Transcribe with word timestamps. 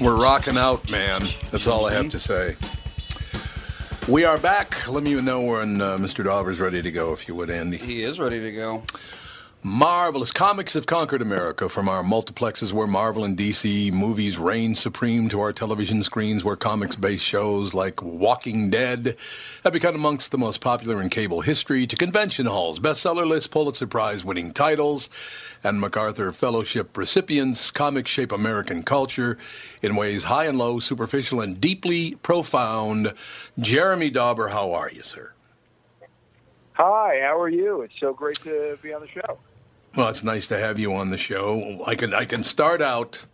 We're 0.00 0.16
rocking 0.16 0.56
out, 0.56 0.90
man. 0.90 1.24
That's 1.50 1.66
all 1.66 1.84
I 1.84 1.92
have 1.92 2.08
to 2.08 2.18
say. 2.18 2.56
We 4.08 4.24
are 4.24 4.38
back. 4.38 4.88
Let 4.88 5.02
me 5.04 5.20
know 5.20 5.42
when 5.42 5.82
uh, 5.82 5.98
Mr. 5.98 6.24
Dauber's 6.24 6.58
ready 6.58 6.80
to 6.80 6.90
go, 6.90 7.12
if 7.12 7.28
you 7.28 7.34
would, 7.34 7.50
Andy. 7.50 7.76
He 7.76 8.02
is 8.02 8.18
ready 8.18 8.40
to 8.40 8.50
go. 8.50 8.82
Marvelous. 9.62 10.32
Comics 10.32 10.72
have 10.72 10.86
conquered 10.86 11.20
America 11.20 11.68
from 11.68 11.86
our 11.86 12.02
multiplexes 12.02 12.72
where 12.72 12.86
Marvel 12.86 13.24
and 13.24 13.36
DC 13.36 13.92
movies 13.92 14.38
reign 14.38 14.74
supreme 14.74 15.28
to 15.28 15.38
our 15.40 15.52
television 15.52 16.02
screens 16.02 16.42
where 16.42 16.56
comics 16.56 16.96
based 16.96 17.26
shows 17.26 17.74
like 17.74 18.00
Walking 18.02 18.70
Dead 18.70 19.16
have 19.62 19.74
become 19.74 19.94
amongst 19.94 20.30
the 20.30 20.38
most 20.38 20.62
popular 20.62 21.02
in 21.02 21.10
cable 21.10 21.42
history 21.42 21.86
to 21.86 21.94
convention 21.94 22.46
halls, 22.46 22.80
bestseller 22.80 23.26
lists, 23.26 23.48
Pulitzer 23.48 23.86
Prize 23.86 24.24
winning 24.24 24.50
titles, 24.50 25.10
and 25.62 25.78
MacArthur 25.78 26.32
Fellowship 26.32 26.96
recipients. 26.96 27.70
Comics 27.70 28.10
shape 28.10 28.32
American 28.32 28.82
culture 28.82 29.36
in 29.82 29.94
ways 29.94 30.24
high 30.24 30.46
and 30.46 30.56
low, 30.56 30.80
superficial 30.80 31.42
and 31.42 31.60
deeply 31.60 32.14
profound. 32.22 33.12
Jeremy 33.58 34.08
Dauber, 34.08 34.48
how 34.48 34.72
are 34.72 34.90
you, 34.90 35.02
sir? 35.02 35.34
Hi, 36.72 37.20
how 37.22 37.38
are 37.38 37.50
you? 37.50 37.82
It's 37.82 38.00
so 38.00 38.14
great 38.14 38.40
to 38.44 38.78
be 38.80 38.94
on 38.94 39.02
the 39.02 39.08
show. 39.08 39.38
Well, 39.96 40.08
it's 40.08 40.22
nice 40.22 40.46
to 40.48 40.58
have 40.58 40.78
you 40.78 40.94
on 40.94 41.10
the 41.10 41.18
show. 41.18 41.82
I 41.86 41.94
can 41.96 42.14
I 42.14 42.24
can 42.24 42.44
start 42.44 42.80
out 42.80 43.26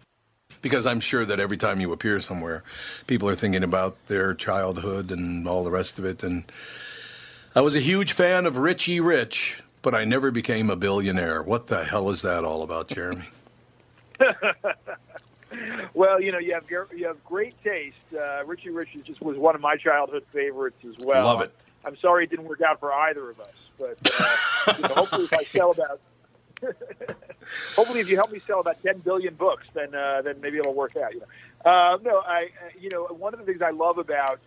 because 0.62 0.86
I'm 0.86 1.00
sure 1.00 1.24
that 1.26 1.38
every 1.38 1.56
time 1.56 1.80
you 1.80 1.92
appear 1.92 2.18
somewhere, 2.20 2.64
people 3.06 3.28
are 3.28 3.34
thinking 3.34 3.62
about 3.62 4.06
their 4.06 4.34
childhood 4.34 5.10
and 5.10 5.46
all 5.46 5.64
the 5.64 5.70
rest 5.70 5.98
of 5.98 6.04
it. 6.04 6.22
And 6.22 6.50
I 7.54 7.60
was 7.60 7.74
a 7.74 7.80
huge 7.80 8.12
fan 8.12 8.46
of 8.46 8.56
Richie 8.56 9.00
Rich, 9.00 9.62
but 9.82 9.94
I 9.94 10.04
never 10.04 10.30
became 10.30 10.70
a 10.70 10.76
billionaire. 10.76 11.42
What 11.42 11.66
the 11.66 11.84
hell 11.84 12.08
is 12.10 12.22
that 12.22 12.42
all 12.42 12.62
about, 12.62 12.88
Jeremy? 12.88 13.24
well, 15.94 16.20
you 16.20 16.32
know, 16.32 16.38
you 16.38 16.54
have 16.54 16.64
you 16.70 17.06
have 17.06 17.22
great 17.22 17.54
taste. 17.62 17.96
Uh, 18.18 18.44
Richie 18.46 18.70
Rich 18.70 18.96
just 19.04 19.20
was 19.20 19.36
one 19.36 19.54
of 19.54 19.60
my 19.60 19.76
childhood 19.76 20.24
favorites 20.32 20.82
as 20.88 20.96
well. 21.04 21.26
Love 21.26 21.42
it. 21.42 21.52
I'm 21.84 21.98
sorry 21.98 22.24
it 22.24 22.30
didn't 22.30 22.46
work 22.46 22.62
out 22.62 22.80
for 22.80 22.92
either 22.92 23.30
of 23.30 23.40
us, 23.40 23.54
but 23.78 23.98
uh, 24.18 24.74
you 24.76 24.82
know, 24.82 24.94
hopefully, 24.94 25.24
if 25.24 25.32
I 25.34 25.44
sell 25.56 25.70
about 25.70 26.00
hopefully, 27.76 28.00
if 28.00 28.08
you 28.08 28.16
help 28.16 28.32
me 28.32 28.40
sell 28.46 28.60
about 28.60 28.82
10 28.82 28.98
billion 28.98 29.34
books, 29.34 29.66
then 29.74 29.94
uh, 29.94 30.22
then 30.22 30.40
maybe 30.40 30.58
it'll 30.58 30.74
work 30.74 30.96
out. 30.96 31.12
You 31.14 31.20
know, 31.20 31.70
uh, 31.70 31.98
no, 32.02 32.22
I 32.26 32.50
you 32.78 32.90
know 32.90 33.04
one 33.06 33.34
of 33.34 33.40
the 33.40 33.46
things 33.46 33.62
I 33.62 33.70
love 33.70 33.98
about 33.98 34.40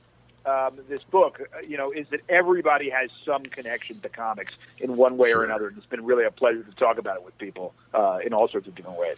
um, 0.46 0.80
this 0.88 1.04
book, 1.04 1.42
uh, 1.42 1.60
you 1.68 1.78
know, 1.78 1.92
is 1.92 2.08
that 2.10 2.22
everybody 2.30 2.90
has 2.90 3.10
some 3.24 3.44
connection 3.44 4.00
to 4.02 4.10
comics 4.10 4.54
in 4.80 4.98
one 4.98 5.18
way 5.18 5.30
Sure. 5.30 5.42
or 5.42 5.46
another, 5.46 5.68
and 5.68 5.78
it's 5.78 5.86
been 5.86 6.06
really 6.06 6.24
a 6.26 6.32
pleasure 6.32 6.64
to 6.64 6.72
talk 6.76 6.98
about 6.98 7.18
it 7.18 7.24
with 7.24 7.38
people 7.38 7.74
uh, 7.94 8.20
in 8.26 8.34
all 8.34 8.48
sorts 8.48 8.68
of 8.68 8.76
different 8.76 8.98
ways. 8.98 9.18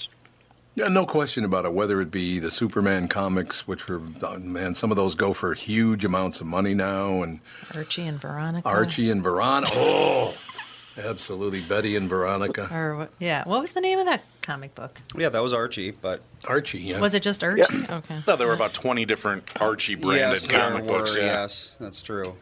Yeah, 0.74 0.88
no 0.88 1.06
question 1.06 1.44
about 1.44 1.66
it. 1.66 1.74
Whether 1.74 2.00
it 2.00 2.12
be 2.12 2.40
the 2.40 2.50
Superman 2.50 3.10
comics, 3.10 3.68
which 3.68 3.90
were 3.90 4.02
uh, 4.24 4.40
man, 4.40 4.74
some 4.74 4.90
of 4.90 4.96
those 4.98 5.16
go 5.16 5.34
for 5.34 5.54
huge 5.54 6.06
amounts 6.06 6.40
of 6.40 6.48
money 6.48 6.74
now, 6.74 7.24
and 7.24 7.42
Archie 7.76 8.08
and 8.08 8.20
Veronica. 8.20 8.68
Archie 8.68 9.12
and 9.12 9.22
Veronica. 9.22 9.74
Oh, 9.76 10.34
absolutely, 10.98 11.62
Betty 11.62 11.96
and 11.96 12.10
Veronica. 12.10 12.68
Or 12.74 12.96
what- 12.98 13.12
yeah, 13.20 13.44
what 13.46 13.62
was 13.62 13.72
the 13.72 13.82
name 13.82 14.00
of 14.00 14.06
that 14.06 14.24
comic 14.42 14.74
book? 14.76 15.00
Yeah, 15.18 15.30
that 15.30 15.42
was 15.42 15.54
Archie, 15.54 15.92
but 15.92 16.22
Archie, 16.48 16.80
yeah. 16.80 17.00
Was 17.00 17.14
it 17.14 17.22
just 17.24 17.44
Archie? 17.44 17.64
Okay. 17.90 18.20
No, 18.28 18.36
there 18.36 18.48
were 18.48 18.54
about 18.54 18.74
20 18.74 19.06
different 19.06 19.44
Archie 19.62 19.96
branded 19.96 20.42
yes, 20.42 20.48
there 20.48 20.70
comic 20.70 20.88
books. 20.88 21.16
were, 21.16 21.22
Yeah. 21.22 21.42
Yes, 21.44 21.76
that's 21.80 22.02
true. 22.02 22.36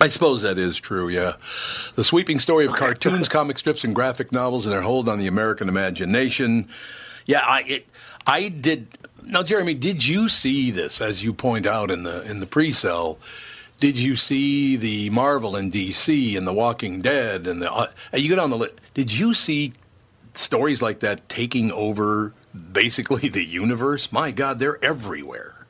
I 0.00 0.08
suppose 0.08 0.42
that 0.42 0.58
is 0.58 0.78
true, 0.78 1.08
yeah. 1.08 1.34
The 1.94 2.02
sweeping 2.02 2.40
story 2.40 2.64
of 2.66 2.72
cartoons, 2.74 3.28
comic 3.30 3.58
strips, 3.58 3.84
and 3.84 3.94
graphic 3.94 4.32
novels 4.32 4.66
and 4.66 4.72
their 4.72 4.80
hold 4.82 5.08
on 5.08 5.18
the 5.18 5.26
American 5.26 5.68
imagination. 5.68 6.68
Yeah, 7.26 7.42
I 7.46 7.62
it, 7.66 7.86
I 8.26 8.48
did. 8.48 8.88
Now, 9.24 9.42
Jeremy, 9.44 9.74
did 9.74 10.04
you 10.04 10.28
see 10.28 10.70
this 10.72 11.00
as 11.00 11.22
you 11.22 11.32
point 11.32 11.66
out 11.66 11.90
in 11.90 12.02
the 12.02 12.28
in 12.28 12.40
the 12.40 12.46
pre-sell? 12.46 13.18
Did 13.82 13.98
you 13.98 14.14
see 14.14 14.76
the 14.76 15.10
Marvel 15.10 15.56
and 15.56 15.72
DC 15.72 16.38
and 16.38 16.46
the 16.46 16.52
Walking 16.52 17.02
Dead 17.02 17.48
and 17.48 17.60
the? 17.60 17.68
Uh, 17.68 17.88
you 18.12 18.28
go 18.28 18.36
down 18.36 18.50
the 18.50 18.56
list. 18.56 18.76
Did 18.94 19.12
you 19.12 19.34
see 19.34 19.72
stories 20.34 20.80
like 20.80 21.00
that 21.00 21.28
taking 21.28 21.72
over 21.72 22.32
basically 22.70 23.28
the 23.28 23.42
universe? 23.42 24.12
My 24.12 24.30
God, 24.30 24.60
they're 24.60 24.78
everywhere. 24.84 25.66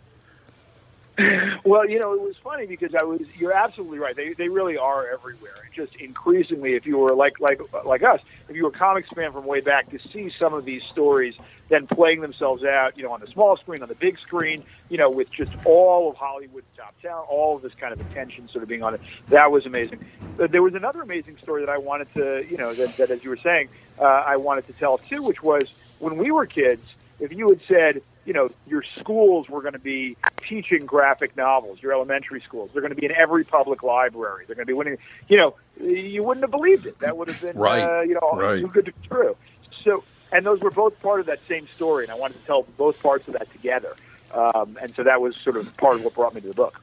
Well, 1.64 1.88
you 1.88 1.98
know, 2.00 2.12
it 2.12 2.20
was 2.20 2.36
funny 2.42 2.66
because 2.66 2.94
I 2.94 3.04
was. 3.04 3.22
You're 3.38 3.54
absolutely 3.54 3.98
right. 3.98 4.14
They 4.14 4.34
they 4.34 4.48
really 4.48 4.76
are 4.76 5.08
everywhere. 5.08 5.54
Just 5.74 5.96
increasingly, 5.96 6.74
if 6.74 6.84
you 6.84 6.98
were 6.98 7.14
like 7.14 7.40
like 7.40 7.62
like 7.84 8.02
us, 8.02 8.20
if 8.48 8.56
you 8.56 8.64
were 8.64 8.70
a 8.70 8.72
comics 8.72 9.08
fan 9.08 9.32
from 9.32 9.46
way 9.46 9.60
back, 9.60 9.88
to 9.90 9.98
see 10.12 10.30
some 10.38 10.52
of 10.52 10.66
these 10.66 10.82
stories 10.82 11.34
then 11.72 11.86
playing 11.86 12.20
themselves 12.20 12.62
out, 12.64 12.98
you 12.98 13.02
know, 13.02 13.12
on 13.12 13.20
the 13.20 13.26
small 13.28 13.56
screen, 13.56 13.82
on 13.82 13.88
the 13.88 13.94
big 13.94 14.18
screen, 14.18 14.62
you 14.90 14.98
know, 14.98 15.08
with 15.08 15.30
just 15.30 15.50
all 15.64 16.10
of 16.10 16.16
Hollywood's 16.16 16.66
top 16.76 16.94
talent, 17.00 17.26
all 17.30 17.56
of 17.56 17.62
this 17.62 17.72
kind 17.72 17.94
of 17.94 18.00
attention 18.10 18.46
sort 18.50 18.62
of 18.62 18.68
being 18.68 18.82
on 18.82 18.92
it, 18.94 19.00
that 19.30 19.50
was 19.50 19.64
amazing. 19.64 19.98
But 20.36 20.52
there 20.52 20.62
was 20.62 20.74
another 20.74 21.00
amazing 21.00 21.38
story 21.38 21.64
that 21.64 21.70
I 21.70 21.78
wanted 21.78 22.12
to, 22.12 22.46
you 22.46 22.58
know, 22.58 22.74
that, 22.74 22.98
that 22.98 23.10
as 23.10 23.24
you 23.24 23.30
were 23.30 23.38
saying, 23.38 23.70
uh, 23.98 24.04
I 24.04 24.36
wanted 24.36 24.66
to 24.66 24.74
tell 24.74 24.98
too, 24.98 25.22
which 25.22 25.42
was 25.42 25.62
when 25.98 26.18
we 26.18 26.30
were 26.30 26.44
kids. 26.44 26.84
If 27.20 27.32
you 27.32 27.48
had 27.48 27.60
said, 27.66 28.02
you 28.26 28.34
know, 28.34 28.50
your 28.66 28.82
schools 28.82 29.48
were 29.48 29.62
going 29.62 29.72
to 29.72 29.78
be 29.78 30.18
teaching 30.46 30.84
graphic 30.84 31.38
novels, 31.38 31.80
your 31.80 31.92
elementary 31.92 32.42
schools, 32.42 32.68
they're 32.72 32.82
going 32.82 32.94
to 32.94 33.00
be 33.00 33.06
in 33.06 33.12
every 33.12 33.44
public 33.44 33.82
library, 33.82 34.44
they're 34.46 34.56
going 34.56 34.66
to 34.66 34.72
be 34.72 34.76
winning, 34.76 34.98
you 35.28 35.38
know, 35.38 35.54
you 35.80 36.22
wouldn't 36.22 36.44
have 36.44 36.50
believed 36.50 36.84
it. 36.84 36.98
That 36.98 37.16
would 37.16 37.28
have 37.28 37.40
been, 37.40 37.56
Right, 37.56 37.82
uh, 37.82 38.02
you 38.02 38.14
know, 38.14 38.30
right. 38.32 38.60
too 38.60 38.68
good 38.68 38.84
to 38.86 38.92
be 38.92 39.08
true. 39.08 39.36
So, 39.84 40.04
and 40.32 40.44
those 40.44 40.60
were 40.60 40.70
both 40.70 41.00
part 41.02 41.20
of 41.20 41.26
that 41.26 41.40
same 41.46 41.68
story, 41.76 42.04
and 42.04 42.12
I 42.12 42.16
wanted 42.16 42.40
to 42.40 42.46
tell 42.46 42.62
both 42.76 43.00
parts 43.02 43.28
of 43.28 43.34
that 43.34 43.50
together. 43.52 43.94
Um, 44.32 44.78
and 44.80 44.94
so 44.94 45.02
that 45.02 45.20
was 45.20 45.36
sort 45.36 45.56
of 45.56 45.76
part 45.76 45.96
of 45.96 46.04
what 46.04 46.14
brought 46.14 46.34
me 46.34 46.40
to 46.40 46.48
the 46.48 46.54
book. 46.54 46.82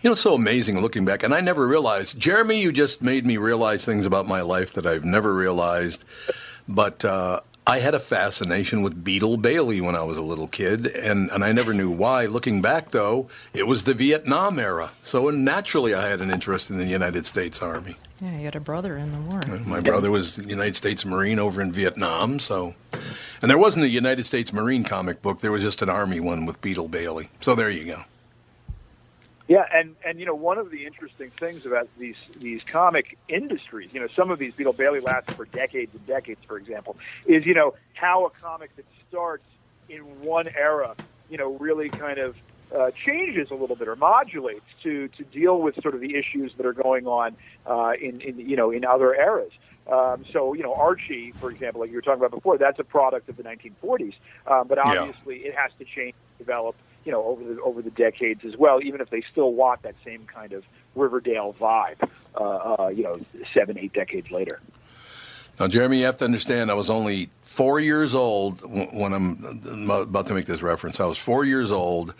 You 0.00 0.10
know, 0.10 0.12
it's 0.12 0.20
so 0.20 0.34
amazing 0.34 0.80
looking 0.80 1.04
back, 1.04 1.22
and 1.22 1.34
I 1.34 1.40
never 1.40 1.66
realized. 1.66 2.18
Jeremy, 2.18 2.60
you 2.60 2.72
just 2.72 3.02
made 3.02 3.26
me 3.26 3.38
realize 3.38 3.84
things 3.84 4.06
about 4.06 4.26
my 4.26 4.42
life 4.42 4.74
that 4.74 4.86
I've 4.86 5.04
never 5.04 5.34
realized. 5.34 6.04
But 6.66 7.04
uh, 7.04 7.40
I 7.66 7.80
had 7.80 7.94
a 7.94 8.00
fascination 8.00 8.82
with 8.82 9.04
Beetle 9.04 9.36
Bailey 9.36 9.82
when 9.82 9.94
I 9.94 10.02
was 10.02 10.16
a 10.16 10.22
little 10.22 10.48
kid, 10.48 10.86
and, 10.86 11.30
and 11.30 11.44
I 11.44 11.52
never 11.52 11.74
knew 11.74 11.90
why. 11.90 12.24
Looking 12.24 12.62
back, 12.62 12.88
though, 12.88 13.28
it 13.52 13.66
was 13.66 13.84
the 13.84 13.92
Vietnam 13.92 14.58
era. 14.58 14.92
So 15.02 15.28
naturally, 15.28 15.92
I 15.94 16.08
had 16.08 16.22
an 16.22 16.30
interest 16.30 16.70
in 16.70 16.78
the 16.78 16.86
United 16.86 17.26
States 17.26 17.62
Army. 17.62 17.96
Yeah, 18.20 18.36
you 18.38 18.44
had 18.44 18.54
a 18.54 18.60
brother 18.60 18.96
in 18.96 19.12
the 19.12 19.20
war. 19.20 19.40
My 19.66 19.80
brother 19.80 20.10
was 20.10 20.38
United 20.38 20.76
States 20.76 21.04
Marine 21.04 21.38
over 21.38 21.60
in 21.60 21.72
Vietnam, 21.72 22.38
so. 22.38 22.74
And 23.42 23.50
there 23.50 23.58
wasn't 23.58 23.84
a 23.84 23.88
United 23.88 24.24
States 24.24 24.52
Marine 24.52 24.84
comic 24.84 25.20
book, 25.20 25.40
there 25.40 25.52
was 25.52 25.62
just 25.62 25.82
an 25.82 25.88
Army 25.88 26.20
one 26.20 26.46
with 26.46 26.60
Beetle 26.60 26.88
Bailey. 26.88 27.28
So 27.40 27.54
there 27.54 27.70
you 27.70 27.84
go. 27.84 28.02
Yeah, 29.46 29.66
and 29.74 29.94
and 30.06 30.18
you 30.18 30.24
know 30.24 30.34
one 30.34 30.56
of 30.56 30.70
the 30.70 30.86
interesting 30.86 31.28
things 31.30 31.66
about 31.66 31.88
these 31.98 32.16
these 32.38 32.62
comic 32.64 33.18
industries, 33.28 33.90
you 33.92 34.00
know, 34.00 34.08
some 34.16 34.30
of 34.30 34.38
these 34.38 34.54
Beetle 34.54 34.72
Bailey 34.72 35.00
lasts 35.00 35.34
for 35.34 35.44
decades 35.44 35.94
and 35.94 36.06
decades, 36.06 36.40
for 36.46 36.56
example, 36.56 36.96
is 37.26 37.44
you 37.44 37.52
know 37.52 37.74
how 37.92 38.24
a 38.24 38.30
comic 38.30 38.74
that 38.76 38.86
starts 39.08 39.44
in 39.90 40.00
one 40.22 40.46
era, 40.56 40.94
you 41.28 41.36
know, 41.36 41.56
really 41.56 41.90
kind 41.90 42.18
of 42.18 42.36
uh, 42.74 42.90
changes 43.06 43.50
a 43.50 43.54
little 43.54 43.76
bit 43.76 43.88
or 43.88 43.96
modulates 43.96 44.66
to 44.82 45.08
to 45.08 45.24
deal 45.24 45.60
with 45.60 45.74
sort 45.82 45.94
of 45.94 46.00
the 46.00 46.14
issues 46.16 46.52
that 46.56 46.66
are 46.66 46.72
going 46.72 47.06
on 47.06 47.36
uh, 47.66 47.92
in 48.00 48.20
in 48.20 48.38
you 48.38 48.56
know 48.56 48.70
in 48.70 48.84
other 48.84 49.14
eras. 49.14 49.52
Um, 49.90 50.24
so 50.32 50.54
you 50.54 50.62
know 50.62 50.74
Archie, 50.74 51.34
for 51.40 51.50
example, 51.50 51.80
like 51.82 51.90
you 51.90 51.96
were 51.96 52.02
talking 52.02 52.20
about 52.20 52.30
before, 52.32 52.58
that's 52.58 52.78
a 52.78 52.84
product 52.84 53.28
of 53.28 53.36
the 53.36 53.42
1940s, 53.42 54.14
um, 54.46 54.66
but 54.68 54.78
Yeah. 54.78 54.84
obviously 54.84 55.36
it 55.38 55.54
has 55.56 55.72
to 55.78 55.84
change, 55.84 56.14
develop, 56.38 56.76
you 57.04 57.12
know, 57.12 57.22
over 57.24 57.44
the 57.44 57.60
over 57.60 57.82
the 57.82 57.90
decades 57.90 58.40
as 58.46 58.56
well. 58.56 58.82
Even 58.82 59.00
if 59.00 59.10
they 59.10 59.22
still 59.30 59.52
want 59.52 59.82
that 59.82 59.94
same 60.04 60.26
kind 60.26 60.52
of 60.52 60.64
Riverdale 60.94 61.54
vibe, 61.60 62.08
uh, 62.34 62.42
uh, 62.84 62.88
you 62.88 63.02
know, 63.04 63.20
seven, 63.52 63.78
eight 63.78 63.92
decades 63.92 64.30
later. 64.30 64.60
Now, 65.60 65.68
Jeremy, 65.68 65.98
you 66.00 66.06
have 66.06 66.16
to 66.16 66.24
understand, 66.24 66.68
I 66.70 66.74
was 66.74 66.90
only 66.90 67.28
four 67.42 67.78
years 67.78 68.12
old 68.14 68.60
when 68.92 69.12
I'm 69.12 69.88
about 69.88 70.26
to 70.26 70.34
make 70.34 70.46
this 70.46 70.62
reference. 70.62 70.98
I 70.98 71.06
was 71.06 71.16
four 71.16 71.44
years 71.44 71.70
old, 71.70 72.14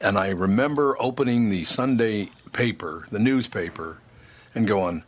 and 0.00 0.18
I 0.18 0.30
remember 0.30 0.96
opening 1.00 1.50
the 1.50 1.64
Sunday 1.64 2.28
paper, 2.52 3.06
the 3.10 3.18
newspaper, 3.18 4.00
and 4.54 4.66
going, 4.66 5.02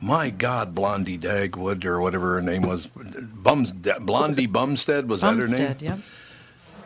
"My 0.00 0.30
God, 0.30 0.74
Blondie 0.74 1.18
Dagwood 1.18 1.84
or 1.84 2.00
whatever 2.00 2.34
her 2.34 2.42
name 2.42 2.62
was, 2.62 2.86
Bums, 2.86 3.72
Blondie 3.72 4.46
Bumstead 4.46 5.08
was 5.08 5.20
that 5.20 5.36
her 5.36 5.48
name?" 5.48 5.66
Bumstead, 5.66 5.82
yep. 5.82 5.98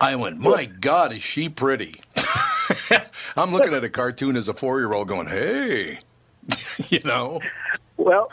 I 0.01 0.17
went, 0.17 0.39
"My 0.39 0.65
God, 0.65 1.13
is 1.13 1.23
she 1.23 1.49
pretty?" 1.49 2.01
I'm 3.37 3.53
looking 3.53 3.75
at 3.75 3.85
a 3.85 3.91
cartoon 3.91 4.37
as 4.37 4.49
a 4.49 4.55
four-year-old, 4.55 5.09
going, 5.09 5.29
"Hey," 5.29 6.01
you 6.89 7.01
know. 7.05 7.41
Well, 7.97 8.31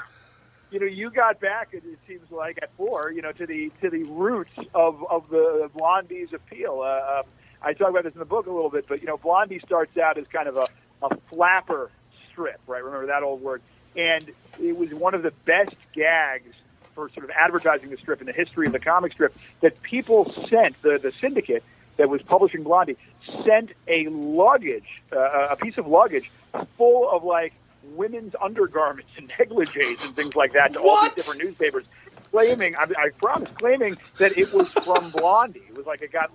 you 0.72 0.80
know, 0.80 0.86
you 0.86 1.10
got 1.10 1.40
back. 1.40 1.70
It, 1.72 1.84
it 1.86 2.00
seems 2.08 2.30
like 2.32 2.60
at 2.62 2.70
four, 2.76 3.12
you 3.12 3.22
know, 3.22 3.32
to 3.34 3.46
the 3.46 3.72
to 3.82 3.90
the 3.90 4.04
roots 4.04 4.52
of 4.74 5.04
of 5.10 5.30
the 5.30 5.70
Blondie's 5.76 6.34
appeal. 6.34 6.82
Uh, 6.82 7.20
um, 7.20 7.24
I 7.68 7.74
talk 7.74 7.90
about 7.90 8.06
this 8.06 8.14
in 8.14 8.20
the 8.20 8.26
book 8.26 8.48
a 8.48 8.52
little 8.52 8.70
bit, 8.70 8.86
but 8.88 9.02
you 9.02 9.08
know, 9.08 9.18
Blondie 9.18 9.60
starts 9.60 9.98
out 9.98 10.18
as 10.18 10.26
kind 10.28 10.48
of 10.48 10.56
a, 10.56 10.68
a 11.02 11.18
flapper 11.30 11.92
strip, 12.32 12.62
right? 12.66 12.82
Remember 12.82 13.08
that 13.08 13.24
old 13.24 13.42
word? 13.42 13.62
And 13.98 14.32
it 14.58 14.78
was 14.78 14.94
one 14.94 15.14
of 15.14 15.22
the 15.22 15.32
best 15.44 15.76
gags 15.94 16.56
for 16.96 17.10
sort 17.10 17.26
of 17.26 17.32
advertising 17.32 17.90
the 17.90 17.98
strip 17.98 18.22
in 18.22 18.28
the 18.28 18.32
history 18.32 18.68
of 18.68 18.72
the 18.72 18.80
comic 18.80 19.12
strip 19.12 19.36
that 19.60 19.82
people 19.82 20.34
sent 20.50 20.82
the 20.82 20.98
the 20.98 21.12
syndicate 21.20 21.62
that 21.98 22.08
was 22.08 22.22
publishing 22.22 22.64
Blondie 22.64 22.96
sent 23.44 23.72
a 23.90 24.08
luggage, 24.08 25.02
uh, 25.12 25.50
a 25.52 25.58
piece 25.58 25.78
of 25.78 25.88
luggage 25.88 26.32
full 26.78 27.10
of 27.10 27.26
like 27.26 27.54
women's 27.96 28.34
undergarments 28.42 29.12
and 29.18 29.30
negligees 29.40 30.02
and 30.06 30.16
things 30.16 30.38
like 30.38 30.54
that 30.54 30.72
to 30.72 30.80
all 30.80 31.04
these 31.04 31.16
different 31.16 31.44
newspapers, 31.44 31.84
claiming, 32.32 32.76
I, 32.76 32.86
I 32.98 33.10
promise, 33.10 33.50
claiming 33.56 33.98
that 34.20 34.38
it 34.38 34.54
was 34.54 34.72
from 34.72 35.10
Blondie. 35.12 35.64
It 35.68 35.76
was 35.76 35.86
like 35.86 36.02
it 36.02 36.14
got, 36.14 36.32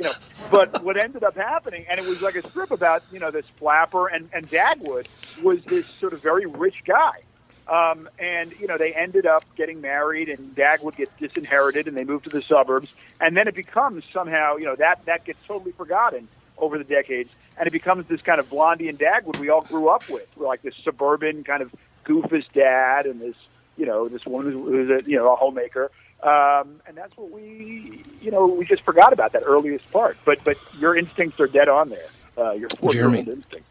you 0.00 0.06
know, 0.06 0.12
but 0.50 0.82
what 0.82 0.96
ended 0.96 1.22
up 1.22 1.36
happening, 1.36 1.84
and 1.90 2.00
it 2.00 2.06
was 2.06 2.22
like 2.22 2.34
a 2.34 2.48
strip 2.48 2.70
about, 2.70 3.02
you 3.12 3.18
know, 3.18 3.30
this 3.30 3.44
flapper 3.56 4.08
and, 4.08 4.30
and 4.32 4.48
Dagwood 4.48 5.06
was 5.42 5.62
this 5.64 5.84
sort 6.00 6.14
of 6.14 6.22
very 6.22 6.46
rich 6.46 6.82
guy. 6.86 7.22
Um, 7.68 8.08
and 8.18 8.52
you 8.58 8.66
know 8.66 8.78
they 8.78 8.92
ended 8.92 9.26
up 9.26 9.44
getting 9.54 9.80
married, 9.80 10.28
and 10.28 10.56
Dagwood 10.56 10.96
gets 10.96 11.12
disinherited, 11.20 11.86
and 11.86 11.96
they 11.96 12.02
move 12.02 12.24
to 12.24 12.28
the 12.28 12.42
suburbs. 12.42 12.96
And 13.20 13.36
then 13.36 13.46
it 13.46 13.54
becomes 13.54 14.02
somehow, 14.12 14.56
you 14.56 14.64
know, 14.64 14.74
that 14.74 15.04
that 15.04 15.24
gets 15.24 15.38
totally 15.46 15.70
forgotten 15.70 16.26
over 16.58 16.78
the 16.78 16.84
decades, 16.84 17.32
and 17.56 17.68
it 17.68 17.70
becomes 17.70 18.06
this 18.06 18.22
kind 18.22 18.40
of 18.40 18.50
Blondie 18.50 18.88
and 18.88 18.98
Dagwood 18.98 19.38
we 19.38 19.50
all 19.50 19.60
grew 19.62 19.88
up 19.88 20.08
with, 20.08 20.26
We're 20.36 20.48
like 20.48 20.62
this 20.62 20.74
suburban 20.82 21.44
kind 21.44 21.62
of 21.62 21.72
goofus 22.04 22.44
dad, 22.52 23.06
and 23.06 23.20
this 23.20 23.36
you 23.76 23.86
know 23.86 24.08
this 24.08 24.26
woman 24.26 24.50
who's, 24.50 24.62
who's 24.62 24.90
a 25.06 25.08
you 25.08 25.16
know 25.16 25.32
a 25.32 25.36
homemaker, 25.36 25.92
Um, 26.22 26.80
and 26.86 26.96
that's 26.96 27.16
what 27.16 27.30
we, 27.30 28.02
you 28.20 28.30
know, 28.30 28.46
we 28.46 28.64
just 28.64 28.82
forgot 28.82 29.12
about 29.12 29.32
that 29.32 29.42
earliest 29.44 29.90
part. 29.90 30.16
But 30.24 30.42
but 30.44 30.56
your 30.78 30.96
instincts 30.96 31.40
are 31.40 31.46
dead 31.46 31.68
on 31.68 31.88
there. 31.88 32.06
Uh, 32.36 32.52
your 32.52 32.68
four-year-old 32.78 33.14
Jeremy. 33.14 33.30
instincts. 33.32 33.68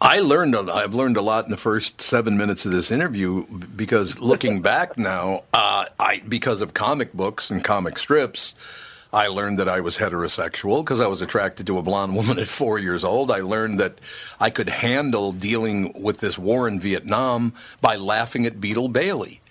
I 0.00 0.18
learned. 0.20 0.54
a- 0.54 0.72
I've 0.72 0.94
learned 0.94 1.16
a 1.16 1.22
lot 1.22 1.44
in 1.44 1.50
the 1.50 1.56
first 1.56 2.00
seven 2.00 2.36
minutes 2.36 2.66
of 2.66 2.72
this 2.72 2.90
interview 2.90 3.46
because 3.76 4.18
looking 4.18 4.60
back 4.72 4.96
now, 4.98 5.40
uh, 5.52 5.84
I 6.00 6.22
because 6.26 6.60
of 6.62 6.74
comic 6.74 7.12
books 7.12 7.50
and 7.50 7.62
comic 7.62 7.98
strips, 7.98 8.54
I 9.12 9.28
learned 9.28 9.58
that 9.58 9.68
I 9.68 9.80
was 9.80 9.98
heterosexual 9.98 10.82
because 10.82 11.00
I 11.00 11.06
was 11.06 11.20
attracted 11.20 11.66
to 11.66 11.76
a 11.78 11.82
blonde 11.82 12.16
woman 12.16 12.38
at 12.38 12.48
four 12.48 12.78
years 12.78 13.04
old. 13.04 13.30
I 13.30 13.40
learned 13.42 13.78
that 13.80 14.00
I 14.40 14.48
could 14.48 14.70
handle 14.70 15.30
dealing 15.32 15.92
with 16.02 16.20
this 16.20 16.38
war 16.38 16.66
in 16.66 16.80
Vietnam 16.80 17.52
by 17.82 17.96
laughing 17.96 18.46
at 18.46 18.60
Beetle 18.60 18.88
Bailey. 18.88 19.41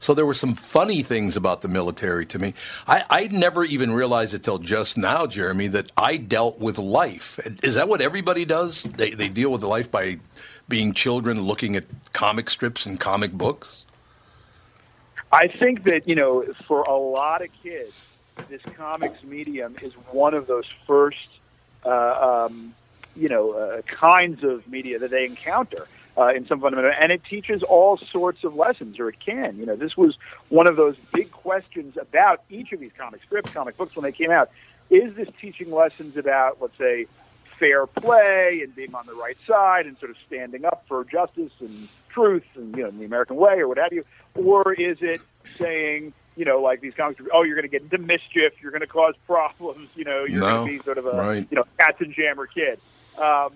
So 0.00 0.14
there 0.14 0.24
were 0.24 0.34
some 0.34 0.54
funny 0.54 1.02
things 1.02 1.36
about 1.36 1.60
the 1.60 1.68
military 1.68 2.24
to 2.26 2.38
me. 2.38 2.54
I, 2.88 3.04
I 3.10 3.26
never 3.26 3.64
even 3.64 3.92
realized 3.92 4.32
it 4.32 4.42
till 4.42 4.58
just 4.58 4.96
now, 4.96 5.26
Jeremy, 5.26 5.68
that 5.68 5.92
I 5.96 6.16
dealt 6.16 6.58
with 6.58 6.78
life. 6.78 7.38
Is 7.62 7.74
that 7.74 7.86
what 7.86 8.00
everybody 8.00 8.46
does? 8.46 8.82
They, 8.84 9.10
they 9.10 9.28
deal 9.28 9.52
with 9.52 9.62
life 9.62 9.90
by 9.90 10.18
being 10.68 10.94
children 10.94 11.42
looking 11.42 11.76
at 11.76 11.84
comic 12.14 12.48
strips 12.48 12.86
and 12.86 12.98
comic 12.98 13.32
books? 13.32 13.84
I 15.30 15.48
think 15.48 15.84
that 15.84 16.08
you 16.08 16.14
know, 16.14 16.44
for 16.66 16.80
a 16.82 16.96
lot 16.96 17.42
of 17.42 17.48
kids, 17.62 17.92
this 18.48 18.62
comics 18.74 19.22
medium 19.22 19.76
is 19.82 19.92
one 20.12 20.32
of 20.32 20.46
those 20.46 20.66
first, 20.86 21.28
uh, 21.84 22.46
um, 22.48 22.74
you 23.14 23.28
know, 23.28 23.50
uh, 23.50 23.82
kinds 23.82 24.42
of 24.42 24.66
media 24.66 24.98
that 24.98 25.10
they 25.10 25.26
encounter 25.26 25.86
uh, 26.18 26.28
in 26.34 26.46
some 26.46 26.60
fundamental, 26.60 26.92
and 27.00 27.12
it 27.12 27.22
teaches 27.24 27.62
all 27.62 27.96
sorts 27.96 28.44
of 28.44 28.54
lessons, 28.54 28.98
or 28.98 29.08
it 29.08 29.20
can. 29.20 29.56
You 29.58 29.66
know, 29.66 29.76
this 29.76 29.96
was 29.96 30.16
one 30.48 30.66
of 30.66 30.76
those 30.76 30.96
big 31.12 31.30
questions 31.30 31.96
about 31.96 32.42
each 32.50 32.72
of 32.72 32.80
these 32.80 32.92
comic 32.96 33.22
strips, 33.22 33.50
comic 33.52 33.76
books 33.76 33.94
when 33.96 34.04
they 34.04 34.12
came 34.12 34.30
out. 34.30 34.50
Is 34.90 35.14
this 35.14 35.28
teaching 35.40 35.70
lessons 35.70 36.16
about, 36.16 36.58
let's 36.60 36.76
say, 36.76 37.06
fair 37.58 37.86
play 37.86 38.60
and 38.64 38.74
being 38.74 38.94
on 38.94 39.06
the 39.06 39.14
right 39.14 39.36
side 39.46 39.86
and 39.86 39.96
sort 39.98 40.10
of 40.10 40.16
standing 40.26 40.64
up 40.64 40.82
for 40.88 41.04
justice 41.04 41.52
and 41.60 41.88
truth 42.08 42.42
and 42.56 42.74
you 42.76 42.82
know 42.82 42.90
the 42.90 43.04
American 43.04 43.36
way 43.36 43.58
or 43.60 43.68
what 43.68 43.78
have 43.78 43.92
you, 43.92 44.02
or 44.34 44.72
is 44.72 44.98
it 45.00 45.20
saying 45.58 46.12
you 46.36 46.44
know 46.44 46.60
like 46.60 46.80
these 46.80 46.94
comics? 46.94 47.20
Oh, 47.32 47.42
you're 47.42 47.54
going 47.54 47.68
to 47.70 47.78
get 47.78 47.82
into 47.82 47.98
mischief, 47.98 48.54
you're 48.60 48.72
going 48.72 48.80
to 48.80 48.86
cause 48.86 49.14
problems, 49.26 49.88
you 49.94 50.04
know, 50.04 50.24
you're 50.24 50.40
No, 50.40 50.64
going 50.64 50.66
to 50.66 50.78
be 50.78 50.84
sort 50.84 50.98
of 50.98 51.06
a 51.06 51.10
right. 51.10 51.46
you 51.50 51.56
know 51.56 51.64
Katzenjammer 51.78 52.46
Kid. 52.52 52.80
Um, 53.18 53.52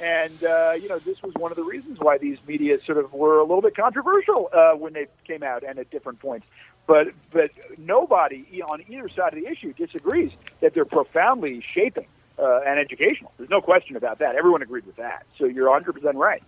and 0.00 0.44
uh, 0.44 0.72
you 0.80 0.88
know 0.88 0.98
this 0.98 1.22
was 1.22 1.34
one 1.34 1.50
of 1.50 1.56
the 1.56 1.64
reasons 1.64 1.98
why 1.98 2.18
these 2.18 2.38
media 2.46 2.78
sort 2.84 2.98
of 2.98 3.12
were 3.12 3.38
a 3.38 3.42
little 3.42 3.62
bit 3.62 3.76
controversial 3.76 4.48
uh, 4.52 4.72
when 4.72 4.92
they 4.92 5.06
came 5.26 5.42
out 5.42 5.62
and 5.62 5.78
at 5.78 5.90
different 5.90 6.20
points. 6.20 6.46
But 6.86 7.08
but 7.30 7.50
nobody 7.76 8.62
on 8.62 8.82
either 8.88 9.08
side 9.08 9.34
of 9.34 9.42
the 9.42 9.48
issue 9.48 9.72
disagrees 9.72 10.32
that 10.60 10.74
they're 10.74 10.84
profoundly 10.84 11.62
shaping 11.74 12.06
uh, 12.38 12.60
and 12.66 12.78
educational. 12.78 13.32
There's 13.36 13.50
no 13.50 13.60
question 13.60 13.96
about 13.96 14.20
that. 14.20 14.36
Everyone 14.36 14.62
agreed 14.62 14.86
with 14.86 14.96
that. 14.96 15.26
So 15.38 15.46
you're 15.46 15.68
100 15.70 15.92
percent 15.92 16.16
right. 16.16 16.42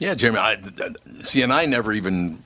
Yeah, 0.00 0.14
Jeremy. 0.14 0.38
I, 0.38 0.56
see, 1.20 1.42
and 1.42 1.52
I 1.52 1.66
never 1.66 1.92
even 1.92 2.42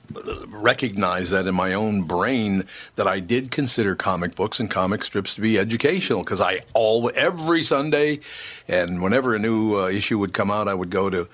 recognized 0.47 1.31
that 1.31 1.47
in 1.47 1.55
my 1.55 1.73
own 1.73 2.01
brain 2.01 2.65
that 2.97 3.07
I 3.07 3.21
did 3.21 3.49
consider 3.49 3.95
comic 3.95 4.35
books 4.35 4.59
and 4.59 4.69
comic 4.69 5.05
strips 5.05 5.35
to 5.35 5.41
be 5.41 5.57
educational 5.57 6.19
because 6.19 6.41
I 6.41 6.59
all 6.73 7.09
every 7.15 7.63
Sunday, 7.63 8.19
and 8.67 9.01
whenever 9.01 9.33
a 9.33 9.39
new 9.39 9.79
uh, 9.79 9.87
issue 9.87 10.19
would 10.19 10.33
come 10.33 10.51
out, 10.51 10.67
I 10.67 10.73
would 10.73 10.89
go 10.89 11.09
to 11.09 11.29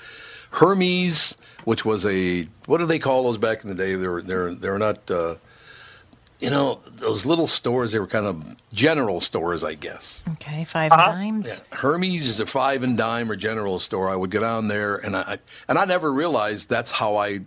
Hermes, 0.52 1.36
which 1.66 1.86
was 1.86 2.06
a 2.06 2.44
what 2.68 2.78
do 2.78 2.86
they 2.86 3.00
call 3.00 3.24
those 3.24 3.40
back 3.40 3.64
in 3.64 3.70
the 3.70 3.76
day? 3.76 3.96
They 3.96 4.08
were 4.08 4.22
they're 4.22 4.54
they're 4.54 4.78
not. 4.78 5.10
Uh, 5.10 5.36
you 6.42 6.50
know 6.50 6.80
those 6.98 7.26
little 7.26 7.48
stores. 7.48 7.92
They 7.92 8.00
were 8.00 8.08
kind 8.08 8.26
of 8.26 8.56
general 8.74 9.22
stores, 9.22 9.64
I 9.64 9.76
guess. 9.76 10.24
Okay, 10.34 10.66
5 10.66 10.92
Uh-huh. 10.92 11.12
times. 11.12 11.64
Hermes 11.72 12.28
is 12.28 12.40
a 12.40 12.46
five 12.46 12.84
and 12.84 12.98
dime 12.98 13.32
or 13.32 13.36
general 13.36 13.80
store. 13.80 14.10
I 14.10 14.16
would 14.16 14.32
go 14.32 14.40
down 14.40 14.68
there, 14.68 14.96
and 14.96 15.16
I 15.16 15.38
and 15.68 15.78
I 15.78 15.86
never 15.86 16.12
realized 16.12 16.70
that's 16.70 16.92
how 16.92 17.16
I, 17.18 17.40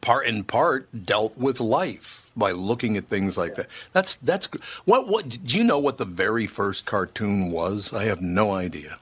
part 0.00 0.26
in 0.26 0.44
part, 0.44 0.88
dealt 1.06 1.38
with 1.38 1.60
life 1.60 2.30
by 2.36 2.50
looking 2.50 2.96
at 2.96 3.06
things 3.06 3.38
like 3.38 3.54
that. 3.54 3.66
That's 3.92 4.16
that's 4.16 4.48
what 4.84 5.06
what 5.08 5.38
do 5.44 5.56
you 5.58 5.64
know 5.64 5.78
what 5.78 5.96
the 5.98 6.04
very 6.04 6.46
first 6.46 6.84
cartoon 6.86 7.50
was? 7.52 7.92
I 7.92 8.04
have 8.04 8.20
no 8.20 8.52
idea. 8.52 8.98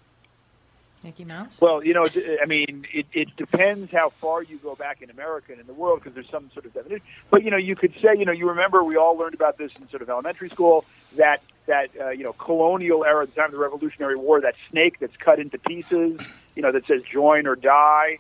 Mickey 1.03 1.25
Mouse. 1.25 1.61
Well, 1.61 1.85
you 1.85 1.95
know, 1.95 2.07
I 2.41 2.47
mean, 2.47 2.87
it, 2.93 3.07
it 3.13 3.37
depends 3.37 3.91
how 3.91 4.11
far 4.21 4.43
you 4.43 4.59
go 4.59 4.75
back 4.75 5.03
in 5.03 5.11
America 5.11 5.53
and 5.53 5.61
in 5.61 5.67
the 5.67 5.73
world 5.75 5.99
because 6.01 6.15
there's 6.15 6.29
some 6.31 6.51
sort 6.53 6.65
of 6.67 6.73
definition. 6.75 7.05
But 7.31 7.43
you 7.43 7.51
know, 7.51 7.57
you 7.57 7.75
could 7.75 7.93
say, 8.01 8.17
you 8.17 8.25
know, 8.25 8.33
you 8.33 8.49
remember 8.49 8.85
we 8.85 8.97
all 8.97 9.17
learned 9.17 9.35
about 9.35 9.59
this 9.59 9.73
in 9.81 9.89
sort 9.91 10.03
of 10.03 10.09
elementary 10.11 10.49
school 10.51 10.85
that 11.17 11.43
that 11.67 11.91
uh, 12.01 12.11
you 12.11 12.25
know 12.25 12.33
colonial 12.33 13.05
era, 13.05 13.27
the 13.27 13.33
time 13.33 13.47
of 13.47 13.53
the 13.53 13.59
Revolutionary 13.59 14.17
War, 14.17 14.41
that 14.41 14.55
snake 14.71 14.99
that's 15.01 15.17
cut 15.17 15.39
into 15.39 15.59
pieces, 15.59 16.21
you 16.55 16.63
know, 16.63 16.71
that 16.73 16.87
says 16.87 17.03
"join 17.13 17.47
or 17.47 17.57
die." 17.57 18.19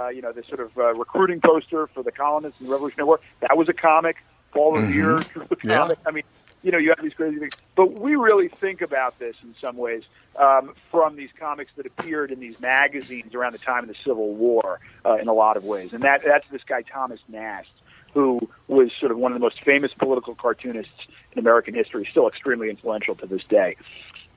Uh, 0.00 0.08
you 0.08 0.22
know, 0.22 0.32
this 0.32 0.46
sort 0.46 0.60
of 0.60 0.76
uh, 0.78 0.94
recruiting 0.94 1.40
poster 1.40 1.86
for 1.88 2.02
the 2.02 2.12
colonists 2.12 2.60
in 2.60 2.66
the 2.66 2.72
Revolutionary 2.72 3.06
War. 3.06 3.20
That 3.40 3.56
was 3.58 3.68
a 3.68 3.72
comic. 3.74 4.16
Paul 4.52 4.72
Revere 4.78 5.20
drew 5.32 5.42
a 5.50 5.56
Yeah. 5.64 5.78
comic. 5.78 5.98
I 6.06 6.10
mean, 6.12 6.22
you 6.62 6.70
know, 6.70 6.78
you 6.78 6.90
have 6.90 7.02
these 7.02 7.14
crazy 7.14 7.38
things. 7.38 7.52
But 7.74 8.00
we 8.00 8.16
really 8.16 8.48
think 8.48 8.82
about 8.82 9.18
this 9.18 9.36
in 9.42 9.54
some 9.60 9.76
ways 9.76 10.04
um, 10.36 10.74
from 10.90 11.16
these 11.16 11.30
comics 11.38 11.72
that 11.76 11.86
appeared 11.86 12.30
in 12.30 12.40
these 12.40 12.58
magazines 12.60 13.34
around 13.34 13.52
the 13.52 13.58
time 13.58 13.84
of 13.84 13.88
the 13.88 13.96
Civil 14.04 14.34
War 14.34 14.80
uh, 15.04 15.16
in 15.16 15.28
a 15.28 15.32
lot 15.32 15.56
of 15.56 15.64
ways. 15.64 15.92
And 15.92 16.02
that 16.04 16.22
that's 16.24 16.48
this 16.50 16.62
guy, 16.64 16.82
Thomas 16.82 17.20
Nast, 17.28 17.70
who 18.14 18.48
was 18.68 18.90
sort 18.98 19.12
of 19.12 19.18
one 19.18 19.32
of 19.32 19.36
the 19.36 19.44
most 19.44 19.62
famous 19.62 19.92
political 19.92 20.34
cartoonists 20.34 21.06
in 21.32 21.38
American 21.38 21.74
history, 21.74 22.06
still 22.10 22.28
extremely 22.28 22.70
influential 22.70 23.14
to 23.16 23.26
this 23.26 23.42
day. 23.44 23.76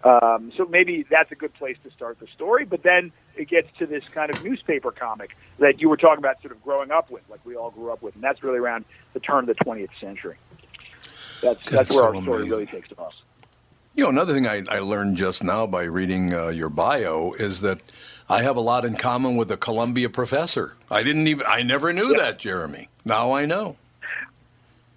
Um, 0.03 0.51
so 0.55 0.65
maybe 0.65 1.03
that's 1.09 1.31
a 1.31 1.35
good 1.35 1.53
place 1.55 1.77
to 1.83 1.89
start 1.89 2.19
the 2.19 2.27
story. 2.27 2.63
But 2.63 2.83
then 2.83 3.11
it 3.35 3.49
gets 3.49 3.75
to 3.79 3.85
this 3.85 4.07
kind 4.07 4.29
of 4.33 4.43
newspaper 4.43 4.91
comic 4.91 5.35
that 5.59 5.81
you 5.81 5.89
were 5.89 5.97
talking 5.97 6.19
about, 6.19 6.41
sort 6.41 6.51
of 6.51 6.63
growing 6.63 6.91
up 6.91 7.09
with, 7.09 7.27
like 7.29 7.43
we 7.43 7.55
all 7.55 7.71
grew 7.71 7.91
up 7.91 8.01
with, 8.01 8.15
and 8.15 8.23
that's 8.23 8.43
really 8.43 8.59
around 8.59 8.85
the 9.13 9.19
turn 9.19 9.47
of 9.49 9.57
the 9.57 9.65
20th 9.65 9.89
century. 9.99 10.35
That's 11.45 11.59
that's, 11.59 11.71
That's 11.71 11.89
where 11.91 11.99
so 11.99 12.05
our 12.05 12.21
story 12.21 12.37
amazing. 12.37 12.49
really 12.49 12.65
takes 12.65 12.89
off. 12.97 13.13
You 13.93 14.03
know, 14.03 14.09
another 14.09 14.33
thing 14.33 14.47
I, 14.47 14.63
I 14.69 14.79
learned 14.79 15.15
just 15.15 15.43
now 15.43 15.67
by 15.67 15.83
reading 15.83 16.33
uh, 16.33 16.47
your 16.47 16.69
bio 16.69 17.33
is 17.33 17.61
that 17.61 17.79
I 18.27 18.41
have 18.41 18.57
a 18.57 18.61
lot 18.61 18.83
in 18.83 18.95
common 18.95 19.37
with 19.37 19.51
a 19.51 19.57
Columbia 19.57 20.09
professor. 20.09 20.75
I 20.89 21.03
didn't 21.03 21.27
even 21.27 21.45
I 21.47 21.61
never 21.61 21.93
knew 21.93 22.15
that, 22.17 22.39
Jeremy. 22.39 22.89
Now 23.05 23.33
I 23.33 23.45
know. 23.45 23.77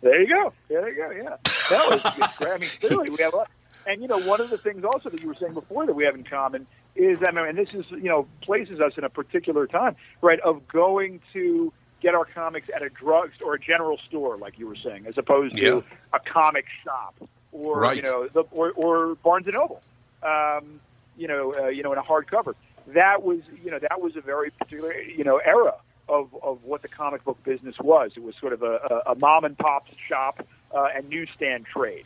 There 0.01 0.21
you 0.23 0.29
go. 0.29 0.53
There 0.69 0.89
you 0.89 0.97
go. 0.97 1.11
Yeah, 1.11 1.37
that 1.71 1.91
was. 1.91 2.31
I 2.41 2.59
mean, 2.59 2.71
clearly 2.81 3.11
we 3.11 3.23
have 3.23 3.35
a. 3.35 3.47
And 3.87 4.01
you 4.01 4.09
know, 4.09 4.19
one 4.21 4.41
of 4.41 4.49
the 4.49 4.59
things 4.59 4.85
also 4.85 5.11
that 5.11 5.21
you 5.21 5.29
were 5.29 5.35
saying 5.35 5.55
before 5.55 5.87
that 5.87 5.95
we 5.95 6.05
have 6.05 6.15
in 6.15 6.25
common 6.25 6.67
is, 6.95 7.19
I 7.27 7.31
mean, 7.31 7.47
and 7.47 7.59
this 7.59 7.75
is 7.75 7.85
you 7.91 8.05
know 8.09 8.27
places 8.41 8.81
us 8.81 8.93
in 8.97 9.05
a 9.05 9.11
particular 9.11 9.67
time, 9.67 9.97
right? 10.23 10.41
Of 10.41 10.67
going 10.67 11.21
to 11.35 11.73
get 12.01 12.15
our 12.15 12.25
comics 12.25 12.69
at 12.75 12.83
a 12.83 12.89
drug 12.89 13.31
store 13.35 13.53
or 13.53 13.55
a 13.55 13.61
general 13.61 13.99
store, 14.09 14.37
like 14.37 14.59
you 14.59 14.67
were 14.67 14.77
saying, 14.77 15.07
as 15.07 15.19
opposed 15.19 15.57
Yeah. 15.57 15.71
to 15.71 15.85
a 16.13 16.21
comic 16.21 16.67
shop 16.85 17.15
or 17.53 17.81
Right. 17.81 17.97
you 17.97 18.03
know, 18.03 18.29
the, 18.29 18.43
or, 18.51 18.73
or 18.73 19.15
Barnes 19.17 19.47
and 19.47 19.55
Noble. 19.57 19.83
Um, 20.23 20.81
you 21.17 21.27
know, 21.29 21.55
uh, 21.55 21.69
you 21.69 21.83
know, 21.83 21.93
in 21.93 21.99
a 21.99 22.03
hardcover. 22.03 22.55
That 22.89 23.23
was, 23.23 23.41
you 23.63 23.71
know, 23.71 23.79
that 23.81 24.01
was 24.01 24.17
a 24.17 24.21
very 24.21 24.51
particular, 24.51 24.93
you 25.01 25.25
know, 25.25 25.39
era 25.39 25.75
of, 26.09 26.35
of 26.43 26.65
what 26.65 26.83
the 26.83 26.89
comic 26.89 27.25
book 27.25 27.43
business 27.45 27.75
was. 27.81 28.13
It 28.17 28.23
was 28.23 28.35
sort 28.37 28.53
of 28.53 28.63
a, 28.63 29.03
a, 29.07 29.13
a 29.13 29.15
mom 29.17 29.45
and 29.45 29.59
pop 29.59 29.87
shop 30.09 30.47
uh, 30.75 30.89
and 30.95 31.09
newsstand 31.09 31.67
trade. 31.67 32.05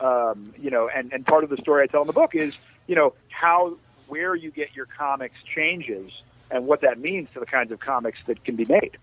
Um, 0.00 0.54
you 0.58 0.70
know, 0.70 0.88
and, 0.88 1.12
and 1.12 1.26
part 1.26 1.44
of 1.44 1.50
the 1.50 1.56
story 1.58 1.82
I 1.82 1.86
tell 1.86 2.00
in 2.00 2.06
the 2.06 2.12
book 2.12 2.34
is, 2.34 2.54
you 2.86 2.94
know, 2.94 3.14
how 3.28 3.76
where 4.08 4.34
you 4.34 4.50
get 4.50 4.74
your 4.74 4.86
comics 4.86 5.36
changes 5.54 6.10
and 6.50 6.66
what 6.66 6.80
that 6.82 6.98
means 6.98 7.28
to 7.34 7.40
the 7.40 7.46
kinds 7.46 7.70
of 7.72 7.80
comics 7.80 8.18
that 8.26 8.44
can 8.44 8.56
be 8.56 8.64
made. 8.64 8.96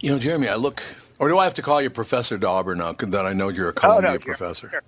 You 0.00 0.12
know, 0.12 0.18
Jeremy, 0.18 0.48
I 0.48 0.54
look, 0.54 0.82
or 1.18 1.28
do 1.28 1.38
I 1.38 1.44
have 1.44 1.54
to 1.54 1.62
call 1.62 1.82
you 1.82 1.90
Professor 1.90 2.38
Dauber 2.38 2.74
now? 2.74 2.92
Then 2.92 3.26
I 3.26 3.34
know 3.34 3.48
you're 3.48 3.68
a 3.68 3.72
Columbia 3.74 4.12
Jer- 4.12 4.18
professor. 4.20 4.70
Sure. 4.70 4.82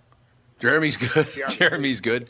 Jeremy's 0.58 0.96
good. 0.96 1.26
Jeremy's 1.26 1.56
Jeremy's 1.58 2.00
good. 2.00 2.28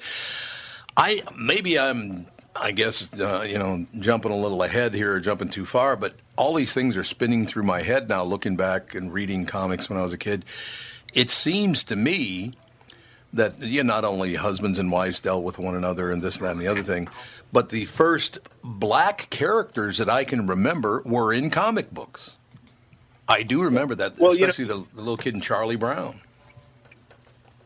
I 0.96 1.22
maybe 1.38 1.78
I'm, 1.78 2.26
I 2.56 2.72
guess, 2.72 3.12
uh, 3.20 3.46
you 3.48 3.58
know, 3.58 3.86
jumping 4.00 4.32
a 4.32 4.36
little 4.36 4.62
ahead 4.64 4.94
here, 4.94 5.14
or 5.14 5.20
jumping 5.20 5.48
too 5.48 5.64
far. 5.64 5.94
But 5.96 6.14
all 6.36 6.54
these 6.54 6.74
things 6.74 6.96
are 6.96 7.04
spinning 7.04 7.46
through 7.46 7.62
my 7.62 7.82
head 7.82 8.08
now, 8.08 8.24
looking 8.24 8.56
back 8.56 8.94
and 8.96 9.12
reading 9.12 9.46
comics 9.46 9.88
when 9.88 9.98
I 9.98 10.02
was 10.02 10.12
a 10.12 10.18
kid. 10.18 10.44
It 11.14 11.30
seems 11.30 11.84
to 11.84 11.94
me 11.94 12.54
that 13.32 13.60
yeah, 13.60 13.82
not 13.82 14.04
only 14.04 14.34
husbands 14.34 14.80
and 14.80 14.90
wives 14.90 15.20
dealt 15.20 15.44
with 15.44 15.58
one 15.58 15.76
another 15.76 16.10
and 16.10 16.20
this, 16.20 16.38
and 16.38 16.46
that, 16.46 16.52
and 16.52 16.60
the 16.60 16.66
other 16.66 16.82
thing, 16.82 17.08
but 17.52 17.68
the 17.68 17.84
first 17.84 18.38
black 18.64 19.28
characters 19.30 19.98
that 19.98 20.10
I 20.10 20.24
can 20.24 20.48
remember 20.48 21.02
were 21.04 21.32
in 21.32 21.48
comic 21.48 21.92
books. 21.92 22.36
I 23.32 23.42
do 23.42 23.62
remember 23.62 23.94
that, 23.96 24.12
Well, 24.18 24.34
you 24.34 24.40
know- 24.40 24.48
especially 24.48 24.66
the, 24.66 24.86
the 24.94 25.00
little 25.00 25.16
kid 25.16 25.34
in 25.34 25.40
Charlie 25.40 25.76
Brown. 25.76 26.20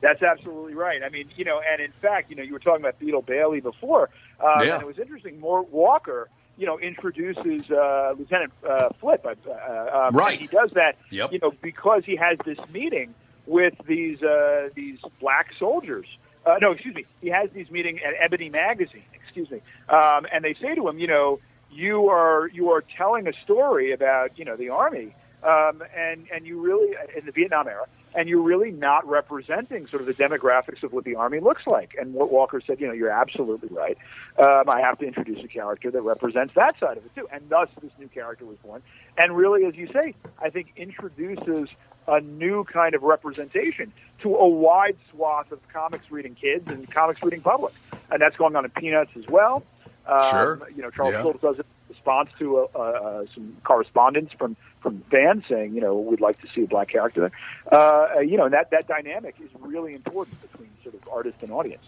That's 0.00 0.22
absolutely 0.22 0.74
right. 0.74 1.02
I 1.02 1.08
mean, 1.08 1.28
you 1.36 1.44
know, 1.44 1.60
and 1.60 1.80
in 1.80 1.90
fact, 2.02 2.30
you 2.30 2.36
know, 2.36 2.42
you 2.42 2.52
were 2.52 2.58
talking 2.58 2.80
about 2.82 2.98
Beetle 2.98 3.22
Bailey 3.22 3.60
before, 3.60 4.10
um, 4.40 4.62
Yeah. 4.64 4.74
and 4.74 4.82
it 4.82 4.86
was 4.86 4.98
interesting. 4.98 5.40
Mort 5.40 5.70
Walker, 5.72 6.28
you 6.58 6.66
know, 6.66 6.78
introduces 6.78 7.68
uh, 7.70 8.14
Lieutenant 8.16 8.52
uh, 8.68 8.90
Flip. 9.00 9.24
Uh, 9.26 9.34
uh, 9.50 10.06
um, 10.08 10.14
Right. 10.16 10.38
And 10.38 10.48
he 10.48 10.54
does 10.54 10.70
that, 10.72 10.96
Yep. 11.10 11.32
you 11.32 11.38
know, 11.40 11.52
because 11.62 12.04
he 12.04 12.14
has 12.16 12.38
this 12.44 12.58
meeting 12.72 13.14
with 13.46 13.74
these 13.86 14.22
uh, 14.22 14.68
these 14.74 14.98
black 15.20 15.48
soldiers. 15.58 16.06
Uh, 16.44 16.56
no, 16.60 16.72
excuse 16.72 16.94
me. 16.94 17.04
He 17.22 17.28
has 17.30 17.50
these 17.50 17.70
meeting 17.70 17.98
at 18.00 18.12
Ebony 18.20 18.50
Magazine. 18.50 19.02
Excuse 19.14 19.50
me. 19.50 19.60
Um, 19.88 20.26
and 20.32 20.44
they 20.44 20.54
say 20.54 20.74
to 20.74 20.88
him, 20.88 20.98
you 20.98 21.06
know, 21.08 21.40
you 21.72 22.08
are 22.10 22.48
you 22.52 22.70
are 22.70 22.82
telling 22.96 23.26
a 23.26 23.32
story 23.44 23.92
about 23.92 24.38
you 24.38 24.44
know 24.44 24.56
the 24.56 24.68
army, 24.68 25.14
um, 25.42 25.82
and 25.96 26.26
and 26.32 26.46
you 26.46 26.60
really 26.60 26.94
in 27.16 27.26
the 27.26 27.32
Vietnam 27.32 27.68
era, 27.68 27.86
and 28.14 28.28
you're 28.28 28.42
really 28.42 28.70
not 28.70 29.06
representing 29.08 29.86
sort 29.86 30.00
of 30.00 30.06
the 30.06 30.14
demographics 30.14 30.82
of 30.82 30.92
what 30.92 31.04
the 31.04 31.14
army 31.16 31.40
looks 31.40 31.66
like. 31.66 31.94
And 31.98 32.14
what 32.14 32.30
Walker 32.32 32.60
said, 32.66 32.80
you 32.80 32.86
know, 32.86 32.92
you're 32.92 33.10
absolutely 33.10 33.68
right. 33.70 33.96
Um, 34.38 34.68
I 34.68 34.80
have 34.80 34.98
to 34.98 35.06
introduce 35.06 35.44
a 35.44 35.48
character 35.48 35.90
that 35.90 36.00
represents 36.02 36.54
that 36.54 36.78
side 36.80 36.96
of 36.96 37.04
it 37.04 37.14
too, 37.14 37.28
and 37.32 37.48
thus 37.48 37.68
this 37.82 37.92
new 37.98 38.08
character 38.08 38.44
was 38.44 38.56
born. 38.58 38.82
And 39.18 39.36
really, 39.36 39.64
as 39.66 39.74
you 39.76 39.88
say, 39.92 40.14
I 40.40 40.50
think 40.50 40.72
introduces 40.76 41.68
a 42.08 42.20
new 42.20 42.64
kind 42.64 42.94
of 42.94 43.02
representation 43.02 43.92
to 44.20 44.34
a 44.36 44.48
wide 44.48 44.96
swath 45.10 45.50
of 45.52 45.60
comics 45.72 46.10
reading 46.10 46.34
kids 46.34 46.70
and 46.70 46.90
comics 46.90 47.22
reading 47.22 47.40
public, 47.40 47.74
and 48.10 48.20
that's 48.20 48.36
going 48.36 48.56
on 48.56 48.64
in 48.64 48.70
Peanuts 48.70 49.10
as 49.16 49.26
well. 49.28 49.62
Um, 50.06 50.20
Sure. 50.30 50.68
You 50.74 50.82
know, 50.82 50.90
Charles 50.90 51.14
Yeah. 51.14 51.22
Schulz 51.22 51.40
does 51.40 51.58
it 51.58 51.66
response 52.06 52.30
to 52.38 52.58
uh, 52.58 52.78
uh, 52.78 53.24
some 53.34 53.56
correspondence 53.64 54.32
from 54.38 54.56
from 54.80 55.02
fans 55.10 55.42
saying, 55.48 55.74
you 55.74 55.80
know, 55.80 55.98
we'd 55.98 56.20
like 56.20 56.40
to 56.40 56.48
see 56.48 56.62
a 56.62 56.66
black 56.66 56.88
character. 56.88 57.32
Uh, 57.72 58.20
you 58.20 58.36
know, 58.36 58.48
that 58.48 58.70
that 58.70 58.86
dynamic 58.86 59.34
is 59.42 59.50
really 59.60 59.94
important 59.94 60.40
between 60.40 60.68
sort 60.84 60.94
of 60.94 61.08
artist 61.08 61.42
and 61.42 61.50
audience. 61.50 61.82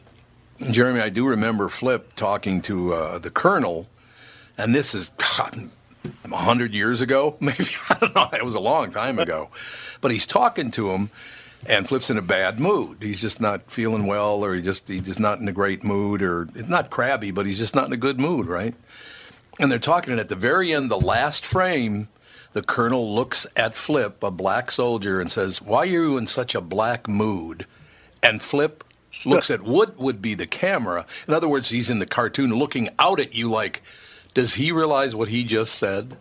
Jeremy, 0.72 1.00
I 1.00 1.08
do 1.08 1.28
remember 1.28 1.68
Flip 1.68 2.12
talking 2.16 2.60
to 2.62 2.92
uh, 2.92 3.18
the 3.20 3.30
Colonel, 3.30 3.88
and 4.56 4.74
this 4.74 4.94
is 4.94 5.12
God, 5.38 5.70
a 6.24 6.36
hundred 6.36 6.74
years 6.74 7.00
ago, 7.00 7.36
maybe 7.40 7.66
I 7.90 7.98
don't 8.00 8.14
know. 8.14 8.28
It 8.32 8.44
was 8.44 8.56
a 8.56 8.60
long 8.60 8.90
time 8.90 9.20
ago, 9.20 9.50
but 10.00 10.10
he's 10.10 10.26
talking 10.26 10.72
to 10.72 10.90
him, 10.90 11.10
and 11.68 11.86
Flip's 11.86 12.10
in 12.10 12.18
a 12.18 12.22
bad 12.22 12.58
mood. 12.58 12.98
He's 13.00 13.20
just 13.20 13.40
not 13.40 13.70
feeling 13.70 14.08
well, 14.08 14.44
or 14.44 14.54
he 14.54 14.62
just 14.62 14.88
he's 14.88 15.02
just 15.02 15.20
not 15.20 15.38
in 15.38 15.46
a 15.46 15.52
great 15.52 15.84
mood, 15.84 16.20
or 16.20 16.48
it's 16.56 16.68
not 16.68 16.90
crabby, 16.90 17.30
but 17.30 17.46
he's 17.46 17.58
just 17.58 17.76
not 17.76 17.86
in 17.86 17.92
a 17.92 17.96
good 17.96 18.18
mood, 18.18 18.46
right? 18.46 18.74
And 19.58 19.70
they're 19.70 19.78
talking, 19.78 20.12
and 20.12 20.20
at 20.20 20.28
the 20.28 20.36
very 20.36 20.72
end, 20.72 20.90
the 20.90 21.00
last 21.00 21.44
frame, 21.44 22.08
the 22.52 22.62
colonel 22.62 23.14
looks 23.14 23.46
at 23.56 23.74
Flip, 23.74 24.22
a 24.22 24.30
black 24.30 24.70
soldier, 24.70 25.20
and 25.20 25.30
says, 25.30 25.60
"Why 25.60 25.80
are 25.80 25.86
you 25.86 26.16
in 26.16 26.26
such 26.26 26.54
a 26.54 26.60
black 26.60 27.08
mood?" 27.08 27.66
And 28.22 28.40
Flip 28.42 28.84
looks 29.24 29.50
at 29.50 29.62
what 29.62 29.98
would 29.98 30.22
be 30.22 30.34
the 30.34 30.46
camera. 30.46 31.06
In 31.26 31.34
other 31.34 31.48
words, 31.48 31.70
he's 31.70 31.90
in 31.90 31.98
the 31.98 32.06
cartoon 32.06 32.54
looking 32.54 32.88
out 32.98 33.20
at 33.20 33.34
you 33.34 33.50
like, 33.50 33.82
does 34.34 34.54
he 34.54 34.70
realize 34.72 35.14
what 35.14 35.28
he 35.28 35.44
just 35.44 35.74
said? 35.74 36.16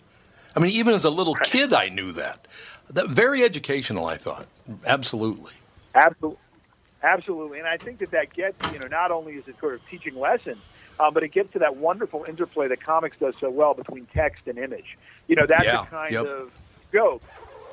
I 0.55 0.59
mean, 0.59 0.71
even 0.71 0.93
as 0.93 1.05
a 1.05 1.09
little 1.09 1.35
kid, 1.35 1.73
I 1.73 1.89
knew 1.89 2.11
that. 2.13 2.47
That 2.89 3.09
very 3.09 3.43
educational, 3.43 4.05
I 4.05 4.15
thought. 4.15 4.47
Absolutely. 4.85 5.51
Absolutely, 5.93 6.39
absolutely, 7.03 7.59
and 7.59 7.67
I 7.67 7.77
think 7.77 7.99
that 7.99 8.11
that 8.11 8.33
gets 8.33 8.71
you 8.71 8.79
know 8.79 8.87
not 8.87 9.11
only 9.11 9.33
is 9.33 9.47
it 9.47 9.59
sort 9.59 9.73
of 9.73 9.87
teaching 9.87 10.15
lessons, 10.15 10.61
um, 10.99 11.13
but 11.13 11.23
it 11.23 11.29
gets 11.33 11.51
to 11.53 11.59
that 11.59 11.77
wonderful 11.77 12.25
interplay 12.27 12.67
that 12.67 12.83
comics 12.83 13.17
does 13.19 13.35
so 13.39 13.49
well 13.49 13.73
between 13.73 14.07
text 14.13 14.43
and 14.47 14.57
image. 14.57 14.97
You 15.27 15.35
know, 15.35 15.45
that's 15.47 15.65
Yeah, 15.65 15.83
a 15.83 15.85
kind 15.85 16.13
yep. 16.13 16.25
of 16.25 16.51
joke 16.91 17.23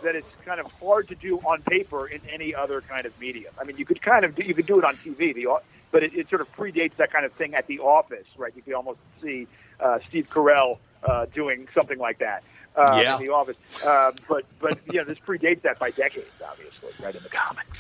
that 0.02 0.14
it's 0.14 0.28
kind 0.45 0.61
of 0.61 0.66
hard 0.81 1.09
to 1.09 1.14
do 1.14 1.38
on 1.38 1.62
paper 1.62 2.07
in 2.07 2.21
any 2.33 2.54
other 2.54 2.83
kind 2.83 3.07
of 3.07 3.19
medium. 3.19 3.54
I 3.59 3.64
mean, 3.64 3.78
you 3.78 3.87
could 3.87 4.02
kind 4.02 4.25
of 4.25 4.35
do, 4.35 4.43
you 4.45 4.54
could 4.54 4.66
do 4.66 4.78
it 4.78 4.85
on 4.85 4.97
TV, 4.99 5.35
the, 5.35 5.47
but 5.90 6.02
it, 6.02 6.12
it 6.14 6.28
sort 6.28 6.43
of 6.43 6.52
predates 6.52 6.97
that 6.97 7.11
kind 7.12 7.25
of 7.25 7.33
thing 7.35 7.54
at 7.54 7.66
the 7.66 7.78
office, 7.78 8.26
right? 8.37 8.52
You 8.54 8.62
could 8.62 8.75
almost 8.75 8.99
see 9.23 9.49
uh, 9.81 9.99
Steve 10.09 10.26
Carell 10.31 10.78
uh, 11.02 11.26
doing 11.35 11.69
something 11.75 11.99
like 11.99 12.19
that. 12.19 12.43
Uh, 12.76 13.00
Yeah. 13.00 13.14
in 13.14 13.21
the 13.25 13.33
office, 13.33 13.54
uh, 13.87 14.11
but 14.28 14.43
but 14.61 14.76
you 14.85 14.99
know 14.99 15.04
this 15.04 15.19
predates 15.25 15.62
that 15.62 15.78
by 15.78 15.93
decades, 15.93 16.35
obviously, 16.45 16.90
right 16.99 17.14
in 17.14 17.23
the 17.23 17.28
comics. 17.28 17.78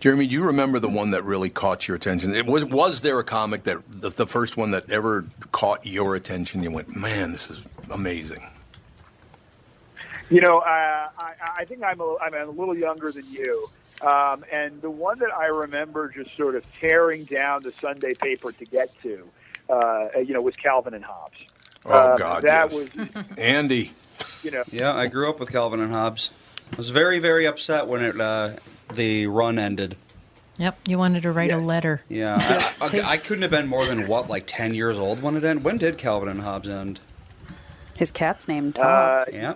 Jeremy, 0.00 0.26
do 0.26 0.34
you 0.34 0.44
remember 0.46 0.78
the 0.78 0.88
one 0.88 1.10
that 1.12 1.24
really 1.24 1.50
caught 1.50 1.86
your 1.86 1.96
attention? 1.96 2.34
It 2.34 2.46
was 2.46 2.64
was 2.64 3.02
there 3.02 3.18
a 3.18 3.24
comic 3.24 3.64
that 3.64 3.78
the, 3.88 4.10
the 4.10 4.26
first 4.26 4.56
one 4.56 4.70
that 4.72 4.90
ever 4.90 5.26
caught 5.52 5.86
your 5.86 6.14
attention? 6.16 6.62
You 6.62 6.72
went, 6.72 6.96
man, 6.96 7.32
this 7.32 7.50
is 7.50 7.68
amazing. 7.92 8.46
You 10.30 10.40
know, 10.40 10.58
uh, 10.58 11.08
I, 11.18 11.34
I 11.58 11.64
think 11.66 11.82
I'm 11.82 12.00
a, 12.00 12.16
I'm 12.20 12.34
a 12.34 12.50
little 12.50 12.76
younger 12.76 13.12
than 13.12 13.24
you. 13.30 13.68
Um, 14.00 14.44
and 14.50 14.80
the 14.80 14.90
one 14.90 15.18
that 15.18 15.30
I 15.36 15.46
remember 15.46 16.08
just 16.08 16.36
sort 16.36 16.54
of 16.54 16.64
tearing 16.80 17.24
down 17.24 17.62
the 17.62 17.72
Sunday 17.80 18.14
paper 18.14 18.52
to 18.52 18.64
get 18.64 18.90
to, 19.02 19.30
uh, 19.68 20.08
you 20.24 20.32
know, 20.34 20.40
was 20.40 20.56
Calvin 20.56 20.94
and 20.94 21.04
Hobbes. 21.04 21.38
Oh 21.84 22.12
Um, 22.12 22.16
God, 22.16 22.46
that 22.46 22.70
yes. 22.70 22.72
was, 22.72 22.90
Andy. 23.38 23.92
you 24.42 24.50
know, 24.52 24.64
Yeah, 24.70 24.94
I 24.94 25.08
grew 25.08 25.28
up 25.28 25.40
with 25.40 25.52
Calvin 25.52 25.80
and 25.80 25.92
Hobbes. 25.92 26.30
I 26.72 26.76
was 26.76 26.90
very, 26.90 27.18
very 27.18 27.46
upset 27.46 27.86
when 27.88 28.02
it 28.02 28.20
uh, 28.20 28.52
the 28.94 29.26
run 29.26 29.58
ended. 29.58 29.96
Yep, 30.58 30.78
you 30.86 30.98
wanted 30.98 31.22
to 31.22 31.32
write 31.32 31.50
a 31.50 31.56
letter. 31.56 32.02
Yeah, 32.08 32.36
I, 32.38 32.86
okay, 32.86 33.00
I 33.06 33.16
couldn't 33.16 33.42
have 33.42 33.50
been 33.50 33.66
more 33.66 33.86
than 33.86 34.06
what, 34.06 34.28
like 34.28 34.44
ten 34.46 34.74
years 34.74 34.98
old 34.98 35.22
when 35.22 35.36
it 35.36 35.44
ended. 35.44 35.64
When 35.64 35.78
did 35.78 35.96
Calvin 35.96 36.28
and 36.28 36.42
Hobbes 36.42 36.68
end? 36.68 37.00
His 37.96 38.10
cat's 38.10 38.46
named 38.46 38.78
Uh, 38.78 39.18
Yeah, 39.32 39.54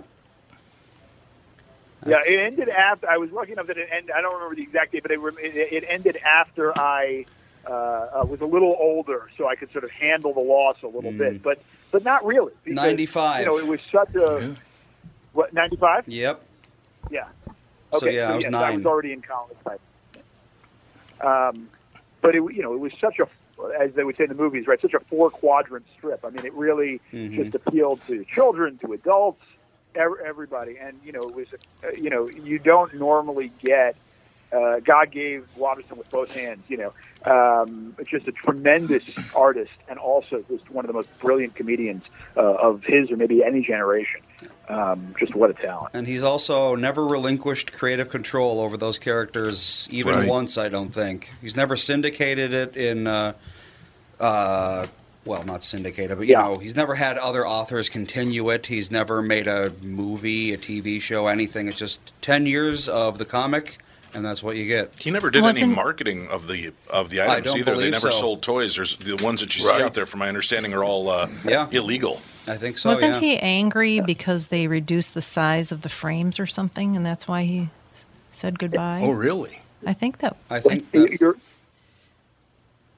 yeah, 2.06 2.18
it 2.26 2.38
ended 2.38 2.68
after. 2.68 3.08
I 3.08 3.16
was 3.16 3.30
lucky 3.32 3.52
enough 3.52 3.66
that 3.66 3.78
it 3.78 3.88
ended. 3.90 4.10
I 4.12 4.20
don't 4.20 4.34
remember 4.34 4.54
the 4.54 4.62
exact 4.62 4.92
date, 4.92 5.02
but 5.02 5.10
it, 5.10 5.18
it, 5.38 5.72
it 5.72 5.84
ended 5.88 6.18
after 6.18 6.76
I 6.78 7.24
uh, 7.66 7.70
uh, 7.70 8.26
was 8.28 8.40
a 8.40 8.46
little 8.46 8.76
older, 8.78 9.30
so 9.38 9.48
I 9.48 9.56
could 9.56 9.72
sort 9.72 9.84
of 9.84 9.90
handle 9.90 10.32
the 10.34 10.40
loss 10.40 10.76
a 10.82 10.86
little 10.86 11.12
bit. 11.12 11.42
But 11.42 11.62
but 11.90 12.04
not 12.04 12.24
really. 12.26 12.52
95. 12.66 13.40
You 13.40 13.46
know, 13.46 13.58
it 13.58 13.66
was 13.66 13.80
such 13.90 14.14
a 14.14 14.56
what 15.32 15.52
ninety 15.54 15.76
five. 15.76 16.08
yep. 16.08 16.42
Yeah. 17.10 17.28
So, 18.00 18.06
yeah, 18.06 18.32
I 18.32 18.34
was 18.34 18.44
yes, 18.44 18.54
I 18.54 18.70
was 18.70 18.86
already 18.86 19.12
in 19.12 19.22
college. 19.22 19.56
Um, 21.20 21.68
but 22.20 22.34
it, 22.34 22.42
you 22.54 22.62
know, 22.62 22.74
it 22.74 22.80
was 22.80 22.92
such 23.00 23.18
a, 23.18 23.28
as 23.80 23.92
they 23.94 24.04
would 24.04 24.16
say 24.16 24.24
in 24.24 24.28
the 24.30 24.34
movies, 24.34 24.66
right? 24.66 24.80
Such 24.80 24.94
a 24.94 25.00
four 25.00 25.30
quadrant 25.30 25.86
strip. 25.96 26.24
I 26.24 26.30
mean, 26.30 26.44
it 26.44 26.52
really 26.54 27.00
Mhm. 27.12 27.34
just 27.34 27.54
appealed 27.54 28.00
to 28.06 28.24
children, 28.24 28.78
to 28.78 28.92
adults, 28.92 29.42
ev- 29.94 30.20
everybody. 30.24 30.76
And 30.78 30.98
you 31.04 31.12
know, 31.12 31.28
it 31.28 31.34
was, 31.34 31.46
uh, 31.84 31.88
you 31.96 32.10
know, 32.10 32.28
you 32.28 32.58
don't 32.58 32.94
normally 32.94 33.52
get. 33.62 33.96
Uh, 34.54 34.80
God 34.80 35.10
gave 35.10 35.44
Watterson 35.56 35.96
with 35.96 36.10
both 36.10 36.30
hands. 36.32 36.64
You 36.68 36.76
know, 36.76 36.92
um, 37.30 37.96
just 38.08 38.28
a 38.28 38.32
tremendous 38.32 39.02
artist, 39.34 39.72
and 39.88 39.98
also 39.98 40.44
just 40.48 40.70
one 40.70 40.84
of 40.84 40.88
the 40.88 40.92
most 40.92 41.08
brilliant 41.18 41.56
comedians 41.56 42.04
uh, 42.36 42.40
of 42.40 42.82
his 42.84 43.10
or 43.10 43.16
maybe 43.16 43.42
any 43.42 43.62
generation. 43.62 44.20
Um, 44.68 45.14
just 45.18 45.34
what 45.34 45.50
a 45.50 45.54
talent. 45.54 45.90
And 45.94 46.06
he's 46.06 46.22
also 46.22 46.74
never 46.76 47.04
relinquished 47.06 47.72
creative 47.72 48.08
control 48.08 48.60
over 48.60 48.76
those 48.76 48.98
characters, 48.98 49.88
even 49.90 50.14
Right. 50.14 50.28
once. 50.28 50.56
I 50.56 50.68
don't 50.68 50.92
think 50.94 51.32
he's 51.40 51.56
never 51.56 51.76
syndicated 51.76 52.54
it 52.54 52.76
in. 52.76 53.06
Uh, 53.06 53.32
uh, 54.20 54.86
well, 55.26 55.42
not 55.44 55.62
syndicated, 55.62 56.16
but 56.18 56.26
you 56.26 56.32
Yeah. 56.32 56.42
know, 56.42 56.58
he's 56.58 56.76
never 56.76 56.94
had 56.94 57.16
other 57.18 57.46
authors 57.46 57.88
continue 57.88 58.50
it. 58.50 58.66
He's 58.66 58.90
never 58.90 59.22
made 59.22 59.46
a 59.48 59.72
movie, 59.82 60.52
a 60.52 60.58
TV 60.58 61.00
show, 61.00 61.26
anything. 61.26 61.66
It's 61.66 61.78
just 61.78 62.12
ten 62.22 62.46
years 62.46 62.88
of 62.88 63.16
the 63.18 63.24
comic, 63.24 63.78
and 64.14 64.24
that's 64.24 64.42
what 64.42 64.56
you 64.56 64.66
get. 64.66 64.92
He 64.98 65.10
never 65.10 65.30
did 65.30 65.38
any 65.44 65.52
Wasn't- 65.60 65.74
marketing 65.74 66.28
of 66.28 66.46
the 66.48 66.72
of 66.90 67.10
the 67.10 67.22
items 67.22 67.56
either. 67.56 67.76
They 67.76 67.90
never 67.90 68.10
so. 68.10 68.18
sold 68.20 68.42
toys. 68.42 68.76
There's 68.76 68.96
the 68.96 69.16
ones 69.22 69.40
that 69.40 69.56
you 69.56 69.68
Right. 69.68 69.78
see 69.78 69.82
out 69.84 69.94
there, 69.94 70.06
from 70.06 70.20
my 70.20 70.28
understanding, 70.28 70.72
are 70.74 70.84
all 70.84 71.08
uh, 71.08 71.28
Yeah. 71.44 71.68
illegal. 71.70 72.20
I 72.46 72.56
think 72.56 72.78
so. 72.78 72.90
Wasn't 72.90 73.14
yeah. 73.14 73.20
he 73.20 73.38
angry 73.38 74.00
because 74.00 74.46
they 74.46 74.66
reduced 74.66 75.14
the 75.14 75.22
size 75.22 75.72
of 75.72 75.82
the 75.82 75.88
frames 75.88 76.38
or 76.38 76.46
something, 76.46 76.94
and 76.96 77.04
that's 77.04 77.26
why 77.26 77.44
he 77.44 77.68
said 78.32 78.58
goodbye? 78.58 79.00
Oh, 79.02 79.10
really? 79.12 79.60
I 79.86 79.92
think 79.94 80.18
that. 80.18 80.36
I 80.50 80.60
think 80.60 80.86
You're- 80.92 81.08
that's, 81.08 81.20
you're, 81.20 81.36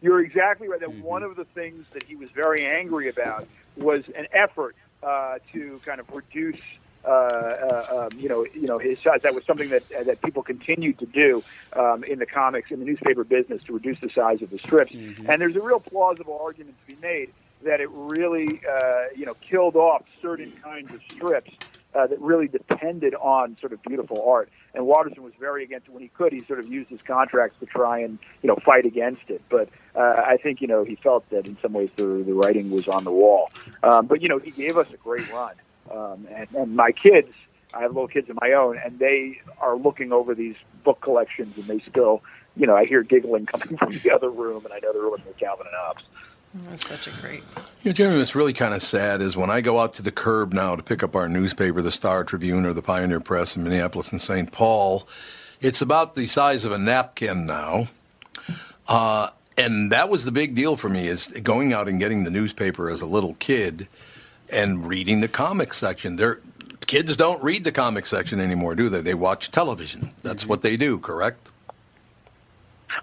you're 0.03 0.21
exactly 0.21 0.69
right. 0.69 0.81
That 0.81 0.95
one 0.97 1.23
of 1.23 1.37
the 1.37 1.45
things 1.45 1.85
that 1.93 2.03
he 2.05 2.17
was 2.17 2.31
very 2.31 2.65
angry 2.67 3.09
about 3.09 3.47
was 3.77 4.05
an 4.17 4.27
effort 4.33 4.75
uh, 5.03 5.39
to 5.53 5.81
kind 5.85 6.01
of 6.01 6.11
reduce, 6.13 6.61
uh, 7.07 7.11
uh, 7.11 8.09
um, 8.13 8.19
you 8.19 8.29
know, 8.29 8.47
you 8.55 8.67
know, 8.67 8.79
his 8.79 8.99
size. 8.99 9.21
That 9.23 9.35
was 9.35 9.45
something 9.45 9.71
that 9.71 9.83
uh, 9.93 10.05
that 10.05 10.23
people 10.23 10.43
continued 10.43 10.99
to 10.99 11.07
do 11.07 11.43
um, 11.75 12.05
in 12.05 12.19
the 12.19 12.27
comics, 12.27 12.71
in 12.71 12.81
the 12.81 12.85
newspaper 12.85 13.25
business, 13.25 13.63
to 13.65 13.73
reduce 13.73 14.01
the 14.01 14.11
size 14.11 14.43
of 14.43 14.51
the 14.51 14.59
strips. 14.59 14.93
And 14.95 15.41
there's 15.41 15.57
a 15.57 15.61
real 15.61 15.81
plausible 15.81 16.39
argument 16.43 16.77
to 16.87 16.95
be 16.95 17.01
made 17.01 17.31
that 17.63 17.81
it 17.81 17.89
really, 17.91 18.61
uh, 18.69 19.05
you 19.15 19.27
know, 19.27 19.35
killed 19.35 19.77
off 19.77 20.03
certain 20.21 20.53
kinds 20.63 20.93
of 20.95 21.01
strips 21.11 21.51
uh, 21.95 22.07
that 22.07 22.21
really 22.21 22.49
depended 22.49 23.15
on 23.15 23.57
sort 23.61 23.73
of 23.73 23.83
beautiful 23.83 24.23
art. 24.29 24.51
And 24.75 24.87
Watterson 24.87 25.23
was 25.23 25.33
very 25.41 25.65
against 25.65 25.89
it 25.89 25.93
when 25.93 26.03
he 26.03 26.09
could. 26.09 26.33
He 26.33 26.41
sort 26.41 26.59
of 26.59 26.69
used 26.69 26.91
his 26.91 27.01
contracts 27.07 27.59
to 27.61 27.67
try 27.67 28.01
and 28.01 28.19
you 28.43 28.49
know 28.49 28.57
fight 28.65 28.85
against 28.85 29.31
it. 29.31 29.43
But 29.49 29.69
uh, 29.95 30.01
I 30.01 30.37
think 30.43 30.61
you 30.61 30.67
know 30.67 30.85
he 30.85 30.97
felt 30.97 31.29
that 31.31 31.47
in 31.47 31.57
some 31.63 31.73
ways 31.73 31.91
the 31.97 32.05
the 32.05 32.35
writing 32.35 32.71
was 32.71 32.87
on 32.89 33.05
the 33.05 33.13
wall. 33.13 33.51
Um, 33.83 34.07
but 34.07 34.21
you 34.21 34.29
know 34.29 34.39
he 34.39 34.51
gave 34.51 34.77
us 34.77 34.93
a 34.93 34.97
great 34.97 35.31
run. 35.33 35.55
Um, 35.91 36.27
and, 36.31 36.49
and 36.55 36.77
my 36.77 36.93
kids, 36.93 37.33
I 37.75 37.83
have 37.83 37.93
little 37.93 38.09
kids 38.09 38.31
of 38.31 38.39
my 38.41 38.53
own, 38.53 38.79
and 38.79 38.99
they 38.99 39.41
are 39.61 39.77
looking 39.77 40.13
over 40.13 40.35
these 40.35 40.57
book 40.85 41.01
collections, 41.01 41.57
and 41.57 41.67
they 41.67 41.81
still, 41.89 42.23
you 42.57 42.67
know, 42.67 42.77
I 42.77 42.87
hear 42.87 43.03
giggling 43.03 43.47
coming 43.53 43.77
from 43.77 43.93
the 43.93 44.11
other 44.11 44.31
room, 44.31 44.65
and 44.65 44.73
I 44.73 44.79
know 44.79 44.93
they're 44.93 45.03
looking 45.03 45.27
at 45.29 45.39
Calvin 45.39 45.67
and 45.67 45.77
Hobbes. 45.77 46.05
That's 46.69 46.89
such 46.89 47.07
a 47.07 47.11
great. 47.21 47.43
You 47.83 47.91
know, 47.91 47.93
Jeremy, 47.93 48.19
what's 48.19 48.35
really 48.35 48.55
kind 48.55 48.73
of 48.73 48.83
sad 48.83 49.21
is 49.21 49.37
when 49.37 49.51
I 49.51 49.61
go 49.61 49.79
out 49.79 49.95
to 49.95 50.03
the 50.03 50.13
curb 50.13 50.55
now 50.55 50.75
to 50.75 50.83
pick 50.83 51.03
up 51.03 51.15
our 51.15 51.29
newspaper, 51.29 51.83
the 51.83 51.91
Star 51.91 52.25
Tribune 52.25 52.65
or 52.65 52.73
the 52.73 52.83
Pioneer 52.83 53.21
Press 53.21 53.57
in 53.57 53.65
Minneapolis 53.65 54.11
and 54.11 54.21
St. 54.21 54.51
Paul, 54.51 55.07
It's 55.61 55.83
about 55.83 56.15
the 56.15 56.27
size 56.27 56.65
of 56.65 56.73
a 56.73 56.79
napkin 56.79 57.47
now. 57.47 57.89
Uh, 58.89 59.29
and 59.59 59.91
that 59.93 60.09
was 60.09 60.25
the 60.25 60.33
big 60.33 60.55
deal 60.55 60.77
for 60.77 60.89
me 60.89 61.09
is 61.09 61.27
going 61.43 61.73
out 61.73 61.89
and 61.89 61.99
getting 61.99 62.25
the 62.25 62.31
newspaper 62.31 62.91
as 62.91 63.01
a 63.01 63.07
little 63.07 63.35
kid 63.35 63.89
and 64.53 64.87
reading 64.87 65.21
the 65.21 65.29
comics 65.29 65.79
section. 65.79 66.17
There, 66.17 66.41
kids 66.87 67.17
don't 67.17 67.43
read 67.43 67.65
the 67.65 67.73
comic 67.73 68.07
section 68.07 68.41
anymore, 68.41 68.75
do 68.75 68.89
they? 68.89 69.01
They 69.01 69.15
watch 69.15 69.51
television. 69.51 70.11
That's 70.23 70.47
what 70.47 70.63
they 70.63 70.77
do, 70.77 70.99
correct? 70.99 71.51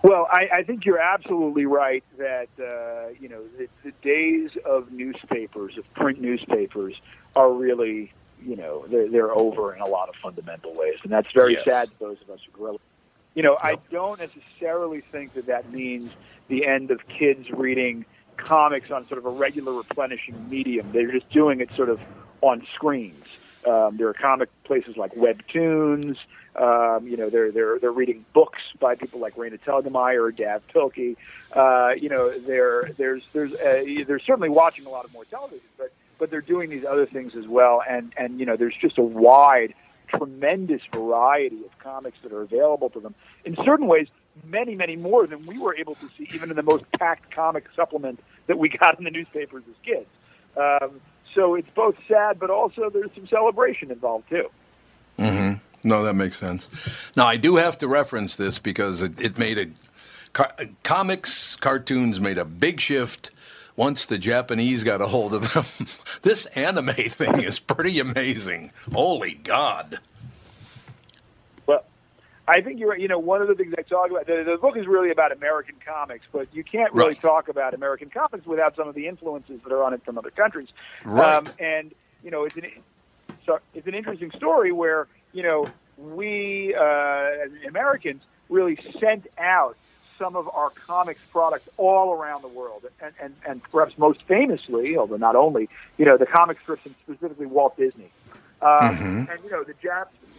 Well, 0.02 0.28
I, 0.32 0.50
I 0.52 0.64
think 0.64 0.86
you're 0.86 1.00
absolutely 1.00 1.66
right 1.66 2.04
that 2.18 2.50
uh, 2.60 3.14
you 3.20 3.30
know 3.30 3.42
the, 3.58 3.68
the 3.84 3.92
days 4.02 4.52
of 4.66 4.92
newspapers, 4.92 5.78
of 5.78 5.92
print 5.94 6.20
newspapers, 6.20 6.96
are 7.36 7.52
really 7.52 8.12
you 8.44 8.56
know 8.56 8.86
they're, 8.88 9.08
they're 9.08 9.32
over 9.32 9.74
in 9.74 9.82
a 9.82 9.88
lot 9.88 10.10
of 10.10 10.16
fundamental 10.16 10.74
ways, 10.74 10.96
and 11.04 11.12
that's 11.12 11.32
very 11.32 11.54
Yes. 11.54 11.66
sad 11.66 11.88
to 11.90 12.00
those 12.00 12.18
of 12.22 12.30
us 12.32 12.40
who 12.46 12.52
grew 12.58 12.76
up. 12.76 12.82
You 13.36 13.44
know, 13.44 13.58
I 13.62 13.78
don't 13.92 14.20
necessarily 14.20 15.02
think 15.02 15.34
that 15.34 15.48
that 15.48 15.72
means 15.72 16.12
the 16.50 16.66
end 16.66 16.92
of 16.92 17.08
kids 17.08 17.50
reading 17.52 18.06
comics 18.44 18.92
on 18.92 19.08
sort 19.08 19.18
of 19.18 19.26
a 19.26 19.30
regular 19.30 19.74
replenishing 19.74 20.50
medium. 20.50 20.92
They're 20.92 21.12
just 21.12 21.30
doing 21.30 21.62
it 21.62 21.70
sort 21.76 21.90
of 21.90 22.00
on 22.42 22.66
screens. 22.76 23.26
Um, 23.66 23.98
there 23.98 24.08
are 24.10 24.14
comic 24.14 24.50
places 24.66 24.98
like 24.98 25.14
Webtoons. 25.16 26.18
Um, 26.56 27.08
you 27.08 27.18
know, 27.18 27.30
they're 27.30 27.52
they're 27.52 27.80
they're 27.80 27.92
reading 27.92 28.26
books 28.34 28.60
by 28.80 28.96
people 28.96 29.20
like 29.20 29.36
Raina 29.36 29.60
Telgemeier 29.60 30.22
or 30.22 30.32
Dav 30.32 30.62
Pilkey. 30.68 31.16
Uh, 31.52 31.94
you 31.96 32.10
know, 32.10 32.38
they're 32.38 32.92
there's 32.98 33.24
there's 33.34 33.54
uh, 33.54 33.84
they're 34.06 34.20
certainly 34.20 34.50
watching 34.50 34.86
a 34.86 34.90
lot 34.90 35.06
of 35.06 35.14
more 35.14 35.26
television, 35.26 35.68
but 35.78 35.92
but 36.20 36.30
they're 36.30 36.42
doing 36.42 36.70
these 36.70 36.86
other 36.86 37.06
things 37.06 37.36
as 37.36 37.48
well. 37.48 37.82
And 37.88 38.14
and 38.18 38.40
you 38.40 38.46
know, 38.46 38.56
there's 38.56 38.76
just 38.80 38.98
a 38.98 39.02
wide, 39.02 39.74
tremendous 40.08 40.82
variety 40.92 41.62
of 41.62 41.78
comics 41.80 42.18
that 42.24 42.32
are 42.34 42.42
available 42.42 42.90
to 42.92 43.00
them. 43.00 43.16
In 43.46 43.56
certain 43.56 43.88
ways, 43.88 44.10
many 44.44 44.76
many 44.76 44.96
more 44.96 45.26
than 45.26 45.46
we 45.46 45.58
were 45.58 45.76
able 45.76 45.96
to 45.96 46.06
see 46.18 46.28
even 46.34 46.50
in 46.50 46.56
the 46.56 46.64
most 46.64 46.84
packed 47.00 47.32
comic 47.32 47.66
supplement 47.76 48.20
that 48.48 48.58
we 48.58 48.70
got 48.70 48.98
in 48.98 49.06
the 49.06 49.12
newspapers 49.12 49.64
as 49.70 49.76
kids. 49.86 50.08
Um, 50.58 51.02
so 51.34 51.56
it's 51.56 51.70
both 51.76 51.96
sad, 52.08 52.40
but 52.40 52.50
also 52.50 52.90
there's 52.90 53.12
some 53.16 53.28
celebration 53.28 53.92
involved 53.92 54.30
too. 54.30 54.50
hmm 55.18 55.54
No, 55.84 56.04
that 56.04 56.14
makes 56.16 56.38
sense. 56.38 56.70
Now, 57.16 57.26
I 57.28 57.38
do 57.38 57.56
have 57.56 57.78
to 57.80 57.88
reference 57.88 58.36
this 58.36 58.60
because 58.60 59.02
it, 59.02 59.20
it 59.20 59.38
made 59.38 59.58
a 59.58 59.68
car, 60.34 60.54
comics, 60.84 61.56
cartoons 61.56 62.20
made 62.20 62.38
a 62.38 62.46
big 62.46 62.80
shift 62.80 63.32
once 63.76 64.06
the 64.06 64.20
Japanese 64.20 64.84
got 64.84 65.02
a 65.02 65.08
hold 65.08 65.34
of 65.34 65.54
them. 65.54 65.66
this 66.22 66.46
anime 66.48 66.88
thing 66.94 67.42
is 67.42 67.60
pretty 67.60 68.00
amazing. 68.00 68.72
Holy 68.92 69.34
God! 69.34 70.00
I 72.48 72.62
think 72.62 72.80
you're 72.80 72.90
right. 72.90 73.00
You 73.00 73.08
know, 73.08 73.20
one 73.20 73.42
of 73.42 73.48
the 73.48 73.56
things 73.56 73.74
I 73.78 73.84
talk 73.84 74.12
about, 74.12 74.26
the, 74.28 74.44
the 74.46 74.58
book 74.58 74.76
is 74.76 74.86
really 74.86 75.12
about 75.12 75.32
American 75.32 75.76
comics, 75.86 76.26
but 76.32 76.54
you 76.54 76.64
can't 76.64 76.92
really 76.94 77.10
Right. 77.12 77.22
talk 77.22 77.48
about 77.48 77.74
American 77.74 78.10
comics 78.10 78.46
without 78.46 78.76
some 78.76 78.88
of 78.88 78.96
the 78.96 79.08
influences 79.08 79.62
that 79.64 79.72
are 79.72 79.84
on 79.84 79.94
it 79.94 80.04
from 80.04 80.18
other 80.18 80.32
countries. 80.32 80.68
Right. 81.06 81.36
Um, 81.38 81.52
and, 81.58 81.94
you 82.22 82.32
know, 82.32 82.44
it's 82.44 82.58
an, 82.58 82.66
so 83.46 83.60
it's 83.74 83.88
an 83.88 83.94
interesting 83.94 84.32
story 84.32 84.72
where, 84.74 85.08
you 85.32 85.44
know, 85.44 85.72
we, 85.98 86.76
uh, 86.78 87.46
as 87.46 87.52
Americans, 87.68 88.24
really 88.50 88.78
sent 89.00 89.26
out 89.38 89.78
some 90.20 90.36
of 90.36 90.50
our 90.54 90.70
comics 90.86 91.22
products 91.32 91.68
all 91.78 92.14
around 92.14 92.42
the 92.42 92.48
world, 92.50 92.86
and, 93.02 93.14
and, 93.22 93.36
and 93.48 93.64
perhaps 93.72 93.98
most 93.98 94.22
famously, 94.24 94.98
although 94.98 95.18
not 95.18 95.36
only, 95.36 95.70
you 95.98 96.06
know, 96.06 96.18
the 96.18 96.26
comic 96.26 96.60
strips 96.62 96.86
and 96.86 96.94
specifically 97.04 97.46
Walt 97.46 97.78
Disney. 97.78 98.10
Um, 98.62 98.70
Mhm. 98.70 99.30
And 99.30 99.44
you 99.44 99.50
know, 99.50 99.64
the 99.64 99.74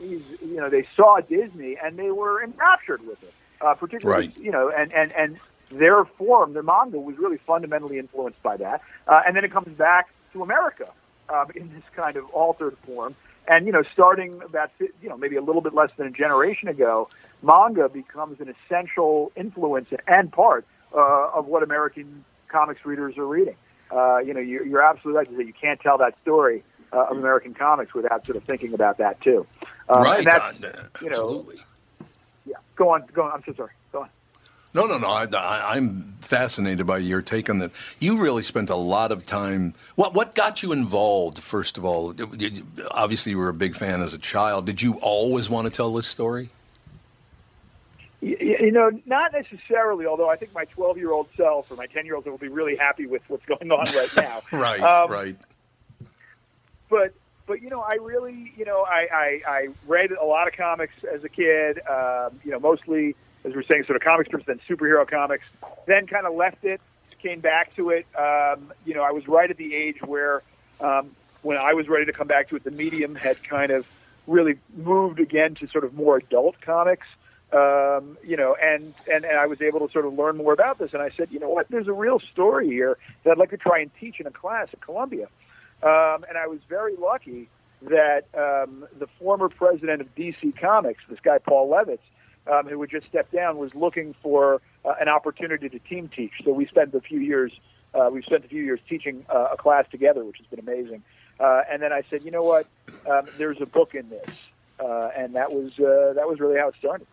You 0.00 0.22
know, 0.56 0.68
they 0.68 0.86
saw 0.96 1.20
Disney 1.20 1.76
and 1.82 1.96
they 1.96 2.10
were 2.10 2.42
enraptured 2.42 3.06
with 3.06 3.22
it. 3.22 3.32
Uh, 3.60 3.72
particularly, 3.74 4.26
Right. 4.26 4.38
you 4.38 4.50
know, 4.50 4.68
and 4.70 4.92
and 4.92 5.12
and 5.12 5.38
their 5.70 6.04
form, 6.04 6.52
their 6.52 6.62
manga, 6.62 6.98
was 6.98 7.16
really 7.16 7.38
fundamentally 7.38 7.98
influenced 7.98 8.42
by 8.42 8.56
that. 8.58 8.82
Uh, 9.08 9.20
and 9.26 9.34
then 9.34 9.44
it 9.44 9.52
comes 9.52 9.68
back 9.78 10.10
to 10.32 10.42
America 10.42 10.88
um, 11.30 11.46
in 11.54 11.72
this 11.72 11.84
kind 11.96 12.16
of 12.16 12.28
altered 12.30 12.76
form. 12.84 13.14
And 13.48 13.64
you 13.66 13.72
know, 13.72 13.82
starting 13.92 14.42
about 14.42 14.70
you 14.80 15.08
know 15.08 15.16
maybe 15.16 15.36
a 15.36 15.42
little 15.42 15.62
bit 15.62 15.72
less 15.72 15.90
than 15.96 16.06
a 16.08 16.10
generation 16.10 16.68
ago, 16.68 17.08
manga 17.42 17.88
becomes 17.88 18.40
an 18.40 18.52
essential 18.54 19.32
influence 19.36 19.88
and 20.06 20.30
part 20.32 20.66
uh, 20.94 21.30
of 21.32 21.46
what 21.46 21.62
American 21.62 22.24
comics 22.48 22.84
readers 22.84 23.16
are 23.16 23.26
reading. 23.26 23.56
Uh, 23.90 24.18
you 24.18 24.34
know, 24.34 24.40
you're, 24.40 24.66
you're 24.66 24.82
absolutely 24.82 25.18
right 25.18 25.30
to 25.30 25.36
say 25.36 25.44
you 25.44 25.52
can't 25.52 25.80
tell 25.80 25.98
that 25.98 26.14
story 26.22 26.64
uh, 26.94 27.06
of 27.10 27.18
American 27.18 27.52
comics 27.54 27.92
without 27.94 28.24
sort 28.24 28.36
of 28.36 28.44
thinking 28.44 28.72
about 28.74 28.98
that 28.98 29.20
too. 29.20 29.46
Um, 29.88 30.02
right? 30.02 30.18
And 30.18 30.26
that's, 30.26 30.44
uh, 30.64 30.88
you 31.02 31.10
know, 31.10 31.16
absolutely. 31.16 31.56
yeah. 32.46 32.56
Go 32.76 32.90
on, 32.90 33.04
go 33.12 33.22
on. 33.24 33.32
I'm 33.32 33.42
so 33.44 33.52
sorry. 33.54 33.72
Go 33.92 34.02
on. 34.02 34.08
No, 34.72 34.86
no, 34.86 34.98
no. 34.98 35.08
I, 35.08 35.76
I'm 35.76 36.00
fascinated 36.20 36.86
by 36.86 36.98
your 36.98 37.22
take 37.22 37.48
on 37.48 37.58
that. 37.58 37.70
You 38.00 38.18
really 38.20 38.42
spent 38.42 38.70
a 38.70 38.74
lot 38.76 39.12
of 39.12 39.24
time. 39.26 39.74
What 39.94 40.14
what 40.14 40.34
got 40.34 40.62
you 40.62 40.72
involved? 40.72 41.38
First 41.38 41.78
of 41.78 41.84
all, 41.84 42.14
obviously 42.90 43.30
you 43.32 43.38
were 43.38 43.48
a 43.50 43.54
big 43.54 43.74
fan 43.76 44.00
as 44.00 44.14
a 44.14 44.18
child. 44.18 44.66
Did 44.66 44.82
you 44.82 44.98
always 45.00 45.48
want 45.50 45.66
to 45.68 45.72
tell 45.72 45.92
this 45.92 46.06
story? 46.08 46.50
Y- 48.20 48.36
y- 48.40 48.56
You 48.62 48.72
know, 48.72 48.90
not 49.06 49.32
necessarily. 49.32 50.06
Although 50.06 50.28
I 50.30 50.36
think 50.36 50.52
my 50.54 50.64
12 50.64 50.96
year 50.98 51.12
old 51.12 51.28
self 51.36 51.70
or 51.70 51.76
my 51.76 51.86
10 51.86 52.04
year 52.06 52.16
old 52.16 52.24
will 52.26 52.38
be 52.38 52.48
really 52.48 52.74
happy 52.76 53.06
with 53.06 53.22
what's 53.28 53.44
going 53.44 53.70
on 53.70 53.84
right 53.94 54.10
now. 54.16 54.40
Right, 54.58 54.80
Um, 54.80 55.10
right. 55.10 55.36
But 56.94 57.12
but 57.46 57.60
you 57.60 57.68
know, 57.68 57.80
I 57.80 57.96
really 58.00 58.52
you 58.56 58.64
know 58.64 58.84
I, 58.88 59.08
I 59.12 59.40
I 59.46 59.68
read 59.86 60.12
a 60.12 60.24
lot 60.24 60.46
of 60.46 60.54
comics 60.54 60.94
as 61.12 61.24
a 61.24 61.28
kid. 61.28 61.80
Um, 61.88 62.40
you 62.44 62.52
know, 62.52 62.60
mostly 62.60 63.16
as 63.44 63.50
we 63.50 63.56
we're 63.56 63.62
saying, 63.64 63.84
sort 63.84 63.96
of 63.96 64.02
comic 64.02 64.28
strips, 64.28 64.46
then 64.46 64.60
superhero 64.68 65.06
comics. 65.08 65.44
Then 65.86 66.06
kind 66.06 66.26
of 66.26 66.34
left 66.34 66.64
it, 66.64 66.80
came 67.18 67.40
back 67.40 67.74
to 67.76 67.90
it. 67.90 68.06
Um, 68.16 68.72
you 68.86 68.94
know, 68.94 69.02
I 69.02 69.10
was 69.10 69.26
right 69.28 69.50
at 69.50 69.56
the 69.56 69.74
age 69.74 70.00
where 70.02 70.42
um, 70.80 71.10
when 71.42 71.58
I 71.58 71.74
was 71.74 71.88
ready 71.88 72.06
to 72.06 72.12
come 72.12 72.28
back 72.28 72.48
to 72.50 72.56
it, 72.56 72.64
the 72.64 72.70
medium 72.70 73.14
had 73.16 73.42
kind 73.42 73.70
of 73.70 73.86
really 74.26 74.56
moved 74.76 75.20
again 75.20 75.54
to 75.56 75.66
sort 75.66 75.84
of 75.84 75.94
more 75.94 76.16
adult 76.16 76.60
comics. 76.60 77.06
Um, 77.52 78.16
you 78.24 78.36
know, 78.36 78.56
and, 78.60 78.94
and 79.12 79.24
and 79.24 79.38
I 79.38 79.46
was 79.46 79.60
able 79.60 79.86
to 79.86 79.92
sort 79.92 80.06
of 80.06 80.14
learn 80.14 80.36
more 80.36 80.52
about 80.52 80.78
this. 80.78 80.92
And 80.92 81.02
I 81.02 81.10
said, 81.10 81.28
you 81.30 81.38
know 81.38 81.50
what? 81.50 81.68
There's 81.68 81.88
a 81.88 81.92
real 81.92 82.20
story 82.20 82.68
here 82.68 82.96
that 83.24 83.32
I'd 83.32 83.38
like 83.38 83.50
to 83.50 83.56
try 83.56 83.80
and 83.80 83.90
teach 84.00 84.20
in 84.20 84.26
a 84.26 84.30
class 84.30 84.68
at 84.72 84.80
Columbia. 84.80 85.28
Um, 85.84 86.24
and 86.26 86.38
I 86.38 86.46
was 86.46 86.60
very 86.68 86.96
lucky 86.96 87.48
that 87.82 88.24
um, 88.34 88.86
the 88.98 89.06
former 89.18 89.50
president 89.50 90.00
of 90.00 90.14
DC 90.14 90.58
Comics, 90.58 91.04
this 91.10 91.20
guy 91.22 91.36
Paul 91.36 91.68
Levitz, 91.70 91.98
um, 92.50 92.66
who 92.66 92.80
had 92.80 92.90
just 92.90 93.06
stepped 93.06 93.32
down, 93.32 93.58
was 93.58 93.74
looking 93.74 94.14
for 94.22 94.62
uh, 94.84 94.94
an 94.98 95.08
opportunity 95.08 95.68
to 95.68 95.78
team 95.78 96.08
teach. 96.08 96.32
So 96.42 96.52
we 96.52 96.66
spent 96.66 96.94
a 96.94 97.00
few 97.00 97.20
years. 97.20 97.52
Uh, 97.94 98.08
we've 98.10 98.24
spent 98.24 98.44
a 98.44 98.48
few 98.48 98.62
years 98.62 98.80
teaching 98.88 99.26
uh, 99.28 99.48
a 99.52 99.56
class 99.58 99.84
together, 99.90 100.24
which 100.24 100.38
has 100.38 100.46
been 100.46 100.58
amazing. 100.58 101.02
Uh, 101.38 101.62
and 101.70 101.82
then 101.82 101.92
I 101.92 102.02
said, 102.08 102.24
you 102.24 102.30
know 102.30 102.42
what? 102.42 102.66
Um, 103.08 103.22
there's 103.36 103.60
a 103.60 103.66
book 103.66 103.94
in 103.94 104.08
this, 104.08 104.30
uh, 104.80 105.10
and 105.16 105.34
that 105.36 105.52
was 105.52 105.72
uh, 105.78 106.14
that 106.14 106.26
was 106.26 106.40
really 106.40 106.58
how 106.58 106.68
it 106.68 106.76
started. 106.78 107.06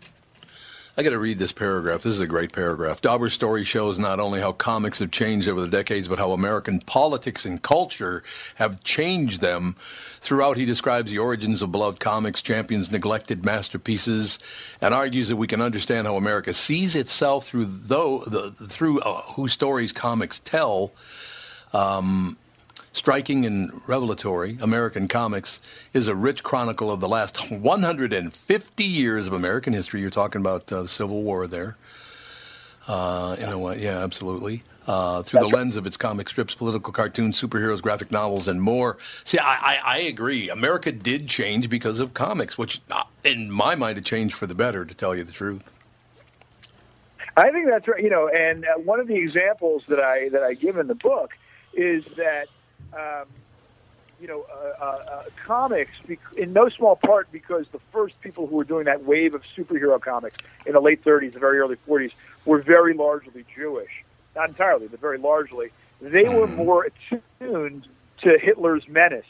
I 0.98 1.04
got 1.04 1.12
to 1.12 1.20
read 1.20 1.40
this 1.40 1.54
paragraph. 1.54 2.02
This 2.02 2.14
is 2.14 2.20
a 2.20 2.28
great 2.28 2.52
paragraph. 2.52 3.02
Dauber's 3.02 3.32
story 3.32 3.64
shows 3.64 3.98
not 3.98 4.20
only 4.20 4.42
how 4.42 4.52
comics 4.52 5.00
have 5.00 5.10
changed 5.10 5.48
over 5.48 5.62
the 5.62 5.70
decades, 5.70 6.10
but 6.10 6.20
how 6.20 6.34
American 6.34 6.80
politics 6.80 7.46
and 7.46 7.62
culture 7.62 8.24
have 8.56 8.84
changed 8.84 9.40
them. 9.40 9.78
Throughout, 10.20 10.58
he 10.58 10.66
describes 10.66 11.10
the 11.10 11.20
origins 11.20 11.62
of 11.62 11.72
beloved 11.72 12.02
comics, 12.02 12.42
champions 12.42 12.92
neglected 12.92 13.46
masterpieces, 13.46 14.38
and 14.82 14.94
argues 14.94 15.30
that 15.30 15.38
we 15.38 15.48
can 15.48 15.62
understand 15.62 16.08
how 16.08 16.18
America 16.18 16.54
sees 16.54 16.94
itself 16.94 17.46
through 17.46 17.66
though 17.66 18.20
the 18.28 18.52
through 18.52 19.00
uh, 19.00 19.22
whose 19.36 19.54
stories 19.54 19.94
comics 19.94 20.40
tell. 20.40 20.92
Um, 21.74 22.38
Striking 22.94 23.46
and 23.46 23.72
revelatory, 23.88 24.58
American 24.62 25.08
Comics 25.08 25.62
is 25.94 26.10
a 26.10 26.16
rich 26.16 26.44
chronicle 26.44 26.92
of 26.92 27.00
the 27.00 27.08
last 27.08 27.50
150 27.52 28.84
years 28.84 29.28
of 29.28 29.34
American 29.34 29.72
history. 29.72 30.02
You're 30.02 30.10
talking 30.10 30.42
about 30.42 30.72
uh, 30.72 30.82
the 30.82 30.88
Civil 30.90 31.24
War 31.24 31.48
there. 31.48 31.78
Uh, 32.88 33.38
in 33.40 33.48
a 33.48 33.58
way, 33.58 33.82
yeah, 33.82 34.00
absolutely. 34.00 34.64
Uh, 34.88 35.22
through 35.22 35.40
the 35.40 35.48
lens 35.48 35.78
of 35.78 35.86
its 35.86 35.96
comic 35.96 36.28
strips, 36.28 36.56
political 36.56 36.92
cartoons, 36.92 37.40
superheroes, 37.40 37.82
graphic 37.82 38.12
novels, 38.12 38.48
and 38.48 38.62
more. 38.62 38.98
See, 39.24 39.38
I, 39.38 39.46
I, 39.46 39.80
I 39.86 39.98
agree. 40.00 40.50
America 40.50 40.92
did 40.92 41.30
change 41.30 41.70
because 41.70 42.00
of 42.00 42.14
comics, 42.14 42.58
which, 42.58 42.82
uh, 42.90 43.04
in 43.24 43.52
my 43.52 43.76
mind, 43.76 44.00
it 44.00 44.06
changed 44.06 44.34
for 44.34 44.48
the 44.48 44.56
better, 44.56 44.84
to 44.84 44.94
tell 44.94 45.16
you 45.16 45.24
the 45.24 45.32
truth. 45.32 45.76
I 47.38 47.52
think 47.52 47.68
that's 47.68 47.88
right. 47.88 48.04
You 48.04 48.10
know, 48.10 48.28
and 48.28 48.66
uh, 48.66 48.80
one 48.80 49.00
of 49.00 49.08
the 49.08 49.16
examples 49.16 49.84
that 49.88 50.00
I 50.02 50.28
that 50.30 50.44
I 50.44 50.56
give 50.56 50.78
in 50.78 50.88
the 50.88 50.96
book 50.96 51.32
is 51.74 52.04
that 52.18 52.48
um, 52.94 53.28
you 54.20 54.28
know 54.28 54.46
uh, 54.54 54.84
uh, 54.84 54.86
uh, 54.86 55.22
comics, 55.46 55.94
bec- 56.08 56.20
in 56.38 56.54
no 56.54 56.70
small 56.70 56.96
part 56.96 57.32
because 57.32 57.66
the 57.72 57.80
first 57.92 58.16
people 58.22 58.48
who 58.48 58.56
were 58.56 58.64
doing 58.64 58.86
that 58.86 59.04
wave 59.04 59.34
of 59.34 59.42
superhero 59.58 60.00
comics 60.00 60.38
in 60.66 60.74
the 60.74 60.80
late 60.80 61.04
30s, 61.04 61.34
the 61.34 61.40
very 61.40 61.60
early 61.60 61.76
40s, 61.88 62.12
were 62.46 62.62
very 62.62 62.94
largely 62.94 63.46
Jewish. 63.56 63.90
Not 64.36 64.50
entirely, 64.50 64.88
but 64.88 65.02
very 65.02 65.18
largely. 65.18 65.72
They 66.00 66.30
were 66.30 66.48
more 66.48 66.86
attuned 66.86 67.88
to 68.24 68.38
Hitler's 68.42 68.84
menace 68.88 69.26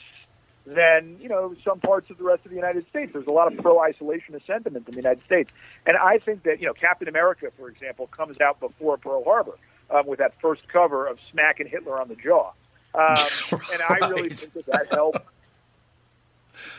than 0.65 1.17
you 1.19 1.27
know 1.29 1.55
some 1.63 1.79
parts 1.79 2.09
of 2.11 2.17
the 2.17 2.23
rest 2.23 2.45
of 2.45 2.51
the 2.51 2.57
United 2.57 2.87
States. 2.89 3.11
There's 3.13 3.27
a 3.27 3.31
lot 3.31 3.47
of 3.47 3.57
pro-isolationist 3.57 4.45
sentiment 4.45 4.87
in 4.87 4.93
the 4.93 5.01
United 5.01 5.23
States, 5.25 5.49
and 5.85 5.97
I 5.97 6.19
think 6.19 6.43
that 6.43 6.59
you 6.59 6.67
know 6.67 6.73
Captain 6.73 7.07
America, 7.07 7.47
for 7.57 7.69
example, 7.69 8.07
comes 8.07 8.37
out 8.41 8.59
before 8.59 8.97
Pearl 8.97 9.23
Harbor 9.23 9.57
um, 9.89 10.05
with 10.05 10.19
that 10.19 10.33
first 10.41 10.61
cover 10.71 11.07
of 11.07 11.17
smacking 11.31 11.67
Hitler 11.67 11.99
on 11.99 12.09
the 12.09 12.15
jaw, 12.15 12.51
um, 12.93 13.15
and 13.73 13.81
I 13.81 14.07
really 14.09 14.29
think 14.29 14.53
that 14.53 14.65
that 14.67 14.87
helped. 14.91 15.19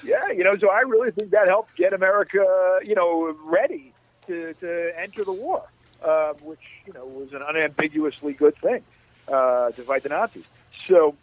Yeah, 0.05 0.31
you 0.31 0.44
know, 0.44 0.57
so 0.59 0.68
I 0.68 0.81
really 0.81 1.11
think 1.12 1.31
that 1.31 1.48
helped 1.48 1.77
get 1.77 1.92
America, 1.92 2.81
you 2.85 2.94
know, 2.94 3.37
ready 3.44 3.92
to, 4.27 4.55
to 4.55 4.92
enter 5.01 5.25
the 5.25 5.33
war, 5.33 5.62
uh, 6.05 6.33
which 6.42 6.61
you 6.87 6.92
know 6.92 7.07
was 7.07 7.33
an 7.33 7.42
unambiguously 7.42 8.33
good 8.33 8.57
thing 8.59 8.83
uh, 9.29 9.70
to 9.70 9.83
fight 9.83 10.03
the 10.03 10.09
Nazis. 10.09 10.44
So, 10.88 11.14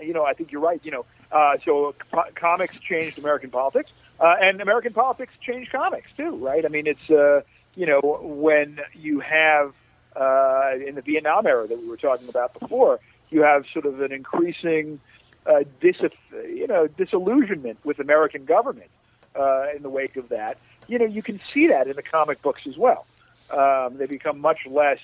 you 0.00 0.12
know, 0.12 0.24
I 0.24 0.34
think 0.34 0.52
you're 0.52 0.60
right. 0.60 0.80
You 0.84 0.92
know, 0.92 1.06
uh, 1.32 1.56
so 1.64 1.94
co- 2.12 2.30
comics 2.34 2.78
changed 2.78 3.18
American 3.18 3.50
politics, 3.50 3.90
uh, 4.18 4.36
and 4.40 4.60
American 4.60 4.92
politics 4.92 5.32
changed 5.40 5.72
comics 5.72 6.10
too, 6.16 6.36
right? 6.36 6.64
I 6.64 6.68
mean, 6.68 6.86
it's 6.86 7.10
uh, 7.10 7.42
you 7.74 7.86
know 7.86 8.00
when 8.22 8.80
you 8.94 9.20
have 9.20 9.74
uh, 10.16 10.72
in 10.86 10.94
the 10.94 11.02
Vietnam 11.02 11.46
era 11.46 11.66
that 11.66 11.78
we 11.78 11.88
were 11.88 11.96
talking 11.96 12.28
about 12.28 12.58
before, 12.58 13.00
you 13.30 13.42
have 13.42 13.64
sort 13.72 13.86
of 13.86 14.00
an 14.00 14.12
increasing 14.12 15.00
uh, 15.46 15.60
dis- 15.80 15.96
you 16.32 16.66
know 16.66 16.86
disillusionment 16.86 17.78
with 17.84 17.98
American 17.98 18.44
government 18.44 18.90
uh, 19.36 19.66
in 19.74 19.82
the 19.82 19.88
wake 19.90 20.16
of 20.16 20.28
that. 20.28 20.58
You 20.88 20.98
know, 20.98 21.06
you 21.06 21.22
can 21.22 21.40
see 21.52 21.68
that 21.68 21.86
in 21.86 21.96
the 21.96 22.02
comic 22.02 22.42
books 22.42 22.62
as 22.66 22.76
well. 22.76 23.06
Um, 23.50 23.96
they 23.98 24.06
become 24.06 24.40
much 24.40 24.66
less 24.66 24.98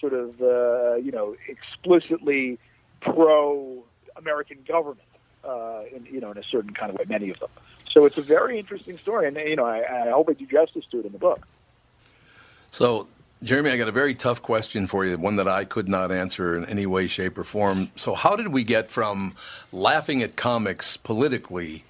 sort 0.00 0.12
of 0.12 0.40
uh, 0.40 0.96
you 0.96 1.12
know 1.12 1.36
explicitly 1.48 2.58
pro 3.00 3.84
American 4.16 4.58
government 4.66 5.08
uh, 5.44 5.82
in 5.94 6.06
you 6.06 6.20
know 6.20 6.30
in 6.30 6.38
a 6.38 6.44
certain 6.44 6.74
kind 6.74 6.90
of 6.90 6.98
way. 6.98 7.04
Many 7.08 7.30
of 7.30 7.38
them. 7.38 7.50
So 7.90 8.06
it's 8.06 8.16
a 8.16 8.22
very 8.22 8.58
interesting 8.58 8.98
story, 8.98 9.28
and 9.28 9.36
you 9.36 9.56
know 9.56 9.66
I, 9.66 10.06
I 10.06 10.10
hope 10.10 10.28
I 10.28 10.32
do 10.32 10.46
justice 10.46 10.84
to 10.90 11.00
it 11.00 11.06
in 11.06 11.12
the 11.12 11.18
book. 11.18 11.46
So, 12.70 13.06
Jeremy, 13.42 13.70
I 13.70 13.76
got 13.76 13.88
a 13.88 13.92
very 13.92 14.14
tough 14.14 14.40
question 14.40 14.86
for 14.86 15.04
you, 15.04 15.18
one 15.18 15.34
that 15.36 15.48
I 15.48 15.64
could 15.64 15.88
not 15.88 16.12
answer 16.12 16.56
in 16.56 16.64
any 16.66 16.86
way, 16.86 17.08
shape, 17.08 17.36
or 17.36 17.42
form. 17.42 17.90
So, 17.96 18.14
how 18.14 18.36
did 18.36 18.48
we 18.48 18.62
get 18.62 18.86
from 18.86 19.34
laughing 19.72 20.22
at 20.22 20.36
comics 20.36 20.96
politically 20.96 21.82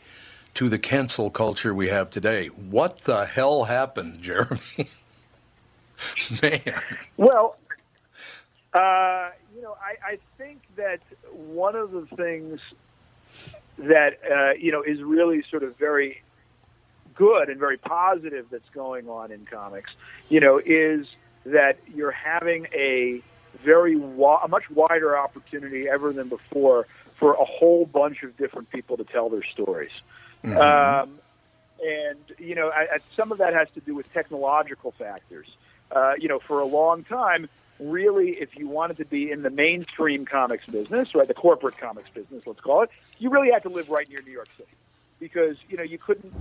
to 0.55 0.71
the 0.71 0.79
cancel 0.79 1.29
culture 1.29 1.75
we 1.75 1.89
have 1.89 2.11
today? 2.11 2.47
What 2.47 3.01
the 3.01 3.27
hell 3.27 3.65
happened, 3.65 4.23
Jeremy? 4.23 4.61
Man. 6.41 6.61
Well, 7.19 7.57
uh, 8.73 9.31
you 9.55 9.61
know, 9.61 9.77
I, 9.79 10.13
I 10.13 10.19
think 10.39 10.63
that 10.77 11.01
one 11.31 11.77
of 11.77 11.91
the 11.93 12.07
things 12.17 12.61
that 13.77 14.19
uh, 14.25 14.53
you 14.53 14.73
know 14.73 14.83
is 14.83 15.03
really 15.03 15.45
sort 15.51 15.65
of 15.65 15.77
very 15.77 16.23
good 17.15 17.51
and 17.51 17.61
very 17.61 17.77
positive 17.77 18.47
that's 18.51 18.69
going 18.71 19.11
on 19.11 19.31
in 19.31 19.45
comics, 19.45 19.91
you 20.31 20.41
know, 20.41 20.59
is 20.65 21.07
that 21.45 21.79
you're 21.95 22.13
having 22.13 22.67
a 22.73 23.23
very 23.65 23.97
wa- 23.97 24.41
a 24.43 24.49
much 24.49 24.71
wider 24.71 25.17
opportunity 25.17 25.89
ever 25.89 26.13
than 26.13 26.29
before 26.29 26.87
for 27.19 27.35
a 27.35 27.45
whole 27.45 27.87
bunch 27.87 28.23
of 28.23 28.37
different 28.37 28.71
people 28.71 28.97
to 28.97 29.05
tell 29.05 29.29
their 29.29 29.45
stories. 29.45 29.93
Um, 30.45 31.19
and 31.85 32.19
you 32.39 32.55
know, 32.55 32.69
I, 32.69 32.83
I, 32.95 32.99
some 33.17 33.33
of 33.33 33.39
that 33.39 33.55
has 33.55 33.69
to 33.75 33.81
do 33.81 33.95
with 33.95 34.13
technological 34.13 34.93
factors. 34.93 35.47
Uh, 35.91 36.15
you 36.19 36.29
know, 36.29 36.39
for 36.39 36.61
a 36.61 36.65
long 36.65 37.05
time, 37.05 37.49
really, 37.79 38.31
if 38.31 38.57
you 38.57 38.67
wanted 38.67 38.97
to 38.97 39.05
be 39.05 39.31
in 39.31 39.43
the 39.43 39.51
mainstream 39.51 40.25
comics 40.25 40.65
business, 40.67 41.15
right, 41.15 41.29
the 41.29 41.35
corporate 41.35 41.77
comics 41.77 42.09
business, 42.11 42.43
let's 42.47 42.61
call 42.61 42.83
it, 42.83 42.91
you 43.19 43.31
really 43.31 43.51
had 43.51 43.63
to 43.65 43.69
live 43.69 43.91
right 43.91 44.09
near 44.09 44.23
New 44.23 44.33
York 44.33 44.49
City 44.57 44.71
because 45.21 45.57
you 45.69 45.77
know 45.77 45.83
you 45.83 45.99
couldn't 45.99 46.33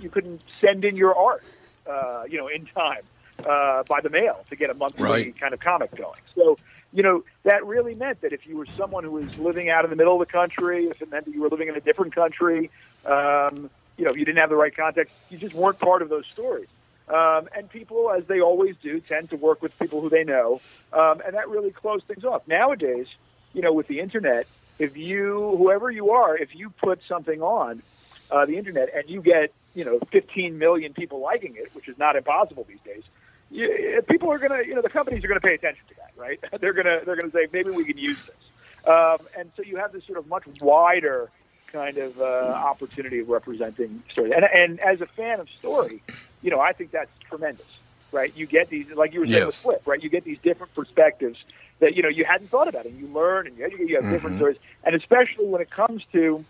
you 0.00 0.10
couldn't 0.10 0.42
send 0.60 0.84
in 0.84 0.94
your 0.94 1.16
art, 1.16 1.42
uh, 1.90 2.24
you 2.28 2.38
know, 2.38 2.48
in 2.48 2.66
time 2.66 3.02
uh, 3.46 3.82
by 3.84 4.00
the 4.00 4.10
mail 4.10 4.44
to 4.50 4.56
get 4.56 4.70
a 4.70 4.74
monthly 4.74 5.04
Right. 5.04 5.38
kind 5.38 5.54
of 5.54 5.60
comic 5.60 5.94
going. 5.96 6.20
So 6.34 6.58
you 6.92 7.02
know 7.02 7.24
that 7.44 7.64
really 7.66 7.94
meant 7.94 8.22
that 8.22 8.32
if 8.32 8.46
you 8.46 8.56
were 8.56 8.66
someone 8.76 9.04
who 9.04 9.12
was 9.12 9.26
living 9.38 9.68
out 9.68 9.84
in 9.84 9.90
the 9.90 9.96
middle 9.96 10.20
of 10.20 10.26
the 10.26 10.32
country, 10.32 10.86
if 10.86 11.00
it 11.02 11.10
meant 11.10 11.26
that 11.26 11.34
you 11.34 11.42
were 11.42 11.48
living 11.48 11.68
in 11.68 11.76
a 11.76 11.80
different 11.80 12.14
country, 12.14 12.70
um, 13.04 13.70
you 13.96 14.04
know, 14.04 14.10
if 14.10 14.16
you 14.16 14.24
didn't 14.24 14.38
have 14.38 14.50
the 14.50 14.56
right 14.56 14.74
context, 14.74 15.12
you 15.28 15.38
just 15.38 15.54
weren't 15.54 15.78
part 15.78 16.02
of 16.02 16.08
those 16.08 16.24
stories. 16.32 16.68
Um, 17.08 17.48
and 17.56 17.70
people, 17.70 18.10
as 18.16 18.24
they 18.26 18.40
always 18.40 18.76
do, 18.82 19.00
tend 19.00 19.30
to 19.30 19.36
work 19.36 19.62
with 19.62 19.72
people 19.78 20.00
who 20.02 20.10
they 20.10 20.24
know, 20.24 20.60
um, 20.92 21.22
and 21.24 21.34
that 21.34 21.48
really 21.48 21.70
closed 21.70 22.04
things 22.06 22.22
off. 22.24 22.42
Nowadays, 22.46 23.06
you 23.54 23.62
know, 23.62 23.72
with 23.72 23.88
the 23.88 24.00
internet, 24.00 24.46
if 24.78 24.96
you, 24.96 25.54
whoever 25.56 25.90
you 25.90 26.10
are, 26.10 26.36
if 26.36 26.54
you 26.54 26.70
put 26.70 27.00
something 27.08 27.40
on 27.40 27.82
uh, 28.30 28.44
the 28.44 28.58
internet 28.58 28.88
and 28.94 29.08
you 29.08 29.22
get, 29.22 29.52
you 29.74 29.84
know, 29.84 29.98
15 30.12 30.58
million 30.58 30.92
people 30.92 31.20
liking 31.20 31.54
it, 31.56 31.74
which 31.74 31.88
is 31.88 31.96
not 31.98 32.14
impossible 32.14 32.66
these 32.68 32.80
days, 32.84 33.02
you, 33.50 34.02
people 34.08 34.30
are 34.30 34.38
gonna, 34.38 34.62
you 34.66 34.74
know, 34.74 34.82
the 34.82 34.88
companies 34.90 35.24
are 35.24 35.28
gonna 35.28 35.40
pay 35.40 35.54
attention 35.54 35.84
to 35.88 35.94
that, 35.96 36.12
right? 36.20 36.38
they're 36.60 36.72
gonna, 36.74 37.00
they're 37.04 37.16
gonna 37.16 37.32
say 37.32 37.46
maybe 37.52 37.70
we 37.70 37.84
can 37.84 37.98
use 37.98 38.18
this, 38.26 38.42
um, 38.86 39.26
and 39.36 39.52
so 39.56 39.62
you 39.64 39.76
have 39.76 39.92
this 39.92 40.04
sort 40.06 40.18
of 40.18 40.26
much 40.26 40.44
wider 40.60 41.30
kind 41.72 41.98
of 41.98 42.18
uh, 42.18 42.22
opportunity 42.24 43.18
of 43.20 43.28
representing 43.28 44.02
story. 44.10 44.32
And, 44.32 44.44
and 44.54 44.80
as 44.80 45.00
a 45.00 45.06
fan 45.16 45.38
of 45.40 45.48
story, 45.58 46.02
you 46.40 46.50
know, 46.50 46.60
I 46.60 46.72
think 46.72 46.92
that's 46.92 47.10
tremendous, 47.28 47.66
right? 48.10 48.34
You 48.34 48.46
get 48.46 48.70
these, 48.70 48.86
like 48.96 49.12
you 49.12 49.20
were 49.20 49.26
saying 49.26 49.44
with 49.46 49.56
Flip, 49.62 49.82
right? 49.86 50.02
You 50.02 50.08
get 50.08 50.24
these 50.24 50.38
different 50.42 50.74
perspectives 50.74 51.36
that 51.80 51.94
you 51.94 52.02
know 52.02 52.08
you 52.08 52.24
hadn't 52.24 52.50
thought 52.50 52.68
about, 52.68 52.86
and 52.86 52.96
you 52.98 53.06
learn, 53.12 53.46
and 53.46 53.56
you, 53.58 53.68
you 53.86 53.96
have 53.96 54.08
different 54.08 54.36
Mhm. 54.36 54.38
stories, 54.38 54.56
and 54.84 54.94
especially 54.94 55.46
when 55.46 55.60
it 55.60 55.70
comes 55.70 56.02
to, 56.12 56.44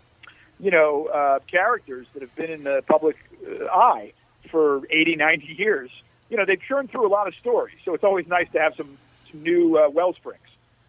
you 0.59 0.71
know, 0.71 1.07
uh, 1.13 1.39
characters 1.51 2.07
that 2.13 2.21
have 2.21 2.35
been 2.35 2.49
in 2.51 2.63
the 2.63 2.81
public 2.87 3.17
uh, 3.45 3.65
eye 3.65 4.13
for 4.49 4.81
80, 4.89 5.15
90 5.17 5.55
years. 5.57 5.91
You 6.29 6.37
know, 6.37 6.45
they've 6.45 6.61
churned 6.61 6.91
through 6.91 7.07
a 7.07 7.09
lot 7.09 7.27
of 7.27 7.35
stories, 7.35 7.77
so 7.83 7.93
it's 7.93 8.03
always 8.03 8.27
nice 8.27 8.47
to 8.53 8.59
have 8.59 8.75
some, 8.75 8.97
some 9.31 9.41
new 9.43 9.77
uh, 9.77 9.89
well 9.89 10.13
springs 10.13 10.41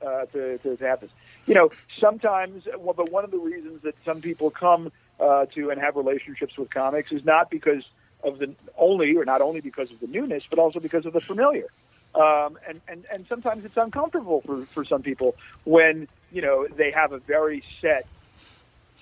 uh, 0.04 0.26
to, 0.26 0.58
to, 0.58 0.76
to 0.76 0.84
have 0.86 1.00
this. 1.00 1.10
You 1.46 1.54
know, 1.54 1.72
sometimes, 1.98 2.64
well, 2.78 2.94
but 2.94 3.10
one 3.10 3.24
of 3.24 3.30
the 3.30 3.38
reasons 3.38 3.82
that 3.82 3.94
some 4.04 4.20
people 4.20 4.50
come 4.50 4.92
uh, 5.18 5.46
to 5.46 5.70
and 5.70 5.80
have 5.80 5.96
relationships 5.96 6.56
with 6.56 6.70
comics 6.70 7.10
is 7.12 7.24
not 7.24 7.50
because 7.50 7.84
of 8.22 8.38
the 8.38 8.54
only, 8.76 9.16
or 9.16 9.24
not 9.24 9.40
only 9.40 9.60
because 9.60 9.90
of 9.90 9.98
the 10.00 10.06
newness, 10.06 10.44
but 10.50 10.58
also 10.58 10.78
because 10.78 11.06
of 11.06 11.12
the 11.12 11.20
familiar. 11.20 11.68
Um, 12.14 12.58
and, 12.68 12.80
and, 12.88 13.04
and 13.10 13.26
sometimes 13.28 13.64
it's 13.64 13.76
uncomfortable 13.76 14.42
for, 14.44 14.66
for 14.74 14.84
some 14.84 15.02
people 15.02 15.36
when, 15.64 16.08
you 16.32 16.42
know, 16.42 16.66
they 16.66 16.90
have 16.90 17.12
a 17.12 17.18
very 17.18 17.62
set 17.80 18.06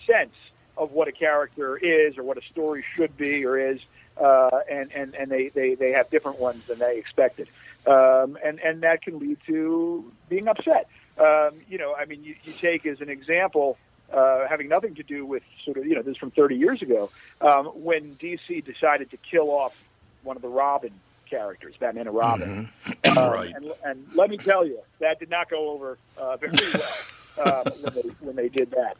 sense 0.06 0.34
of 0.76 0.92
what 0.92 1.08
a 1.08 1.12
character 1.12 1.76
is 1.76 2.16
or 2.18 2.22
what 2.22 2.38
a 2.38 2.42
story 2.52 2.84
should 2.94 3.16
be 3.16 3.44
or 3.44 3.58
is, 3.58 3.80
uh, 4.20 4.60
and, 4.70 4.92
and, 4.92 5.14
and 5.14 5.30
they, 5.30 5.48
they, 5.48 5.74
they 5.74 5.92
have 5.92 6.10
different 6.10 6.38
ones 6.38 6.64
than 6.66 6.78
they 6.78 6.98
expected. 6.98 7.48
Um, 7.86 8.36
and, 8.44 8.60
and 8.60 8.82
that 8.82 9.02
can 9.02 9.18
lead 9.18 9.38
to 9.46 10.10
being 10.28 10.48
upset. 10.48 10.88
Um, 11.18 11.60
you 11.68 11.78
know, 11.78 11.94
I 11.94 12.04
mean, 12.04 12.22
you, 12.22 12.34
you 12.42 12.52
take 12.52 12.86
as 12.86 13.00
an 13.00 13.08
example, 13.08 13.78
uh, 14.12 14.46
having 14.48 14.68
nothing 14.68 14.94
to 14.96 15.02
do 15.02 15.24
with 15.24 15.42
sort 15.64 15.76
of, 15.76 15.86
you 15.86 15.94
know, 15.94 16.02
this 16.02 16.12
is 16.12 16.18
from 16.18 16.30
30 16.30 16.56
years 16.56 16.82
ago, 16.82 17.10
um, 17.40 17.66
when 17.66 18.16
DC 18.16 18.64
decided 18.64 19.10
to 19.10 19.16
kill 19.16 19.50
off 19.50 19.76
one 20.22 20.36
of 20.36 20.42
the 20.42 20.48
Robin 20.48 20.92
characters, 21.28 21.74
Batman 21.78 22.06
and 22.06 22.16
Robin. 22.16 22.70
Um, 23.04 23.14
Right. 23.16 23.52
and, 23.54 23.72
and 23.84 24.06
let 24.14 24.30
me 24.30 24.36
tell 24.36 24.66
you, 24.66 24.80
that 25.00 25.18
did 25.18 25.30
not 25.30 25.50
go 25.50 25.70
over 25.70 25.98
uh, 26.16 26.36
very 26.36 26.54
well 26.74 27.58
um, 27.58 27.72
when, 27.82 27.94
they, 27.94 28.00
when 28.20 28.36
they 28.36 28.48
did 28.48 28.70
that. 28.72 28.96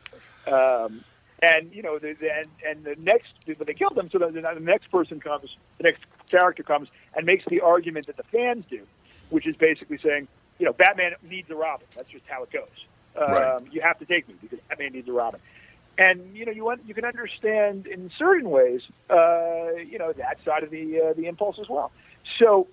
And 1.40 1.72
you 1.72 1.83
know, 1.83 1.98
the, 1.98 2.14
the, 2.14 2.29
and, 2.33 2.48
and 2.66 2.85
the 2.85 2.96
next 3.03 3.33
when 3.46 3.66
they 3.66 3.74
killed 3.74 3.94
them, 3.94 4.11
so 4.11 4.18
the, 4.18 4.29
the 4.31 4.61
next 4.61 4.90
person 4.90 5.20
comes, 5.20 5.57
the 5.79 5.85
next 5.85 6.03
character 6.31 6.62
comes 6.62 6.88
and 7.14 7.24
makes 7.24 7.44
the 7.46 7.61
argument 7.61 8.07
that 8.07 8.16
the 8.16 8.24
fans 8.24 8.64
do, 8.68 8.83
which 9.31 9.46
is 9.46 9.57
basically 9.57 9.98
saying, 9.98 10.27
you 10.59 10.66
know, 10.66 10.72
Batman 10.72 11.12
needs 11.22 11.48
a 11.51 11.55
Robin. 11.55 11.87
That's 11.96 12.11
just 12.11 12.24
how 12.29 12.42
it 12.42 12.51
goes. 12.51 12.68
Um, 13.16 13.33
Right. 13.33 13.72
You 13.72 13.81
have 13.81 13.98
to 14.01 14.05
take 14.05 14.29
me 14.29 14.35
because 14.40 14.59
Batman 14.68 14.92
needs 14.92 15.09
a 15.09 15.12
Robin. 15.12 15.40
And 15.96 16.37
you 16.37 16.44
know, 16.44 16.53
you 16.53 16.64
want, 16.64 16.83
you 16.87 16.94
can 16.94 17.05
understand 17.05 17.87
in 17.87 18.11
certain 18.16 18.51
ways, 18.51 18.83
uh, 19.11 19.72
you 19.74 19.98
know, 19.98 20.12
that 20.12 20.38
side 20.44 20.62
of 20.62 20.70
the 20.70 21.01
uh, 21.01 21.12
the 21.14 21.27
impulse 21.27 21.59
as 21.61 21.68
well. 21.68 21.90
So, 22.38 22.68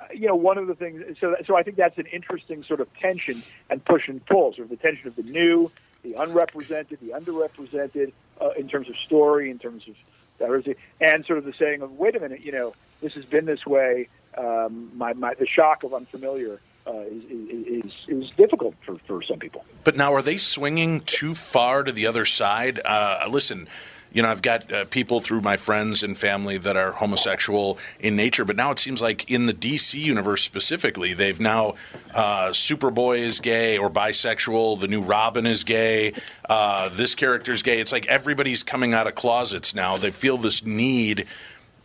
uh, 0.00 0.04
you 0.12 0.28
know, 0.28 0.34
one 0.34 0.58
of 0.58 0.66
the 0.66 0.74
things. 0.74 1.16
So, 1.18 1.36
so 1.46 1.56
I 1.56 1.62
think 1.62 1.76
that's 1.76 1.96
an 1.96 2.06
interesting 2.06 2.64
sort 2.64 2.80
of 2.80 2.92
tension 2.98 3.36
and 3.70 3.82
push 3.82 4.08
and 4.08 4.24
pull, 4.26 4.52
sort 4.52 4.66
of 4.66 4.68
the 4.70 4.76
tension 4.76 5.08
of 5.08 5.16
the 5.16 5.22
new, 5.22 5.70
the 6.08 6.20
unrepresented, 6.22 6.98
the 7.00 7.10
underrepresented, 7.10 8.12
uh, 8.40 8.50
in 8.50 8.68
terms 8.68 8.88
of 8.88 8.96
story, 8.96 9.50
in 9.50 9.58
terms 9.58 9.86
of 9.88 9.94
diversity, 10.38 10.76
and 11.00 11.24
sort 11.26 11.38
of 11.38 11.44
the 11.44 11.52
saying 11.52 11.82
of, 11.82 11.92
wait 11.92 12.16
a 12.16 12.20
minute, 12.20 12.40
you 12.40 12.52
know, 12.52 12.74
this 13.00 13.12
has 13.14 13.24
been 13.24 13.44
this 13.44 13.66
way. 13.66 14.08
Um, 14.36 14.90
my, 14.94 15.12
my 15.14 15.34
the 15.34 15.46
shock 15.46 15.82
of 15.82 15.92
unfamiliar 15.92 16.60
uh, 16.86 17.00
is, 17.00 17.84
is 17.84 17.92
is 18.08 18.30
difficult 18.36 18.74
for, 18.84 18.98
for 19.06 19.22
some 19.22 19.38
people. 19.38 19.64
But 19.84 19.96
now, 19.96 20.12
are 20.12 20.22
they 20.22 20.38
swinging 20.38 21.00
too 21.00 21.34
far 21.34 21.82
to 21.82 21.92
the 21.92 22.06
other 22.06 22.24
side? 22.24 22.80
Uh, 22.84 23.26
listen, 23.28 23.68
you 24.12 24.22
know, 24.22 24.28
I've 24.28 24.42
got 24.42 24.72
uh, 24.72 24.84
people 24.86 25.20
through 25.20 25.42
my 25.42 25.56
friends 25.56 26.02
and 26.02 26.16
family 26.16 26.58
that 26.58 26.76
are 26.76 26.92
homosexual 26.92 27.78
in 28.00 28.16
nature, 28.16 28.44
but 28.44 28.56
now 28.56 28.70
it 28.70 28.78
seems 28.78 29.00
like 29.00 29.30
in 29.30 29.46
the 29.46 29.52
DC 29.52 29.94
universe 29.94 30.42
specifically, 30.42 31.12
they've 31.12 31.40
now 31.40 31.74
uh, 32.14 32.48
Superboy 32.48 33.18
is 33.18 33.40
gay 33.40 33.76
or 33.76 33.90
bisexual. 33.90 34.80
The 34.80 34.88
new 34.88 35.02
Robin 35.02 35.46
is 35.46 35.64
gay. 35.64 36.14
Uh, 36.48 36.88
this 36.88 37.14
character 37.14 37.52
is 37.52 37.62
gay. 37.62 37.80
It's 37.80 37.92
like 37.92 38.06
everybody's 38.06 38.62
coming 38.62 38.94
out 38.94 39.06
of 39.06 39.14
closets 39.14 39.74
now. 39.74 39.96
They 39.96 40.10
feel 40.10 40.38
this 40.38 40.64
need 40.64 41.26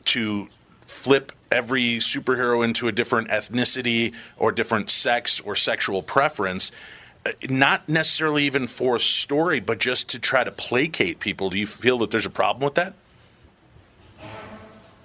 to 0.06 0.48
flip 0.82 1.32
every 1.52 1.98
superhero 1.98 2.64
into 2.64 2.88
a 2.88 2.92
different 2.92 3.30
ethnicity 3.30 4.14
or 4.38 4.52
different 4.52 4.90
sex 4.90 5.40
or 5.40 5.56
sexual 5.56 6.02
preference 6.02 6.72
not 7.50 7.88
necessarily 7.88 8.44
even 8.44 8.68
for 8.68 8.96
a 8.98 9.00
story 9.00 9.60
but 9.60 9.80
just 9.80 10.10
to 10.10 10.20
try 10.20 10.44
to 10.44 10.52
placate 10.52 11.20
people 11.20 11.50
do 11.50 11.58
you 11.58 11.68
feel 11.68 11.98
that 11.98 12.12
there's 12.12 12.26
a 12.26 12.30
problem 12.30 12.64
with 12.64 12.76
that 12.76 12.94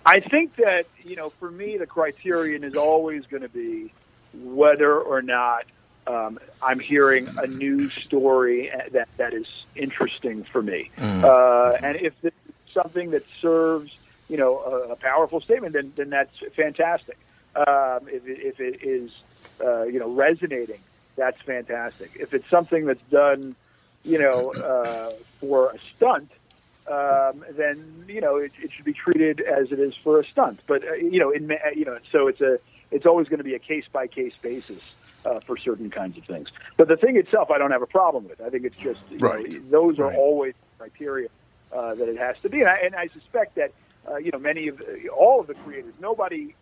I 0.09 0.21
think 0.21 0.57
that 0.57 0.87
you 1.05 1.17
know, 1.17 1.29
for 1.39 1.51
me, 1.51 1.77
the 1.77 1.87
criterion 1.87 2.65
is 2.65 2.77
always 2.77 3.27
going 3.27 3.43
to 3.43 3.49
be 3.49 3.93
whether 4.43 4.99
or 4.99 5.21
not 5.21 5.65
um, 6.07 6.39
I'm 6.63 6.81
hearing 6.81 7.29
a 7.37 7.47
new 7.47 7.91
story 7.91 8.71
that 8.93 9.09
that 9.19 9.35
is 9.35 9.47
interesting 9.77 10.45
for 10.45 10.63
me, 10.63 10.91
Mm. 10.97 11.25
uh, 11.25 11.77
and 11.83 11.97
if 11.97 12.15
it's 12.23 12.37
something 12.73 13.11
that 13.11 13.25
serves 13.43 13.93
you 14.31 14.39
know 14.39 14.59
a, 14.61 14.93
a 14.93 14.97
powerful 14.97 15.43
statement, 15.43 15.75
then 15.75 15.93
then 15.97 16.09
that's 16.09 16.35
fantastic. 16.57 17.19
Um, 17.55 18.09
if, 18.09 18.27
it, 18.27 18.39
if 18.41 18.61
it 18.61 18.83
is 18.83 19.11
uh, 19.63 19.83
you 19.83 19.99
know 19.99 20.11
resonating, 20.11 20.81
that's 21.19 21.41
fantastic. 21.43 22.13
If 22.15 22.33
it's 22.33 22.49
something 22.49 22.87
that's 22.87 23.03
done 23.11 23.55
you 24.05 24.19
know 24.19 24.53
uh, 24.53 25.11
for 25.41 25.73
a 25.73 25.79
stunt, 25.97 26.31
um, 26.91 27.45
then 27.57 28.05
you 28.09 28.21
know 28.21 28.37
it, 28.37 28.53
it 28.63 28.71
should 28.75 28.85
be 28.85 28.95
treated 28.95 29.41
as 29.41 29.71
it 29.71 29.79
is 29.79 29.95
for 30.03 30.21
a 30.21 30.25
stunt. 30.25 30.61
But 30.67 30.87
uh, 30.87 30.95
you 30.95 31.21
know, 31.21 31.31
in, 31.31 31.53
you 31.75 31.85
know, 31.85 31.99
so 32.11 32.29
it's 32.29 32.41
a 32.41 32.59
it's 32.91 33.07
always 33.07 33.29
going 33.29 33.39
to 33.39 33.45
be 33.45 33.55
a 33.55 33.59
case 33.59 33.85
by 33.93 34.07
case 34.07 34.33
basis 34.41 34.81
uh, 35.25 35.41
for 35.41 35.57
certain 35.57 35.91
kinds 35.91 36.17
of 36.17 36.25
things. 36.25 36.49
But 36.77 36.89
the 36.89 36.97
thing 36.97 37.17
itself, 37.17 37.51
I 37.51 37.59
don't 37.59 37.71
have 37.71 37.83
a 37.83 37.87
problem 37.87 38.29
with. 38.29 38.41
I 38.41 38.49
think 38.49 38.65
it's 38.65 38.77
just 38.77 39.01
you 39.11 39.19
know, 39.19 39.61
those 39.71 39.99
are 39.99 40.15
always 40.15 40.55
criteria 40.79 41.29
uh, 41.73 41.95
that 41.95 42.09
it 42.09 42.19
has 42.19 42.37
to 42.43 42.49
be, 42.49 42.61
and 42.61 42.69
I, 42.69 42.79
and 42.79 42.95
I 42.95 43.09
suspect 43.09 43.57
that 43.57 43.73
uh, 44.09 44.17
you 44.17 44.31
know 44.31 44.39
many 44.39 44.69
of 44.69 44.79
the, 44.79 45.09
all 45.09 45.41
of 45.41 45.47
the 45.47 45.55
creators, 45.55 45.95
nobody. 46.01 46.55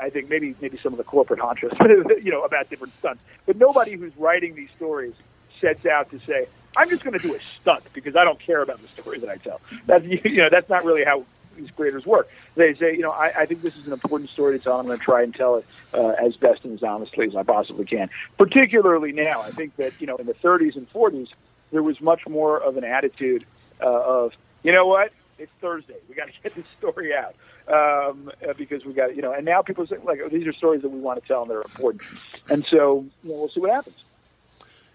I 0.00 0.10
think 0.10 0.28
maybe 0.28 0.54
maybe 0.60 0.78
some 0.82 0.92
of 0.92 0.98
the 0.98 1.04
corporate 1.04 1.40
honchos, 1.40 1.74
you 2.24 2.30
know, 2.30 2.42
about 2.42 2.70
different 2.70 2.94
stunts. 2.98 3.22
But 3.46 3.56
nobody 3.56 3.96
who's 3.96 4.16
writing 4.16 4.54
these 4.54 4.70
stories 4.76 5.14
sets 5.60 5.84
out 5.86 6.10
to 6.10 6.20
say, 6.20 6.46
"I'm 6.76 6.88
just 6.88 7.04
going 7.04 7.18
to 7.18 7.26
do 7.26 7.34
a 7.34 7.38
stunt 7.60 7.84
because 7.92 8.16
I 8.16 8.24
don't 8.24 8.40
care 8.40 8.62
about 8.62 8.80
the 8.80 8.88
story 9.00 9.18
that 9.20 9.28
I 9.28 9.36
tell." 9.36 9.60
That's 9.86 10.04
you 10.24 10.36
know, 10.36 10.48
that's 10.50 10.68
not 10.68 10.84
really 10.84 11.04
how 11.04 11.24
these 11.56 11.70
creators 11.70 12.06
work. 12.06 12.28
They 12.54 12.74
say, 12.74 12.94
you 12.94 13.02
know, 13.02 13.10
I, 13.10 13.32
I 13.40 13.46
think 13.46 13.62
this 13.62 13.76
is 13.76 13.86
an 13.86 13.92
important 13.92 14.30
story 14.30 14.58
to 14.58 14.62
tell. 14.62 14.78
I'm 14.78 14.86
going 14.86 14.98
to 14.98 15.04
try 15.04 15.22
and 15.22 15.34
tell 15.34 15.56
it 15.56 15.66
uh, 15.92 16.10
as 16.10 16.36
best 16.36 16.64
and 16.64 16.74
as 16.74 16.82
honestly 16.82 17.26
as 17.26 17.36
I 17.36 17.42
possibly 17.42 17.84
can. 17.84 18.08
Particularly 18.38 19.12
now, 19.12 19.40
I 19.42 19.50
think 19.50 19.76
that 19.76 19.92
you 20.00 20.06
know, 20.06 20.16
in 20.16 20.26
the 20.26 20.34
30s 20.34 20.76
and 20.76 20.90
40s, 20.92 21.28
there 21.70 21.82
was 21.82 22.00
much 22.00 22.26
more 22.26 22.58
of 22.58 22.76
an 22.76 22.84
attitude 22.84 23.44
uh, 23.80 23.86
of, 23.86 24.32
you 24.62 24.72
know 24.72 24.86
what, 24.86 25.12
it's 25.38 25.52
Thursday, 25.60 25.96
we 26.08 26.14
got 26.14 26.26
to 26.26 26.32
get 26.42 26.54
this 26.54 26.64
story 26.78 27.12
out 27.14 27.34
um, 27.68 28.30
uh, 28.48 28.52
because 28.54 28.84
we 28.84 28.92
got, 28.92 29.14
you 29.16 29.22
know, 29.22 29.32
and 29.32 29.44
now 29.44 29.62
people 29.62 29.86
say 29.86 29.96
like, 30.04 30.20
oh, 30.24 30.28
these 30.28 30.46
are 30.46 30.52
stories 30.52 30.82
that 30.82 30.88
we 30.90 30.98
want 31.00 31.20
to 31.20 31.26
tell 31.28 31.42
and 31.42 31.50
they're 31.50 31.62
important, 31.62 32.02
and 32.48 32.64
so 32.70 33.04
you 33.22 33.30
know, 33.30 33.36
we'll 33.40 33.48
see 33.48 33.60
what 33.60 33.70
happens. 33.70 33.96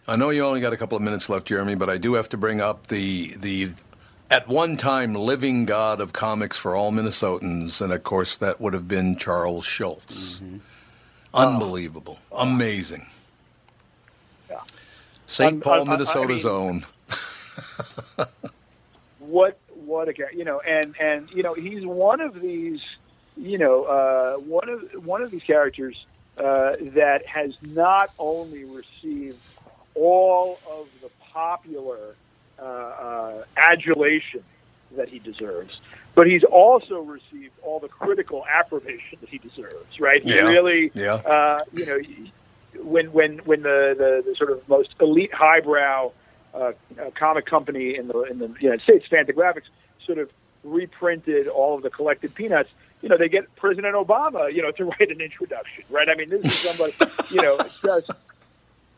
I 0.08 0.15
know 0.17 0.32
you 0.32 0.43
only 0.43 0.60
got 0.60 0.73
a 0.73 0.77
couple 0.77 0.97
of 0.97 1.01
minutes 1.03 1.29
left, 1.29 1.47
Jeremy, 1.47 1.75
but 1.75 1.89
I 1.89 1.97
do 1.97 2.15
have 2.15 2.27
to 2.29 2.38
bring 2.38 2.60
up 2.62 2.88
the 2.88 3.34
the 3.39 3.73
at 4.29 4.47
one 4.47 4.75
time 4.77 5.13
living 5.13 5.65
god 5.65 6.01
of 6.01 6.12
comics 6.12 6.58
for 6.58 6.75
all 6.75 6.91
Minnesotans, 6.91 7.79
and 7.82 7.93
of 7.93 8.03
course 8.03 8.38
that 8.38 8.60
would 8.60 8.73
have 8.73 8.88
been 8.88 9.15
Charles 9.15 9.65
Schulz. 9.65 10.41
Unbelievable, 11.34 12.19
amazing. 12.32 13.08
St. 15.25 15.53
Un- 15.53 15.62
Paul, 15.62 15.73
I- 15.73 15.93
I 15.93 15.97
Minnesota's 15.97 16.43
mean- 16.43 16.53
own. 16.53 16.86
what 19.19 19.58
what 19.93 20.10
a 20.10 20.13
guy 20.13 20.25
you 20.34 20.43
know 20.43 20.60
and 20.62 20.95
and 20.99 21.29
you 21.29 21.43
know 21.43 21.53
he's 21.53 21.86
one 21.86 22.19
of 22.19 22.34
these 22.41 22.79
you 23.36 23.58
know 23.58 23.84
uh, 23.84 24.34
one 24.39 24.69
of 24.69 25.06
one 25.06 25.21
of 25.21 25.29
these 25.29 25.43
characters 25.43 25.95
uh, 26.38 26.71
that 26.95 27.21
has 27.32 27.51
not 27.62 28.10
only 28.17 28.63
received 28.63 29.38
all 29.95 30.60
of 30.67 30.88
the 31.01 31.10
popular 31.32 32.15
uh, 32.60 32.63
uh, 32.63 33.43
adulation 33.56 34.43
that 34.97 35.10
he 35.10 35.19
deserves, 35.19 35.79
but 36.15 36.25
he's 36.27 36.43
also 36.43 36.99
received 36.99 37.53
all 37.63 37.79
the 37.79 37.88
critical 37.88 38.43
approbation 38.51 39.19
that 39.21 39.29
he 39.29 39.38
deserves. 39.38 39.99
Right? 39.99 40.23
He 40.23 40.34
Yeah. 40.34 40.47
really, 40.47 40.91
Yeah. 40.95 41.21
uh, 41.25 41.60
you 41.71 41.86
know, 41.86 41.99
when 42.84 43.12
when 43.12 43.38
when 43.45 43.62
the, 43.62 43.95
the, 43.97 44.23
the 44.25 44.36
sort 44.36 44.51
of 44.51 44.67
most 44.67 44.89
elite 44.99 45.34
highbrow 45.34 46.12
uh, 46.53 46.58
uh, 46.58 46.71
comic 47.15 47.45
company 47.45 47.95
in 47.95 48.08
the 48.08 48.19
in 48.23 48.39
the 48.39 48.53
United 48.60 48.82
States, 48.82 49.06
Fantagraphics, 49.12 49.69
sort 50.06 50.18
of 50.18 50.30
reprinted 50.63 51.48
all 51.48 51.76
of 51.76 51.84
the 51.84 51.89
collected 51.89 52.34
peanuts. 52.34 52.70
You 53.02 53.10
know, 53.10 53.18
they 53.18 53.30
get 53.30 53.54
President 53.56 53.96
Obama, 53.96 54.54
you 54.54 54.62
know, 54.62 54.72
to 54.72 54.86
write 55.00 55.12
an 55.12 55.22
introduction, 55.22 55.84
right? 55.89 56.08
I 56.10 56.16
mean, 56.16 56.30
this 56.30 56.46
is 56.46 56.54
somebody, 56.54 56.94
you 57.32 57.42
know, 57.42 57.58
it's 57.58 57.82
just 57.82 58.10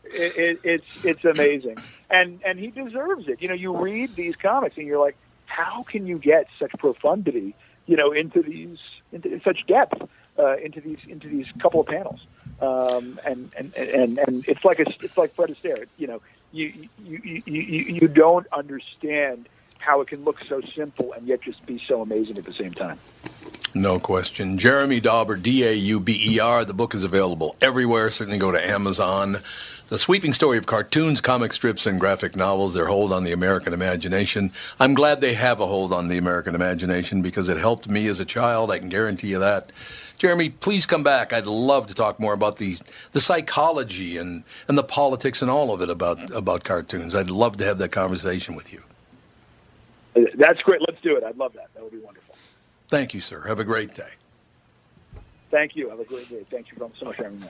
it, 0.04 0.36
it, 0.36 0.60
it's 0.64 1.04
it's 1.04 1.24
amazing, 1.24 1.78
and 2.10 2.40
and 2.44 2.58
he 2.58 2.68
deserves 2.68 3.28
it. 3.28 3.42
You 3.42 3.48
know, 3.48 3.54
you 3.54 3.76
read 3.76 4.14
these 4.14 4.36
comics 4.36 4.76
and 4.76 4.86
you're 4.86 5.00
like, 5.00 5.16
how 5.46 5.82
can 5.84 6.06
you 6.06 6.18
get 6.18 6.46
such 6.58 6.72
profundity, 6.78 7.54
you 7.86 7.96
know, 7.96 8.12
into 8.12 8.42
these 8.42 8.78
into 9.12 9.40
such 9.40 9.66
depth 9.66 10.00
uh, 10.38 10.56
into 10.58 10.80
these 10.80 10.98
into 11.08 11.28
these 11.28 11.46
couple 11.58 11.80
of 11.80 11.86
panels? 11.86 12.20
Um, 12.60 13.18
and, 13.24 13.52
and 13.56 13.74
and 13.76 14.18
and 14.18 14.48
it's 14.48 14.64
like 14.64 14.78
a 14.78 14.86
it's 15.02 15.18
like 15.18 15.34
Fred 15.34 15.50
Astaire. 15.50 15.86
You 15.98 16.06
know, 16.06 16.22
you 16.52 16.88
you, 17.04 17.20
you 17.24 17.42
you 17.44 17.80
you 18.00 18.08
don't 18.08 18.46
understand 18.52 19.48
how 19.86 20.00
it 20.00 20.08
can 20.08 20.24
look 20.24 20.38
so 20.48 20.60
simple 20.74 21.12
and 21.12 21.26
yet 21.26 21.40
just 21.40 21.64
be 21.64 21.80
so 21.86 22.02
amazing 22.02 22.36
at 22.36 22.44
the 22.44 22.52
same 22.52 22.72
time. 22.72 22.98
No 23.72 24.00
question. 24.00 24.58
Jeremy 24.58 25.00
Dauber, 25.00 25.36
D 25.36 25.64
A 25.64 25.72
U 25.72 26.00
B 26.00 26.34
E 26.34 26.40
R. 26.40 26.64
The 26.64 26.74
book 26.74 26.94
is 26.94 27.04
available 27.04 27.56
everywhere. 27.60 28.10
Certainly 28.10 28.38
go 28.38 28.50
to 28.50 28.66
Amazon. 28.66 29.36
The 29.88 29.98
sweeping 29.98 30.32
story 30.32 30.58
of 30.58 30.66
cartoons, 30.66 31.20
comic 31.20 31.52
strips, 31.52 31.86
and 31.86 32.00
graphic 32.00 32.34
novels, 32.34 32.74
their 32.74 32.86
hold 32.86 33.12
on 33.12 33.22
the 33.22 33.32
American 33.32 33.72
imagination. 33.72 34.50
I'm 34.80 34.94
glad 34.94 35.20
they 35.20 35.34
have 35.34 35.60
a 35.60 35.66
hold 35.66 35.92
on 35.92 36.08
the 36.08 36.18
American 36.18 36.56
imagination 36.56 37.22
because 37.22 37.48
it 37.48 37.58
helped 37.58 37.88
me 37.88 38.08
as 38.08 38.18
a 38.18 38.24
child. 38.24 38.72
I 38.72 38.80
can 38.80 38.88
guarantee 38.88 39.28
you 39.28 39.38
that. 39.38 39.70
Jeremy, 40.18 40.48
please 40.48 40.86
come 40.86 41.04
back. 41.04 41.32
I'd 41.32 41.46
love 41.46 41.86
to 41.88 41.94
talk 41.94 42.18
more 42.18 42.32
about 42.32 42.56
the 42.56 42.78
the 43.12 43.20
psychology 43.20 44.16
and, 44.16 44.42
and 44.66 44.76
the 44.76 44.82
politics 44.82 45.42
and 45.42 45.50
all 45.50 45.72
of 45.72 45.82
it 45.82 45.90
about 45.90 46.30
about 46.32 46.64
cartoons. 46.64 47.14
I'd 47.14 47.30
love 47.30 47.58
to 47.58 47.64
have 47.64 47.78
that 47.78 47.92
conversation 47.92 48.56
with 48.56 48.72
you. 48.72 48.82
That's 50.36 50.60
great. 50.62 50.80
Let's 50.80 51.00
do 51.02 51.16
it. 51.16 51.24
I'd 51.24 51.36
love 51.36 51.52
that. 51.54 51.68
That 51.74 51.82
would 51.82 51.92
be 51.92 51.98
wonderful. 51.98 52.34
Thank 52.88 53.14
you, 53.14 53.20
sir. 53.20 53.46
Have 53.46 53.58
a 53.58 53.64
great 53.64 53.94
day. 53.94 54.10
Thank 55.50 55.76
you. 55.76 55.90
Have 55.90 56.00
a 56.00 56.04
great 56.04 56.28
day. 56.28 56.44
Thank 56.50 56.70
you 56.70 56.76
so 56.78 57.06
much 57.06 57.16
for 57.16 57.24
having 57.24 57.40
me. 57.40 57.46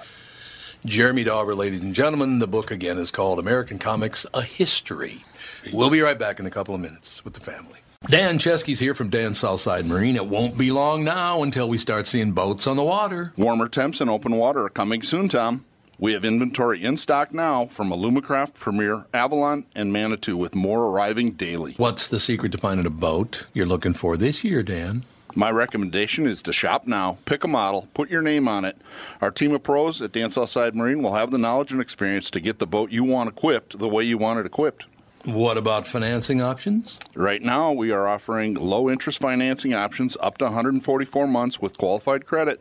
Jeremy 0.84 1.24
Dauber, 1.24 1.54
ladies 1.54 1.82
and 1.82 1.94
gentlemen. 1.94 2.38
The 2.38 2.46
book 2.46 2.70
again 2.70 2.98
is 2.98 3.10
called 3.10 3.38
American 3.38 3.78
Comics: 3.78 4.26
A 4.34 4.42
History. 4.42 5.24
We'll 5.72 5.90
be 5.90 6.00
right 6.00 6.18
back 6.18 6.38
in 6.38 6.46
a 6.46 6.50
couple 6.50 6.74
of 6.74 6.80
minutes 6.80 7.24
with 7.24 7.34
the 7.34 7.40
family. 7.40 7.78
Dan 8.08 8.38
Chesky's 8.38 8.78
here 8.78 8.94
from 8.94 9.08
Dan 9.08 9.34
Southside 9.34 9.86
Marine. 9.86 10.16
It 10.16 10.26
won't 10.26 10.56
be 10.56 10.70
long 10.70 11.02
now 11.02 11.42
until 11.42 11.68
we 11.68 11.78
start 11.78 12.06
seeing 12.06 12.32
boats 12.32 12.66
on 12.66 12.76
the 12.76 12.84
water. 12.84 13.32
Warmer 13.36 13.68
temps 13.68 14.00
and 14.00 14.08
open 14.08 14.36
water 14.36 14.64
are 14.64 14.70
coming 14.70 15.02
soon, 15.02 15.28
Tom. 15.28 15.64
We 15.98 16.12
have 16.12 16.26
inventory 16.26 16.84
in 16.84 16.98
stock 16.98 17.32
now 17.32 17.66
from 17.66 17.88
Alumacraft, 17.88 18.52
Premier, 18.52 19.06
Avalon, 19.14 19.64
and 19.74 19.94
Manitou, 19.94 20.36
with 20.36 20.54
more 20.54 20.82
arriving 20.90 21.30
daily. 21.32 21.72
What's 21.78 22.08
the 22.08 22.20
secret 22.20 22.52
to 22.52 22.58
finding 22.58 22.84
a 22.84 22.90
boat 22.90 23.46
you're 23.54 23.64
looking 23.64 23.94
for 23.94 24.18
this 24.18 24.44
year, 24.44 24.62
Dan? 24.62 25.04
My 25.34 25.50
recommendation 25.50 26.26
is 26.26 26.42
to 26.42 26.52
shop 26.52 26.86
now, 26.86 27.16
pick 27.24 27.44
a 27.44 27.48
model, 27.48 27.88
put 27.94 28.10
your 28.10 28.20
name 28.20 28.46
on 28.46 28.66
it. 28.66 28.76
Our 29.22 29.30
team 29.30 29.54
of 29.54 29.62
pros 29.62 30.02
at 30.02 30.12
Dan 30.12 30.28
Southside 30.28 30.74
Marine 30.74 31.02
will 31.02 31.14
have 31.14 31.30
the 31.30 31.38
knowledge 31.38 31.72
and 31.72 31.80
experience 31.80 32.30
to 32.32 32.40
get 32.40 32.58
the 32.58 32.66
boat 32.66 32.90
you 32.90 33.02
want 33.02 33.30
equipped 33.30 33.78
the 33.78 33.88
way 33.88 34.04
you 34.04 34.18
want 34.18 34.38
it 34.38 34.44
equipped. 34.44 34.84
What 35.24 35.56
about 35.56 35.86
financing 35.86 36.42
options? 36.42 36.98
Right 37.14 37.40
now, 37.40 37.72
we 37.72 37.90
are 37.90 38.06
offering 38.06 38.54
low 38.54 38.90
interest 38.90 39.18
financing 39.18 39.72
options 39.72 40.14
up 40.20 40.36
to 40.38 40.44
144 40.44 41.26
months 41.26 41.58
with 41.58 41.78
qualified 41.78 42.26
credit. 42.26 42.60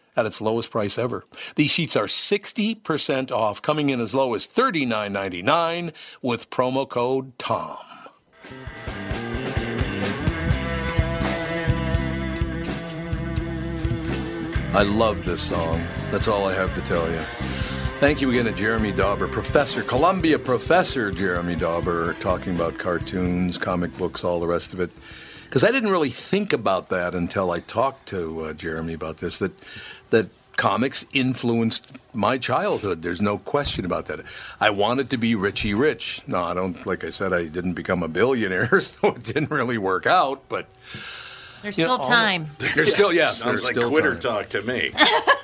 at 0.15 0.25
its 0.25 0.41
lowest 0.41 0.71
price 0.71 0.97
ever. 0.97 1.25
These 1.55 1.71
sheets 1.71 1.95
are 1.95 2.05
60% 2.05 3.31
off, 3.31 3.61
coming 3.61 3.89
in 3.89 3.99
as 3.99 4.13
low 4.13 4.33
as 4.33 4.47
$39.99 4.47 5.93
with 6.21 6.49
promo 6.49 6.87
code 6.87 7.37
TOM. 7.37 7.77
I 14.73 14.83
love 14.83 15.25
this 15.25 15.41
song. 15.41 15.85
That's 16.11 16.29
all 16.29 16.47
I 16.47 16.53
have 16.53 16.73
to 16.75 16.81
tell 16.81 17.09
you. 17.11 17.21
Thank 17.99 18.21
you 18.21 18.29
again 18.29 18.45
to 18.45 18.51
Jeremy 18.51 18.91
Dauber, 18.91 19.27
Professor, 19.27 19.83
Columbia 19.83 20.39
Professor 20.39 21.11
Jeremy 21.11 21.55
Dauber, 21.55 22.13
talking 22.15 22.55
about 22.55 22.77
cartoons, 22.77 23.57
comic 23.57 23.95
books, 23.97 24.23
all 24.23 24.39
the 24.39 24.47
rest 24.47 24.73
of 24.73 24.79
it. 24.79 24.89
Because 25.43 25.65
I 25.65 25.71
didn't 25.71 25.91
really 25.91 26.09
think 26.09 26.53
about 26.53 26.87
that 26.87 27.13
until 27.13 27.51
I 27.51 27.59
talked 27.59 28.07
to 28.07 28.45
uh, 28.45 28.53
Jeremy 28.53 28.93
about 28.93 29.17
this. 29.17 29.39
That 29.39 29.51
that 30.11 30.29
comics 30.57 31.05
influenced 31.13 31.97
my 32.13 32.37
childhood. 32.37 33.01
There's 33.01 33.21
no 33.21 33.37
question 33.37 33.83
about 33.85 34.05
that. 34.07 34.19
I 34.59 34.69
wanted 34.69 35.09
to 35.09 35.17
be 35.17 35.33
Richie 35.33 35.73
Rich. 35.73 36.27
No, 36.27 36.43
I 36.43 36.53
don't. 36.53 36.85
Like 36.85 37.03
I 37.03 37.09
said, 37.09 37.33
I 37.33 37.45
didn't 37.45 37.73
become 37.73 38.03
a 38.03 38.07
billionaire, 38.07 38.79
so 38.81 39.09
it 39.09 39.23
didn't 39.23 39.49
really 39.51 39.77
work 39.77 40.05
out. 40.05 40.47
But 40.49 40.67
There's 41.61 41.75
still 41.75 41.87
know, 41.97 42.03
all- 42.03 42.07
time. 42.09 42.45
There's 42.75 42.93
still 42.93 43.11
yeah. 43.13 43.27
Sounds 43.29 43.43
there's 43.45 43.63
like 43.63 43.75
still 43.75 43.89
quitter 43.89 44.11
time. 44.11 44.19
talk 44.21 44.49
to 44.49 44.61
me. 44.61 44.91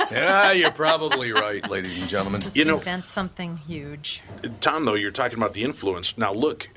Yeah, 0.09 0.53
you're 0.53 0.71
probably 0.71 1.33
right, 1.33 1.69
ladies 1.69 1.99
and 1.99 2.07
gentlemen. 2.07 2.39
Just 2.39 2.55
You 2.55 2.63
know- 2.63 2.77
invent 2.77 3.09
something 3.09 3.57
huge. 3.57 4.21
Tom, 4.61 4.85
though, 4.85 4.93
you're 4.93 5.11
talking 5.11 5.37
about 5.37 5.51
the 5.51 5.63
influence. 5.65 6.17
Now, 6.17 6.31
look, 6.31 6.69
the 6.75 6.76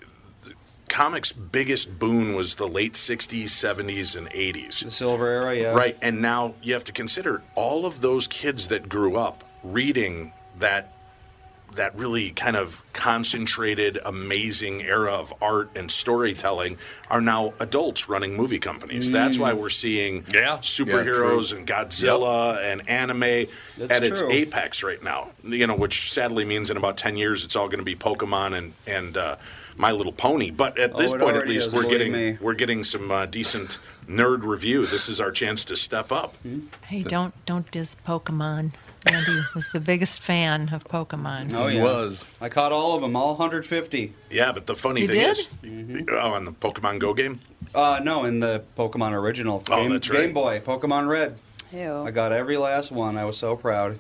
comics' 0.90 1.32
biggest 1.32 1.98
boon 1.98 2.34
was 2.34 2.56
the 2.56 2.68
late 2.68 2.92
60s, 2.92 3.44
70s, 3.44 4.16
and 4.16 4.28
80s. 4.28 4.84
The 4.84 4.90
silver 4.90 5.28
era, 5.28 5.56
yeah. 5.56 5.68
Right. 5.68 5.96
And 6.02 6.20
now 6.20 6.54
you 6.62 6.74
have 6.74 6.84
to 6.84 6.92
consider 6.92 7.42
all 7.54 7.86
of 7.86 8.02
those 8.02 8.26
kids 8.26 8.68
that 8.68 8.88
grew 8.90 9.16
up 9.16 9.44
reading 9.62 10.32
that 10.58 10.92
that 11.76 11.96
really 11.96 12.30
kind 12.30 12.56
of 12.56 12.84
concentrated, 12.92 13.96
amazing 14.04 14.82
era 14.82 15.12
of 15.12 15.32
art 15.40 15.70
and 15.76 15.88
storytelling 15.88 16.76
are 17.08 17.20
now 17.20 17.54
adults 17.60 18.08
running 18.08 18.36
movie 18.36 18.58
companies. 18.58 19.08
That's 19.08 19.38
why 19.38 19.52
we're 19.52 19.70
seeing 19.70 20.22
superheroes 20.24 21.50
true. 21.50 21.58
and 21.58 21.66
Godzilla 21.68 22.58
and 22.58 22.88
anime 22.88 23.46
That's 23.78 23.92
at 23.92 24.02
its 24.02 24.20
apex 24.20 24.82
right 24.82 25.00
now. 25.00 25.30
You 25.44 25.68
know, 25.68 25.76
which 25.76 26.10
sadly 26.10 26.44
means 26.44 26.70
in 26.70 26.76
about 26.76 26.96
ten 26.96 27.16
years 27.16 27.44
it's 27.44 27.54
all 27.54 27.68
going 27.68 27.78
to 27.78 27.84
be 27.84 27.94
Pokemon 27.94 28.58
and 28.58 28.72
and 28.88 29.16
uh, 29.16 29.36
My 29.80 29.92
Little 29.92 30.12
Pony. 30.12 30.50
But 30.50 30.78
at 30.78 30.92
Oh, 30.94 30.96
this 30.98 31.14
it 31.14 31.20
point, 31.20 31.36
at 31.38 31.48
least, 31.48 31.68
is, 31.68 31.74
we're 31.74 31.88
getting 31.88 32.12
me. 32.12 32.36
we're 32.40 32.54
getting 32.54 32.84
some 32.84 33.10
uh, 33.10 33.24
decent 33.26 33.70
nerd 34.06 34.44
review. 34.44 34.84
This 34.84 35.08
is 35.08 35.20
our 35.20 35.30
chance 35.32 35.64
to 35.64 35.76
step 35.76 36.12
up. 36.12 36.36
Hey, 36.86 37.02
don't 37.02 37.32
don't 37.46 37.68
diss 37.70 37.96
Pokemon. 38.06 38.72
Andy 39.06 39.40
was 39.54 39.66
the 39.72 39.80
biggest 39.80 40.20
fan 40.20 40.68
of 40.74 40.84
Pokemon. 40.84 41.54
Oh, 41.54 41.68
yeah. 41.68 41.72
He 41.76 41.80
was. 41.80 42.22
I 42.38 42.50
caught 42.50 42.70
all 42.70 42.94
of 42.94 43.00
them, 43.00 43.16
all 43.16 43.28
150. 43.30 44.12
Yeah, 44.30 44.52
but 44.52 44.66
the 44.66 44.74
funny 44.74 45.00
You 45.00 45.06
thing 45.08 45.16
did? 45.16 45.38
is, 46.04 46.06
oh, 46.10 46.32
on 46.34 46.44
the 46.44 46.52
Pokemon 46.52 46.98
Go 46.98 47.14
game. 47.14 47.40
Uh, 47.74 48.00
no, 48.04 48.24
in 48.26 48.40
the 48.40 48.62
Pokemon 48.76 49.12
original. 49.12 49.62
Oh, 49.70 49.76
Game, 49.76 49.90
that's 49.92 50.10
right. 50.10 50.24
Game 50.26 50.34
Boy, 50.34 50.60
Pokemon 50.60 51.08
Red. 51.08 51.38
Ew. 51.72 52.02
I 52.02 52.10
got 52.10 52.32
every 52.32 52.58
last 52.58 52.92
one. 52.92 53.16
I 53.16 53.24
was 53.24 53.38
so 53.38 53.56
proud. 53.56 53.98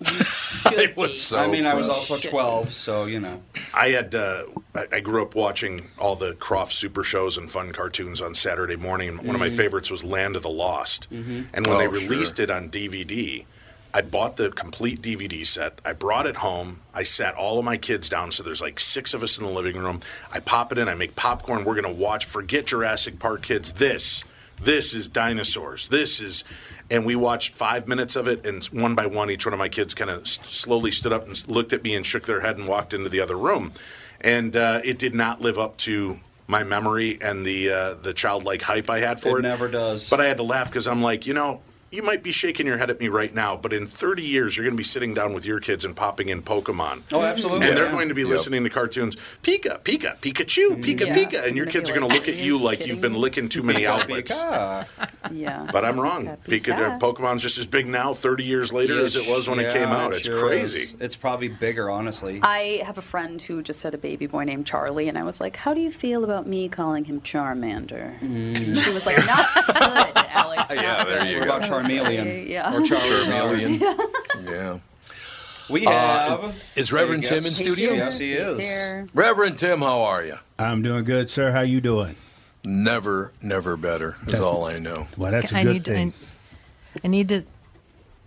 I 0.66 0.92
was 0.96 1.20
so 1.22 1.38
I 1.38 1.46
mean, 1.48 1.66
I 1.66 1.74
was 1.74 1.86
proud. 1.86 1.96
also 1.96 2.16
12, 2.30 2.72
so, 2.72 3.04
you 3.04 3.20
know. 3.20 3.42
I 3.74 3.88
had 3.90 4.14
uh, 4.14 4.44
I, 4.74 4.86
I 4.92 5.00
grew 5.00 5.22
up 5.22 5.34
watching 5.34 5.88
all 5.98 6.16
the 6.16 6.32
Krofft 6.34 6.72
Super 6.72 7.04
shows 7.04 7.36
and 7.36 7.50
fun 7.50 7.72
cartoons 7.72 8.20
on 8.20 8.34
Saturday 8.34 8.76
morning, 8.76 9.08
and 9.10 9.18
one 9.22 9.34
of 9.34 9.40
my 9.40 9.48
Mhm. 9.48 9.56
favorites 9.56 9.90
was 9.90 10.04
Land 10.04 10.36
of 10.36 10.42
the 10.42 10.48
Lost. 10.50 11.08
Mhm. 11.12 11.46
And 11.52 11.66
when 11.66 11.78
they 11.78 11.86
Oh, 11.86 11.92
sure. 11.94 12.10
released 12.10 12.40
it 12.40 12.50
on 12.50 12.68
DVD, 12.70 13.44
I 13.92 14.02
bought 14.02 14.36
the 14.36 14.50
complete 14.50 15.02
DVD 15.02 15.44
set. 15.44 15.80
I 15.84 15.92
brought 15.92 16.26
it 16.26 16.36
home. 16.36 16.80
I 16.94 17.02
sat 17.02 17.34
all 17.34 17.58
of 17.58 17.64
my 17.64 17.76
kids 17.76 18.08
down, 18.08 18.30
so 18.30 18.42
there's 18.42 18.60
like 18.60 18.78
six 18.78 19.12
of 19.14 19.22
us 19.22 19.36
in 19.36 19.44
the 19.44 19.50
living 19.50 19.76
room. 19.76 20.00
I 20.32 20.40
pop 20.40 20.70
it 20.72 20.78
in. 20.78 20.88
I 20.88 20.94
make 20.94 21.16
popcorn. 21.16 21.64
We're 21.64 21.74
gonna 21.74 21.90
watch. 21.92 22.24
Forget 22.24 22.66
Jurassic 22.66 23.18
Park, 23.18 23.42
kids. 23.42 23.72
This, 23.72 24.24
this 24.62 24.94
is 24.94 25.08
dinosaurs. 25.08 25.88
This 25.88 26.20
is, 26.20 26.44
and 26.90 27.04
we 27.06 27.16
watched 27.16 27.54
five 27.54 27.88
minutes 27.88 28.16
of 28.16 28.28
it, 28.28 28.44
and 28.46 28.64
one 28.66 28.94
by 28.94 29.06
one, 29.06 29.30
each 29.30 29.46
one 29.46 29.52
of 29.52 29.58
my 29.58 29.68
kids 29.68 29.94
kind 29.94 30.10
of 30.10 30.26
st- 30.26 30.46
slowly 30.46 30.90
stood 30.90 31.12
up 31.12 31.26
and 31.26 31.48
looked 31.48 31.72
at 31.72 31.82
me 31.82 31.94
and 31.94 32.04
shook 32.04 32.26
their 32.26 32.40
head 32.40 32.58
and 32.58 32.68
walked 32.68 32.92
into 32.94 33.08
the 33.08 33.20
other 33.20 33.36
room, 33.36 33.72
and 34.20 34.56
uh, 34.56 34.80
it 34.84 34.98
did 34.98 35.14
not 35.14 35.40
live 35.40 35.58
up 35.58 35.76
to 35.78 36.18
my 36.46 36.64
memory 36.64 37.16
and 37.22 37.46
the 37.46 37.70
uh, 37.70 37.94
the 37.94 38.12
childlike 38.12 38.60
hype 38.62 38.90
I 38.90 38.98
had 38.98 39.20
for 39.20 39.36
It 39.38 39.44
it. 39.44 39.48
never 39.48 39.68
does. 39.68 40.10
But 40.10 40.20
I 40.20 40.24
had 40.26 40.36
to 40.38 40.42
laugh 40.42 40.68
because 40.68 40.86
I'm 40.88 41.00
like, 41.00 41.24
you 41.26 41.32
know, 41.34 41.60
you 41.90 42.02
might 42.02 42.22
be 42.22 42.30
shaking 42.32 42.66
your 42.66 42.78
head 42.78 42.88
at 42.90 43.00
me 43.00 43.08
right 43.08 43.34
now, 43.34 43.56
but 43.56 43.72
in 43.72 43.86
30 43.86 44.22
years, 44.22 44.56
you're 44.56 44.64
going 44.64 44.74
to 44.76 44.78
be 44.78 44.84
sitting 44.84 45.12
down 45.12 45.32
with 45.34 45.44
your 45.44 45.58
kids 45.58 45.84
and 45.84 45.96
popping 45.96 46.28
in 46.28 46.40
Pokemon. 46.42 47.02
Oh, 47.12 47.20
absolutely. 47.20 47.66
And 47.68 47.76
they're 47.76 47.90
going 47.90 48.08
to 48.08 48.14
be 48.14 48.20
Yep. 48.22 48.30
listening 48.30 48.62
to 48.64 48.70
cartoons, 48.70 49.16
Pika, 49.42 49.80
Pika, 49.80 50.16
Pikachu, 50.20 50.80
Pika, 50.82 51.06
Yeah. 51.06 51.16
Pika, 51.16 51.46
and 51.46 51.56
your 51.56 51.66
They're 51.66 51.72
kids 51.72 51.90
are 51.90 51.94
gonna 51.94 52.06
going 52.08 52.20
to 52.20 52.26
be 52.26 52.30
look 52.32 52.38
at 52.38 52.44
you 52.44 52.58
like 52.58 52.86
you've 52.86 53.00
been 53.00 53.14
licking 53.14 53.48
too 53.48 53.62
many 53.64 53.86
outlets. 53.86 54.30
Yeah. 55.32 55.68
But 55.72 55.84
I'm 55.84 55.98
wrong. 55.98 56.36
Pika, 56.46 56.70
uh, 56.78 56.98
Pokemon's 56.98 57.42
just 57.42 57.58
as 57.58 57.66
big 57.66 57.86
now, 57.86 58.14
30 58.14 58.44
years 58.44 58.72
later, 58.72 59.04
as 59.04 59.16
it 59.16 59.28
was 59.28 59.48
when 59.48 59.58
it 59.58 59.72
came 59.72 59.88
Yeah, 59.88 59.96
out. 60.04 60.12
It's 60.14 60.26
sure 60.26 60.40
crazy. 60.48 60.82
is. 60.82 60.96
It's 61.00 61.16
probably 61.16 61.48
bigger, 61.48 61.90
honestly. 61.90 62.40
I 62.42 62.82
have 62.84 62.98
a 62.98 63.02
friend 63.02 63.40
who 63.42 63.62
just 63.62 63.82
had 63.82 63.94
a 63.94 63.98
baby 63.98 64.26
boy 64.26 64.44
named 64.44 64.66
Charlie, 64.66 65.08
and 65.08 65.18
I 65.18 65.24
was 65.24 65.40
like, 65.40 65.56
"How 65.56 65.74
do 65.74 65.80
you 65.80 65.90
feel 65.90 66.24
about 66.24 66.46
me 66.46 66.68
calling 66.68 67.04
him 67.04 67.20
Charmander?" 67.20 68.20
And 68.22 68.78
she 68.78 68.90
was 68.90 69.06
like, 69.06 69.18
"Not 69.26 69.46
good, 69.66 70.24
Alex." 70.30 70.62
Yeah, 70.74 71.04
there 71.04 71.20
good." 71.22 71.28
you 71.30 71.44
go. 71.44 71.60
About 71.80 71.90
Charmeleon? 71.90 72.48
Yeah. 72.48 72.74
Or 72.74 72.80
Charizard? 72.80 73.80
Yeah. 74.50 74.78
We 75.68 75.86
Uh, 75.86 75.90
have. 75.90 76.72
is 76.76 76.90
Reverend 76.92 77.24
Tim 77.24 77.38
in 77.38 77.44
guess- 77.44 77.56
studio? 77.58 77.92
Yes, 77.92 78.18
he 78.18 78.30
He's 78.32 78.40
is. 78.40 78.60
here. 78.60 79.06
Reverend 79.14 79.56
Tim, 79.58 79.80
how 79.80 80.00
are 80.02 80.24
you? 80.24 80.36
I'm 80.58 80.82
doing 80.82 81.04
good, 81.04 81.30
sir. 81.30 81.52
How 81.52 81.60
you 81.60 81.80
doing? 81.80 82.16
Never, 82.64 83.32
never 83.40 83.76
better 83.76 84.16
is 84.26 84.40
all 84.40 84.66
I 84.66 84.78
know. 84.78 85.06
Well, 85.16 85.30
that's 85.32 85.52
a 85.52 85.58
I 85.58 85.62
good 85.62 85.72
need 85.74 85.84
thing. 85.84 86.12
To, 86.12 86.18
I, 86.18 87.00
I 87.04 87.08
need 87.08 87.28
to 87.28 87.44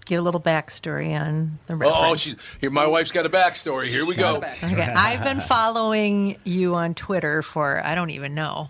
give 0.05 0.19
a 0.19 0.21
little 0.21 0.39
backstory 0.41 1.13
on 1.19 1.59
the 1.67 1.75
reference. 1.75 2.01
Oh, 2.01 2.15
she, 2.15 2.35
here, 2.61 2.69
my 2.71 2.87
wife's 2.87 3.11
got 3.11 3.25
a 3.25 3.29
backstory. 3.29 3.87
Here 3.87 4.05
we 4.07 4.15
go. 4.15 4.37
Okay, 4.37 4.81
I've 4.95 5.23
been 5.23 5.41
following 5.47 6.37
you 6.45 6.75
on 6.75 6.93
Twitter 6.95 7.41
for 7.43 7.85
I 7.85 7.93
don't 7.93 8.09
even 8.09 8.33
know 8.33 8.69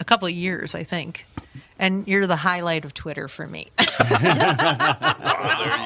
a 0.00 0.04
couple 0.04 0.26
of 0.28 0.32
years, 0.34 0.74
I 0.74 0.84
think, 0.84 1.26
and 1.82 2.06
you're 2.06 2.28
the 2.28 2.36
highlight 2.36 2.84
of 2.84 2.94
Twitter 2.94 3.26
for 3.26 3.48
me. 3.48 3.68
there 3.76 4.16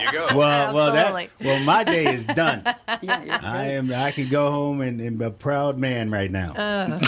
you 0.03 0.12
go. 0.12 0.28
Well, 0.36 0.74
well, 0.74 0.92
that, 0.92 1.30
well, 1.42 1.64
my 1.64 1.84
day 1.84 2.14
is 2.14 2.26
done. 2.26 2.62
Yeah, 3.03 3.22
you're 3.24 3.34
I 3.42 3.66
am. 3.72 3.92
I 3.92 4.11
can 4.11 4.28
go 4.30 4.51
home 4.51 4.80
and, 4.80 5.01
and 5.01 5.18
be 5.18 5.26
a 5.26 5.30
proud 5.30 5.76
man 5.76 6.11
right 6.11 6.30
now. 6.30 6.55
Uh, 6.55 6.99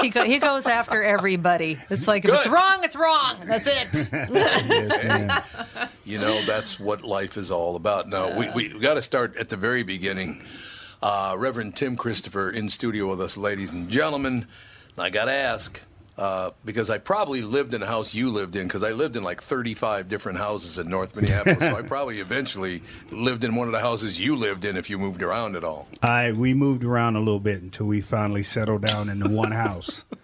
He, 0.00 0.10
go, 0.10 0.22
he 0.22 0.38
goes 0.38 0.66
after 0.66 1.02
everybody. 1.02 1.78
It's 1.90 2.06
like, 2.06 2.24
if 2.24 2.32
it's 2.32 2.46
wrong, 2.46 2.84
it's 2.84 2.94
wrong. 2.94 3.36
That's 3.46 3.66
it. 3.66 4.10
Hey, 4.34 5.28
you 6.04 6.18
know, 6.18 6.40
that's 6.42 6.78
what 6.78 7.02
life 7.02 7.36
is 7.36 7.50
all 7.50 7.74
about. 7.74 8.08
No, 8.08 8.36
we, 8.36 8.50
we 8.50 8.78
got 8.78 8.94
to 8.94 9.02
start 9.02 9.36
at 9.36 9.48
the 9.48 9.56
very 9.56 9.82
beginning. 9.82 10.44
Uh, 11.02 11.34
Reverend 11.38 11.74
Tim 11.74 11.96
Christopher 11.96 12.50
in 12.50 12.68
studio 12.68 13.08
with 13.08 13.20
us, 13.20 13.36
ladies 13.36 13.72
and 13.72 13.88
gentlemen. 13.88 14.46
And 14.96 14.98
I 14.98 15.10
got 15.10 15.24
to 15.24 15.32
ask, 15.32 15.82
uh, 16.16 16.50
because 16.64 16.90
I 16.90 16.98
probably 16.98 17.42
lived 17.42 17.74
in 17.74 17.82
a 17.82 17.86
house 17.86 18.14
you 18.14 18.30
lived 18.30 18.54
in, 18.56 18.66
because 18.66 18.82
I 18.82 18.92
lived 18.92 19.16
in 19.16 19.22
like 19.24 19.40
35 19.42 20.08
different 20.08 20.38
houses 20.38 20.78
in 20.78 20.88
North 20.88 21.16
Minneapolis. 21.16 21.58
so 21.58 21.76
I 21.76 21.82
probably 21.94 22.20
eventually 22.20 22.82
lived 23.10 23.42
in 23.44 23.54
one 23.56 23.66
of 23.68 23.72
the 23.72 23.80
houses 23.80 24.18
you 24.18 24.36
lived 24.36 24.64
in 24.64 24.76
if 24.76 24.88
you 24.90 24.98
moved 24.98 25.22
around 25.22 25.56
at 25.56 25.64
all. 25.64 25.88
I 26.02 26.32
we 26.32 26.54
moved 26.54 26.84
around 26.84 27.16
a 27.16 27.20
little 27.20 27.40
bit 27.40 27.62
until 27.62 27.86
we 27.86 28.00
finally 28.00 28.42
settled 28.42 28.86
down 28.86 29.08
into 29.08 29.28
one 29.28 29.52
house. 29.52 30.04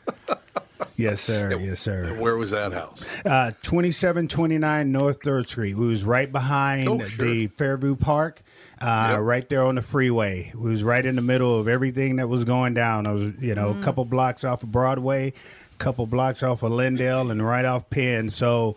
Yes, 0.97 1.23
sir. 1.23 1.59
Yes, 1.59 1.81
sir. 1.81 2.15
Where 2.21 2.37
was 2.37 2.51
that 2.51 2.73
house? 2.73 3.03
Uh, 3.25 3.53
2729 3.63 4.93
North 4.93 5.21
3rd 5.21 5.49
Street. 5.49 5.75
We 5.75 5.87
was 5.87 6.05
right 6.05 6.31
behind 6.31 6.89
Oh, 6.89 7.03
sure. 7.05 7.25
the 7.27 7.47
Fairview 7.49 7.97
Park, 7.97 8.43
uh, 8.83 9.09
Yep. 9.13 9.21
right 9.21 9.49
there 9.49 9.65
on 9.65 9.77
the 9.77 9.83
freeway. 9.83 10.53
We 10.55 10.71
was 10.71 10.85
right 10.85 11.05
in 11.05 11.17
the 11.17 11.23
middle 11.23 11.59
of 11.59 11.69
everything 11.69 12.17
that 12.17 12.29
was 12.29 12.45
going 12.45 12.75
down. 12.75 13.07
I 13.07 13.13
was, 13.13 13.33
you 13.41 13.55
know, 13.55 13.71
a 13.79 13.83
couple 13.83 14.05
blocks 14.05 14.45
off 14.45 14.63
of 14.63 14.71
Broadway, 14.73 15.33
couple 15.81 16.07
blocks 16.07 16.43
off 16.45 16.63
of 16.63 16.71
Lyndale 16.71 17.31
and 17.33 17.45
right 17.45 17.65
off 17.65 17.89
Penn. 17.91 18.31
So 18.31 18.77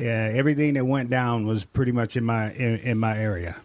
uh, 0.00 0.04
everything 0.04 0.74
that 0.74 0.86
went 0.86 1.10
down 1.10 1.46
was 1.46 1.64
pretty 1.66 1.92
much 1.92 2.16
in 2.16 2.24
my 2.24 2.52
in, 2.52 2.78
in 2.78 2.98
my 2.98 3.18
area. 3.18 3.56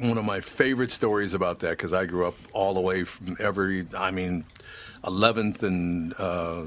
one 0.00 0.16
of 0.16 0.24
my 0.24 0.40
favorite 0.40 0.90
stories 0.90 1.34
about 1.34 1.58
that 1.60 1.70
because 1.70 1.92
I 1.92 2.06
grew 2.06 2.26
up 2.26 2.36
all 2.54 2.72
the 2.74 2.80
way 2.80 3.04
from 3.04 3.36
every, 3.40 3.86
I 3.98 4.10
mean, 4.10 4.44
11th 5.04 5.62
and 5.64 6.14
uh, 6.18 6.64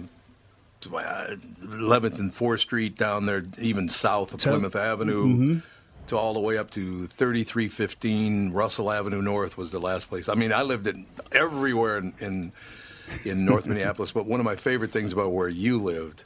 11th 0.82 2.20
and 2.20 2.32
4th 2.32 2.60
Street 2.60 2.96
down 2.96 3.26
there, 3.26 3.44
even 3.60 3.90
south 3.90 4.34
of 4.34 4.42
So- 4.42 4.52
Plymouth 4.52 4.76
Avenue, 4.76 5.26
Mhm. 5.26 5.64
to 6.08 6.18
all 6.18 6.34
the 6.36 6.40
way 6.40 6.58
up 6.60 6.70
to 6.72 7.08
3315 7.08 8.52
Russell 8.54 8.92
Avenue 8.92 9.22
North 9.24 9.58
was 9.58 9.72
the 9.72 9.80
last 9.80 10.08
place. 10.10 10.30
I 10.30 10.36
mean, 10.36 10.54
I 10.54 10.62
lived 10.62 10.86
in 10.86 11.08
everywhere 11.32 11.98
in 11.98 12.14
in, 12.20 12.52
in 13.24 13.46
North 13.46 13.68
Minneapolis, 13.68 14.12
but 14.12 14.26
one 14.26 14.40
of 14.40 14.46
my 14.46 14.56
favorite 14.56 14.92
things 14.92 15.14
about 15.14 15.32
where 15.32 15.50
you 15.50 15.82
lived. 15.82 16.24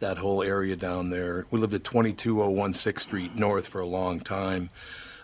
That 0.00 0.18
whole 0.18 0.42
area 0.42 0.74
down 0.74 1.10
there. 1.10 1.46
We 1.52 1.60
lived 1.60 1.74
at 1.74 1.84
22016 1.84 2.92
6th 2.92 3.00
Street 3.00 3.36
North 3.36 3.68
for 3.68 3.80
a 3.80 3.86
long 3.86 4.18
time. 4.18 4.70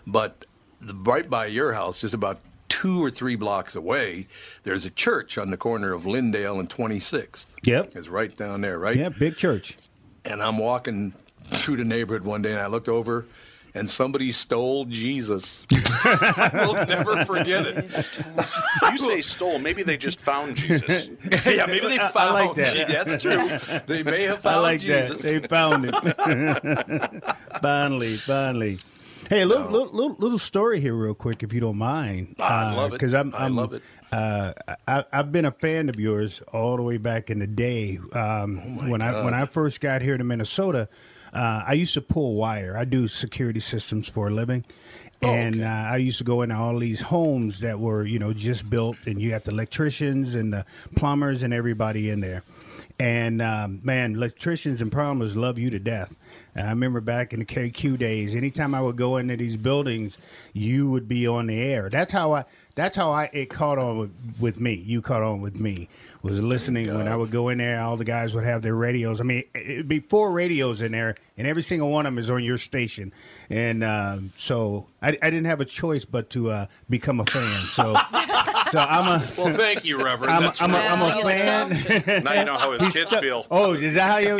But 0.07 0.45
the, 0.79 0.93
right 0.93 1.29
by 1.29 1.47
your 1.47 1.73
house, 1.73 1.99
just 1.99 2.13
about 2.13 2.39
two 2.69 3.03
or 3.03 3.11
three 3.11 3.35
blocks 3.35 3.75
away, 3.75 4.27
there's 4.63 4.85
a 4.85 4.89
church 4.89 5.37
on 5.37 5.49
the 5.49 5.57
corner 5.57 5.91
of 5.91 6.05
Lyndale 6.05 6.59
and 6.61 6.69
26th. 6.69 7.55
Yep. 7.63 7.91
It's 7.95 8.07
right 8.07 8.35
down 8.37 8.61
there, 8.61 8.79
right? 8.79 8.95
Yeah, 8.95 9.09
big 9.09 9.35
church. 9.35 9.77
And 10.23 10.41
I'm 10.41 10.57
walking 10.57 11.13
through 11.43 11.77
the 11.77 11.85
neighborhood 11.85 12.25
one 12.25 12.41
day 12.41 12.51
and 12.51 12.61
I 12.61 12.67
looked 12.67 12.87
over 12.87 13.25
and 13.75 13.89
somebody 13.89 14.31
stole 14.31 14.85
Jesus. 14.85 15.65
we'll 16.53 16.73
never 16.73 17.25
forget 17.25 17.65
it. 17.65 18.19
you 18.91 18.97
say 18.97 19.21
stole, 19.21 19.59
maybe 19.59 19.83
they 19.83 19.97
just 19.97 20.19
found 20.19 20.55
Jesus. 20.55 21.09
yeah, 21.45 21.65
maybe 21.65 21.87
they 21.87 21.99
I- 21.99 22.07
I 22.07 22.11
found 22.11 22.33
like 22.33 22.55
that. 22.55 22.73
Je- 22.73 22.93
That's 22.93 23.21
true. 23.21 23.79
They 23.85 24.03
may 24.03 24.23
have 24.23 24.37
I 24.39 24.41
found 24.51 24.61
like 24.63 24.79
Jesus. 24.81 25.21
that. 25.21 25.21
They 25.21 25.39
found 25.47 25.85
it. 25.85 27.23
finally, 27.61 28.15
finally. 28.15 28.79
Hey, 29.29 29.41
a 29.41 29.45
little, 29.45 29.69
little, 29.69 29.93
little, 29.93 30.15
little 30.17 30.39
story 30.39 30.79
here, 30.81 30.95
real 30.95 31.13
quick, 31.13 31.43
if 31.43 31.53
you 31.53 31.59
don't 31.59 31.77
mind. 31.77 32.35
I 32.39 32.75
love 32.75 32.91
it. 32.91 32.93
Because 32.93 33.13
I'm, 33.13 33.33
I 33.35 33.45
I'm, 33.45 33.55
love 33.55 33.73
it. 33.73 33.83
Uh, 34.11 34.53
I, 34.87 35.05
I've 35.13 35.31
been 35.31 35.45
a 35.45 35.51
fan 35.51 35.87
of 35.87 35.99
yours 35.99 36.41
all 36.51 36.77
the 36.77 36.81
way 36.81 36.97
back 36.97 37.29
in 37.29 37.37
the 37.37 37.45
day. 37.45 37.99
Um, 38.13 38.59
Oh 38.81 38.89
when 38.89 39.03
I 39.03 39.23
when 39.23 39.35
I 39.35 39.45
first 39.45 39.81
got 39.81 40.01
here 40.01 40.17
to 40.17 40.23
Minnesota, 40.23 40.89
uh, 41.33 41.63
I 41.67 41.73
used 41.73 41.93
to 41.95 42.01
pull 42.01 42.35
wire. 42.35 42.75
I 42.77 42.85
do 42.85 43.07
security 43.07 43.59
systems 43.59 44.07
for 44.07 44.27
a 44.27 44.31
living. 44.31 44.65
Oh, 45.21 45.27
And 45.27 45.61
uh, 45.61 45.67
I 45.67 45.97
used 45.97 46.17
to 46.19 46.23
go 46.23 46.43
into 46.43 46.55
all 46.55 46.79
these 46.79 47.01
homes 47.01 47.59
that 47.59 47.79
were, 47.79 48.05
you 48.05 48.19
know, 48.19 48.31
just 48.31 48.69
built, 48.69 48.95
and 49.05 49.21
you 49.21 49.31
had 49.31 49.43
the 49.43 49.51
electricians 49.51 50.33
and 50.33 50.53
the 50.53 50.65
plumbers 50.95 51.43
and 51.43 51.53
everybody 51.53 52.09
in 52.09 52.21
there. 52.21 52.43
And 52.99 53.41
um, 53.41 53.81
man, 53.83 54.15
electricians 54.15 54.81
and 54.81 54.91
plumbers 54.91 55.35
love 55.35 55.59
you 55.59 55.69
to 55.71 55.79
death. 55.79 56.15
And 56.55 56.67
I 56.67 56.69
remember 56.71 57.01
back 57.01 57.33
in 57.33 57.39
the 57.39 57.45
KQ 57.45 57.97
days, 57.97 58.33
anytime 58.33 58.73
I 58.73 58.81
would 58.81 58.95
go 58.95 59.17
into 59.17 59.37
these 59.37 59.57
buildings, 59.57 60.17
you 60.53 60.89
would 60.89 61.07
be 61.07 61.27
on 61.27 61.47
the 61.47 61.59
air. 61.59 61.89
That's 61.89 62.11
how 62.13 62.33
I. 62.33 62.45
That's 62.75 62.95
how 62.95 63.11
I 63.11 63.29
it 63.33 63.49
caught 63.49 63.77
on 63.77 63.97
with, 63.97 64.11
with 64.39 64.59
me. 64.61 64.73
You 64.73 65.01
caught 65.01 65.21
on 65.21 65.41
with 65.41 65.59
me. 65.59 65.89
Was 66.21 66.41
listening 66.41 66.93
when 66.93 67.07
I 67.07 67.15
would 67.15 67.31
go 67.31 67.47
in 67.47 67.59
there. 67.59 67.79
All 67.81 67.95
the 67.95 68.03
guys 68.03 68.35
would 68.35 68.43
have 68.43 68.61
their 68.61 68.75
radios. 68.75 69.21
I 69.21 69.23
mean, 69.23 69.43
it'd 69.55 69.87
be 69.87 70.01
four 70.01 70.33
radios 70.33 70.81
in 70.81 70.91
there, 70.91 71.15
and 71.37 71.47
every 71.47 71.63
single 71.63 71.89
one 71.89 72.05
of 72.05 72.11
them 72.11 72.17
is 72.19 72.29
on 72.29 72.43
your 72.43 72.57
station. 72.57 73.13
And 73.49 73.85
um, 73.85 74.33
so 74.35 74.87
I, 75.01 75.09
I 75.09 75.29
didn't 75.29 75.45
have 75.45 75.61
a 75.61 75.65
choice 75.65 76.03
but 76.03 76.29
to 76.31 76.51
uh, 76.51 76.65
become 76.89 77.21
a 77.21 77.25
fan. 77.25 77.63
So, 77.67 77.95
so 78.71 78.79
I'm 78.79 79.07
a. 79.07 79.23
Well, 79.37 79.53
thank 79.53 79.85
you, 79.85 80.03
Reverend. 80.03 80.33
I'm, 80.33 80.41
That's 80.43 80.61
I'm, 80.61 80.71
a, 80.71 80.77
right. 80.77 81.47
I'm 81.47 81.71
a 81.71 82.21
Now 82.23 82.33
you 82.33 82.45
know 82.45 82.57
how 82.57 82.71
his 82.71 82.83
He's 82.83 82.93
kids 82.93 83.09
stuck- 83.11 83.21
feel. 83.21 83.45
Oh, 83.49 83.73
is 83.73 83.93
that 83.93 84.11
how 84.11 84.17
you? 84.17 84.37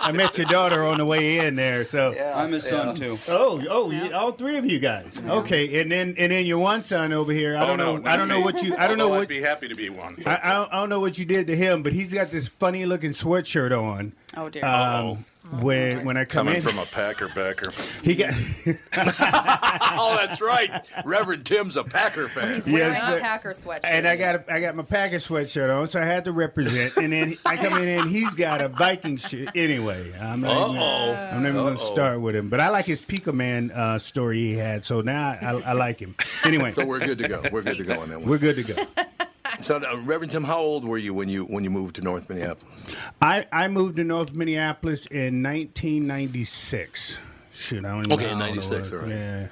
I 0.00 0.12
met 0.12 0.36
your 0.38 0.46
daughter 0.46 0.84
on 0.84 0.98
the 0.98 1.04
way 1.06 1.38
in 1.46 1.54
there. 1.56 1.84
So 1.84 2.12
yeah, 2.14 2.34
I'm 2.36 2.52
his 2.52 2.68
son 2.68 2.94
too. 2.94 3.16
Oh, 3.28 3.62
oh, 3.68 3.90
you- 3.90 4.12
all 4.14 4.32
three 4.32 4.56
of 4.56 4.64
you 4.66 4.78
guys. 4.78 5.22
Okay, 5.26 5.80
and 5.80 5.90
then 5.90 6.14
and 6.18 6.30
then 6.32 6.46
your 6.46 6.58
one 6.58 6.82
son 6.82 7.12
over 7.12 7.32
here. 7.32 7.56
I 7.56 7.62
Oh, 7.62 7.66
don't 7.68 7.78
no, 7.78 7.96
know. 7.96 8.02
not 8.02 8.12
I 8.12 8.16
don't 8.16 8.28
know 8.28 8.40
what 8.40 8.62
you. 8.62 8.76
I 8.76 8.86
don't 8.86 8.98
know 8.98 9.08
what. 9.08 9.22
I'd 9.22 9.28
be 9.28 9.40
happy 9.40 9.68
to 9.68 9.74
be 9.74 9.88
one. 9.88 10.16
I, 10.26 10.38
I, 10.42 10.52
don't, 10.54 10.72
I 10.72 10.76
don't 10.76 10.88
know 10.88 11.00
what 11.00 11.18
you 11.18 11.24
did 11.24 11.46
to 11.48 11.56
him, 11.56 11.82
but 11.82 11.92
he's 11.92 12.12
got 12.12 12.30
this 12.30 12.48
funny 12.48 12.86
looking 12.86 13.10
sweatshirt 13.10 13.76
on. 13.76 14.12
Oh 14.36 14.48
dear. 14.48 14.64
Um, 14.64 15.24
when 15.60 16.04
when 16.04 16.16
I 16.16 16.24
come 16.24 16.46
Coming 16.46 16.56
in, 16.56 16.62
from 16.62 16.78
a 16.78 16.86
Packer 16.86 17.28
backer. 17.28 17.70
he 18.02 18.14
got. 18.14 18.32
oh, 18.96 20.16
that's 20.20 20.40
right. 20.40 20.84
Reverend 21.04 21.44
Tim's 21.44 21.76
a 21.76 21.84
Packer 21.84 22.28
fan. 22.28 22.54
He's 22.54 22.68
wearing 22.68 22.92
Yes, 22.94 23.08
a. 23.08 23.20
Packer 23.20 23.50
sweatshirt. 23.50 23.80
And 23.84 24.06
I 24.08 24.16
got 24.16 24.34
a, 24.36 24.52
I 24.52 24.60
got 24.60 24.74
my 24.74 24.82
Packer 24.82 25.16
sweatshirt 25.16 25.74
on, 25.74 25.88
so 25.88 26.00
I 26.00 26.04
had 26.04 26.24
to 26.24 26.32
represent. 26.32 26.96
And 26.96 27.12
then 27.12 27.36
I 27.44 27.56
come 27.56 27.78
in 27.80 27.88
and 27.88 28.10
he's 28.10 28.34
got 28.34 28.60
a 28.60 28.68
Viking 28.68 29.16
shirt. 29.18 29.50
Anyway, 29.54 30.12
I'm 30.18 30.40
not 30.40 30.68
even, 30.70 30.80
Uh-oh. 30.82 31.14
I'm 31.32 31.42
never 31.42 31.58
going 31.58 31.76
to 31.76 31.82
start 31.82 32.20
with 32.20 32.34
him. 32.34 32.48
But 32.48 32.60
I 32.60 32.68
like 32.68 32.84
his 32.86 33.00
Pico 33.00 33.32
Man 33.32 33.70
uh, 33.72 33.98
story 33.98 34.38
he 34.38 34.54
had, 34.54 34.84
so 34.84 35.00
now 35.00 35.30
I, 35.40 35.60
I 35.66 35.72
like 35.72 35.98
him. 35.98 36.14
Anyway, 36.44 36.70
So 36.72 36.86
we're 36.86 37.00
good 37.00 37.18
to 37.18 37.28
go. 37.28 37.42
We're 37.52 37.62
good 37.62 37.76
to 37.76 37.84
go 37.84 38.00
on 38.00 38.08
that 38.08 38.20
one. 38.20 38.28
we're 38.28 38.38
good 38.38 38.56
to 38.56 38.62
go. 38.62 38.74
So, 39.60 39.76
uh, 39.76 39.98
Reverend 40.02 40.30
Tim, 40.32 40.44
how 40.44 40.58
old 40.58 40.84
were 40.86 40.98
you 40.98 41.12
when 41.14 41.28
you 41.28 41.44
when 41.44 41.62
you 41.62 41.70
moved 41.70 41.96
to 41.96 42.02
North 42.02 42.28
Minneapolis? 42.28 42.94
I, 43.20 43.46
I 43.52 43.68
moved 43.68 43.96
to 43.96 44.04
North 44.04 44.34
Minneapolis 44.34 45.06
in 45.06 45.42
1996. 45.42 47.18
Shoot, 47.52 47.84
I 47.84 47.90
don't 47.90 48.00
even 48.00 48.12
Okay, 48.12 48.30
know 48.30 48.36
I 48.44 48.48
96, 48.48 48.70
was. 48.80 48.92
all 48.92 48.98
right. 49.00 49.08
Yeah. 49.10 49.46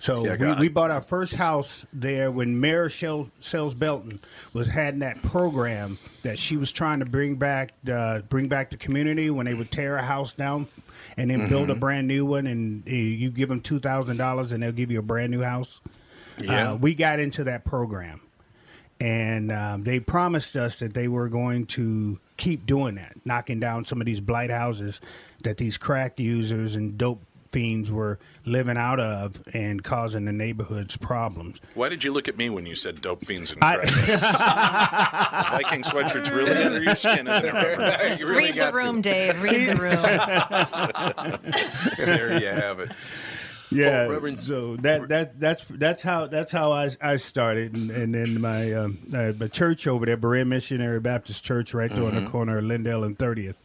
So 0.00 0.24
Yeah, 0.24 0.54
we, 0.54 0.60
we 0.60 0.68
bought 0.68 0.90
our 0.92 1.00
first 1.00 1.34
house 1.34 1.84
there 1.92 2.30
when 2.30 2.60
Mayor 2.60 2.88
Shell, 2.88 3.30
Sayles 3.40 3.74
Belton 3.74 4.20
was 4.52 4.68
had 4.68 5.00
that 5.00 5.20
program 5.22 5.98
that 6.22 6.38
she 6.38 6.56
was 6.56 6.70
trying 6.70 7.00
to 7.00 7.04
bring 7.06 7.34
back 7.34 7.72
uh, 7.92 8.20
bring 8.28 8.46
back 8.48 8.70
the 8.70 8.76
community 8.76 9.30
when 9.30 9.46
they 9.46 9.54
would 9.54 9.70
tear 9.72 9.96
a 9.96 10.02
house 10.02 10.34
down 10.34 10.68
and 11.16 11.30
then 11.30 11.48
build 11.48 11.68
a 11.70 11.72
Mm-hmm. 11.72 11.80
brand 11.80 12.06
new 12.06 12.26
one 12.26 12.46
and 12.46 12.86
uh, 12.86 12.90
you 12.92 13.30
give 13.30 13.48
them 13.48 13.60
two 13.60 13.80
thousand 13.80 14.18
dollars 14.18 14.52
and 14.52 14.62
they'll 14.62 14.70
give 14.72 14.90
you 14.92 14.98
a 15.00 15.02
brand 15.02 15.32
new 15.32 15.40
house. 15.42 15.80
Yeah. 16.38 16.72
Uh, 16.72 16.76
we 16.76 16.94
got 16.94 17.18
into 17.18 17.42
that 17.44 17.64
program 17.64 18.20
and 19.00 19.52
um, 19.52 19.84
they 19.84 20.00
promised 20.00 20.56
us 20.56 20.80
that 20.80 20.92
they 20.94 21.06
were 21.08 21.28
going 21.28 21.66
to 21.66 22.18
keep 22.36 22.66
doing 22.66 22.96
that, 22.96 23.14
knocking 23.24 23.60
down 23.60 23.84
some 23.84 24.00
of 24.00 24.06
these 24.06 24.20
blight 24.20 24.50
houses 24.50 25.00
that 25.44 25.56
these 25.56 25.78
crack 25.78 26.18
users 26.18 26.74
and 26.74 26.98
dope 26.98 27.22
fiends 27.50 27.90
were 27.90 28.18
living 28.44 28.76
out 28.76 29.00
of 29.00 29.42
and 29.54 29.82
causing 29.82 30.26
the 30.26 30.32
neighborhoods 30.32 30.98
problems. 30.98 31.62
Why 31.74 31.88
did 31.88 32.04
you 32.04 32.12
look 32.12 32.28
at 32.28 32.36
me 32.36 32.50
when 32.50 32.66
you 32.66 32.74
said 32.74 33.00
dope 33.00 33.24
fiends 33.24 33.50
and 33.52 33.64
I- 33.64 33.76
crack? 33.76 33.88
Viking 35.62 35.82
sweatshirt's 35.82 36.30
really 36.30 36.52
under 36.62 36.82
your 36.82 36.94
skin, 36.94 37.26
isn't 37.26 37.44
it, 37.46 37.52
Reverend? 37.54 38.20
You 38.20 38.28
really 38.28 38.42
Read 38.44 38.52
the 38.54 38.58
got 38.58 38.70
to. 38.72 38.76
room, 38.76 39.00
Dave. 39.00 39.40
Read 39.42 39.66
the 39.66 39.76
room. 41.96 42.06
There 42.06 42.38
you 42.38 42.46
have 42.48 42.80
it. 42.80 42.90
Yeah, 43.70 44.06
Well, 44.06 44.14
Reverend- 44.14 44.40
so 44.40 44.76
that 44.76 45.08
that 45.08 45.38
that's 45.38 45.62
that's 45.68 46.02
how 46.02 46.26
that's 46.26 46.50
how 46.52 46.72
I, 46.72 46.88
I 47.02 47.16
started, 47.16 47.74
and, 47.74 47.90
and 47.90 48.14
then 48.14 48.40
my 48.40 48.72
um, 48.72 48.98
uh, 49.14 49.32
my 49.38 49.48
church 49.48 49.86
over 49.86 50.06
there, 50.06 50.16
Berea 50.16 50.44
Missionary 50.46 51.00
Baptist 51.00 51.44
Church, 51.44 51.74
right 51.74 51.90
there 51.90 52.04
on 52.04 52.12
Mm-hmm. 52.12 52.24
the 52.24 52.30
corner 52.30 52.58
of 52.58 52.64
Lyndale 52.64 53.04
and 53.04 53.18
Thirtieth. 53.18 53.56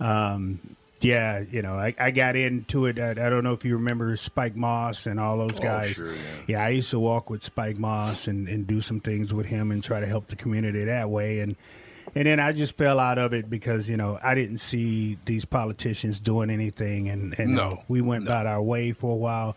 Um, 0.00 0.60
yeah, 1.00 1.40
you 1.50 1.60
know, 1.62 1.74
I, 1.74 1.94
I 1.98 2.10
got 2.10 2.36
into 2.36 2.86
it. 2.86 2.98
I, 2.98 3.10
I 3.10 3.14
don't 3.30 3.44
know 3.44 3.52
if 3.52 3.64
you 3.64 3.76
remember 3.76 4.16
Spike 4.16 4.56
Moss 4.56 5.06
and 5.06 5.20
all 5.20 5.36
those 5.38 5.58
Oh, 5.60 5.62
guys. 5.62 5.90
sure, 5.92 6.14
yeah. 6.46 6.64
I 6.64 6.70
used 6.70 6.90
to 6.90 6.98
walk 6.98 7.28
with 7.30 7.42
Spike 7.42 7.76
Moss 7.78 8.28
and, 8.28 8.48
and 8.48 8.66
do 8.66 8.80
some 8.80 9.00
things 9.00 9.32
with 9.34 9.44
him 9.46 9.70
and 9.72 9.84
try 9.84 10.00
to 10.00 10.06
help 10.06 10.28
the 10.28 10.36
community 10.36 10.84
that 10.84 11.10
way. 11.10 11.40
And 11.40 11.54
and 12.16 12.24
then 12.24 12.40
I 12.40 12.52
just 12.52 12.78
fell 12.78 12.98
out 12.98 13.18
of 13.18 13.34
it 13.34 13.50
because 13.50 13.90
you 13.90 13.98
know 13.98 14.18
I 14.22 14.34
didn't 14.34 14.58
see 14.58 15.18
these 15.26 15.44
politicians 15.44 16.18
doing 16.18 16.48
anything, 16.48 17.08
and 17.08 17.38
and 17.38 17.54
No, 17.54 17.84
we 17.88 18.00
went 18.00 18.24
about 18.24 18.46
our 18.46 18.62
way 18.62 18.92
for 18.92 19.12
a 19.12 19.16
while. 19.16 19.56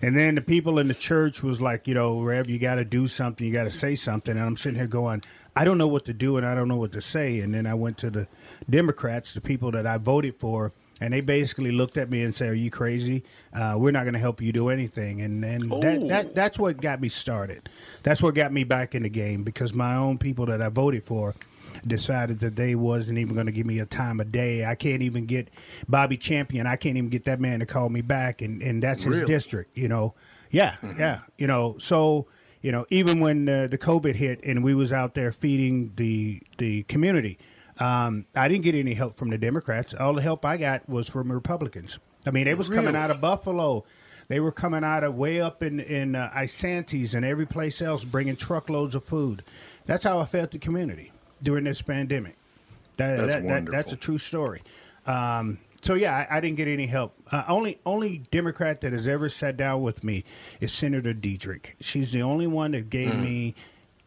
And 0.00 0.16
then 0.16 0.36
the 0.36 0.42
people 0.42 0.78
in 0.78 0.86
the 0.86 0.94
church 0.94 1.42
was 1.42 1.60
like, 1.60 1.88
you 1.88 1.94
know, 1.94 2.20
Rev, 2.20 2.48
you 2.48 2.60
got 2.60 2.76
to 2.76 2.84
do 2.84 3.08
something, 3.08 3.44
you 3.44 3.52
got 3.52 3.64
to 3.64 3.72
say 3.72 3.96
something. 3.96 4.36
And 4.36 4.46
I'm 4.46 4.56
sitting 4.56 4.78
here 4.78 4.86
going, 4.86 5.22
I 5.56 5.64
don't 5.64 5.76
know 5.76 5.88
what 5.88 6.04
to 6.04 6.12
do 6.12 6.36
and 6.36 6.46
I 6.46 6.54
don't 6.54 6.68
know 6.68 6.76
what 6.76 6.92
to 6.92 7.00
say. 7.00 7.40
And 7.40 7.52
then 7.52 7.66
I 7.66 7.74
went 7.74 7.98
to 7.98 8.10
the 8.10 8.28
Democrats, 8.70 9.34
the 9.34 9.40
people 9.40 9.72
that 9.72 9.88
I 9.88 9.96
voted 9.96 10.36
for, 10.36 10.72
and 11.00 11.12
they 11.12 11.20
basically 11.20 11.72
looked 11.72 11.96
at 11.96 12.10
me 12.10 12.22
and 12.22 12.34
said, 12.34 12.50
"Are 12.50 12.54
you 12.54 12.70
crazy? 12.70 13.24
Uh, 13.52 13.74
we're 13.76 13.92
not 13.92 14.02
going 14.02 14.14
to 14.14 14.20
help 14.20 14.40
you 14.40 14.52
do 14.52 14.68
anything." 14.68 15.20
And 15.20 15.44
and 15.44 15.70
that, 15.82 16.08
that 16.08 16.34
that's 16.34 16.58
what 16.58 16.80
got 16.80 17.00
me 17.00 17.08
started. 17.08 17.68
That's 18.02 18.22
what 18.22 18.34
got 18.34 18.52
me 18.52 18.64
back 18.64 18.94
in 18.94 19.02
the 19.04 19.08
game 19.08 19.42
because 19.42 19.74
my 19.74 19.96
own 19.96 20.18
people 20.18 20.46
that 20.46 20.60
I 20.60 20.68
voted 20.68 21.04
for 21.04 21.34
decided 21.86 22.40
that 22.40 22.56
they 22.56 22.74
wasn't 22.74 23.18
even 23.18 23.34
going 23.34 23.46
to 23.46 23.52
give 23.52 23.66
me 23.66 23.78
a 23.78 23.86
time 23.86 24.20
of 24.20 24.30
day. 24.32 24.64
I 24.64 24.74
can't 24.74 25.02
even 25.02 25.26
get 25.26 25.48
Bobby 25.88 26.16
Champion. 26.16 26.66
I 26.66 26.76
can't 26.76 26.96
even 26.96 27.10
get 27.10 27.24
that 27.24 27.40
man 27.40 27.60
to 27.60 27.66
call 27.66 27.88
me 27.88 28.00
back, 28.00 28.42
and 28.42 28.62
and 28.62 28.82
that's 28.82 29.02
his 29.04 29.16
Really? 29.20 29.26
district. 29.26 29.76
You 29.76 29.88
know, 29.88 30.14
yeah, 30.50 30.76
yeah. 30.98 31.20
You 31.36 31.46
know, 31.46 31.76
so 31.78 32.26
you 32.62 32.72
know, 32.72 32.86
even 32.90 33.20
when 33.20 33.48
uh, 33.48 33.66
the 33.68 33.78
COVID 33.78 34.14
hit 34.14 34.40
and 34.42 34.64
we 34.64 34.74
was 34.74 34.92
out 34.92 35.14
there 35.14 35.32
feeding 35.32 35.92
the 35.96 36.42
the 36.58 36.82
community, 36.84 37.38
um, 37.78 38.26
I 38.34 38.48
didn't 38.48 38.64
get 38.64 38.74
any 38.74 38.94
help 38.94 39.16
from 39.16 39.30
the 39.30 39.38
Democrats. 39.38 39.94
All 39.94 40.12
the 40.14 40.22
help 40.22 40.44
I 40.44 40.56
got 40.56 40.88
was 40.88 41.08
from 41.08 41.30
Republicans. 41.30 41.98
I 42.26 42.30
mean, 42.30 42.44
they 42.44 42.54
was 42.54 42.68
coming 42.68 42.96
out 42.96 43.10
of 43.10 43.20
Buffalo. 43.20 43.84
They 44.26 44.40
were 44.40 44.52
coming 44.52 44.84
out 44.84 45.04
of 45.04 45.14
way 45.14 45.40
up 45.40 45.62
in 45.62 45.80
in 45.80 46.14
uh, 46.14 46.30
Isantes 46.34 47.14
and 47.14 47.24
every 47.24 47.46
place 47.46 47.80
else, 47.80 48.04
bringing 48.04 48.36
truckloads 48.36 48.94
of 48.94 49.04
food. 49.04 49.42
That's 49.86 50.04
how 50.04 50.18
I 50.18 50.26
felt 50.26 50.50
the 50.50 50.58
community 50.58 51.12
during 51.42 51.64
this 51.64 51.82
pandemic. 51.82 52.36
That, 52.96 53.16
That's 53.16 53.32
that- 53.46 53.64
that- 53.64 53.70
that's 53.70 53.92
a 53.92 53.96
true 53.96 54.18
story. 54.18 54.62
Um, 55.06 55.58
so 55.82 55.94
yeah, 55.94 56.26
I, 56.30 56.38
I 56.38 56.40
didn't 56.40 56.56
get 56.56 56.66
any 56.68 56.86
help. 56.86 57.14
Uh, 57.30 57.44
only 57.48 57.78
only 57.86 58.18
Democrat 58.30 58.80
that 58.80 58.92
has 58.92 59.06
ever 59.06 59.28
sat 59.28 59.56
down 59.56 59.80
with 59.82 60.02
me 60.02 60.24
is 60.60 60.72
Senator 60.72 61.12
Diedrich. 61.14 61.76
She's 61.80 62.10
the 62.12 62.22
only 62.22 62.46
one 62.48 62.72
that 62.72 62.90
gave 62.90 63.12
Mm. 63.12 63.22
me 63.22 63.54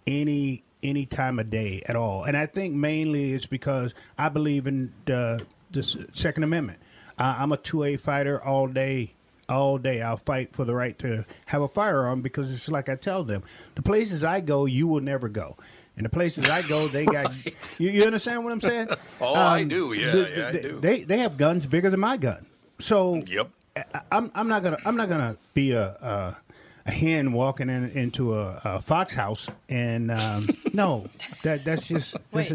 any 0.08 0.64
any 0.84 1.06
time 1.06 1.38
of 1.40 1.50
day 1.50 1.82
at 1.86 1.96
all, 1.96 2.24
and 2.24 2.36
I 2.36 2.46
think 2.48 2.74
mainly 2.74 3.34
it's 3.34 3.46
because 3.46 3.94
I 4.18 4.30
believe 4.30 4.68
in 4.68 4.92
the 5.06 5.42
the 5.72 5.84
Second 6.14 6.44
Amendment. 6.44 6.80
I, 7.18 7.42
I'm 7.42 7.52
a 7.52 7.58
two 7.58 7.84
A 7.84 7.98
fighter 7.98 8.44
all 8.44 8.68
day. 8.68 9.14
All 9.50 9.78
day, 9.78 10.02
I'll 10.02 10.16
fight 10.18 10.54
for 10.56 10.64
the 10.64 10.74
right 10.74 10.98
to 11.00 11.26
have 11.48 11.62
a 11.62 11.68
firearm 11.68 12.22
because 12.22 12.54
it's 12.54 12.70
like 12.72 12.88
I 12.90 12.96
tell 12.96 13.24
them: 13.24 13.44
the 13.76 13.82
places 13.82 14.24
I 14.24 14.40
go, 14.40 14.66
you 14.66 14.88
will 14.88 15.02
never 15.02 15.28
go, 15.30 15.58
and 15.98 16.06
the 16.06 16.10
places 16.10 16.50
I 16.50 16.62
go, 16.68 16.88
they 16.88 17.06
got. 17.06 17.32
You, 17.80 17.90
you 17.90 18.04
understand 18.04 18.44
what 18.44 18.54
I'm 18.54 18.62
saying? 18.62 18.90
Oh, 19.22 19.34
I 19.34 19.62
Um, 19.62 19.68
do. 19.70 19.94
Yeah, 19.94 20.12
the- 20.12 20.34
yeah, 20.36 20.48
I 20.48 20.52
the- 20.52 20.60
do. 20.62 20.80
They 20.80 21.04
they 21.04 21.18
have 21.20 21.38
guns 21.38 21.66
bigger 21.66 21.90
than 21.90 22.00
my 22.00 22.18
gun. 22.18 22.46
So 22.80 23.16
Yep. 23.28 23.50
I, 23.76 23.84
I'm 24.12 24.32
I'm 24.36 24.48
not 24.48 24.62
gonna 24.64 24.78
I'm 24.86 24.96
not 24.98 25.10
gonna 25.10 25.38
be 25.54 25.72
a 25.72 25.84
a, 25.84 26.38
a 26.86 26.92
hen 26.92 27.32
walking 27.34 27.70
in, 27.70 27.90
into 27.92 28.36
a, 28.36 28.62
a 28.64 28.82
fox 28.82 29.14
house 29.14 29.48
and 29.70 30.12
um, 30.12 30.50
no 30.74 31.08
that 31.44 31.64
that's 31.66 31.88
just 31.88 32.18
Wait. 32.32 32.52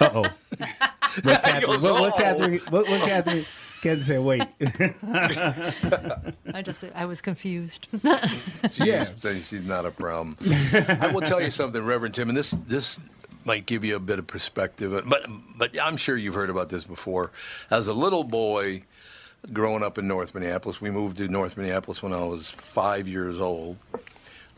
uh 0.00 0.10
oh. 0.14 0.24
What 1.22 1.42
Catherine? 1.42 1.80
What, 1.80 2.00
what 2.00 2.14
Catherine? 2.16 2.58
What, 2.70 2.88
what 2.88 3.00
Catherine? 3.02 3.44
Catherine 3.82 4.00
said, 4.02 4.20
"Wait." 4.20 4.42
I 6.54 6.62
just 6.62 6.84
I 6.94 7.06
was 7.06 7.20
confused. 7.20 7.88
She's, 8.72 9.10
she's 9.48 9.66
not 9.66 9.86
a 9.86 9.90
problem. 9.90 10.36
I 11.00 11.10
will 11.12 11.22
tell 11.22 11.40
you 11.40 11.50
something, 11.50 11.82
Reverend 11.84 12.14
Tim, 12.14 12.28
and 12.28 12.36
this 12.36 12.50
this 12.52 12.98
might 13.44 13.66
give 13.66 13.84
you 13.84 13.96
a 13.96 14.00
bit 14.00 14.18
of 14.18 14.26
perspective, 14.26 15.04
but 15.08 15.26
but 15.56 15.76
I'm 15.80 15.96
sure 15.96 16.16
you've 16.16 16.34
heard 16.34 16.50
about 16.50 16.68
this 16.68 16.84
before. 16.84 17.32
As 17.70 17.88
a 17.88 17.94
little 17.94 18.24
boy, 18.24 18.82
growing 19.52 19.82
up 19.82 19.96
in 19.98 20.06
North 20.06 20.34
Minneapolis, 20.34 20.80
we 20.80 20.90
moved 20.90 21.16
to 21.18 21.28
North 21.28 21.56
Minneapolis 21.56 22.02
when 22.02 22.12
I 22.12 22.24
was 22.24 22.50
five 22.50 23.08
years 23.08 23.40
old. 23.40 23.78
A 23.94 23.98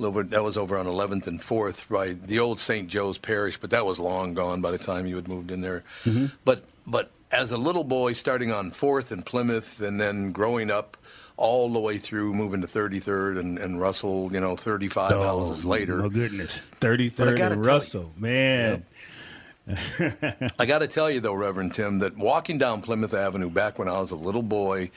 little 0.03 0.21
bit- 0.23 0.31
That 0.31 0.43
was 0.43 0.57
over 0.57 0.77
on 0.79 0.87
11th 0.87 1.27
and 1.29 1.39
4th, 1.39 1.85
right? 1.91 2.21
The 2.21 2.39
old 2.41 2.59
St. 2.59 2.89
Joe's 2.89 3.19
Parish, 3.19 3.59
but 3.59 3.71
that 3.71 3.85
was 3.87 4.01
long 4.01 4.35
gone 4.35 4.61
by 4.61 4.71
the 4.73 4.79
time 4.79 5.07
you 5.07 5.15
had 5.17 5.29
moved 5.29 5.51
in 5.53 5.61
there. 5.61 5.85
Mm-hmm. 6.05 6.27
But 6.45 6.65
but 6.87 7.13
as 7.33 7.51
a 7.51 7.59
little 7.59 7.85
boy, 7.85 8.13
starting 8.13 8.53
on 8.53 8.71
4th 8.71 9.11
and 9.11 9.25
Plymouth, 9.25 9.81
and 9.81 10.01
then 10.01 10.33
growing 10.33 10.71
up 10.71 10.97
all 11.37 11.73
the 11.73 11.81
way 11.81 11.97
through, 11.99 12.33
moving 12.35 12.61
to 12.61 12.67
33rd 12.67 13.39
and, 13.41 13.59
and 13.59 13.81
Russell, 13.81 14.31
you 14.33 14.39
know, 14.41 14.55
35 14.55 15.13
houses 15.13 15.65
later. 15.65 16.03
Oh 16.05 16.11
goodness, 16.11 16.61
thirty 16.81 17.09
But 17.09 17.23
I 17.23 17.31
third 17.31 17.39
gotta 17.39 17.55
and 17.55 17.65
tell 17.65 17.73
you- 17.73 17.77
Russell, 17.79 18.13
man. 18.17 18.85
I 20.59 20.67
got 20.67 20.81
to 20.81 20.89
tell 20.89 21.09
you, 21.09 21.21
though, 21.21 21.35
Reverend 21.35 21.75
Tim, 21.75 22.01
that 22.01 22.17
walking 22.17 22.59
down 22.59 22.83
Plymouth 22.83 23.15
Avenue 23.15 23.49
back 23.49 23.79
when 23.79 23.87
I 23.89 24.01
was 24.01 24.11
a 24.11 24.17
little 24.17 24.43
boy, 24.43 24.91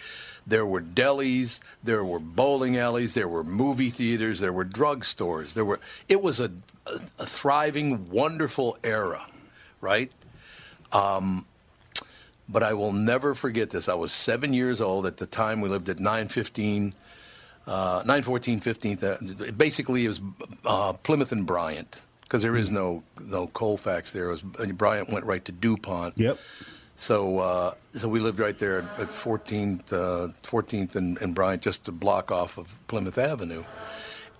there 0.48 0.66
were 0.66 0.82
delis, 0.82 1.60
there 1.84 2.04
were 2.04 2.20
bowling 2.20 2.76
alleys, 2.78 3.14
there 3.14 3.28
were 3.28 3.44
movie 3.44 3.92
theaters, 3.92 4.40
there 4.40 4.52
were 4.54 4.66
drugstores. 4.66 5.54
There 5.54 5.66
were. 5.66 5.80
It 6.10 6.22
was 6.22 6.40
a, 6.40 6.52
a, 6.88 6.96
a 7.20 7.26
thriving, 7.28 8.10
wonderful 8.10 8.78
era, 8.84 9.24
right? 9.82 10.12
Um, 10.92 11.46
but 12.48 12.64
I 12.64 12.74
will 12.74 12.94
never 12.94 13.34
forget 13.34 13.70
this. 13.70 13.90
I 13.90 13.96
was 13.96 14.12
seven 14.12 14.54
years 14.54 14.82
old 14.82 15.06
at 15.06 15.18
the 15.18 15.26
time. 15.26 15.62
We 15.62 15.70
lived 15.70 15.90
at 15.90 16.00
915, 16.00 16.94
uh, 17.68 18.04
914 18.06 18.60
15th. 18.60 19.04
Uh, 19.04 19.52
basically, 19.52 20.06
it 20.06 20.10
was 20.10 20.22
uh, 20.66 20.94
Plymouth 20.94 21.32
and 21.32 21.46
Bryant 21.46 22.04
because 22.22 22.42
there 22.42 22.56
is 22.56 22.72
no 22.72 23.04
no 23.22 23.48
Colfax 23.48 24.12
there. 24.12 24.30
It 24.30 24.44
was, 24.44 24.72
Bryant 24.74 25.12
went 25.12 25.26
right 25.26 25.44
to 25.46 25.52
DuPont. 25.52 26.18
Yep. 26.18 26.40
So 26.96 27.40
uh, 27.40 27.72
so 27.92 28.08
we 28.08 28.20
lived 28.20 28.40
right 28.40 28.58
there 28.58 28.80
at 28.80 29.08
14th, 29.10 29.92
uh, 29.92 30.32
14th 30.44 30.96
and, 30.96 31.18
and 31.22 31.36
Bryant, 31.36 31.62
just 31.62 31.88
a 31.88 31.92
block 31.92 32.32
off 32.32 32.58
of 32.58 32.80
Plymouth 32.88 33.18
Avenue. 33.18 33.64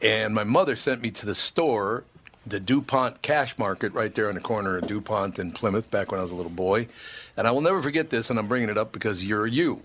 And 0.02 0.36
my 0.36 0.44
mother 0.44 0.76
sent 0.76 1.02
me 1.02 1.12
to 1.12 1.26
the 1.26 1.36
store, 1.36 2.06
the 2.46 2.60
DuPont 2.60 3.22
Cash 3.22 3.58
Market, 3.58 3.94
right 3.94 4.14
there 4.14 4.30
on 4.30 4.36
the 4.36 4.42
corner 4.42 4.78
of 4.78 4.88
DuPont 4.88 5.40
and 5.40 5.54
Plymouth, 5.54 5.90
back 5.90 6.12
when 6.12 6.20
I 6.20 6.24
was 6.24 6.32
a 6.32 6.36
little 6.36 6.52
boy. 6.52 6.88
And 7.36 7.48
I 7.48 7.52
will 7.52 7.62
never 7.62 7.82
forget 7.82 8.10
this, 8.10 8.30
and 8.30 8.38
I'm 8.38 8.48
bringing 8.48 8.70
it 8.70 8.78
up 8.78 8.92
because 8.92 9.26
you're 9.26 9.48
you. 9.48 9.82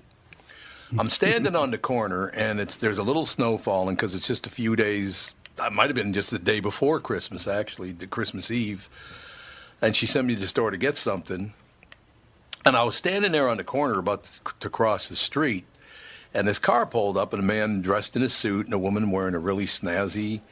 I'm 0.98 1.10
standing 1.10 1.56
on 1.56 1.70
the 1.70 1.78
corner, 1.78 2.26
and 2.28 2.60
it's 2.60 2.76
there's 2.76 2.98
a 2.98 3.02
little 3.02 3.26
snow 3.26 3.58
falling 3.58 3.96
because 3.96 4.14
it's 4.14 4.26
just 4.26 4.46
a 4.46 4.50
few 4.50 4.76
days. 4.76 5.34
It 5.58 5.72
might 5.72 5.86
have 5.86 5.96
been 5.96 6.12
just 6.12 6.30
the 6.30 6.38
day 6.38 6.60
before 6.60 7.00
Christmas, 7.00 7.48
actually, 7.48 7.92
the 7.92 8.06
Christmas 8.06 8.50
Eve. 8.50 8.88
And 9.82 9.96
she 9.96 10.06
sent 10.06 10.26
me 10.26 10.34
to 10.34 10.40
the 10.40 10.46
store 10.46 10.70
to 10.70 10.76
get 10.76 10.96
something. 10.96 11.54
And 12.66 12.76
I 12.76 12.82
was 12.82 12.96
standing 12.96 13.32
there 13.32 13.48
on 13.48 13.56
the 13.56 13.64
corner 13.64 13.98
about 13.98 14.24
to- 14.24 14.40
to 14.60 14.68
cross 14.68 15.08
the 15.08 15.16
street, 15.16 15.64
and 16.34 16.46
this 16.46 16.58
car 16.58 16.84
pulled 16.84 17.16
up, 17.16 17.32
and 17.32 17.42
a 17.42 17.46
man 17.46 17.80
dressed 17.80 18.16
in 18.16 18.22
a 18.22 18.28
suit 18.28 18.66
and 18.66 18.74
a 18.74 18.78
woman 18.78 19.10
wearing 19.10 19.34
a 19.34 19.38
really 19.38 19.64
snazzy, 19.66 20.42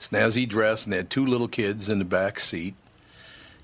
snazzy 0.00 0.48
dress, 0.48 0.84
and 0.84 0.92
they 0.92 0.96
had 0.96 1.10
two 1.10 1.24
little 1.24 1.48
kids 1.48 1.88
in 1.88 1.98
the 1.98 2.04
back 2.04 2.40
seat. 2.40 2.74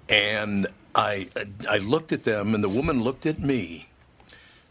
And 0.09 0.69
I, 0.95 1.27
I 1.69 1.79
looked 1.79 2.13
at 2.13 2.25
them, 2.25 2.55
and 2.55 2.63
the 2.63 2.69
woman 2.69 3.03
looked 3.03 3.27
at 3.27 3.41
me, 3.41 3.89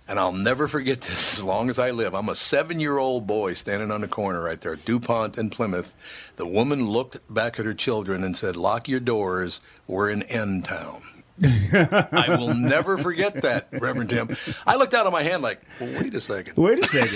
and 0.08 0.20
I'll 0.20 0.32
never 0.32 0.68
forget 0.68 1.02
this 1.02 1.40
as 1.40 1.44
long 1.44 1.70
as 1.70 1.78
I 1.78 1.92
live. 1.92 2.14
I'm 2.14 2.30
a 2.30 2.36
seven-year-old 2.36 3.28
boy 3.28 3.54
standing 3.54 3.92
on 3.92 4.02
the 4.02 4.08
corner 4.08 4.42
right 4.42 4.62
there, 4.62 4.76
DuPont 4.76 5.38
and 5.38 5.52
Plymouth. 5.52 5.94
The 6.38 6.48
woman 6.48 6.88
looked 6.88 7.18
back 7.34 7.60
at 7.60 7.66
her 7.66 7.74
children 7.74 8.24
and 8.24 8.38
said, 8.38 8.56
"Lock 8.56 8.88
your 8.88 9.02
doors. 9.02 9.60
We're 9.88 10.10
in 10.10 10.24
End 10.24 10.66
Town." 10.66 11.15
I 11.44 12.36
will 12.40 12.54
never 12.54 12.98
forget 12.98 13.42
that, 13.42 13.68
Reverend 13.74 14.10
Tim. 14.10 14.30
I 14.66 14.78
looked 14.78 14.94
out 14.94 15.06
of 15.06 15.12
my 15.14 15.22
hand 15.24 15.44
like, 15.44 15.62
well, 15.80 15.90
wait 16.02 16.14
a 16.14 16.22
second. 16.22 16.56
Wait 16.56 16.80
a 16.80 16.84
second. 16.84 17.14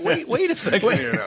wait, 0.04 0.28
wait 0.28 0.50
a 0.50 0.54
second 0.56 0.88
now. 0.90 1.26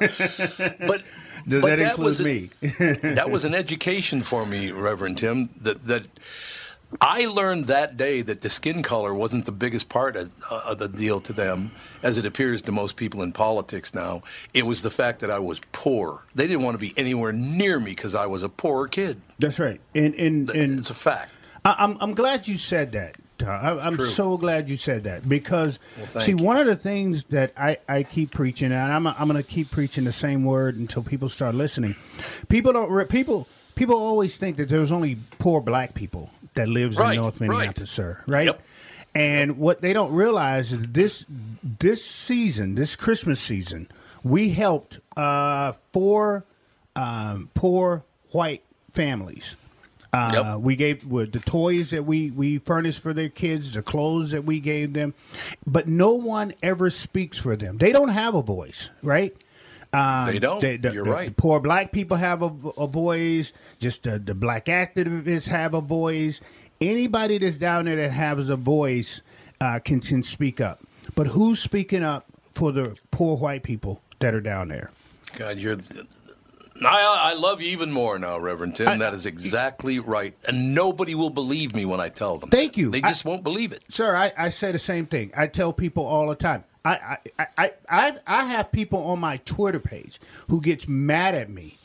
But 0.87 1.03
Does 1.47 1.61
but 1.61 1.69
that 1.77 1.79
include 1.79 2.05
was 2.05 2.19
a- 2.19 2.23
me? 2.23 2.49
that 2.61 3.29
was 3.29 3.43
an 3.45 3.53
education 3.55 4.21
for 4.21 4.45
me, 4.45 4.71
Reverend 4.71 5.17
Tim. 5.17 5.49
That 5.61 5.85
that 5.85 6.07
I 7.01 7.25
learned 7.25 7.65
that 7.65 7.97
day 7.97 8.21
that 8.21 8.41
the 8.41 8.49
skin 8.49 8.81
color 8.81 9.13
wasn't 9.13 9.45
the 9.45 9.51
biggest 9.51 9.89
part 9.89 10.15
of, 10.15 10.31
uh, 10.49 10.61
of 10.71 10.79
the 10.79 10.87
deal 10.87 11.19
to 11.21 11.33
them, 11.33 11.71
as 12.01 12.17
it 12.17 12.25
appears 12.25 12.61
to 12.63 12.71
most 12.71 12.95
people 12.95 13.21
in 13.23 13.33
politics 13.33 13.93
now. 13.93 14.21
It 14.53 14.65
was 14.65 14.81
the 14.81 14.89
fact 14.89 15.19
that 15.19 15.29
I 15.29 15.39
was 15.39 15.59
poor. 15.73 16.25
They 16.33 16.47
didn't 16.47 16.63
want 16.63 16.75
to 16.75 16.79
be 16.79 16.93
anywhere 16.95 17.33
near 17.33 17.77
me 17.79 17.91
because 17.91 18.15
I 18.15 18.25
was 18.25 18.41
a 18.41 18.49
poor 18.49 18.87
kid. 18.87 19.19
That's 19.37 19.59
right. 19.59 19.81
And 19.93 20.15
and, 20.15 20.49
and 20.49 20.79
it's 20.79 20.89
a 20.89 20.93
fact. 20.93 21.31
I, 21.65 21.75
I'm 21.79 21.97
I'm 21.99 22.13
glad 22.13 22.47
you 22.47 22.57
said 22.57 22.93
that. 22.93 23.17
I, 23.45 23.77
I'm 23.79 23.95
True. 23.97 24.05
so 24.05 24.35
glad 24.37 24.67
you 24.67 24.77
said 24.77 25.03
that 25.03 25.29
because 25.29 25.77
Well, 25.97 26.07
see 26.07 26.31
you. 26.31 26.37
one 26.37 26.57
of 26.57 26.65
the 26.65 26.75
things 26.75 27.25
that 27.25 27.53
I, 27.55 27.77
I 27.87 28.01
keep 28.01 28.31
preaching 28.31 28.71
and 28.71 28.91
I'm 28.91 29.05
I'm 29.05 29.27
going 29.27 29.35
to 29.35 29.43
keep 29.43 29.69
preaching 29.69 30.05
the 30.05 30.11
same 30.11 30.43
word 30.43 30.77
until 30.77 31.03
people 31.03 31.29
start 31.29 31.53
listening. 31.53 31.95
People 32.49 32.73
don't 32.73 33.09
people 33.09 33.47
people 33.75 33.95
always 33.95 34.37
think 34.37 34.57
that 34.57 34.69
there's 34.69 34.91
only 34.91 35.17
poor 35.37 35.61
black 35.61 35.93
people 35.93 36.31
that 36.57 36.67
lives 36.69 36.97
Right, 36.97 37.15
in 37.15 37.21
North 37.21 37.39
right. 37.41 37.49
Minneapolis, 37.49 37.89
sir. 37.91 38.21
Right. 38.27 38.49
And 39.15 39.57
what 39.57 39.81
they 39.81 39.93
don't 39.93 40.13
realize 40.13 40.71
is 40.71 40.81
this 40.81 41.25
this 41.63 42.05
season, 42.05 42.75
this 42.75 42.95
Christmas 42.95 43.39
season, 43.39 43.87
we 44.23 44.49
helped 44.51 44.99
uh, 45.15 45.71
four 45.93 46.45
um, 46.95 47.49
poor 47.55 48.03
white 48.31 48.63
families. 48.93 49.55
Uh, 50.13 50.57
We 50.59 50.75
gave 50.75 51.05
with 51.05 51.31
the 51.31 51.39
toys 51.39 51.91
that 51.91 52.05
we 52.05 52.31
we 52.31 52.57
furnished 52.59 53.01
for 53.01 53.13
their 53.13 53.29
kids, 53.29 53.73
the 53.73 53.81
clothes 53.83 54.31
that 54.31 54.43
we 54.45 54.59
gave 54.59 54.93
them, 54.93 55.13
but 55.65 55.87
no 55.87 56.11
one 56.13 56.53
ever 56.63 56.89
speaks 56.89 57.37
for 57.39 57.55
them. 57.55 57.77
They 57.77 57.91
don't 57.91 58.09
have 58.09 58.33
a 58.35 58.41
voice, 58.41 58.89
right? 59.03 59.35
Um, 59.97 60.25
They 60.25 60.39
don't. 60.39 60.59
the- 60.59 60.77
the- 60.77 60.93
You're 60.93 61.05
the 61.05 61.11
right. 61.11 61.35
Poor 61.37 61.59
black 61.59 61.91
people 61.91 62.17
have 62.17 62.41
a, 62.41 62.51
a 62.77 62.87
voice. 62.87 63.53
Just 63.79 64.03
the, 64.03 64.19
the 64.19 64.35
black 64.35 64.65
activists 64.65 65.47
have 65.47 65.73
a 65.73 65.81
voice. 65.81 66.41
Anybody 66.79 67.37
that's 67.39 67.57
down 67.57 67.85
there 67.85 67.95
that 67.95 68.11
has 68.11 68.49
a 68.49 68.55
voice 68.55 69.21
uh, 69.61 69.79
can, 69.79 69.99
can 69.99 70.21
speak 70.23 70.61
up. 70.61 70.81
But 71.15 71.27
who's 71.27 71.59
speaking 71.59 72.03
up 72.03 72.25
for 72.53 72.71
the 72.71 72.95
poor 73.11 73.37
white 73.37 73.63
people 73.63 74.01
that 74.19 74.33
are 74.35 74.41
down 74.41 74.67
there? 74.67 74.91
God, 75.37 75.57
you're. 75.57 75.77
I, 76.85 77.31
I 77.31 77.33
love 77.33 77.59
you 77.59 77.69
even 77.69 77.91
more 77.91 78.19
now, 78.19 78.37
Reverend 78.39 78.75
Tim. 78.75 78.87
I- 78.87 78.97
that 78.97 79.13
is 79.15 79.25
exactly 79.25 79.97
right. 79.99 80.35
And 80.47 80.75
nobody 80.75 81.15
will 81.15 81.31
believe 81.31 81.73
me 81.75 81.85
when 81.85 81.99
I 81.99 82.09
tell 82.09 82.37
them. 82.37 82.49
Thank 82.51 82.77
you. 82.77 82.91
They 82.91 83.01
I- 83.01 83.09
just 83.09 83.25
won't 83.25 83.43
believe 83.43 83.71
it. 83.71 83.83
Sir, 83.89 84.15
I, 84.15 84.31
I 84.37 84.49
say 84.49 84.71
the 84.71 84.77
same 84.79 85.07
thing. 85.07 85.31
I 85.35 85.47
tell 85.47 85.73
people 85.73 86.05
all 86.05 86.27
the 86.29 86.35
time. 86.35 86.63
I 86.87 87.17
I, 87.39 87.47
I, 87.57 87.71
I, 87.89 88.17
I, 88.27 88.43
have 88.45 88.71
people 88.71 89.03
on 89.05 89.19
my 89.19 89.37
Twitter 89.37 89.79
page 89.79 90.19
who 90.49 90.61
gets 90.61 90.87
mad 90.87 91.35
at 91.35 91.49
me 91.49 91.77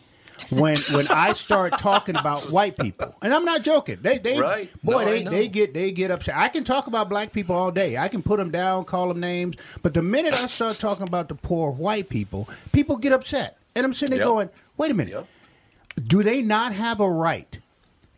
when 0.50 0.76
when 0.94 1.08
I 1.08 1.32
start 1.32 1.72
talking 1.78 2.16
about 2.16 2.50
white 2.50 2.76
people. 2.76 3.14
And 3.22 3.34
I'm 3.34 3.44
not 3.44 3.62
joking. 3.62 3.98
They 4.02 4.18
they 4.18 4.38
Right. 4.38 4.70
boy 4.82 5.04
No, 5.04 5.04
they, 5.04 5.22
they 5.24 5.48
get 5.48 5.74
they 5.74 5.90
get 5.90 6.10
upset. 6.10 6.36
I 6.36 6.48
can 6.48 6.64
talk 6.64 6.86
about 6.86 7.08
black 7.08 7.32
people 7.32 7.56
all 7.56 7.70
day. 7.70 7.96
I 7.96 8.08
can 8.08 8.22
put 8.22 8.38
them 8.38 8.50
down, 8.50 8.84
call 8.84 9.08
them 9.08 9.20
names, 9.20 9.56
but 9.82 9.94
the 9.94 10.02
minute 10.02 10.34
I 10.34 10.46
start 10.46 10.78
talking 10.78 11.08
about 11.08 11.28
the 11.28 11.34
poor 11.34 11.70
white 11.72 12.08
people, 12.08 12.48
people 12.72 12.96
get 12.96 13.12
upset. 13.12 13.58
And 13.74 13.86
I'm 13.86 13.92
sitting 13.92 14.16
there 14.16 14.24
Yep. 14.24 14.32
going, 14.32 14.50
"Wait 14.76 14.90
a 14.90 14.94
minute. 14.94 15.26
Do 16.06 16.22
they 16.22 16.42
not 16.42 16.72
have 16.72 17.00
a 17.00 17.10
right 17.10 17.58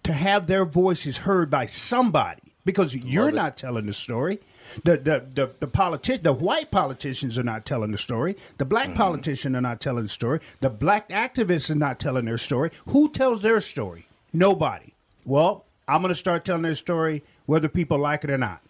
to 0.05 0.13
have 0.13 0.47
their 0.47 0.65
voices 0.65 1.19
heard 1.19 1.51
by 1.51 1.67
somebody 1.67 2.41
because 2.65 2.95
you're 2.95 3.33
not 3.33 3.57
telling 3.57 3.87
the 3.87 3.93
story. 3.93 4.39
The 4.83 4.97
the 4.97 5.25
the, 5.35 5.51
the 5.61 5.69
politi- 5.69 6.23
the 6.23 6.33
white 6.33 6.71
politicians 6.71 7.39
are 7.39 7.43
not 7.45 7.65
telling 7.65 7.93
the 7.93 7.99
story. 7.99 8.37
The 8.59 8.65
black 8.65 8.89
Mm-hmm. 8.89 8.97
politicians 8.99 9.57
are 9.57 9.61
not 9.61 9.81
telling 9.81 10.03
the 10.05 10.09
story. 10.09 10.41
The 10.61 10.71
black 10.71 11.09
activists 11.11 11.71
are 11.71 11.75
not 11.77 12.01
telling 12.01 12.25
their 12.25 12.39
story. 12.39 12.71
Who 12.89 13.09
tells 13.11 13.41
their 13.43 13.61
story? 13.61 14.09
Nobody. 14.33 14.95
Well, 15.25 15.65
I'm 15.87 16.03
going 16.03 16.11
to 16.13 16.19
start 16.19 16.45
telling 16.45 16.63
their 16.63 16.75
story 16.75 17.23
whether 17.47 17.69
people 17.69 17.99
like 17.99 18.25
it 18.25 18.31
or 18.31 18.39
not, 18.39 18.61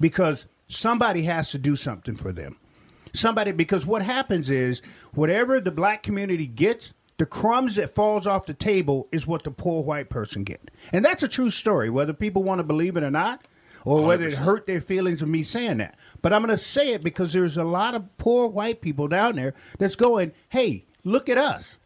because 0.00 0.46
somebody 0.68 1.22
has 1.24 1.50
to 1.50 1.58
do 1.58 1.76
something 1.76 2.16
for 2.16 2.32
them. 2.32 2.56
Somebody 3.12 3.52
because 3.52 3.84
what 3.84 4.02
happens 4.02 4.50
is 4.50 4.82
whatever 5.14 5.60
the 5.60 5.72
black 5.72 6.02
community 6.04 6.46
gets, 6.46 6.94
the 7.18 7.26
crumbs 7.26 7.74
that 7.76 7.94
falls 7.94 8.26
off 8.26 8.46
the 8.46 8.54
table 8.54 9.08
is 9.12 9.26
what 9.26 9.42
the 9.42 9.50
poor 9.50 9.82
white 9.82 10.08
person 10.08 10.44
get. 10.44 10.70
And 10.92 11.04
that's 11.04 11.22
a 11.24 11.28
true 11.28 11.50
story, 11.50 11.90
whether 11.90 12.12
people 12.12 12.42
want 12.44 12.60
to 12.60 12.64
believe 12.64 12.96
it 12.96 13.02
or 13.02 13.10
not, 13.10 13.44
or 13.84 14.04
whether 14.06 14.26
it 14.26 14.34
100%. 14.34 14.36
hurt 14.38 14.66
their 14.66 14.80
feelings 14.80 15.22
of 15.22 15.28
me 15.28 15.42
saying 15.42 15.78
that. 15.78 15.96
But 16.22 16.32
I'm 16.32 16.42
going 16.42 16.56
to 16.56 16.62
say 16.62 16.92
it 16.92 17.02
because 17.02 17.32
there's 17.32 17.56
a 17.56 17.64
lot 17.64 17.94
of 17.94 18.04
poor 18.18 18.46
white 18.48 18.80
people 18.80 19.08
down 19.08 19.36
there 19.36 19.54
that's 19.78 19.96
going, 19.96 20.32
"Hey, 20.48 20.84
look 21.04 21.28
at 21.28 21.38
us." 21.38 21.78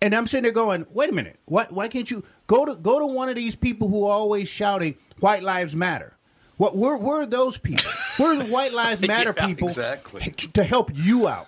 And 0.00 0.14
I'm 0.14 0.26
sitting 0.26 0.44
there 0.44 0.52
going, 0.52 0.86
"Wait 0.92 1.10
a 1.10 1.12
minute. 1.12 1.38
Why 1.46 1.66
why 1.70 1.88
can't 1.88 2.10
you 2.10 2.24
go 2.46 2.64
to 2.64 2.74
go 2.76 2.98
to 3.00 3.06
one 3.06 3.28
of 3.28 3.36
these 3.36 3.56
people 3.56 3.88
who 3.88 4.04
are 4.04 4.12
always 4.12 4.48
shouting 4.48 4.94
white 5.20 5.42
lives 5.42 5.74
matter?" 5.74 6.14
What 6.56 6.76
where 6.76 6.96
where 6.96 7.20
are 7.22 7.26
those 7.26 7.56
people? 7.58 7.90
Where 8.16 8.32
are 8.38 8.44
the 8.44 8.52
white 8.52 8.72
lives 8.72 9.00
matter 9.06 9.32
Yeah, 9.36 9.46
people 9.46 9.68
exactly. 9.68 10.30
to 10.32 10.64
help 10.64 10.90
you 10.94 11.28
out? 11.28 11.46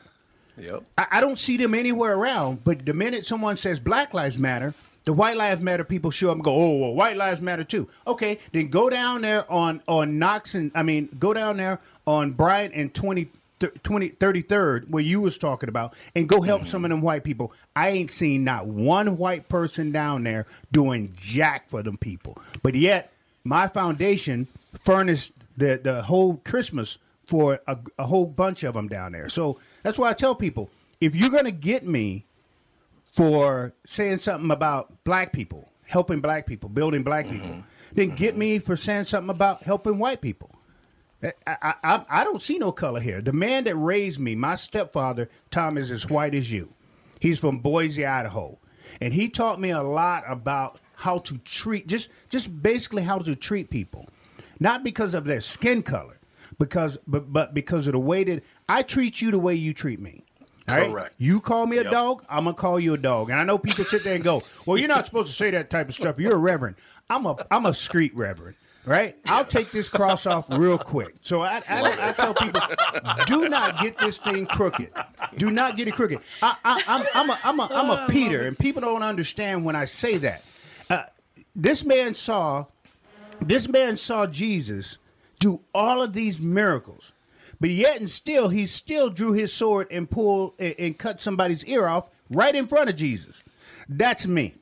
Yep. 0.56 0.84
I, 0.98 1.06
I 1.12 1.20
don't 1.20 1.38
see 1.38 1.56
them 1.56 1.74
anywhere 1.74 2.14
around. 2.16 2.62
But 2.64 2.84
the 2.86 2.92
minute 2.94 3.24
someone 3.24 3.56
says 3.56 3.80
Black 3.80 4.14
Lives 4.14 4.38
Matter, 4.38 4.74
the 5.10 5.14
White 5.14 5.36
Lives 5.36 5.60
Matter 5.60 5.82
people 5.82 6.12
show 6.12 6.30
up 6.30 6.36
and 6.36 6.44
go, 6.44 6.54
"Oh, 6.54 6.76
well, 6.76 6.94
White 6.94 7.16
Lives 7.16 7.40
Matter 7.40 7.64
too." 7.64 7.88
Okay, 8.06 8.38
then 8.52 8.68
go 8.68 8.88
down 8.88 9.22
there 9.22 9.50
on 9.50 9.82
on 9.88 10.20
Knox 10.20 10.54
and 10.54 10.70
I 10.72 10.84
mean, 10.84 11.08
go 11.18 11.34
down 11.34 11.56
there 11.56 11.80
on 12.06 12.30
Bryant 12.30 12.74
and 12.74 12.94
20, 12.94 13.28
th- 13.58 13.72
20 13.82 14.10
33rd 14.10 14.88
where 14.88 15.02
you 15.02 15.20
was 15.20 15.36
talking 15.36 15.68
about, 15.68 15.94
and 16.14 16.28
go 16.28 16.40
help 16.42 16.64
some 16.64 16.84
of 16.84 16.90
them 16.90 17.00
white 17.00 17.24
people. 17.24 17.52
I 17.74 17.88
ain't 17.88 18.12
seen 18.12 18.44
not 18.44 18.68
one 18.68 19.18
white 19.18 19.48
person 19.48 19.90
down 19.90 20.22
there 20.22 20.46
doing 20.70 21.12
jack 21.16 21.68
for 21.70 21.82
them 21.82 21.96
people. 21.96 22.38
But 22.62 22.76
yet, 22.76 23.12
my 23.42 23.66
foundation 23.66 24.46
furnished 24.84 25.32
the 25.56 25.80
the 25.82 26.02
whole 26.02 26.36
Christmas 26.44 26.98
for 27.26 27.58
a, 27.66 27.76
a 27.98 28.06
whole 28.06 28.26
bunch 28.26 28.62
of 28.62 28.74
them 28.74 28.86
down 28.86 29.10
there. 29.10 29.28
So 29.28 29.58
that's 29.82 29.98
why 29.98 30.10
I 30.10 30.12
tell 30.12 30.36
people 30.36 30.70
if 31.00 31.16
you're 31.16 31.30
gonna 31.30 31.50
get 31.50 31.84
me 31.84 32.26
for 33.12 33.74
saying 33.86 34.18
something 34.18 34.50
about 34.50 35.04
black 35.04 35.32
people, 35.32 35.70
helping 35.84 36.20
black 36.20 36.46
people, 36.46 36.68
building 36.68 37.02
black 37.02 37.26
mm-hmm. 37.26 37.38
people, 37.38 37.64
then 37.92 38.10
get 38.10 38.36
me 38.36 38.58
for 38.58 38.76
saying 38.76 39.04
something 39.04 39.30
about 39.30 39.62
helping 39.62 39.98
white 39.98 40.20
people. 40.20 40.50
Eh, 41.22 41.32
I, 41.46 41.56
I, 41.62 41.74
I, 41.82 42.04
I 42.08 42.24
don't 42.24 42.42
see 42.42 42.58
no 42.58 42.72
color 42.72 43.00
here. 43.00 43.20
The 43.20 43.32
man 43.32 43.64
that 43.64 43.76
raised 43.76 44.20
me, 44.20 44.34
my 44.34 44.54
stepfather, 44.54 45.28
Tom, 45.50 45.76
is 45.76 45.90
as 45.90 46.08
white 46.08 46.34
as 46.34 46.52
you. 46.52 46.72
He's 47.20 47.38
from 47.38 47.58
Boise, 47.58 48.06
Idaho, 48.06 48.58
and 49.00 49.12
he 49.12 49.28
taught 49.28 49.60
me 49.60 49.70
a 49.70 49.82
lot 49.82 50.24
about 50.26 50.80
how 50.94 51.18
to 51.18 51.38
treat 51.38 51.86
just 51.86 52.10
just 52.30 52.62
basically 52.62 53.02
how 53.02 53.18
to 53.18 53.36
treat 53.36 53.70
people, 53.70 54.08
not 54.58 54.82
because 54.82 55.14
of 55.14 55.24
their 55.24 55.40
skin 55.40 55.82
color, 55.82 56.18
because 56.58 56.98
but 57.06 57.30
but 57.32 57.52
because 57.52 57.86
of 57.86 57.92
the 57.92 57.98
way 57.98 58.24
that 58.24 58.42
I 58.68 58.82
treat 58.82 59.20
you 59.20 59.30
the 59.30 59.38
way 59.38 59.54
you 59.54 59.74
treat 59.74 60.00
me. 60.00 60.24
All 60.70 60.76
right? 60.78 60.90
Correct. 60.90 61.14
You 61.18 61.40
call 61.40 61.66
me 61.66 61.78
a 61.78 61.84
dog, 61.90 62.24
I'm 62.28 62.44
gonna 62.44 62.54
call 62.54 62.78
you 62.80 62.94
a 62.94 62.98
dog. 62.98 63.30
And 63.30 63.38
I 63.40 63.44
know 63.44 63.58
people 63.58 63.84
sit 63.84 64.04
there 64.04 64.14
and 64.14 64.24
go, 64.24 64.42
"Well, 64.66 64.76
you're 64.78 64.88
not 64.88 65.06
supposed 65.06 65.28
to 65.30 65.34
say 65.36 65.50
that 65.50 65.70
type 65.70 65.88
of 65.88 65.94
stuff. 65.94 66.18
You're 66.18 66.34
a 66.34 66.38
reverend." 66.38 66.76
I'm 67.08 67.26
a 67.26 67.36
I'm 67.50 67.66
a 67.66 67.74
street 67.74 68.14
reverend, 68.14 68.54
right? 68.86 69.16
I'll 69.26 69.44
take 69.44 69.72
this 69.72 69.88
cross 69.88 70.26
off 70.26 70.46
real 70.48 70.78
quick. 70.78 71.16
So 71.22 71.40
I 71.42 71.60
I, 71.68 71.82
don't- 71.82 72.00
I 72.00 72.12
tell 72.12 72.34
people, 72.34 72.60
do 73.26 73.48
not 73.48 73.80
get 73.80 73.98
this 73.98 74.18
thing 74.18 74.46
crooked. 74.46 74.90
Do 75.36 75.50
not 75.50 75.76
get 75.76 75.88
it 75.88 75.94
crooked. 75.94 76.20
I, 76.40 76.54
I, 76.64 76.82
I'm 76.86 77.04
I'm 77.14 77.30
a 77.30 77.38
I'm 77.44 77.60
a 77.60 77.68
I'm 77.72 77.90
a 77.90 78.06
Peter, 78.08 78.42
and 78.46 78.56
people 78.58 78.80
don't 78.82 79.02
understand 79.02 79.64
when 79.64 79.74
I 79.74 79.86
say 79.86 80.18
that. 80.18 80.44
Uh, 80.88 81.02
this 81.56 81.84
man 81.84 82.14
saw 82.14 82.66
this 83.40 83.68
man 83.68 83.96
saw 83.96 84.26
Jesus 84.26 84.98
do 85.40 85.60
all 85.74 86.00
of 86.02 86.12
these 86.12 86.40
miracles, 86.40 87.12
but 87.60 87.70
yet 87.70 87.98
and 87.98 88.10
still 88.10 88.48
he 88.48 88.66
still 88.66 89.10
drew 89.10 89.32
his 89.32 89.52
sword 89.52 89.86
and 89.90 90.10
pulled 90.10 90.54
and, 90.58 90.74
and 90.78 90.98
cut 90.98 91.20
somebody's 91.20 91.64
ear 91.66 91.86
off 91.86 92.08
right 92.30 92.54
in 92.54 92.66
front 92.66 92.88
of 92.88 92.96
Jesus. 92.96 93.42
That's 93.88 94.26
me. 94.26 94.54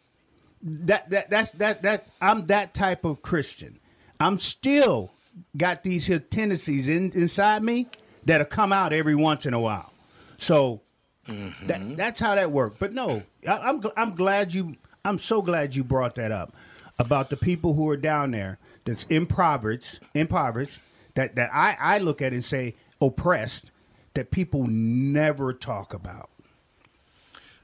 That 0.63 1.09
that 1.11 1.31
that's 1.31 1.51
that 1.53 1.83
that 1.83 2.07
I'm 2.21 2.47
that 2.47 2.75
type 2.75 3.05
of 3.05 3.23
Christian. 3.23 3.79
I'm 4.19 4.39
still 4.39 5.13
got 5.57 5.85
these 5.85 6.07
here 6.07 6.19
tendencies 6.19 6.89
in, 6.89 7.13
inside 7.13 7.63
me 7.63 7.87
that'll 8.25 8.47
come 8.47 8.73
out 8.73 8.93
every 8.93 9.15
once 9.15 9.47
in 9.47 9.55
a 9.55 9.61
while. 9.61 9.93
So 10.39 10.81
that, 11.27 11.35
mm-hmm. 11.35 11.95
that's 11.95 12.19
how 12.21 12.35
that 12.35 12.51
worked. 12.51 12.79
But 12.79 12.93
no, 12.93 13.23
I, 13.47 13.59
I'm 13.59 13.83
I'm 13.97 14.15
glad 14.15 14.53
you. 14.53 14.75
I'm 15.05 15.19
so 15.19 15.43
glad 15.43 15.77
you 15.77 15.85
brought 15.85 16.17
that 16.17 16.33
up 16.33 16.55
about 16.99 17.31
the 17.31 17.37
people 17.37 17.75
who 17.75 17.89
are 17.89 17.97
down 17.97 18.33
there 18.33 18.59
that's 18.85 19.05
impoverished, 19.05 20.01
impoverished. 20.15 20.81
That 21.15 21.37
that 21.37 21.51
I 21.53 21.77
I 21.79 21.99
look 21.99 22.23
at 22.23 22.33
and 22.33 22.45
say 22.45 22.75
oppressed. 23.01 23.71
That 24.15 24.31
people 24.33 24.67
never 24.67 25.53
talk 25.53 25.95
about. 25.95 26.31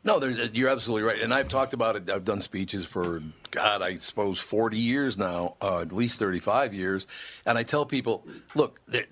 No, 0.04 0.22
you're 0.52 0.68
absolutely 0.68 1.08
right. 1.08 1.20
And 1.20 1.32
I've 1.32 1.48
talked 1.48 1.72
about 1.72 1.96
it. 1.96 2.10
I've 2.10 2.26
done 2.26 2.42
speeches 2.42 2.84
for, 2.84 3.22
God, 3.50 3.80
I 3.80 3.96
suppose 3.96 4.38
40 4.38 4.76
years 4.76 5.16
now, 5.16 5.56
uh, 5.62 5.80
at 5.80 5.92
least 5.92 6.18
35 6.18 6.74
years. 6.74 7.06
And 7.46 7.56
I 7.56 7.62
tell 7.62 7.86
people, 7.86 8.22
look, 8.54 8.82
there, 8.86 9.06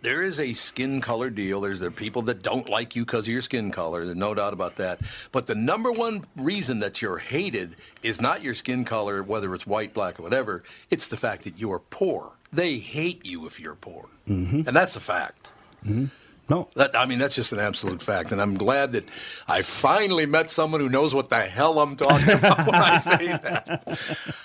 there 0.00 0.22
is 0.22 0.40
a 0.40 0.54
skin 0.54 1.02
color 1.02 1.28
deal. 1.28 1.60
There's 1.60 1.80
the 1.80 1.90
people 1.90 2.22
that 2.22 2.42
don't 2.42 2.66
like 2.70 2.96
you 2.96 3.04
because 3.04 3.24
of 3.24 3.28
your 3.28 3.42
skin 3.42 3.70
color. 3.70 4.06
There's 4.06 4.16
no 4.16 4.34
doubt 4.34 4.54
about 4.54 4.76
that. 4.76 5.00
But 5.32 5.46
the 5.46 5.54
number 5.54 5.92
one 5.92 6.22
reason 6.34 6.80
that 6.80 7.02
you're 7.02 7.18
hated 7.18 7.76
is 8.02 8.18
not 8.18 8.42
your 8.42 8.54
skin 8.54 8.86
color, 8.86 9.22
whether 9.22 9.54
it's 9.54 9.66
white, 9.66 9.92
black, 9.92 10.18
or 10.18 10.22
whatever. 10.22 10.62
It's 10.88 11.08
the 11.08 11.18
fact 11.18 11.44
that 11.44 11.60
you 11.60 11.70
are 11.72 11.80
poor. 11.80 12.32
They 12.50 12.78
hate 12.78 13.26
you 13.26 13.46
if 13.46 13.60
you're 13.60 13.74
poor. 13.74 14.08
Mm-hmm. 14.26 14.62
And 14.66 14.74
that's 14.74 14.96
a 14.96 15.00
fact. 15.00 15.52
Mm-hmm. 15.84 16.06
No. 16.48 16.68
That, 16.76 16.96
I 16.96 17.04
mean, 17.04 17.18
that's 17.18 17.34
just 17.34 17.52
an 17.52 17.58
absolute 17.58 18.02
fact. 18.02 18.32
And 18.32 18.40
I'm 18.40 18.56
glad 18.56 18.92
that 18.92 19.04
I 19.46 19.60
finally 19.60 20.24
met 20.24 20.50
someone 20.50 20.80
who 20.80 20.88
knows 20.88 21.14
what 21.14 21.28
the 21.28 21.40
hell 21.40 21.78
I'm 21.78 21.94
talking 21.94 22.30
about 22.38 22.66
when 22.66 22.74
I 22.74 22.96
say 22.98 23.26
that. 23.26 23.98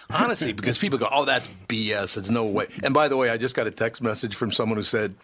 Honestly, 0.10 0.52
because 0.52 0.78
people 0.78 1.00
go, 1.00 1.08
oh, 1.10 1.24
that's 1.24 1.48
BS. 1.70 2.18
It's 2.18 2.30
no 2.30 2.44
way. 2.44 2.68
And 2.84 2.94
by 2.94 3.08
the 3.08 3.16
way, 3.16 3.30
I 3.30 3.38
just 3.38 3.56
got 3.56 3.68
a 3.68 3.72
text 3.72 4.02
message 4.02 4.36
from 4.36 4.52
someone 4.52 4.78
who 4.78 4.84
said, 4.84 5.16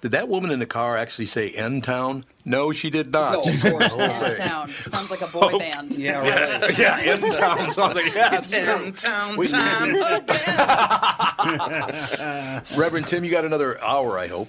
did 0.00 0.10
that 0.10 0.28
woman 0.28 0.50
in 0.50 0.58
the 0.58 0.66
car 0.66 0.96
actually 0.96 1.26
say 1.26 1.50
N 1.50 1.80
Town? 1.80 2.24
No, 2.44 2.72
she 2.72 2.90
did 2.90 3.12
not. 3.12 3.34
No, 3.34 3.42
she 3.44 3.50
of 3.50 3.58
said 3.60 3.72
course 3.72 3.84
the 3.84 3.88
whole 3.90 3.98
not. 4.08 4.34
thing. 4.34 4.48
Town. 4.48 4.68
Sounds 4.68 5.10
like 5.10 5.22
a 5.22 5.28
boy 5.28 5.50
oh, 5.52 5.58
band. 5.58 5.96
Yeah, 5.96 6.18
right. 6.18 6.78
yeah, 6.78 6.98
N 7.00 7.20
Town. 7.30 7.70
Sounds 7.70 7.94
like, 7.94 8.12
yeah, 8.12 8.38
it's 8.38 8.52
N 8.52 8.92
Town 8.92 9.36
We- 9.36 9.46
time 9.46 9.94
Reverend 12.76 13.06
Tim, 13.06 13.24
you 13.24 13.30
got 13.30 13.44
another 13.44 13.80
hour, 13.80 14.18
I 14.18 14.26
hope. 14.26 14.48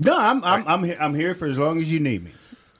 No, 0.00 0.16
I'm 0.18 0.42
I'm 0.44 0.66
I'm, 0.66 0.84
he- 0.84 0.96
I'm 0.96 1.14
here 1.14 1.34
for 1.34 1.46
as 1.46 1.58
long 1.58 1.78
as 1.80 1.92
you 1.92 2.00
need 2.00 2.24
me. 2.24 2.30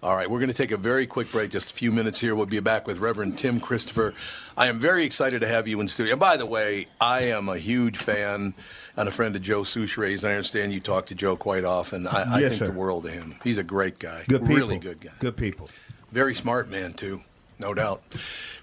All 0.03 0.17
right, 0.17 0.31
we're 0.31 0.39
going 0.39 0.51
to 0.51 0.57
take 0.57 0.71
a 0.71 0.79
very 0.79 1.07
quick 1.07 1.31
break, 1.31 1.51
just 1.51 1.71
a 1.73 1.75
few 1.75 1.93
minutes 1.93 2.19
here. 2.19 2.35
We'll 2.35 2.47
be 2.47 2.59
back 2.61 2.87
with 2.87 2.97
Reverend 3.01 3.37
Tim 3.37 3.61
Christopher. 3.61 4.15
I 4.57 4.69
am 4.69 4.79
very 4.79 5.05
excited 5.05 5.43
to 5.43 5.47
have 5.47 5.69
you 5.69 5.79
in 5.83 5.89
studio. 5.89 6.13
And 6.15 6.21
by 6.21 6.39
the 6.39 6.47
way, 6.47 6.87
I 7.03 7.25
am 7.25 7.51
a 7.51 7.59
huge 7.59 7.99
fan 7.99 8.55
and 8.97 9.09
a 9.09 9.13
friend 9.13 9.37
of 9.37 9.43
Joe 9.43 9.61
Soucheray's. 9.61 10.25
I 10.25 10.31
understand 10.31 10.73
you 10.73 10.81
talk 10.81 11.05
to 11.07 11.15
Joe 11.15 11.37
quite 11.37 11.65
often. 11.67 12.07
I, 12.07 12.23
I 12.37 12.39
Yes, 12.39 12.53
think 12.53 12.59
sir. 12.61 12.67
the 12.69 12.73
world 12.79 13.05
of 13.05 13.13
him. 13.13 13.35
He's 13.45 13.59
a 13.59 13.63
great 13.63 13.99
guy. 13.99 14.25
Good 14.27 14.41
people. 14.41 14.57
Really 14.57 14.79
good 14.79 15.03
guy. 15.03 15.11
Good 15.19 15.37
people. 15.37 15.69
Very 16.13 16.35
smart 16.35 16.71
man, 16.71 16.95
too. 16.95 17.21
No 17.59 17.75
doubt. 17.75 18.01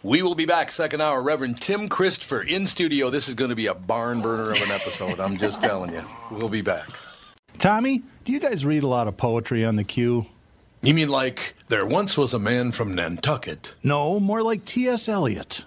We 0.01 0.23
will 0.23 0.33
be 0.33 0.45
back 0.47 0.71
second 0.71 1.01
hour. 1.01 1.21
Reverend 1.21 1.61
Tim 1.61 1.87
Christopher 1.87 2.41
in 2.41 2.65
studio. 2.65 3.11
This 3.11 3.29
is 3.29 3.35
going 3.35 3.51
to 3.51 3.55
be 3.55 3.67
a 3.67 3.75
barn 3.75 4.21
burner 4.21 4.49
of 4.49 4.57
an 4.63 4.71
episode. 4.71 5.19
I'm 5.19 5.37
just 5.37 5.61
telling 5.61 5.93
you. 5.93 6.03
We'll 6.31 6.49
be 6.49 6.63
back. 6.63 6.87
Tommy, 7.59 8.03
do 8.23 8.31
you 8.31 8.39
guys 8.39 8.65
read 8.65 8.83
a 8.83 8.87
lot 8.87 9.07
of 9.07 9.17
poetry 9.17 9.65
on 9.65 9.77
the 9.77 9.83
queue? 9.83 10.27
You 10.81 10.93
mean 10.93 11.09
like 11.09 11.55
there 11.69 11.87
once 11.87 12.15
was 12.15 12.33
a 12.33 12.39
man 12.39 12.71
from 12.71 12.93
Nantucket? 12.93 13.73
No, 13.83 14.19
more 14.19 14.43
like 14.43 14.63
T.S. 14.63 15.09
Eliot. 15.09 15.65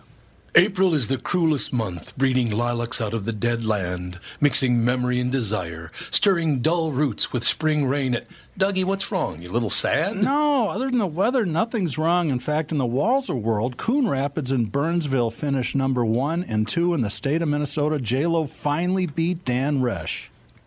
April 0.55 0.95
is 0.95 1.09
the 1.09 1.19
cruelest 1.19 1.73
month, 1.73 2.17
breeding 2.17 2.51
lilacs 2.51 3.01
out 3.01 3.15
of 3.15 3.25
the 3.25 3.33
dead 3.33 3.65
land, 3.65 4.19
mixing 4.41 4.85
memory 4.85 5.21
and 5.21 5.31
desire, 5.31 5.91
stirring 6.11 6.59
dull 6.59 6.91
roots 6.91 7.33
with 7.33 7.45
spring 7.45 7.87
rain. 7.87 8.15
At 8.17 8.27
Dougie, 8.59 8.85
what's 8.85 9.13
wrong? 9.13 9.43
You 9.43 9.51
a 9.51 9.53
little 9.53 9.71
sad? 9.71 10.17
No, 10.17 10.69
other 10.69 10.89
than 10.89 10.99
the 10.99 11.07
weather, 11.07 11.45
nothing's 11.47 11.99
wrong. 11.99 12.31
In 12.31 12.41
fact, 12.41 12.73
in 12.73 12.79
the 12.79 12.85
Walser 12.85 13.41
world, 13.41 13.77
Coon 13.77 14.09
Rapids 14.09 14.51
and 14.51 14.71
Burnsville 14.71 15.31
finished 15.31 15.77
number 15.77 16.05
one 16.05 16.45
and 16.45 16.67
two 16.67 16.95
in 16.95 17.01
the 17.01 17.11
state 17.11 17.43
of 17.43 17.49
Minnesota. 17.49 18.01
J-Lo 18.01 18.47
finally 18.47 19.07
beat 19.07 19.45
Dan 19.45 19.81
Resch. 19.81 20.29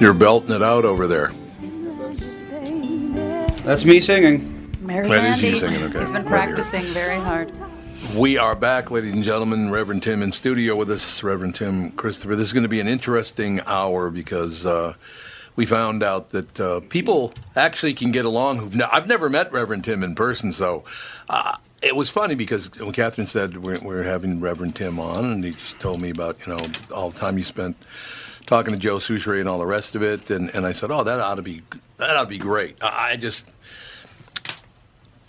You're 0.00 0.14
belting 0.14 0.54
it 0.54 0.62
out 0.62 0.84
over 0.84 1.06
there. 1.06 1.32
That's 3.64 3.84
me 3.84 4.00
singing. 4.00 4.70
There's 4.82 5.08
That 5.08 5.24
is 5.24 5.42
you 5.42 5.48
Andy. 5.48 5.60
singing, 5.60 5.82
okay. 5.84 5.98
He's 5.98 6.12
been 6.12 6.24
Right 6.24 6.46
here. 6.46 6.54
practicing 6.56 6.82
very 6.94 7.16
hard. 7.16 7.52
We 8.16 8.38
are 8.38 8.54
back, 8.54 8.90
ladies 8.92 9.12
and 9.12 9.24
gentlemen. 9.24 9.70
Reverend 9.70 10.04
Tim 10.04 10.22
in 10.22 10.30
studio 10.32 10.76
with 10.76 10.90
us. 10.90 11.22
Reverend 11.22 11.56
Tim 11.56 11.90
Christopher. 11.92 12.36
This 12.36 12.46
is 12.46 12.52
going 12.52 12.62
to 12.62 12.68
be 12.68 12.78
an 12.80 12.86
interesting 12.88 13.60
hour 13.66 14.08
because 14.10 14.64
uh, 14.64 14.94
we 15.56 15.66
found 15.66 16.04
out 16.04 16.30
that 16.30 16.60
uh, 16.60 16.80
people 16.88 17.34
actually 17.56 17.94
can 17.94 18.12
get 18.12 18.24
along. 18.24 18.58
Who've 18.58 18.74
ne- 18.76 18.88
I've 18.92 19.08
never 19.08 19.28
met 19.28 19.52
Reverend 19.52 19.84
Tim 19.84 20.04
in 20.04 20.14
person, 20.14 20.52
so 20.52 20.84
uh, 21.28 21.56
it 21.82 21.96
was 21.96 22.08
funny 22.08 22.36
because 22.36 22.70
when 22.78 22.92
Catherine 22.92 23.26
said 23.26 23.58
we're, 23.64 23.80
we're 23.82 24.04
having 24.04 24.40
Reverend 24.40 24.76
Tim 24.76 25.00
on, 25.00 25.24
and 25.24 25.44
he 25.44 25.50
just 25.50 25.80
told 25.80 26.00
me 26.00 26.10
about 26.10 26.46
you 26.46 26.56
know 26.56 26.64
all 26.94 27.10
the 27.10 27.18
time 27.18 27.36
you 27.36 27.44
spent 27.44 27.76
talking 28.48 28.72
to 28.72 28.80
Joe 28.80 28.96
Soucheray 28.96 29.40
and 29.40 29.48
all 29.48 29.58
the 29.58 29.66
rest 29.66 29.94
of 29.94 30.02
it, 30.02 30.30
and, 30.30 30.52
and 30.54 30.66
I 30.66 30.72
said, 30.72 30.90
oh, 30.90 31.04
that 31.04 31.20
ought 31.20 31.36
to 31.36 31.42
be 31.42 31.62
that 31.98 32.16
ought 32.16 32.24
to 32.24 32.28
be 32.28 32.38
great. 32.38 32.76
I, 32.82 33.12
I 33.12 33.16
just. 33.16 33.52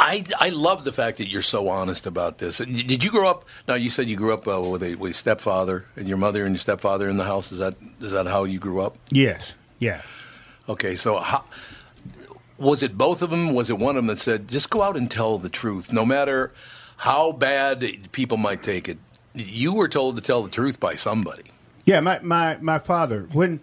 I, 0.01 0.23
I 0.39 0.47
love 0.47 0.85
the 0.85 0.93
fact 0.93 1.17
that 1.17 1.27
you're 1.27 1.41
so 1.41 1.67
honest 1.67 2.07
about 2.07 2.37
this. 2.37 2.59
Did 2.59 3.03
you 3.03 3.11
grow 3.11 3.29
up? 3.29 3.43
Now 3.67 3.73
you 3.75 3.89
said 3.89 4.07
you 4.07 4.15
grew 4.15 4.33
up 4.33 4.47
uh, 4.47 4.61
with 4.61 4.81
a 4.81 4.95
with 4.95 5.13
stepfather 5.13 5.85
and 5.97 6.07
your 6.07 6.15
mother 6.15 6.45
and 6.45 6.55
your 6.55 6.59
stepfather 6.59 7.09
in 7.09 7.17
the 7.17 7.25
house. 7.25 7.51
Is 7.51 7.59
that 7.59 7.75
is 7.99 8.11
that 8.11 8.25
how 8.25 8.45
you 8.45 8.59
grew 8.59 8.79
up? 8.79 8.95
Yes. 9.11 9.55
Yeah. 9.77 10.01
Okay, 10.69 10.95
so 10.95 11.19
how, 11.19 11.43
was 12.57 12.81
it 12.81 12.97
both 12.97 13.21
of 13.21 13.29
them? 13.29 13.53
Was 13.53 13.69
it 13.69 13.77
one 13.77 13.97
of 13.97 14.03
them 14.03 14.07
that 14.07 14.19
said, 14.19 14.47
"Just 14.47 14.69
go 14.69 14.81
out 14.81 14.95
and 14.95 15.11
tell 15.11 15.37
the 15.37 15.49
truth, 15.49 15.91
no 15.91 16.05
matter 16.05 16.53
how 16.95 17.33
bad 17.33 17.83
people 18.13 18.37
might 18.37 18.63
take 18.63 18.87
it"? 18.87 18.99
You 19.33 19.73
were 19.73 19.89
told 19.89 20.15
to 20.15 20.21
tell 20.21 20.43
the 20.43 20.49
truth 20.49 20.79
by 20.79 20.95
somebody. 20.95 21.43
Yeah, 21.89 22.01
my, 22.01 22.19
my, 22.19 22.57
my 22.61 22.77
father 22.79 23.27
when 23.33 23.59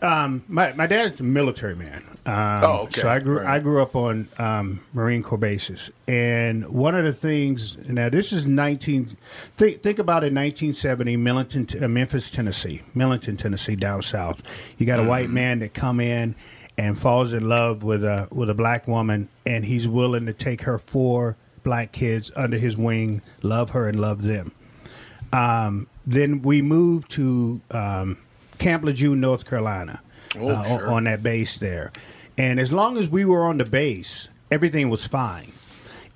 um, 0.00 0.42
my 0.48 0.72
my 0.72 0.88
dad's 0.88 1.20
a 1.20 1.22
military 1.22 1.76
man. 1.76 2.02
Um, 2.26 2.60
Oh, 2.64 2.82
okay. 2.84 3.00
So 3.02 3.08
I 3.08 3.20
grew 3.20 3.38
Right. 3.38 3.46
I 3.46 3.60
grew 3.60 3.80
up 3.80 3.94
on 3.94 4.28
um, 4.36 4.80
Marine 4.92 5.22
Corps 5.22 5.38
bases, 5.38 5.90
and 6.08 6.68
one 6.68 6.96
of 6.96 7.04
the 7.04 7.12
things 7.12 7.76
now 7.88 8.08
this 8.08 8.32
is 8.32 8.46
nineteen. 8.48 9.16
Think 9.56 9.82
think 9.82 10.00
about 10.00 10.24
it, 10.24 10.32
nineteen 10.32 10.72
seventy, 10.72 11.16
Millington, 11.16 11.68
uh, 11.80 11.86
Memphis, 11.86 12.32
Tennessee, 12.32 12.82
Millington, 12.96 13.36
Tennessee, 13.36 13.76
down 13.76 14.02
south. 14.02 14.42
You 14.76 14.86
got 14.86 14.98
a 14.98 15.04
white 15.04 15.30
man 15.30 15.60
that 15.60 15.72
come 15.72 16.00
in 16.00 16.34
and 16.76 16.98
falls 16.98 17.32
in 17.32 17.48
love 17.48 17.84
with 17.84 18.02
a 18.02 18.26
with 18.32 18.50
a 18.50 18.54
black 18.54 18.88
woman, 18.88 19.28
and 19.46 19.64
he's 19.64 19.86
willing 19.86 20.26
to 20.26 20.32
take 20.32 20.62
her 20.62 20.78
four 20.78 21.36
black 21.62 21.92
kids 21.92 22.32
under 22.34 22.58
his 22.58 22.76
wing, 22.76 23.22
love 23.42 23.70
her 23.70 23.88
and 23.88 24.00
love 24.00 24.22
them. 24.22 24.50
Um, 25.32 25.86
then 26.06 26.42
we 26.42 26.62
moved 26.62 27.10
to 27.12 27.60
um, 27.70 28.18
Camp 28.58 28.84
Lejeune, 28.84 29.20
North 29.20 29.44
Carolina, 29.48 30.02
Oh, 30.38 30.48
uh, 30.48 30.54
on- 30.56 30.64
sure. 30.64 30.90
on 30.90 31.04
that 31.04 31.22
base 31.22 31.58
there. 31.58 31.92
And 32.38 32.58
as 32.58 32.72
long 32.72 32.96
as 32.98 33.08
we 33.08 33.24
were 33.24 33.44
on 33.46 33.58
the 33.58 33.64
base, 33.64 34.28
everything 34.50 34.88
was 34.90 35.06
fine. 35.06 35.52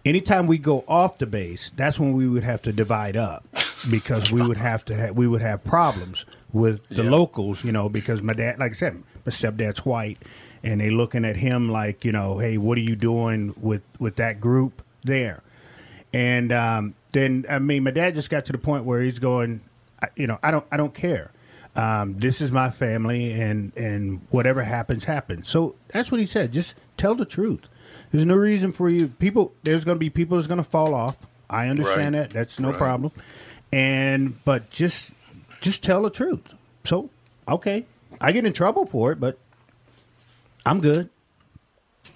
Anytime 0.05 0.47
we 0.47 0.57
go 0.59 0.85
off 0.89 1.19
the 1.19 1.27
base, 1.27 1.71
that's 1.77 1.99
when 2.01 2.13
we 2.13 2.29
would 2.29 2.45
have 2.45 2.63
to 2.63 2.73
divide 2.73 3.17
up 3.17 3.45
because 3.91 4.31
we 4.33 4.41
would 4.47 4.57
have 4.57 4.85
to 4.87 4.97
ha- 5.09 5.13
we 5.13 5.27
would 5.27 5.43
have 5.43 5.63
problems 5.65 6.25
with 6.53 6.87
the 6.89 7.03
locals, 7.03 7.65
you 7.65 7.73
know, 7.73 7.89
because 7.89 8.23
my 8.23 8.33
dad, 8.33 8.59
like 8.59 8.71
I 8.71 8.75
said, 8.75 9.03
my 9.27 9.31
stepdad's 9.31 9.85
white, 9.85 10.19
and 10.63 10.81
they 10.81 10.91
looking 10.91 11.25
at 11.25 11.37
him 11.37 11.69
like, 11.71 12.05
you 12.05 12.13
know, 12.13 12.39
hey, 12.39 12.57
what 12.57 12.79
are 12.79 12.83
you 12.83 12.97
doing 12.97 13.53
with 13.61 13.83
with 13.99 14.17
that 14.17 14.41
group 14.41 14.81
there? 15.05 15.43
And 16.15 16.53
um, 16.53 16.95
then, 17.13 17.45
I 17.51 17.59
mean, 17.59 17.83
my 17.83 17.91
dad 17.91 18.15
just 18.15 18.31
got 18.31 18.45
to 18.47 18.53
the 18.53 18.59
point 18.59 18.85
where 18.85 19.03
he's 19.03 19.19
going, 19.19 19.61
I- 20.03 20.09
you 20.17 20.27
know, 20.27 20.39
I 20.43 20.51
don't, 20.51 20.65
I 20.71 20.77
don't 20.77 20.95
care. 20.95 21.33
Um, 21.75 22.19
this 22.19 22.41
is 22.41 22.51
my 22.53 22.71
family, 22.71 23.33
and 23.33 23.71
and 23.77 24.23
whatever 24.31 24.63
happens, 24.63 25.05
happens. 25.05 25.47
So 25.49 25.75
that's 25.89 26.11
what 26.11 26.21
he 26.21 26.27
said. 26.27 26.53
Just 26.53 26.75
tell 26.97 27.15
the 27.15 27.27
truth. 27.27 27.69
There's 28.13 28.25
no 28.25 28.35
reason 28.35 28.73
for 28.73 28.89
you. 28.89 29.09
People, 29.09 29.53
there's 29.63 29.85
going 29.85 29.97
to 29.97 30.01
be 30.01 30.09
people 30.09 30.37
that's 30.39 30.47
going 30.47 30.57
to 30.63 30.65
fall 30.69 30.95
off. 30.95 31.19
I 31.51 31.69
understand 31.69 32.15
Right. 32.15 32.23
that. 32.29 32.31
That's 32.31 32.59
no 32.59 32.71
Right. 32.71 32.79
problem. 32.79 33.13
And 33.73 34.43
but 34.45 34.71
just 34.71 35.13
just 35.61 35.83
tell 35.83 36.03
the 36.03 36.11
truth. 36.11 36.55
So 36.85 37.11
okay, 37.47 37.85
I 38.21 38.33
get 38.33 38.47
in 38.47 38.53
trouble 38.55 38.87
for 38.87 39.13
it, 39.13 39.21
but 39.21 39.39
I'm 40.65 40.81
good. 40.81 41.11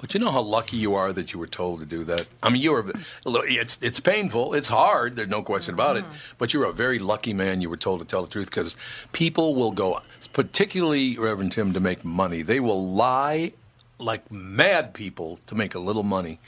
But 0.01 0.15
you 0.15 0.21
know 0.21 0.31
how 0.31 0.41
lucky 0.41 0.79
you 0.79 0.95
are 0.95 1.13
that 1.13 1.33
you 1.33 1.39
were 1.39 1.47
told 1.47 1.81
to 1.81 1.87
do 1.87 2.05
that. 2.05 2.27
I 2.43 2.49
mean, 2.49 2.63
you 2.63 2.73
were. 2.73 2.91
It's 3.27 3.79
it's 3.83 4.01
painful. 4.01 4.55
It's 4.55 4.69
hard. 4.69 5.17
There's 5.17 5.29
no 5.29 5.43
question 5.43 5.75
about 5.75 5.99
it. 5.99 6.05
But 6.39 6.55
you're 6.55 6.65
a 6.65 6.73
very 6.73 6.99
lucky 6.99 7.35
man. 7.35 7.61
You 7.61 7.69
were 7.69 7.77
told 7.77 8.01
to 8.01 8.07
tell 8.07 8.23
the 8.23 8.31
truth 8.31 8.51
because 8.51 8.77
people 9.13 9.55
will 9.55 9.73
go, 9.73 10.01
particularly 10.33 11.19
Reverend 11.19 11.53
Tim, 11.53 11.75
to 11.75 11.81
make 11.81 12.05
money. 12.05 12.41
They 12.43 12.61
will 12.61 12.95
lie 12.95 13.53
like 13.99 14.33
mad 14.33 14.95
people 14.95 15.39
to 15.47 15.55
make 15.55 15.75
a 15.75 15.79
little 15.79 16.03
money, 16.03 16.39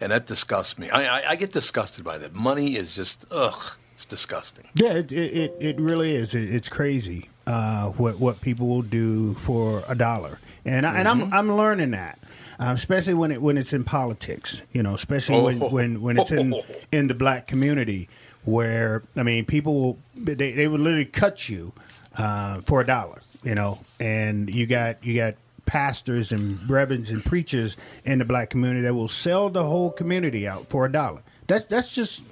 and 0.00 0.12
that 0.12 0.26
disgusts 0.26 0.78
me. 0.78 0.88
I 0.90 1.18
I, 1.18 1.30
I 1.30 1.36
get 1.36 1.52
disgusted 1.52 2.04
by 2.04 2.18
that. 2.18 2.34
Money 2.34 2.76
is 2.76 2.94
just 2.94 3.26
ugh. 3.32 3.76
It's 3.94 4.06
disgusting. 4.06 4.66
Yeah, 4.76 4.92
it 4.92 5.10
it, 5.10 5.36
it, 5.36 5.56
it 5.60 5.80
really 5.80 6.14
is. 6.14 6.34
It, 6.34 6.54
it's 6.54 6.68
crazy 6.68 7.28
uh, 7.46 7.90
what 7.90 8.20
what 8.20 8.40
people 8.40 8.68
will 8.68 8.82
do 8.82 9.34
for 9.34 9.82
a 9.88 9.94
dollar, 9.94 10.38
and 10.64 10.86
I, 10.86 10.98
and 10.98 11.08
I'm 11.08 11.32
I'm 11.32 11.56
learning 11.56 11.90
that. 11.90 12.18
Uh, 12.60 12.72
especially 12.74 13.14
when 13.14 13.32
it 13.32 13.40
when 13.40 13.56
it's 13.56 13.72
in 13.72 13.82
politics, 13.84 14.60
you 14.72 14.82
know, 14.82 14.94
especially 14.94 15.40
when, 15.40 15.62
Oh. 15.62 15.70
when, 15.70 16.02
when 16.02 16.18
it's 16.18 16.30
in 16.30 16.54
in 16.92 17.06
the 17.06 17.14
black 17.14 17.46
community, 17.46 18.08
where 18.44 19.02
I 19.16 19.22
mean, 19.22 19.46
people 19.46 19.80
will 19.80 19.98
they, 20.14 20.52
they 20.52 20.68
would 20.68 20.80
literally 20.80 21.06
cut 21.06 21.48
you 21.48 21.72
uh, 22.18 22.60
for 22.66 22.82
a 22.82 22.86
dollar, 22.86 23.22
you 23.42 23.54
know, 23.54 23.78
and 23.98 24.52
you 24.54 24.66
got 24.66 25.02
you 25.02 25.14
got 25.16 25.36
pastors 25.64 26.32
and 26.32 26.68
reverends 26.68 27.10
and 27.10 27.24
preachers 27.24 27.76
in 28.04 28.18
the 28.18 28.24
black 28.26 28.50
community 28.50 28.82
that 28.82 28.92
will 28.94 29.08
sell 29.08 29.48
the 29.48 29.62
whole 29.62 29.90
community 29.90 30.46
out 30.46 30.68
for 30.68 30.84
a 30.84 30.92
dollar. 30.92 31.22
That's 31.46 31.64
that's 31.64 31.90
just 31.94 32.24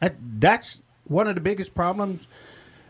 that, 0.00 0.14
that's 0.38 0.80
one 1.04 1.26
of 1.26 1.34
the 1.34 1.40
biggest 1.40 1.74
problems 1.74 2.28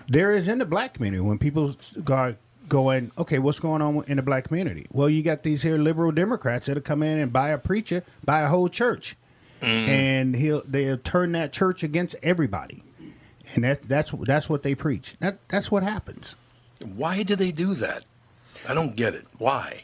there 0.09 0.32
is 0.32 0.47
in 0.49 0.59
the 0.59 0.66
black 0.66 0.93
community 0.95 1.20
when 1.22 1.38
people 1.38 1.74
go 2.05 2.34
going, 2.73 3.12
okay, 3.18 3.39
what's 3.39 3.61
going 3.61 3.83
on 3.83 4.03
in 4.07 4.16
the 4.16 4.23
black 4.23 4.45
community? 4.45 4.87
Well, 4.91 5.11
you 5.11 5.23
got 5.23 5.43
these 5.43 5.62
here 5.62 5.77
liberal 5.77 6.11
Democrats 6.11 6.68
that'll 6.68 6.83
come 6.83 7.03
in 7.03 7.18
and 7.18 7.31
buy 7.31 7.51
a 7.51 7.59
preacher, 7.59 8.03
buy 8.25 8.41
a 8.41 8.49
whole 8.49 8.70
church, 8.70 9.14
mm. 9.61 9.66
and 9.66 10.35
he'll 10.35 10.62
they'll 10.66 10.97
turn 10.97 11.33
that 11.33 11.53
church 11.53 11.83
against 11.83 12.16
everybody, 12.23 12.83
and 13.55 13.62
that 13.64 13.83
that's 13.83 14.12
that's 14.23 14.49
what 14.49 14.62
they 14.62 14.75
preach. 14.75 15.18
That 15.18 15.37
that's 15.49 15.70
what 15.70 15.83
happens. 15.83 16.35
Why 16.81 17.23
do 17.25 17.37
they 17.37 17.53
do 17.53 17.75
that? 17.75 18.05
I 18.66 18.73
don't 18.73 18.97
get 18.97 19.14
it. 19.14 19.27
Why? 19.37 19.83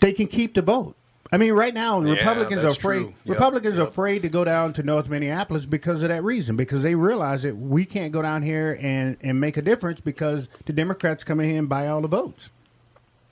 They 0.00 0.12
can 0.12 0.28
keep 0.28 0.54
the 0.54 0.62
vote. 0.62 0.94
I 1.32 1.36
mean, 1.36 1.52
right 1.52 1.72
now 1.72 2.00
Yeah, 2.02 2.14
Republicans 2.14 2.64
are 2.64 2.70
afraid. 2.70 3.02
Yep, 3.02 3.14
Republicans 3.26 3.78
are 3.78 3.86
afraid 3.86 4.22
to 4.22 4.28
go 4.28 4.44
down 4.44 4.72
to 4.74 4.82
North 4.82 5.08
Minneapolis 5.08 5.64
because 5.64 6.02
of 6.02 6.08
that 6.08 6.24
reason. 6.24 6.56
Because 6.56 6.82
they 6.82 6.94
realize 6.94 7.42
that 7.44 7.56
we 7.56 7.84
can't 7.84 8.12
go 8.12 8.20
down 8.20 8.42
here 8.42 8.78
and, 8.80 9.16
and 9.20 9.40
make 9.40 9.56
a 9.56 9.62
difference 9.62 10.00
because 10.00 10.48
the 10.66 10.72
Democrats 10.72 11.22
come 11.22 11.40
in 11.40 11.50
here 11.50 11.58
and 11.58 11.68
buy 11.68 11.86
all 11.86 12.00
the 12.00 12.08
votes. 12.08 12.50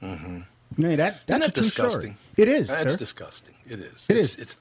Mm-hmm. 0.03 0.41
I 0.79 0.87
mean, 0.87 0.97
that 0.97 1.27
that's 1.27 1.47
that 1.47 1.55
disgusting? 1.55 2.01
story. 2.01 2.17
It 2.37 2.49
is. 2.49 2.69
That's 2.69 2.93
sir. 2.93 2.99
disgusting. 2.99 3.55
It 3.67 3.81
is. 3.81 4.07
It 4.09 4.17
it's, 4.17 4.35
is. 4.35 4.39
It's 4.39 4.59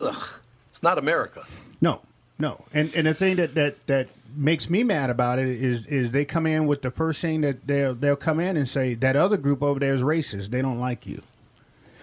ugh. 0.00 0.40
It's 0.68 0.82
not 0.82 0.98
America. 0.98 1.44
No, 1.80 2.00
no. 2.38 2.64
And 2.74 2.92
and 2.94 3.06
the 3.06 3.14
thing 3.14 3.36
that, 3.36 3.54
that, 3.54 3.86
that 3.86 4.10
makes 4.34 4.68
me 4.68 4.82
mad 4.82 5.10
about 5.10 5.38
it 5.38 5.48
is 5.48 5.86
is 5.86 6.10
they 6.10 6.24
come 6.24 6.46
in 6.46 6.66
with 6.66 6.82
the 6.82 6.90
first 6.90 7.20
thing 7.20 7.42
that 7.42 7.66
they'll 7.66 7.94
they'll 7.94 8.16
come 8.16 8.40
in 8.40 8.56
and 8.56 8.68
say 8.68 8.94
that 8.94 9.14
other 9.14 9.36
group 9.36 9.62
over 9.62 9.78
there 9.78 9.94
is 9.94 10.02
racist. 10.02 10.48
They 10.48 10.62
don't 10.62 10.80
like 10.80 11.06
you. 11.06 11.22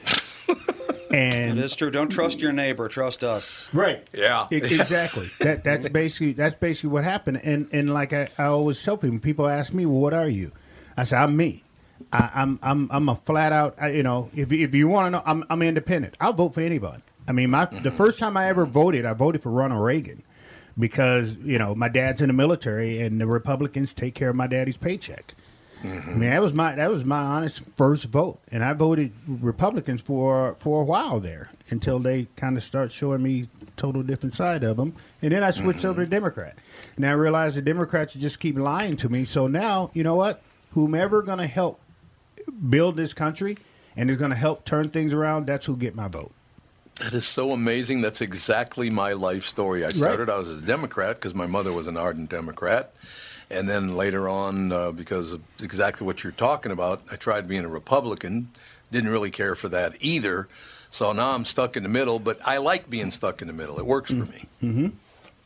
and 1.11 1.57
It 1.57 1.63
is 1.63 1.75
true. 1.75 1.91
Don't 1.91 2.09
trust 2.09 2.39
your 2.39 2.51
neighbor. 2.51 2.87
Trust 2.87 3.23
us. 3.23 3.67
Right. 3.73 4.07
Yeah. 4.13 4.47
E- 4.51 4.57
exactly. 4.57 5.27
that 5.39 5.63
that's 5.63 5.89
basically 5.93 6.33
that's 6.33 6.55
basically 6.55 6.89
what 6.89 7.03
happened. 7.03 7.41
And 7.43 7.69
and 7.71 7.93
like 7.93 8.13
I, 8.13 8.27
I 8.37 8.45
always 8.45 8.81
tell 8.81 8.97
people, 8.97 9.19
people 9.19 9.47
ask 9.47 9.73
me, 9.73 9.85
"Well, 9.85 9.99
what 9.99 10.13
are 10.13 10.29
you?" 10.29 10.51
I 10.95 11.03
say, 11.03 11.17
"I'm 11.17 11.35
me. 11.35 11.63
I, 12.11 12.29
I'm 12.35 12.59
I'm 12.61 12.89
I'm 12.91 13.09
a 13.09 13.15
flat 13.15 13.51
out. 13.51 13.75
I, 13.79 13.89
you 13.91 14.03
know, 14.03 14.29
if 14.35 14.51
if 14.51 14.73
you 14.73 14.87
want 14.87 15.07
to 15.07 15.09
know, 15.11 15.23
I'm 15.25 15.43
I'm 15.49 15.61
independent. 15.61 16.15
I'll 16.19 16.33
vote 16.33 16.53
for 16.53 16.61
anybody. 16.61 17.03
I 17.27 17.31
mean, 17.31 17.49
my 17.49 17.65
the 17.65 17.77
mm-hmm. 17.77 17.97
first 17.97 18.19
time 18.19 18.37
I 18.37 18.47
ever 18.47 18.65
voted, 18.65 19.05
I 19.05 19.13
voted 19.13 19.43
for 19.43 19.51
Ronald 19.51 19.83
Reagan 19.83 20.23
because 20.77 21.37
you 21.37 21.57
know 21.57 21.75
my 21.75 21.89
dad's 21.89 22.21
in 22.21 22.27
the 22.27 22.33
military 22.33 23.01
and 23.01 23.19
the 23.19 23.27
Republicans 23.27 23.93
take 23.93 24.15
care 24.15 24.29
of 24.29 24.35
my 24.35 24.47
daddy's 24.47 24.77
paycheck. 24.77 25.33
I 25.83 25.87
mean, 25.87 26.29
that 26.29 26.41
was 26.41 26.53
my 26.53 26.75
that 26.75 26.89
was 26.89 27.05
my 27.05 27.19
honest 27.19 27.63
first 27.75 28.05
vote, 28.05 28.39
and 28.51 28.63
I 28.63 28.73
voted 28.73 29.11
Republicans 29.27 30.01
for 30.01 30.55
for 30.59 30.81
a 30.81 30.85
while 30.85 31.19
there 31.19 31.49
until 31.69 31.99
they 31.99 32.27
kind 32.35 32.57
of 32.57 32.63
start 32.63 32.91
showing 32.91 33.21
me 33.21 33.47
total 33.75 34.01
different 34.01 34.33
side 34.33 34.63
of 34.63 34.77
them, 34.77 34.95
and 35.21 35.31
then 35.31 35.43
I 35.43 35.51
switched 35.51 35.85
over 35.85 36.03
to 36.03 36.09
Democrat, 36.09 36.57
and 36.95 37.05
I 37.05 37.11
realized 37.11 37.57
the 37.57 37.61
Democrats 37.61 38.13
just 38.15 38.39
keep 38.39 38.57
lying 38.57 38.97
to 38.97 39.09
me. 39.09 39.23
So 39.25 39.47
now, 39.47 39.91
you 39.93 40.03
know 40.03 40.15
what? 40.15 40.41
Whomever 40.71 41.21
going 41.21 41.37
to 41.37 41.47
help 41.47 41.79
build 42.69 42.95
this 42.95 43.13
country 43.13 43.57
and 43.95 44.09
is 44.09 44.17
going 44.17 44.31
to 44.31 44.37
help 44.37 44.65
turn 44.65 44.89
things 44.89 45.13
around, 45.13 45.45
that's 45.45 45.65
who 45.65 45.77
get 45.77 45.95
my 45.95 46.07
vote. 46.07 46.31
That 46.99 47.13
is 47.13 47.27
so 47.27 47.51
amazing. 47.51 48.01
That's 48.01 48.21
exactly 48.21 48.89
my 48.89 49.13
life 49.13 49.43
story. 49.43 49.85
I 49.85 49.91
started 49.91 50.29
out 50.29 50.41
as 50.41 50.63
a 50.63 50.65
Democrat 50.65 51.15
because 51.15 51.35
my 51.35 51.45
mother 51.45 51.71
was 51.71 51.87
an 51.87 51.95
ardent 51.95 52.29
Democrat. 52.29 52.91
And 53.49 53.69
then 53.69 53.95
later 53.95 54.27
on, 54.27 54.71
uh, 54.71 54.91
because 54.91 55.33
of 55.33 55.41
exactly 55.61 56.05
what 56.05 56.23
you're 56.23 56.33
talking 56.33 56.71
about, 56.71 57.01
I 57.11 57.15
tried 57.15 57.47
being 57.47 57.65
a 57.65 57.69
Republican. 57.69 58.49
Didn't 58.91 59.09
really 59.11 59.31
care 59.31 59.53
for 59.55 59.69
that 59.69 59.93
either. 60.01 60.47
So 60.89 61.13
now 61.13 61.35
I'm 61.35 61.45
stuck 61.45 61.77
in 61.77 61.83
the 61.83 61.89
middle, 61.89 62.19
but 62.19 62.39
I 62.45 62.57
like 62.57 62.89
being 62.89 63.11
stuck 63.11 63.41
in 63.41 63.47
the 63.47 63.53
middle. 63.53 63.77
It 63.77 63.85
works 63.85 64.09
for 64.11 64.25
me. 64.25 64.45
Mm-hmm. 64.63 64.87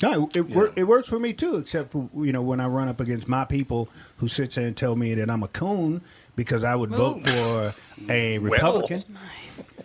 No, 0.04 0.30
it, 0.34 0.50
wor- 0.50 0.72
it 0.76 0.86
works 0.86 1.08
for 1.08 1.20
me 1.20 1.34
too, 1.34 1.58
except 1.58 1.92
for 1.92 2.10
you 2.16 2.32
know 2.32 2.42
when 2.42 2.60
I 2.60 2.68
run 2.68 2.88
up 2.88 3.00
against 3.00 3.28
my 3.28 3.46
people 3.46 3.88
who 4.18 4.28
sit 4.28 4.52
there 4.52 4.66
and 4.66 4.76
tell 4.76 4.96
me 4.96 5.14
that 5.16 5.30
I'm 5.30 5.44
a 5.44 5.48
coon 5.48 6.02
because 6.36 6.64
I 6.64 6.76
would 6.76 6.90
vote 6.90 7.28
for 7.28 7.74
a 8.10 8.40
Republican. 8.40 9.04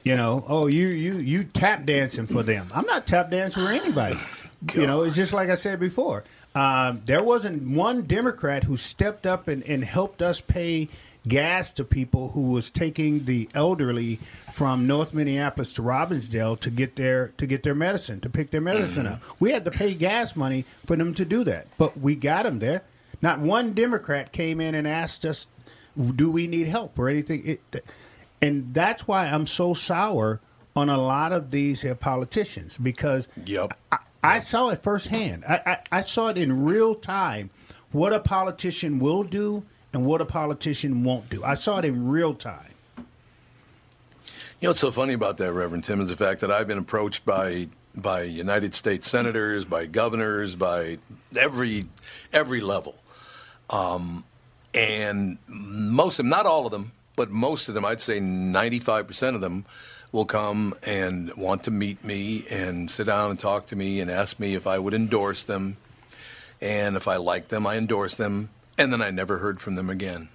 You 0.07 0.16
know, 0.16 0.44
oh 0.46 0.68
you 0.68 0.86
you 0.86 1.16
you 1.16 1.42
tap 1.42 1.84
dancing 1.84 2.28
for 2.28 2.44
them. 2.44 2.70
I'm 2.72 2.86
not 2.86 3.09
tap 3.09 3.28
dancing 3.28 3.64
for 3.64 3.72
anybody. 3.72 4.14
You 4.72 4.86
know, 4.86 5.02
it's 5.02 5.16
just 5.16 5.32
like 5.32 5.50
I 5.50 5.57
said 5.57 5.80
before. 5.80 6.22
Um, 6.54 7.02
there 7.07 7.24
wasn't 7.24 7.76
one 7.76 8.02
Democrat 8.02 8.62
who 8.62 8.76
stepped 8.76 9.26
up 9.26 9.48
and, 9.48 9.64
and 9.64 9.82
helped 9.82 10.22
us 10.22 10.40
pay 10.40 10.88
gas 11.26 11.72
to 11.72 11.84
people 11.84 12.28
who 12.28 12.52
was 12.52 12.70
taking 12.70 13.24
the 13.24 13.48
elderly 13.52 14.20
from 14.52 14.86
North 14.86 15.12
Minneapolis 15.12 15.72
to 15.72 15.82
Robbinsdale 15.82 16.61
to 16.61 16.70
get 16.70 16.94
their 16.94 17.32
to 17.36 17.44
get 17.44 17.64
their 17.64 17.74
medicine 17.74 18.20
to 18.20 18.30
pick 18.30 18.52
their 18.52 18.61
medicine 18.61 19.09
up. 19.09 19.22
We 19.40 19.50
had 19.50 19.64
to 19.64 19.72
pay 19.72 19.92
gas 19.92 20.36
money 20.36 20.66
for 20.86 20.94
them 20.94 21.14
to 21.14 21.24
do 21.24 21.42
that, 21.42 21.66
but 21.78 21.98
we 21.98 22.14
got 22.14 22.44
them 22.44 22.61
there. 22.61 22.84
Not 23.22 23.40
one 23.40 23.72
Democrat 23.72 24.30
came 24.30 24.61
in 24.61 24.76
and 24.76 24.86
asked 24.86 25.26
us, 25.26 25.48
"Do 25.96 26.30
we 26.30 26.46
need 26.46 26.68
help 26.68 26.96
or 26.96 27.09
anything?" 27.09 27.44
It, 27.44 27.84
and 28.43 28.72
that's 28.74 29.07
why 29.09 29.26
I'm 29.26 29.47
so 29.47 29.74
sour 29.74 30.41
on 30.74 30.89
a 30.89 30.99
lot 30.99 31.32
of 31.32 31.51
these 31.51 31.82
here 31.82 31.95
politicians 31.95 32.76
because 32.76 33.28
yep. 33.47 33.72
I, 33.91 33.99
I 34.22 34.39
saw 34.41 34.68
it 34.68 34.82
firsthand. 34.82 35.45
I, 35.49 35.61
I, 35.66 35.99
I 35.99 36.01
saw 36.03 36.28
it 36.28 36.37
in 36.37 36.64
real 36.64 36.95
time 36.95 37.51
what 37.93 38.12
a 38.12 38.20
politician 38.20 38.99
will 38.99 39.22
do 39.22 39.64
and 39.93 40.05
what 40.05 40.20
a 40.20 40.26
politician 40.26 41.03
won't 41.03 41.30
do. 41.30 41.43
I 41.43 41.55
saw 41.55 41.78
it 41.78 41.84
in 41.84 42.09
real 42.09 42.34
time. 42.34 42.74
You 42.99 43.03
know 44.62 44.70
what's 44.70 44.80
so 44.80 44.91
funny 44.91 45.14
about 45.14 45.39
that, 45.39 45.53
Reverend 45.53 45.84
Tim, 45.84 46.01
is 46.01 46.09
the 46.09 46.16
fact 46.16 46.41
that 46.41 46.51
I've 46.51 46.66
been 46.66 46.78
approached 46.78 47.24
by 47.24 47.68
by 47.95 48.22
United 48.22 48.74
States 48.74 49.09
senators, 49.09 49.64
by 49.64 49.87
governors, 49.87 50.55
by 50.55 50.99
every 51.39 51.87
every 52.32 52.61
level, 52.61 52.97
um, 53.70 54.24
and 54.74 55.39
most 55.49 56.18
of 56.18 56.24
them, 56.24 56.30
not 56.30 56.47
all 56.47 56.66
of 56.66 56.72
them, 56.72 56.93
but 57.16 57.30
most 57.30 57.68
of 57.68 57.74
them, 57.74 57.84
I'd 57.84 58.00
say 58.00 58.20
ninety 58.20 58.78
five 58.78 59.06
percent 59.06 59.34
of 59.34 59.42
them, 59.42 59.64
will 60.12 60.24
come 60.24 60.74
and 60.86 61.30
want 61.36 61.64
to 61.64 61.70
meet 61.70 62.04
me 62.04 62.44
and 62.50 62.90
sit 62.90 63.06
down 63.06 63.30
and 63.30 63.38
talk 63.38 63.66
to 63.66 63.76
me 63.76 64.00
and 64.00 64.10
ask 64.10 64.38
me 64.38 64.54
if 64.54 64.66
I 64.66 64.78
would 64.78 64.94
endorse 64.94 65.44
them, 65.44 65.76
and 66.60 66.96
if 66.96 67.08
I 67.08 67.16
like 67.16 67.48
them, 67.48 67.66
I 67.66 67.76
endorse 67.76 68.16
them, 68.16 68.50
and 68.78 68.92
then 68.92 69.02
I 69.02 69.10
never 69.10 69.38
heard 69.38 69.60
from 69.60 69.74
them 69.74 69.90
again. 69.90 70.28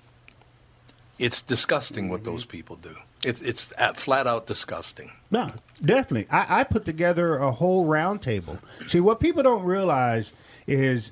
It's 1.17 1.41
disgusting 1.41 2.09
what 2.09 2.23
those 2.23 2.45
people 2.45 2.75
do. 2.75 2.95
It's 3.23 3.41
it's 3.41 3.71
at 3.77 3.97
flat 3.97 4.25
out 4.25 4.47
disgusting. 4.47 5.11
No, 5.29 5.51
definitely. 5.84 6.27
I, 6.32 6.61
I 6.61 6.63
put 6.63 6.86
together 6.86 7.38
a 7.38 7.51
whole 7.51 7.86
roundtable. 7.86 8.59
See, 8.88 8.99
what 8.99 9.19
people 9.19 9.43
don't 9.43 9.63
realize 9.63 10.34
is, 10.65 11.11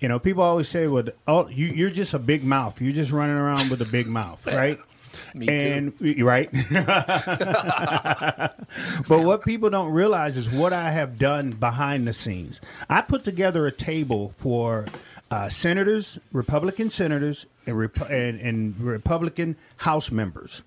you 0.00 0.08
know, 0.08 0.18
people 0.18 0.42
always 0.42 0.68
say, 0.68 0.86
"Well, 0.86 1.04
oh, 1.26 1.48
you, 1.48 1.66
you're 1.66 1.90
just 1.90 2.14
a 2.14 2.18
big 2.18 2.44
mouth. 2.44 2.80
You're 2.80 2.92
just 2.92 3.12
running 3.12 3.36
around 3.36 3.70
with 3.70 3.82
a 3.82 3.90
big 3.90 4.06
mouth, 4.06 4.46
right?" 4.46 4.78
Me 5.34 5.48
and 5.48 5.92
you're 6.00 6.26
right. 6.26 6.50
but 6.72 8.54
what 9.08 9.44
people 9.44 9.70
don't 9.70 9.92
realize 9.92 10.36
is 10.36 10.50
what 10.50 10.72
I 10.72 10.90
have 10.90 11.18
done 11.18 11.52
behind 11.52 12.06
the 12.06 12.12
scenes. 12.12 12.60
I 12.88 13.00
put 13.02 13.24
together 13.24 13.66
a 13.66 13.72
table 13.72 14.34
for 14.36 14.86
uh, 15.30 15.48
senators, 15.48 16.18
Republican 16.32 16.90
senators, 16.90 17.46
and, 17.66 17.78
Rep- 17.78 18.10
and, 18.10 18.40
and 18.40 18.78
Republican 18.80 19.56
House 19.76 20.10
members 20.10 20.62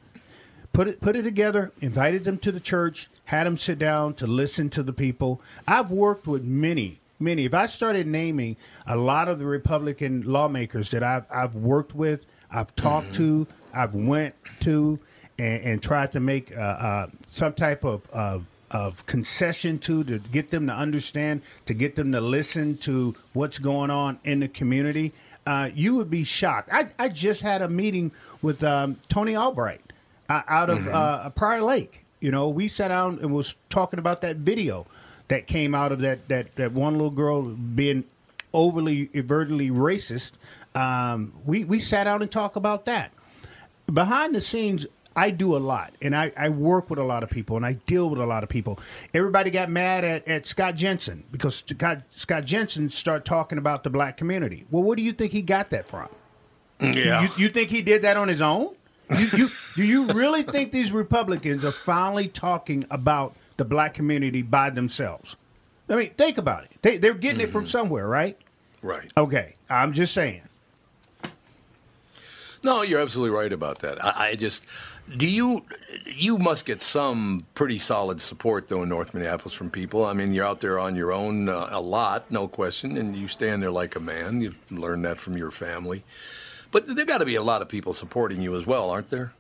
put 0.74 0.88
it 0.88 1.00
put 1.00 1.16
it 1.16 1.22
together, 1.22 1.72
invited 1.80 2.26
them 2.26 2.38
to 2.40 2.52
the 2.52 2.60
church, 2.60 3.08
had 3.26 3.46
them 3.46 3.56
sit 3.56 3.80
down 3.80 4.16
to 4.16 4.28
listen 4.28 4.70
to 4.72 4.84
the 4.84 4.92
people. 4.92 5.40
I've 5.68 5.92
worked 5.92 6.28
with 6.28 6.44
many, 6.44 7.00
many. 7.20 7.46
If 7.46 7.54
I 7.54 7.68
started 7.68 8.08
naming 8.08 8.58
a 8.86 8.98
lot 8.98 9.30
of 9.30 9.40
the 9.40 9.46
Republican 9.46 10.24
lawmakers 10.24 10.92
that 10.92 11.04
I've 11.04 11.26
I've 11.32 11.56
worked 11.56 11.96
with, 11.96 12.26
I've 12.52 12.76
talked 12.76 13.14
to, 13.16 13.48
I've 13.74 13.96
went 13.96 14.36
to, 14.62 15.00
and, 15.38 15.64
and 15.64 15.84
tried 15.84 16.12
to 16.14 16.20
make 16.20 16.56
uh, 16.56 16.60
uh, 16.60 17.08
some 17.26 17.54
type 17.54 17.84
of, 17.84 18.10
of 18.12 18.46
of 18.72 19.06
concession 19.06 19.78
to 19.78 20.04
to 20.04 20.18
get 20.18 20.50
them 20.50 20.68
to 20.68 20.74
understand, 20.74 21.42
to 21.66 21.74
get 21.74 21.96
them 21.96 22.12
to 22.12 22.20
listen 22.20 22.76
to 22.78 23.16
what's 23.34 23.60
going 23.60 23.92
on 23.92 24.20
in 24.24 24.40
the 24.40 24.48
community. 24.48 25.14
Uh, 25.46 25.70
you 25.76 25.96
would 25.96 26.10
be 26.10 26.24
shocked. 26.24 26.70
I, 26.72 26.88
I 26.98 27.10
just 27.10 27.42
had 27.42 27.62
a 27.62 27.70
meeting 27.70 28.12
with 28.42 28.64
um, 28.64 28.98
Tony 29.10 29.36
Albright 29.36 29.82
uh, 30.30 30.42
out 30.48 30.70
of 30.70 30.88
uh, 30.88 31.30
Prior 31.32 31.62
Lake. 31.62 32.04
You 32.20 32.32
know, 32.32 32.50
we 32.50 32.68
sat 32.68 32.88
down 32.88 33.20
and 33.22 33.34
was 33.34 33.56
talking 33.70 34.00
about 34.00 34.22
that 34.22 34.38
video 34.38 34.88
that 35.28 35.46
came 35.48 35.76
out 35.76 35.92
of 35.92 36.00
that 36.00 36.28
that, 36.30 36.56
that 36.56 36.72
one 36.72 36.94
little 36.94 37.12
girl 37.12 37.42
being 37.42 38.06
overly 38.54 39.10
overtly 39.16 39.70
racist. 39.70 40.32
Um, 40.74 41.34
we 41.46 41.66
we 41.66 41.80
sat 41.80 42.06
down 42.06 42.22
and 42.22 42.32
talked 42.32 42.56
about 42.56 42.86
that. 42.86 43.12
Behind 43.94 44.34
the 44.34 44.42
scenes, 44.42 44.88
I 45.16 45.30
do 45.30 45.56
a 45.56 45.60
lot, 45.60 45.94
and 46.02 46.16
I, 46.16 46.32
I 46.36 46.50
work 46.50 46.90
with 46.90 46.98
a 46.98 47.04
lot 47.04 47.22
of 47.22 47.30
people, 47.30 47.56
and 47.56 47.66
I 47.66 47.74
deal 47.74 48.10
with 48.10 48.20
a 48.20 48.26
lot 48.26 48.44
of 48.44 48.50
people. 48.50 48.80
Everybody 49.14 49.52
got 49.52 49.70
mad 49.70 50.04
at, 50.04 50.28
at 50.28 50.48
Scott 50.48 50.76
Jensen 50.76 51.24
because 51.32 51.64
Scott, 51.68 52.02
Scott 52.10 52.46
Jensen 52.46 52.90
started 52.90 53.26
talking 53.26 53.60
about 53.60 53.84
the 53.84 53.92
black 53.92 54.18
community. 54.18 54.66
Well, 54.72 54.82
what 54.84 54.98
do 54.98 55.04
you 55.04 55.14
think 55.14 55.32
he 55.32 55.44
got 55.44 55.70
that 55.70 55.88
from? 55.88 56.10
Yeah. 56.80 57.22
You, 57.22 57.30
you 57.38 57.50
think 57.50 57.70
he 57.70 57.82
did 57.82 58.02
that 58.02 58.18
on 58.18 58.28
his 58.28 58.42
own? 58.42 58.76
You, 59.16 59.28
you, 59.38 59.50
do 59.76 59.84
you 59.84 60.08
really 60.08 60.44
think 60.44 60.72
these 60.72 60.92
Republicans 60.92 61.64
are 61.64 61.72
finally 61.72 62.28
talking 62.28 62.86
about 62.90 63.36
the 63.58 63.66
black 63.66 63.94
community 63.94 64.42
by 64.42 64.72
themselves? 64.72 65.38
I 65.88 65.96
mean, 65.96 66.10
think 66.18 66.40
about 66.40 66.64
it. 66.64 66.72
They, 66.82 66.98
they're 66.98 67.14
getting 67.14 67.42
it 67.42 67.52
from 67.52 67.64
mm-hmm. 67.64 67.70
somewhere, 67.70 68.08
right? 68.08 68.38
Right. 68.82 69.12
Okay, 69.16 69.56
I'm 69.70 69.94
just 69.94 70.14
saying. 70.14 70.42
No, 72.64 72.82
you're 72.82 73.02
absolutely 73.02 73.38
right 73.38 73.52
about 73.52 73.80
that. 73.80 74.04
I, 74.04 74.30
I 74.30 74.36
just 74.36 74.66
do 75.18 75.28
you 75.28 75.66
you 76.06 76.38
must 76.38 76.66
get 76.66 76.82
some 76.82 77.46
pretty 77.56 77.78
solid 77.78 78.22
support 78.22 78.70
though 78.70 78.84
in 78.84 78.90
North 78.90 79.14
Minneapolis 79.14 79.54
from 79.54 79.70
people. 79.70 80.06
I 80.06 80.14
mean, 80.14 80.34
you're 80.34 80.46
out 80.46 80.62
there 80.62 80.80
on 80.80 80.96
your 80.96 81.12
own 81.12 81.50
uh, 81.50 81.68
a 81.72 81.82
lot, 81.82 82.32
no 82.32 82.48
question, 82.48 82.98
and 82.98 83.16
you 83.16 83.28
stand 83.28 83.62
there 83.62 83.72
like 83.72 83.96
a 83.96 84.00
man. 84.00 84.40
You 84.42 84.56
learn 84.72 85.02
that 85.02 85.20
from 85.20 85.38
your 85.38 85.52
family, 85.52 86.04
but 86.72 86.88
there 86.88 87.06
got 87.06 87.18
to 87.18 87.26
be 87.26 87.36
a 87.36 87.44
lot 87.44 87.62
of 87.62 87.68
people 87.68 87.94
supporting 87.94 88.42
you 88.42 88.56
as 88.58 88.66
well, 88.66 88.90
aren't 88.90 89.10
there? 89.10 89.34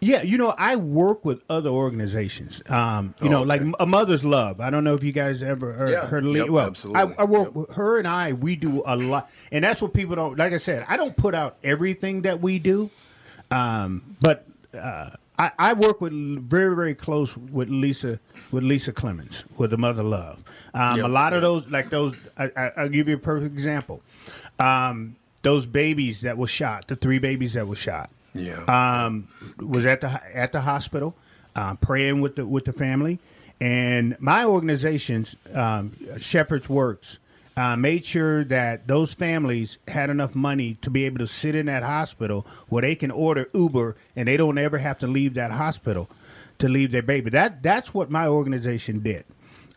Yeah, 0.00 0.22
you 0.22 0.36
know, 0.38 0.52
I 0.58 0.74
work 0.76 1.24
with 1.24 1.42
other 1.48 1.70
organizations. 1.70 2.60
Um, 2.68 3.14
you 3.20 3.28
Oh, 3.28 3.30
know, 3.30 3.38
okay. 3.40 3.64
like 3.64 3.74
A 3.78 3.86
Mother's 3.86 4.24
Love. 4.24 4.60
I 4.60 4.70
don't 4.70 4.82
know 4.82 4.94
if 4.94 5.04
you 5.04 5.12
guys 5.12 5.42
ever 5.42 5.72
heard, 5.72 5.90
Yeah, 5.90 6.06
heard 6.06 6.24
of 6.26 6.34
yep, 6.34 6.48
well, 6.48 6.66
absolutely. 6.66 7.00
I, 7.00 7.22
I 7.22 7.24
work 7.24 7.54
with 7.54 7.70
her 7.74 7.98
and 7.98 8.08
I. 8.08 8.32
We 8.32 8.56
do 8.56 8.82
a 8.84 8.96
lot, 8.96 9.30
and 9.52 9.62
that's 9.64 9.80
what 9.80 9.94
people 9.94 10.16
don't. 10.16 10.36
Like 10.36 10.52
I 10.52 10.56
said, 10.56 10.84
I 10.88 10.96
don't 10.96 11.16
put 11.16 11.34
out 11.34 11.56
everything 11.62 12.22
that 12.22 12.40
we 12.40 12.58
do, 12.58 12.90
um, 13.52 14.16
but 14.20 14.44
uh, 14.76 15.10
I, 15.38 15.52
I 15.58 15.72
work 15.74 16.00
with 16.00 16.12
very, 16.48 16.74
very 16.74 16.94
close 16.94 17.36
with 17.36 17.68
Lisa, 17.68 18.18
with 18.50 18.64
Lisa 18.64 18.92
Clemons, 18.92 19.44
with 19.58 19.70
the 19.70 19.78
Mother 19.78 20.02
Love. 20.02 20.42
Um, 20.74 20.96
Yep, 20.96 21.04
a 21.04 21.08
lot 21.08 21.32
of 21.34 21.42
those, 21.42 21.68
like 21.68 21.90
those, 21.90 22.14
I, 22.36 22.50
I, 22.56 22.70
I'll 22.78 22.88
give 22.88 23.08
you 23.08 23.14
a 23.14 23.18
perfect 23.18 23.52
example. 23.52 24.02
Um, 24.58 25.16
those 25.42 25.66
babies 25.66 26.22
that 26.22 26.36
were 26.38 26.46
shot, 26.46 26.88
the 26.88 26.96
three 26.96 27.18
babies 27.18 27.54
that 27.54 27.66
were 27.68 27.76
shot 27.76 28.10
Yeah. 28.34 29.04
um, 29.06 29.28
was 29.58 29.86
at 29.86 30.00
the 30.00 30.08
at 30.36 30.52
the 30.52 30.60
hospital, 30.60 31.14
um, 31.54 31.76
praying 31.76 32.20
with 32.20 32.36
the 32.36 32.46
with 32.46 32.64
the 32.64 32.72
family, 32.72 33.18
and 33.60 34.16
my 34.20 34.44
organization's 34.44 35.36
um, 35.54 35.92
Shepherd's 36.18 36.68
Works 36.68 37.18
uh, 37.56 37.76
made 37.76 38.06
sure 38.06 38.44
that 38.44 38.86
those 38.86 39.12
families 39.12 39.78
had 39.88 40.10
enough 40.10 40.34
money 40.34 40.74
to 40.80 40.90
be 40.90 41.04
able 41.04 41.18
to 41.18 41.26
sit 41.26 41.54
in 41.54 41.66
that 41.66 41.82
hospital 41.82 42.46
where 42.68 42.82
they 42.82 42.94
can 42.94 43.10
order 43.10 43.48
Uber 43.52 43.96
and 44.16 44.26
they 44.26 44.36
don't 44.36 44.58
ever 44.58 44.78
have 44.78 44.98
to 45.00 45.06
leave 45.06 45.34
that 45.34 45.50
hospital 45.50 46.08
to 46.58 46.68
leave 46.68 46.92
their 46.92 47.02
baby. 47.02 47.30
That 47.30 47.62
that's 47.62 47.92
what 47.92 48.10
my 48.10 48.26
organization 48.26 49.00
did. 49.00 49.24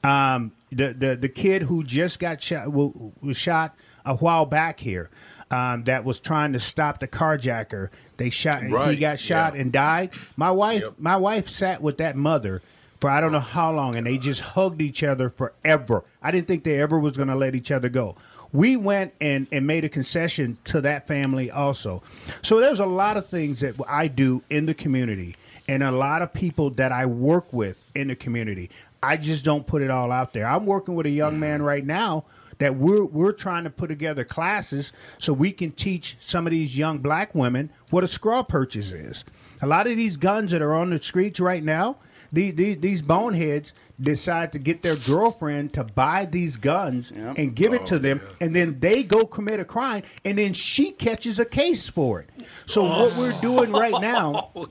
Um, 0.03 0.51
the, 0.71 0.93
the 0.93 1.15
the 1.15 1.29
kid 1.29 1.63
who 1.63 1.83
just 1.83 2.19
got 2.19 2.41
shot 2.41 2.71
was 2.71 3.37
shot 3.37 3.75
a 4.05 4.15
while 4.15 4.45
back 4.45 4.79
here. 4.79 5.09
Um, 5.51 5.83
that 5.83 6.03
was 6.03 6.19
trying 6.19 6.53
to 6.53 6.59
stop 6.59 6.99
the 6.99 7.07
carjacker. 7.07 7.89
They 8.17 8.29
shot. 8.29 8.63
He 8.63 8.97
got 8.97 9.19
shot 9.19 9.55
yeah. 9.55 9.61
and 9.61 9.71
died. 9.71 10.11
My 10.37 10.51
wife, 10.51 10.83
my 10.97 11.17
wife 11.17 11.49
sat 11.49 11.81
with 11.81 11.97
that 11.97 12.15
mother 12.15 12.61
for 12.99 13.09
I 13.09 13.21
don't 13.21 13.31
know 13.31 13.39
how 13.39 13.71
long, 13.71 13.95
and 13.95 14.07
they 14.07 14.17
just 14.17 14.41
hugged 14.41 14.81
each 14.81 15.03
other 15.03 15.29
forever. 15.29 16.03
I 16.21 16.31
didn't 16.31 16.47
think 16.47 16.63
they 16.63 16.81
ever 16.81 16.99
was 16.99 17.17
going 17.17 17.27
to 17.27 17.35
let 17.35 17.55
each 17.55 17.71
other 17.71 17.89
go. 17.89 18.15
We 18.51 18.77
went 18.77 19.13
and, 19.19 19.47
and 19.51 19.67
made 19.67 19.83
a 19.83 19.89
concession 19.89 20.57
to 20.65 20.81
that 20.81 21.07
family 21.07 21.51
also. 21.51 22.03
So 22.41 22.59
there's 22.59 22.79
a 22.79 22.85
lot 22.85 23.17
of 23.17 23.27
things 23.27 23.59
that 23.59 23.75
I 23.87 24.07
do 24.07 24.43
in 24.49 24.65
the 24.65 24.73
community, 24.73 25.35
and 25.67 25.83
a 25.83 25.91
lot 25.91 26.21
of 26.21 26.33
people 26.33 26.69
that 26.71 26.91
I 26.91 27.05
work 27.05 27.51
with 27.51 27.77
in 27.93 28.07
the 28.07 28.15
community. 28.15 28.69
I 29.03 29.17
just 29.17 29.45
don't 29.45 29.67
put 29.67 29.81
it 29.81 29.91
all 29.91 30.11
out 30.11 30.33
there. 30.33 30.47
I'm 30.47 30.65
working 30.65 30.95
with 30.95 31.05
a 31.05 31.11
young 31.11 31.33
mm-hmm. 31.33 31.41
man 31.41 31.61
right 31.61 31.85
now 31.85 32.23
that 32.57 32.75
we're 32.75 33.05
we're 33.05 33.31
trying 33.31 33.63
to 33.63 33.69
put 33.69 33.87
together 33.87 34.23
classes 34.23 34.93
so 35.17 35.33
we 35.33 35.51
can 35.51 35.71
teach 35.71 36.17
some 36.19 36.47
of 36.47 36.51
these 36.51 36.77
young 36.77 36.99
black 36.99 37.35
women 37.35 37.71
what 37.89 38.03
a 38.03 38.07
scraw 38.07 38.43
purchase 38.43 38.91
is. 38.91 39.23
A 39.61 39.67
lot 39.67 39.87
of 39.87 39.97
these 39.97 40.17
guns 40.17 40.51
that 40.51 40.61
are 40.61 40.73
on 40.73 40.89
the 40.89 40.97
streets 40.99 41.39
right 41.39 41.63
now, 41.63 41.97
the, 42.35 42.51
the, 42.51 42.75
these 42.75 43.01
boneheads 43.01 43.73
decide 43.99 44.51
to 44.51 44.59
get 44.59 44.81
their 44.81 44.97
girlfriend 44.97 45.73
to 45.73 45.83
buy 45.83 46.25
these 46.25 46.57
guns 46.57 47.11
and 47.11 47.55
give 47.55 47.73
it 47.73 47.81
oh, 47.83 47.87
to 47.87 47.99
them, 47.99 48.21
and 48.41 48.55
then 48.55 48.79
they 48.79 49.03
go 49.03 49.25
commit 49.25 49.59
a 49.59 49.65
crime, 49.65 50.03
and 50.25 50.37
then 50.37 50.53
she 50.53 50.91
catches 50.91 51.39
a 51.39 51.45
case 51.45 51.87
for 51.87 52.19
it. 52.19 52.29
So 52.65 52.83
what 52.83 53.15
we're 53.15 53.33
oh. 53.33 53.41
doing 53.41 53.71
right 53.71 53.99
now, 54.01 54.51
oh, 54.55 54.67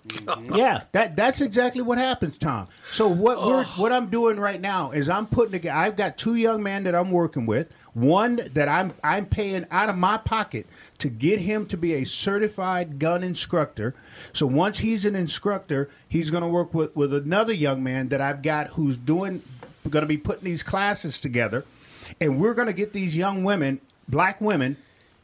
yeah, 0.55 0.83
that 0.93 1.17
that's 1.17 1.41
exactly 1.41 1.83
what 1.83 1.99
happens, 1.99 2.39
Tom. 2.39 2.69
So 2.91 3.09
what 3.09 3.39
we're 3.45 3.65
what 3.65 3.93
I'm 3.93 4.11
doing 4.11 4.39
right 4.39 4.61
now 4.61 4.91
is 4.91 5.09
I'm 5.09 5.27
putting 5.27 5.53
together. 5.53 5.77
I've 5.77 5.97
got 5.97 6.19
two 6.19 6.35
young 6.35 6.63
men 6.63 6.85
that 6.85 6.95
I'm 6.95 7.11
working 7.11 7.47
with. 7.47 7.71
One 7.95 8.41
that 8.55 8.69
I'm 8.69 8.93
I'm 9.05 9.27
paying 9.27 9.67
out 9.71 9.89
of 9.89 9.97
my 9.97 10.19
pocket 10.19 10.67
to 10.99 11.09
get 11.09 11.39
him 11.39 11.65
to 11.67 11.77
be 11.77 11.95
a 11.95 12.05
certified 12.05 12.99
gun 12.99 13.23
instructor. 13.23 13.95
So 14.33 14.47
once 14.47 14.79
he's 14.79 15.05
an 15.07 15.15
instructor, 15.15 15.89
he's 16.09 16.31
going 16.31 16.43
to 16.43 16.49
work 16.49 16.75
with 16.75 16.95
with 16.97 17.15
another 17.15 17.53
young 17.53 17.85
man 17.85 18.09
that 18.09 18.21
I've 18.21 18.43
got 18.43 18.69
who's 18.69 18.97
doing 18.97 19.43
going 19.89 20.03
to 20.03 20.09
be 20.09 20.17
putting 20.17 20.45
these 20.45 20.63
classes 20.63 21.21
together, 21.21 21.65
and 22.21 22.41
we're 22.41 22.55
going 22.55 22.67
to 22.67 22.73
get 22.73 22.93
these 22.93 23.17
young 23.17 23.45
women, 23.45 23.81
black 24.09 24.41
women, 24.41 24.77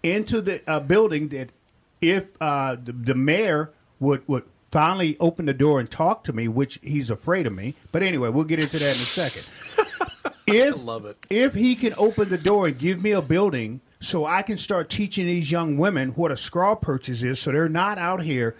into 0.02 0.40
the 0.40 0.62
uh, 0.70 0.78
building 0.80 1.28
that 1.28 1.50
if 2.00 2.30
uh, 2.40 2.76
the, 2.82 2.92
the 2.92 3.14
mayor 3.14 3.70
would 3.98 4.26
would 4.28 4.44
finally 4.70 5.16
open 5.18 5.46
the 5.46 5.54
door 5.54 5.80
and 5.80 5.90
talk 5.90 6.24
to 6.24 6.32
me, 6.32 6.46
which 6.46 6.78
he's 6.82 7.10
afraid 7.10 7.46
of 7.46 7.52
me. 7.52 7.74
But 7.90 8.02
anyway, 8.02 8.28
we'll 8.28 8.44
get 8.44 8.62
into 8.62 8.78
that 8.78 8.96
in 8.96 9.02
a 9.02 9.06
second. 9.06 9.44
If 10.46 10.84
love 10.84 11.06
it. 11.06 11.16
if 11.30 11.54
he 11.54 11.76
can 11.76 11.94
open 11.96 12.28
the 12.28 12.38
door 12.38 12.66
and 12.66 12.76
give 12.76 13.02
me 13.02 13.12
a 13.12 13.22
building 13.22 13.80
so 14.00 14.24
I 14.24 14.42
can 14.42 14.56
start 14.56 14.88
teaching 14.88 15.26
these 15.26 15.50
young 15.50 15.78
women 15.78 16.10
what 16.10 16.32
a 16.32 16.36
scrawl 16.36 16.74
purchase 16.74 17.22
is, 17.22 17.38
so 17.38 17.52
they're 17.52 17.68
not 17.68 17.98
out 17.98 18.22
here 18.22 18.56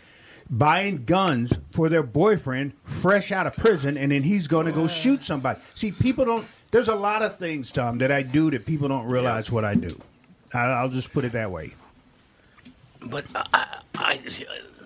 buying 0.50 1.04
guns 1.04 1.56
for 1.72 1.88
their 1.88 2.02
boyfriend 2.02 2.72
fresh 2.84 3.32
out 3.32 3.46
of 3.46 3.56
prison, 3.56 3.96
and 3.96 4.12
then 4.12 4.22
he's 4.22 4.48
going 4.48 4.66
to 4.66 4.72
go 4.72 4.86
shoot 4.86 5.24
somebody. 5.24 5.60
See, 5.74 5.92
people 5.92 6.24
don't. 6.24 6.46
There's 6.70 6.88
a 6.88 6.94
lot 6.94 7.22
of 7.22 7.38
things, 7.38 7.72
Tom, 7.72 7.98
that 7.98 8.12
I 8.12 8.22
do 8.22 8.50
that 8.50 8.66
people 8.66 8.88
don't 8.88 9.06
realize 9.06 9.50
what 9.50 9.64
I 9.64 9.74
do. 9.74 9.98
I, 10.52 10.60
I'll 10.60 10.88
just 10.88 11.12
put 11.12 11.24
it 11.24 11.32
that 11.32 11.50
way. 11.50 11.74
But 13.08 13.24
I, 13.34 13.78
I, 13.94 14.20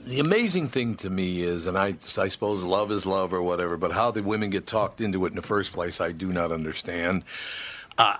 the 0.04 0.20
amazing 0.20 0.68
thing 0.68 0.96
to 0.96 1.10
me 1.10 1.40
is, 1.40 1.66
and 1.66 1.78
I, 1.78 1.94
I 2.18 2.28
suppose 2.28 2.62
love 2.62 2.92
is 2.92 3.06
love 3.06 3.32
or 3.32 3.42
whatever, 3.42 3.76
but 3.76 3.92
how 3.92 4.10
the 4.10 4.22
women 4.22 4.50
get 4.50 4.66
talked 4.66 5.00
into 5.00 5.24
it 5.24 5.30
in 5.30 5.36
the 5.36 5.42
first 5.42 5.72
place, 5.72 6.00
I 6.00 6.12
do 6.12 6.32
not 6.32 6.52
understand. 6.52 7.24
Uh, 7.96 8.16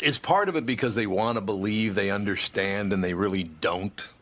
is 0.00 0.18
part 0.18 0.48
of 0.48 0.54
it 0.54 0.64
because 0.64 0.94
they 0.94 1.06
want 1.06 1.36
to 1.36 1.40
believe 1.40 1.94
they 1.94 2.10
understand 2.10 2.92
and 2.92 3.02
they 3.02 3.14
really 3.14 3.42
don't? 3.42 4.12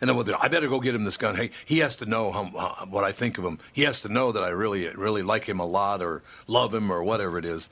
And 0.00 0.10
then 0.10 0.34
I 0.40 0.48
better 0.48 0.68
go 0.68 0.80
get 0.80 0.94
him 0.94 1.04
this 1.04 1.16
gun. 1.16 1.36
Hey, 1.36 1.50
he 1.64 1.78
has 1.78 1.96
to 1.96 2.06
know 2.06 2.32
how, 2.32 2.44
how, 2.44 2.86
what 2.90 3.04
I 3.04 3.12
think 3.12 3.38
of 3.38 3.44
him. 3.44 3.58
He 3.72 3.82
has 3.82 4.00
to 4.02 4.08
know 4.08 4.32
that 4.32 4.42
I 4.42 4.48
really, 4.48 4.88
really 4.94 5.22
like 5.22 5.44
him 5.44 5.60
a 5.60 5.66
lot 5.66 6.02
or 6.02 6.22
love 6.48 6.74
him 6.74 6.90
or 6.90 7.02
whatever 7.04 7.38
it 7.38 7.44
is. 7.44 7.70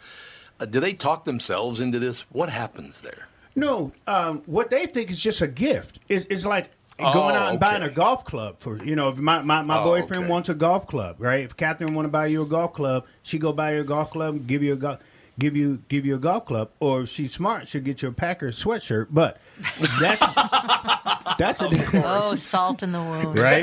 Uh, 0.59 0.67
do 0.67 0.79
they 0.79 0.93
talk 0.93 1.25
themselves 1.25 1.81
into 1.81 1.99
this? 1.99 2.21
What 2.31 2.49
happens 2.49 3.01
there? 3.01 3.27
No, 3.57 3.93
um, 4.07 4.43
what 4.47 4.71
they 4.71 4.87
think 4.87 5.11
is 5.11 5.21
just 5.21 5.43
a 5.43 5.49
gift. 5.49 5.99
It's, 6.09 6.25
it's 6.31 6.47
like 6.47 6.71
Oh, 7.03 7.13
going 7.13 7.37
out 7.37 7.47
oh, 7.49 7.51
and 7.53 7.61
buying 7.61 7.83
a 7.83 7.91
golf 7.91 8.25
club 8.25 8.59
for 8.61 8.83
you 8.85 8.97
know. 8.97 9.09
If 9.11 9.19
my 9.19 9.43
my, 9.43 9.63
my 9.63 9.79
Oh, 9.81 9.85
boyfriend 9.85 10.29
wants 10.29 10.49
a 10.49 10.55
golf 10.55 10.87
club, 10.87 11.17
right? 11.19 11.45
If 11.45 11.57
Catherine 11.57 11.95
want 11.95 12.07
to 12.07 12.11
buy 12.11 12.27
you 12.27 12.43
a 12.43 12.47
golf 12.47 12.73
club, 12.73 13.07
she 13.23 13.39
go 13.39 13.53
buy 13.53 13.75
you 13.75 13.81
a 13.81 13.85
golf 13.85 14.11
club, 14.11 14.47
give 14.47 14.63
you 14.63 14.73
a 14.75 14.77
golf, 14.77 14.99
give 15.39 15.57
you 15.57 15.83
give 15.89 16.05
you 16.07 16.15
a 16.17 16.19
golf 16.19 16.47
club, 16.47 16.71
or 16.81 17.03
if 17.03 17.09
she's 17.09 17.33
smart, 17.33 17.69
she'll 17.69 17.83
get 17.83 18.03
you 18.03 18.09
a 18.09 18.13
Packer 18.13 18.49
sweatshirt. 18.51 19.07
But 19.11 19.39
that's 20.01 20.21
that's 21.39 21.63
a 21.63 21.69
different 21.69 22.05
Oh, 22.09 22.35
salt 22.35 22.83
in 22.83 22.93
the 22.93 22.99
wound. 23.01 23.39
right 23.39 23.63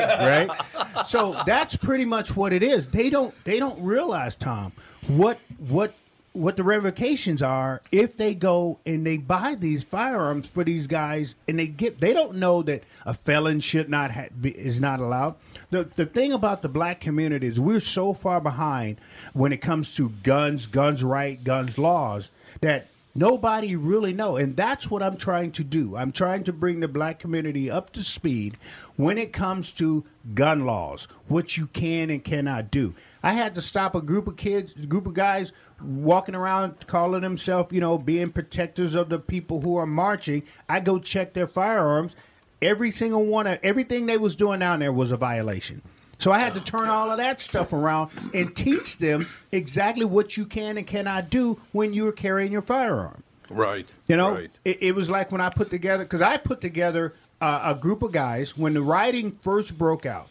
right 0.50 1.06
so 1.06 1.36
that's 1.46 1.76
pretty 1.76 2.06
much 2.06 2.36
what 2.36 2.52
it 2.54 2.64
is 2.64 2.88
they 2.88 3.10
don't 3.10 3.34
they 3.44 3.60
don't 3.60 3.80
realize 3.82 4.36
tom 4.36 4.72
what 5.08 5.38
what 5.68 5.94
what 6.38 6.56
the 6.56 6.64
revocations 6.64 7.42
are 7.42 7.82
if 7.92 8.16
they 8.16 8.34
go 8.34 8.80
and 8.86 9.06
they 9.06 9.18
buy 9.18 9.56
these 9.56 9.84
firearms 9.84 10.48
for 10.48 10.64
these 10.64 10.88
guys 10.88 11.36
and 11.48 11.58
they 11.58 11.68
get 11.68 12.00
they 12.00 12.14
don't 12.14 12.36
know 12.36 12.62
that 12.62 12.84
a 13.06 13.14
felon 13.14 13.60
should 13.60 13.90
not 13.90 14.12
ha- 14.12 14.28
be, 14.40 14.52
is 14.52 14.80
not 14.80 15.00
allowed 15.00 15.36
the 15.72 15.84
the 15.96 16.06
thing 16.06 16.32
about 16.32 16.62
the 16.62 16.70
black 16.70 17.00
community 17.02 17.48
is 17.48 17.60
we're 17.60 17.80
so 17.80 18.14
far 18.14 18.40
behind 18.40 18.98
when 19.34 19.52
it 19.52 19.62
comes 19.62 19.96
to 19.96 20.10
guns 20.24 20.68
guns 20.68 21.04
right 21.04 21.44
guns 21.44 21.78
laws 21.78 22.32
that 22.62 22.88
Nobody 23.18 23.76
really 23.76 24.14
know, 24.14 24.38
and 24.38 24.56
that's 24.56 24.92
what 24.92 25.02
I'm 25.02 25.18
trying 25.18 25.52
to 25.54 25.64
do. 25.64 25.96
I'm 25.96 26.12
trying 26.12 26.44
to 26.44 26.54
bring 26.54 26.82
the 26.82 26.88
black 26.88 27.18
community 27.18 27.68
up 27.68 27.92
to 27.94 28.04
speed 28.04 28.58
when 28.96 29.18
it 29.18 29.34
comes 29.34 29.74
to 29.74 30.06
gun 30.36 30.68
laws, 30.68 31.08
what 31.28 31.58
you 31.58 31.66
can 31.66 32.12
and 32.12 32.24
cannot 32.24 32.70
do. 32.70 32.94
I 33.24 33.34
had 33.34 33.56
to 33.56 33.62
stop 33.62 33.96
a 33.96 34.02
group 34.02 34.28
of 34.28 34.38
kids, 34.38 34.74
a 34.82 34.86
group 34.86 35.08
of 35.08 35.14
guys 35.14 35.52
walking 35.82 36.36
around 36.36 36.88
calling 36.88 37.22
themselves, 37.22 37.74
you 37.74 37.82
know, 37.82 37.98
being 37.98 38.32
protectors 38.32 38.96
of 38.96 39.10
the 39.10 39.20
people 39.20 39.62
who 39.62 39.76
are 39.78 39.86
marching. 39.86 40.44
I 40.70 40.80
go 40.80 41.00
check 41.00 41.34
their 41.34 41.48
firearms. 41.48 42.16
Every 42.62 42.92
single 42.92 43.26
one 43.26 43.46
of 43.48 43.60
everything 43.64 44.06
they 44.06 44.18
was 44.18 44.36
doing 44.36 44.60
down 44.60 44.80
there 44.80 44.92
was 44.94 45.12
a 45.12 45.18
violation. 45.18 45.82
So 46.20 46.32
I 46.32 46.40
had 46.40 46.56
to 46.56 46.64
turn 46.64 46.90
all 46.90 47.12
of 47.12 47.18
that 47.18 47.40
stuff 47.40 47.74
around 47.74 48.10
and 48.34 48.56
teach 48.56 48.98
them 48.98 49.28
exactly 49.52 50.06
what 50.06 50.36
you 50.36 50.46
can 50.48 50.78
and 50.78 50.88
cannot 50.88 51.30
do 51.30 51.60
when 51.74 51.94
you're 51.94 52.12
carrying 52.12 52.52
your 52.52 52.64
firearm. 52.64 53.24
Right. 53.50 53.88
You 54.08 54.18
know, 54.18 54.32
Right. 54.34 54.60
it, 54.66 54.82
it 54.82 54.96
was 54.96 55.10
like 55.12 55.32
when 55.32 55.42
I 55.42 55.50
put 55.50 55.70
together 55.70 56.04
because 56.04 56.22
I 56.22 56.38
put 56.38 56.60
together 56.60 57.14
uh, 57.40 57.62
a 57.66 57.76
group 57.80 58.02
of 58.02 58.12
guys 58.12 58.58
when 58.58 58.74
the 58.74 58.82
rioting 58.82 59.38
first 59.44 59.78
broke 59.78 60.08
out, 60.08 60.28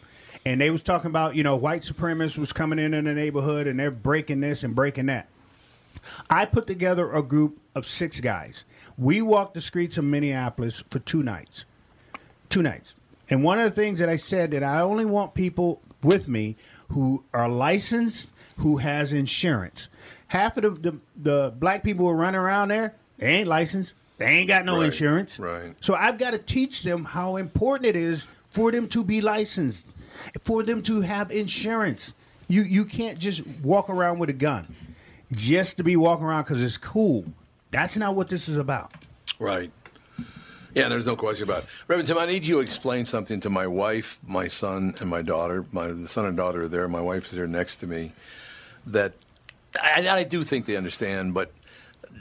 and 0.47 0.61
they 0.61 0.69
was 0.69 0.81
talking 0.81 1.09
about 1.09 1.35
you 1.35 1.43
know 1.43 1.55
white 1.55 1.81
supremacists 1.81 2.37
was 2.37 2.53
coming 2.53 2.79
in 2.79 2.93
in 2.93 3.05
the 3.05 3.13
neighborhood 3.13 3.67
and 3.67 3.79
they're 3.79 3.91
breaking 3.91 4.39
this 4.41 4.63
and 4.63 4.73
breaking 4.75 5.07
that. 5.07 5.27
I 6.29 6.45
put 6.45 6.67
together 6.67 7.11
a 7.11 7.21
group 7.21 7.59
of 7.75 7.85
six 7.85 8.19
guys. 8.21 8.63
We 8.97 9.21
walked 9.21 9.53
the 9.55 9.61
streets 9.61 9.97
of 9.97 10.05
Minneapolis 10.05 10.83
for 10.89 10.99
two 10.99 11.21
nights. 11.21 11.65
Two 12.49 12.61
nights. 12.61 12.95
And 13.29 13.43
one 13.43 13.59
of 13.59 13.69
the 13.69 13.75
things 13.81 13.99
that 13.99 14.07
I 14.09 14.15
said 14.15 14.51
that 14.51 14.63
I 14.63 14.79
only 14.79 15.05
want 15.05 15.33
people 15.33 15.81
with 16.01 16.27
me 16.29 16.55
who 16.89 17.23
are 17.33 17.49
licensed, 17.49 18.29
who 18.59 18.77
has 18.77 19.11
insurance. 19.11 19.89
Half 20.27 20.57
of 20.57 20.63
the, 20.63 20.91
the, 20.91 21.01
the 21.15 21.53
black 21.57 21.83
people 21.83 22.05
who 22.05 22.11
are 22.11 22.15
running 22.15 22.39
around 22.39 22.69
there, 22.69 22.95
they 23.17 23.27
ain't 23.27 23.47
licensed. 23.49 23.93
They 24.17 24.25
ain't 24.27 24.47
got 24.47 24.63
no 24.65 24.77
Right, 24.77 24.85
insurance. 24.85 25.37
right. 25.39 25.73
So 25.83 25.93
I've 25.93 26.17
got 26.17 26.31
to 26.31 26.37
teach 26.37 26.83
them 26.83 27.03
how 27.05 27.35
important 27.35 27.85
it 27.87 27.95
is 27.97 28.27
for 28.51 28.71
them 28.71 28.87
to 28.89 29.03
be 29.03 29.19
licensed, 29.21 29.93
for 30.43 30.63
them 30.63 30.81
to 30.83 31.01
have 31.01 31.31
insurance. 31.31 32.13
You 32.47 32.63
you 32.63 32.85
can't 32.85 33.19
just 33.19 33.61
walk 33.63 33.89
around 33.89 34.19
with 34.19 34.29
a 34.29 34.33
gun 34.33 34.67
just 35.31 35.77
to 35.77 35.83
be 35.83 35.95
walking 35.95 36.25
around 36.25 36.43
because 36.43 36.63
it's 36.63 36.77
cool. 36.77 37.25
That's 37.71 37.97
not 37.97 38.15
what 38.15 38.29
this 38.29 38.47
is 38.47 38.57
about. 38.57 38.93
Right. 39.39 39.71
Yeah, 40.73 40.89
there's 40.89 41.05
no 41.05 41.15
question 41.15 41.43
about 41.43 41.63
it. 41.63 41.69
Reverend 41.87 42.07
Tim, 42.07 42.17
I 42.17 42.25
need 42.27 42.43
you 42.43 42.55
to 42.55 42.61
explain 42.61 43.05
something 43.05 43.39
to 43.39 43.49
my 43.49 43.65
wife, 43.65 44.19
my 44.27 44.47
son, 44.47 44.93
and 44.99 45.09
my 45.09 45.21
daughter. 45.21 45.65
My 45.71 45.87
the 45.87 46.07
son 46.07 46.25
and 46.25 46.37
daughter 46.37 46.63
are 46.63 46.67
there. 46.67 46.87
My 46.87 47.01
wife 47.01 47.25
is 47.25 47.31
there 47.31 47.47
next 47.47 47.77
to 47.77 47.87
me. 47.87 48.13
That 48.85 49.13
I, 49.81 50.07
I 50.07 50.23
do 50.23 50.43
think 50.43 50.65
they 50.65 50.77
understand, 50.77 51.33
but 51.33 51.51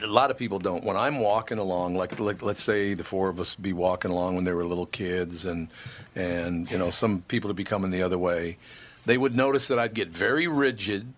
a 0.02 0.06
lot 0.06 0.31
of 0.31 0.39
people 0.39 0.59
don't. 0.59 0.85
When 0.85 0.97
I'm 0.97 1.20
walking 1.20 1.59
along, 1.59 1.94
like, 1.94 2.18
like 2.18 2.43
let's 2.43 2.62
say 2.62 2.94
the 2.94 3.05
four 3.05 3.28
of 3.28 3.40
us 3.40 3.55
be 3.55 3.73
walking 3.73 4.10
along 4.10 4.35
when 4.35 4.44
they 4.44 4.52
were 4.52 4.64
little 4.64 4.86
kids, 4.86 5.44
and 5.44 5.68
and 6.14 6.70
you 6.70 6.78
know 6.78 6.90
some 6.90 7.23
people 7.23 7.48
would 7.48 7.56
be 7.56 7.64
coming 7.64 7.90
the 7.90 8.02
other 8.02 8.18
way, 8.18 8.59
they 9.05 9.18
would 9.18 9.35
notice 9.35 9.68
that 9.68 9.78
I'd 9.78 9.94
get 9.94 10.09
very 10.09 10.48
rigid, 10.48 11.12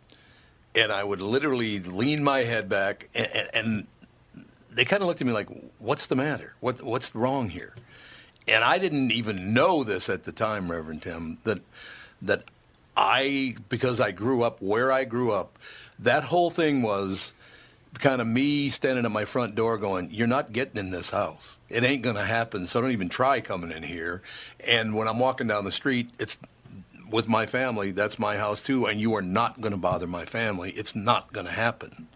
and 0.74 0.92
I 0.92 1.04
would 1.04 1.20
literally 1.20 1.78
lean 1.80 2.22
my 2.22 2.40
head 2.40 2.68
back, 2.68 3.08
and, 3.14 3.28
and 3.54 3.86
they 4.70 4.84
kind 4.84 5.02
of 5.02 5.08
looked 5.08 5.20
at 5.20 5.26
me 5.26 5.32
like, 5.32 5.48
"What's 5.78 6.06
the 6.06 6.16
matter? 6.16 6.54
What 6.60 6.82
what's 6.82 7.14
wrong 7.14 7.50
here?" 7.50 7.74
And 8.46 8.64
I 8.64 8.78
didn't 8.78 9.12
even 9.12 9.52
know 9.52 9.84
this 9.84 10.08
at 10.08 10.24
the 10.24 10.32
time, 10.32 10.70
Reverend 10.70 11.02
Tim, 11.02 11.38
that 11.44 11.58
that 12.22 12.44
I 12.96 13.54
because 13.68 14.00
I 14.00 14.12
grew 14.12 14.42
up 14.42 14.60
where 14.60 14.90
I 14.90 15.04
grew 15.04 15.32
up, 15.32 15.58
that 15.98 16.24
whole 16.24 16.50
thing 16.50 16.82
was 16.82 17.34
kind 17.98 18.20
of 18.20 18.26
me 18.26 18.70
standing 18.70 19.04
at 19.04 19.10
my 19.10 19.24
front 19.24 19.54
door 19.54 19.76
going, 19.78 20.08
"You're 20.10 20.26
not 20.26 20.52
getting 20.52 20.76
in 20.76 20.90
this 20.90 21.10
house. 21.10 21.58
It 21.68 21.84
ain't 21.84 22.02
going 22.02 22.16
to 22.16 22.24
happen. 22.24 22.66
So 22.66 22.80
don't 22.80 22.90
even 22.92 23.08
try 23.08 23.40
coming 23.40 23.70
in 23.72 23.82
here." 23.82 24.22
And 24.66 24.94
when 24.94 25.08
I'm 25.08 25.18
walking 25.18 25.46
down 25.48 25.64
the 25.64 25.72
street, 25.72 26.10
it's 26.18 26.38
with 27.10 27.28
my 27.28 27.46
family. 27.46 27.90
That's 27.90 28.18
my 28.18 28.36
house 28.36 28.62
too, 28.62 28.86
and 28.86 29.00
you 29.00 29.14
are 29.14 29.22
not 29.22 29.60
going 29.60 29.72
to 29.72 29.78
bother 29.78 30.06
my 30.06 30.24
family. 30.24 30.70
It's 30.72 30.94
not 30.94 31.32
going 31.32 31.46
to 31.46 31.52
happen. 31.52 32.06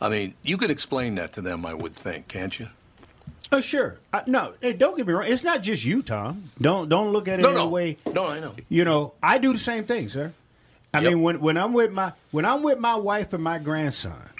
I 0.00 0.08
mean, 0.08 0.34
you 0.42 0.56
could 0.56 0.70
explain 0.70 1.14
that 1.16 1.32
to 1.34 1.40
them, 1.40 1.64
I 1.64 1.74
would 1.74 1.94
think, 1.94 2.26
can't 2.28 2.58
you? 2.58 2.68
Oh, 3.52 3.60
sure. 3.60 4.00
I, 4.12 4.22
no, 4.26 4.54
hey, 4.60 4.72
don't 4.72 4.96
get 4.96 5.06
me 5.06 5.12
wrong. 5.12 5.26
It's 5.26 5.44
not 5.44 5.62
just 5.62 5.84
you, 5.84 6.02
Tom. 6.02 6.50
Don't 6.60 6.88
don't 6.88 7.12
look 7.12 7.28
at 7.28 7.38
it 7.38 7.42
No, 7.42 7.50
in 7.50 7.54
no. 7.56 7.66
a 7.66 7.70
way. 7.70 7.98
No, 8.12 8.26
I 8.28 8.40
know. 8.40 8.54
You 8.68 8.84
know, 8.84 9.14
I 9.22 9.38
do 9.38 9.52
the 9.52 9.58
same 9.58 9.84
thing, 9.84 10.08
sir. 10.08 10.32
I 10.94 11.00
Yep. 11.00 11.12
mean, 11.12 11.22
when 11.22 11.40
when 11.40 11.56
I'm 11.56 11.72
with 11.72 11.92
my 11.92 12.12
when 12.30 12.44
I'm 12.44 12.62
with 12.62 12.78
my 12.78 12.94
wife 12.96 13.32
and 13.32 13.42
my 13.44 13.58
grandson, 13.58 14.30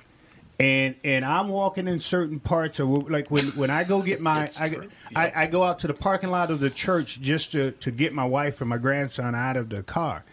and 0.60 0.94
and 1.02 1.24
I'm 1.24 1.48
walking 1.48 1.88
in 1.88 1.98
certain 1.98 2.38
parts 2.40 2.78
of 2.78 2.88
like 3.10 3.30
when 3.30 3.46
when 3.48 3.70
I 3.70 3.84
go 3.84 4.02
get 4.02 4.20
my 4.20 4.50
I, 4.58 4.76
I 5.16 5.32
I 5.42 5.46
go 5.46 5.62
out 5.64 5.80
to 5.80 5.86
the 5.86 5.94
parking 5.94 6.30
lot 6.30 6.50
of 6.50 6.60
the 6.60 6.70
church 6.70 7.20
just 7.20 7.52
to 7.52 7.72
to 7.72 7.90
get 7.90 8.12
my 8.12 8.24
wife 8.24 8.60
and 8.60 8.70
my 8.70 8.78
grandson 8.78 9.34
out 9.34 9.56
of 9.56 9.70
the 9.70 9.82
car. 9.82 10.24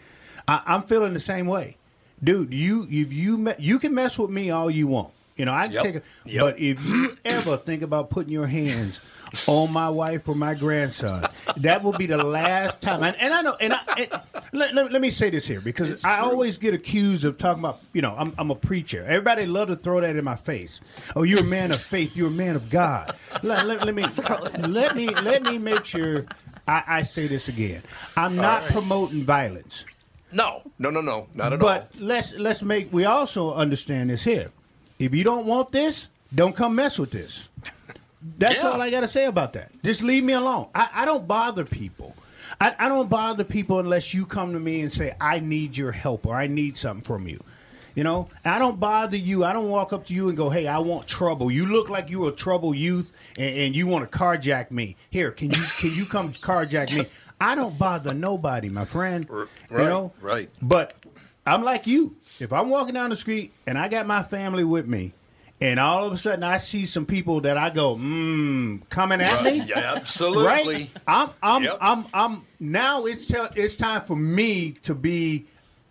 I, 0.46 0.60
I'm 0.66 0.82
feeling 0.82 1.14
the 1.14 1.20
same 1.20 1.46
way, 1.46 1.76
dude. 2.22 2.52
You 2.52 2.86
if 2.90 3.12
you 3.12 3.38
me- 3.38 3.54
you 3.58 3.78
can 3.78 3.94
mess 3.94 4.18
with 4.18 4.30
me 4.30 4.50
all 4.50 4.70
you 4.70 4.86
want. 4.86 5.12
You 5.36 5.46
know, 5.46 5.52
I 5.54 5.66
can 5.68 5.72
Yep. 5.74 5.82
take 5.84 5.94
it. 5.96 6.04
Yep. 6.26 6.44
But 6.44 6.58
if 6.60 6.86
you 6.86 7.14
ever 7.24 7.56
think 7.56 7.82
about 7.82 8.10
putting 8.10 8.32
your 8.32 8.46
hands 8.46 9.00
on 9.46 9.72
my 9.72 9.88
wife 9.88 10.28
or 10.28 10.34
my 10.34 10.52
grandson, 10.54 11.26
that 11.58 11.82
will 11.82 11.92
be 11.92 12.06
the 12.06 12.22
last 12.22 12.80
time. 12.80 13.02
And, 13.02 13.16
and 13.16 13.32
I 13.32 13.42
know, 13.42 13.56
and, 13.60 13.72
I, 13.72 13.80
and 13.98 14.22
let, 14.52 14.74
let, 14.74 14.92
let 14.92 15.00
me 15.00 15.10
say 15.10 15.30
this 15.30 15.46
here 15.46 15.60
because 15.60 16.04
I 16.04 16.20
always 16.20 16.58
get 16.58 16.74
accused 16.74 17.24
of 17.24 17.38
talking 17.38 17.60
about, 17.60 17.80
you 17.92 18.02
know, 18.02 18.14
I'm, 18.16 18.34
I'm 18.38 18.50
a 18.50 18.54
preacher. 18.54 19.04
Everybody 19.06 19.46
love 19.46 19.68
to 19.68 19.76
throw 19.76 20.00
that 20.00 20.16
in 20.16 20.24
my 20.24 20.36
face. 20.36 20.80
Oh, 21.16 21.22
you're 21.22 21.40
a 21.40 21.44
man 21.44 21.70
of 21.70 21.80
faith. 21.80 22.16
You're 22.16 22.28
a 22.28 22.32
man 22.32 22.56
of 22.56 22.70
God. 22.70 23.14
Let, 23.42 23.66
let, 23.66 23.84
let 23.84 23.94
me 23.94 24.04
let 24.68 24.96
me 24.96 25.08
let 25.08 25.42
me 25.42 25.58
make 25.58 25.84
sure 25.84 26.24
I, 26.66 26.82
I 26.86 27.02
say 27.02 27.26
this 27.26 27.48
again. 27.48 27.82
I'm 28.16 28.36
not 28.36 28.62
promoting 28.64 29.24
violence. 29.24 29.84
No, 30.32 30.62
no, 30.78 30.90
no, 30.90 31.00
no, 31.00 31.28
not 31.34 31.52
at 31.52 31.60
all. 31.60 31.68
But 31.68 31.90
let's 31.98 32.34
let's 32.34 32.62
make 32.62 32.92
we 32.92 33.04
also 33.04 33.52
understand 33.54 34.10
this 34.10 34.22
here. 34.24 34.50
If 34.98 35.14
you 35.14 35.24
don't 35.24 35.46
want 35.46 35.72
this, 35.72 36.08
don't 36.34 36.54
come 36.54 36.74
mess 36.74 36.98
with 36.98 37.10
this. 37.10 37.48
That's 38.38 38.56
Yeah. 38.62 38.68
all 38.68 38.80
I 38.80 38.90
got 38.90 39.00
to 39.00 39.08
say 39.08 39.24
about 39.26 39.52
that. 39.54 39.70
Just 39.82 40.02
leave 40.02 40.24
me 40.24 40.34
alone. 40.34 40.68
I, 40.74 40.88
I 40.92 41.04
don't 41.04 41.26
bother 41.26 41.64
people. 41.64 42.14
I, 42.60 42.74
I 42.78 42.88
don't 42.88 43.08
bother 43.08 43.44
people 43.44 43.78
unless 43.78 44.12
you 44.12 44.26
come 44.26 44.52
to 44.52 44.60
me 44.60 44.80
and 44.82 44.92
say, 44.92 45.14
I 45.20 45.38
need 45.38 45.76
your 45.76 45.92
help 45.92 46.26
or 46.26 46.34
I 46.34 46.46
need 46.46 46.76
something 46.76 47.04
from 47.04 47.26
you. 47.28 47.42
You 47.94 48.04
know, 48.04 48.28
I 48.44 48.58
don't 48.58 48.78
bother 48.78 49.16
you. 49.16 49.44
I 49.44 49.52
don't 49.52 49.68
walk 49.68 49.92
up 49.92 50.06
to 50.06 50.14
you 50.14 50.28
and 50.28 50.36
go, 50.36 50.48
"Hey, 50.48 50.68
I 50.68 50.78
want 50.78 51.08
trouble." 51.08 51.50
You 51.50 51.66
look 51.66 51.90
like 51.90 52.08
you're 52.08 52.28
a 52.28 52.32
trouble 52.32 52.72
youth, 52.72 53.10
and, 53.36 53.56
and 53.56 53.76
you 53.76 53.88
want 53.88 54.10
to 54.10 54.16
carjack 54.16 54.70
me. 54.70 54.96
Here, 55.10 55.32
can 55.32 55.48
you 55.50 55.60
can 55.78 55.92
you 55.92 56.06
come 56.06 56.32
carjack 56.32 56.96
me? 56.96 57.06
I 57.40 57.56
don't 57.56 57.76
bother 57.76 58.14
nobody, 58.14 58.68
my 58.68 58.84
friend. 58.84 59.26
right, 59.28 59.48
you 59.72 59.78
know, 59.78 60.12
right. 60.20 60.48
but 60.62 60.94
I'm 61.44 61.64
like 61.64 61.88
you. 61.88 62.14
If 62.38 62.52
I'm 62.52 62.70
walking 62.70 62.94
down 62.94 63.10
the 63.10 63.16
street 63.16 63.52
and 63.66 63.76
I 63.76 63.88
got 63.88 64.06
my 64.06 64.22
family 64.22 64.62
with 64.64 64.86
me, 64.86 65.12
and 65.60 65.78
all 65.78 66.06
of 66.06 66.12
a 66.12 66.16
sudden 66.16 66.42
I 66.42 66.56
see 66.56 66.86
some 66.86 67.04
people 67.06 67.40
that 67.42 67.58
I 67.58 67.70
go, 67.70 67.96
mmm, 67.96 68.88
coming 68.88 69.20
at 69.20 69.42
Right, 69.42 69.58
me, 69.58 69.64
yeah, 69.66 69.94
absolutely. 69.96 70.44
right? 70.44 70.90
I'm, 71.06 71.30
I'm, 71.42 71.62
Yep. 71.62 71.78
I'm, 71.80 72.04
I'm. 72.14 72.42
Now 72.58 73.04
it's 73.04 73.26
tell, 73.26 73.48
it's 73.54 73.76
time 73.76 74.02
for 74.02 74.16
me 74.16 74.72
to 74.82 74.94
be. 74.94 75.46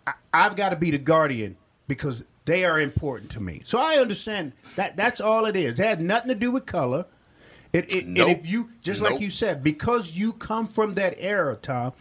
I, 0.06 0.14
I've 0.32 0.56
got 0.56 0.70
to 0.70 0.76
be 0.76 0.90
the 0.90 0.98
guardian 0.98 1.56
because 1.88 2.24
they 2.46 2.64
are 2.64 2.80
important 2.80 3.30
to 3.32 3.40
me. 3.40 3.62
So 3.64 3.78
I 3.80 3.96
understand 3.96 4.52
that. 4.76 4.96
That's 4.96 5.20
all 5.20 5.46
it 5.46 5.56
is. 5.56 5.78
It 5.78 5.84
had 5.84 6.00
nothing 6.00 6.28
to 6.28 6.34
do 6.34 6.50
with 6.50 6.66
color. 6.66 7.06
It, 7.72 7.94
it, 7.94 8.06
Nope. 8.06 8.28
And 8.28 8.38
if 8.38 8.46
you, 8.46 8.70
just 8.82 9.00
like 9.00 9.20
you 9.20 9.30
said, 9.30 9.62
because 9.62 10.12
you 10.12 10.32
come 10.32 10.66
from 10.66 10.94
that 10.94 11.14
era, 11.18 11.56
Tom, 11.62 11.92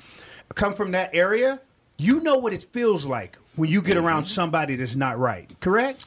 come 0.55 0.73
from 0.73 0.91
that 0.91 1.11
area, 1.13 1.59
you 1.97 2.21
know 2.21 2.37
what 2.39 2.53
it 2.53 2.63
feels 2.63 3.05
like 3.05 3.37
when 3.55 3.69
you 3.69 3.81
get 3.83 3.95
mm-hmm. 3.95 4.07
around 4.07 4.25
somebody 4.25 4.75
that's 4.75 4.95
not 4.95 5.19
right. 5.19 5.47
Correct? 5.59 6.05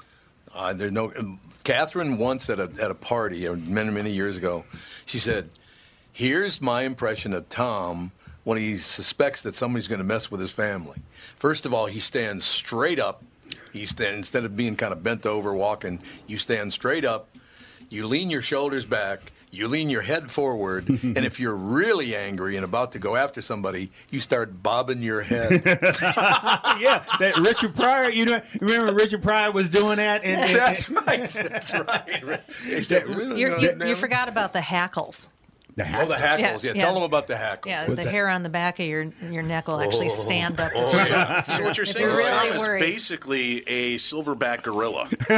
Uh, 0.52 0.72
there's 0.72 0.90
no. 0.90 1.12
Um, 1.18 1.38
Catherine 1.64 2.18
once 2.18 2.50
at 2.50 2.58
a 2.58 2.70
at 2.82 2.90
a 2.90 2.94
party 2.94 3.46
uh, 3.46 3.54
many 3.54 3.90
many 3.90 4.10
years 4.10 4.36
ago, 4.36 4.64
she 5.06 5.18
said, 5.18 5.50
"Here's 6.12 6.60
my 6.60 6.82
impression 6.82 7.32
of 7.32 7.48
Tom 7.48 8.12
when 8.44 8.58
he 8.58 8.76
suspects 8.76 9.42
that 9.42 9.54
somebody's 9.54 9.88
going 9.88 10.00
to 10.00 10.04
mess 10.04 10.30
with 10.30 10.40
his 10.40 10.52
family. 10.52 10.98
First 11.36 11.66
of 11.66 11.72
all, 11.72 11.86
he 11.86 12.00
stands 12.00 12.44
straight 12.44 12.98
up, 12.98 13.22
You 13.72 13.86
stand 13.86 14.16
instead 14.16 14.44
of 14.44 14.56
being 14.56 14.76
kind 14.76 14.92
of 14.92 15.02
bent 15.02 15.26
over 15.26 15.54
walking, 15.54 16.00
you 16.26 16.38
stand 16.38 16.72
straight 16.72 17.04
up. 17.04 17.28
You 17.88 18.06
lean 18.06 18.30
your 18.30 18.42
shoulders 18.42 18.86
back. 18.86 19.32
You 19.54 19.68
lean 19.68 19.90
your 19.90 20.00
head 20.00 20.30
forward, 20.30 20.88
and 21.02 21.18
if 21.18 21.38
you're 21.38 21.54
really 21.54 22.16
angry 22.16 22.56
and 22.56 22.64
about 22.64 22.92
to 22.92 22.98
go 22.98 23.16
after 23.16 23.42
somebody, 23.42 23.90
you 24.08 24.18
start 24.18 24.62
bobbing 24.62 25.02
your 25.02 25.20
head. 25.20 25.62
yeah, 25.66 27.04
that 27.18 27.36
Richard 27.38 27.76
Pryor. 27.76 28.08
You 28.08 28.24
know, 28.24 28.40
remember 28.60 28.94
Richard 28.94 29.22
Pryor 29.22 29.52
was 29.52 29.68
doing 29.68 29.96
that. 29.96 30.24
And, 30.24 30.40
and- 30.40 30.56
That's 30.56 30.88
right. 30.88 31.30
That's 31.30 31.74
right. 31.74 32.40
You're, 33.36 33.58
you, 33.60 33.76
you 33.88 33.94
forgot 33.94 34.28
about 34.28 34.54
the 34.54 34.62
hackles. 34.62 35.28
The 35.76 35.84
Oh, 35.98 36.04
the 36.06 36.16
hackles. 36.18 36.62
Yeah, 36.62 36.72
Yeah. 36.74 36.82
tell 36.82 36.94
them 36.94 37.02
about 37.02 37.26
the 37.28 37.36
hackles. 37.36 37.70
Yeah, 37.70 37.86
the 37.86 38.08
hair 38.10 38.28
on 38.28 38.42
the 38.42 38.48
back 38.50 38.78
of 38.78 38.86
your 38.86 39.06
your 39.30 39.42
neck 39.42 39.68
will 39.68 39.80
actually 39.80 40.08
Oh. 40.10 40.14
stand 40.14 40.60
up. 40.60 40.70
Oh, 40.74 41.06
yeah. 41.08 41.42
So 41.48 41.62
what 41.64 41.76
you're 41.78 41.86
saying 41.86 42.06
is 42.08 42.12
really 42.18 42.50
Tom 42.50 42.56
is 42.58 42.66
basically 42.82 43.58
a 43.66 43.96
silverback 43.96 44.62
gorilla. 44.64 45.08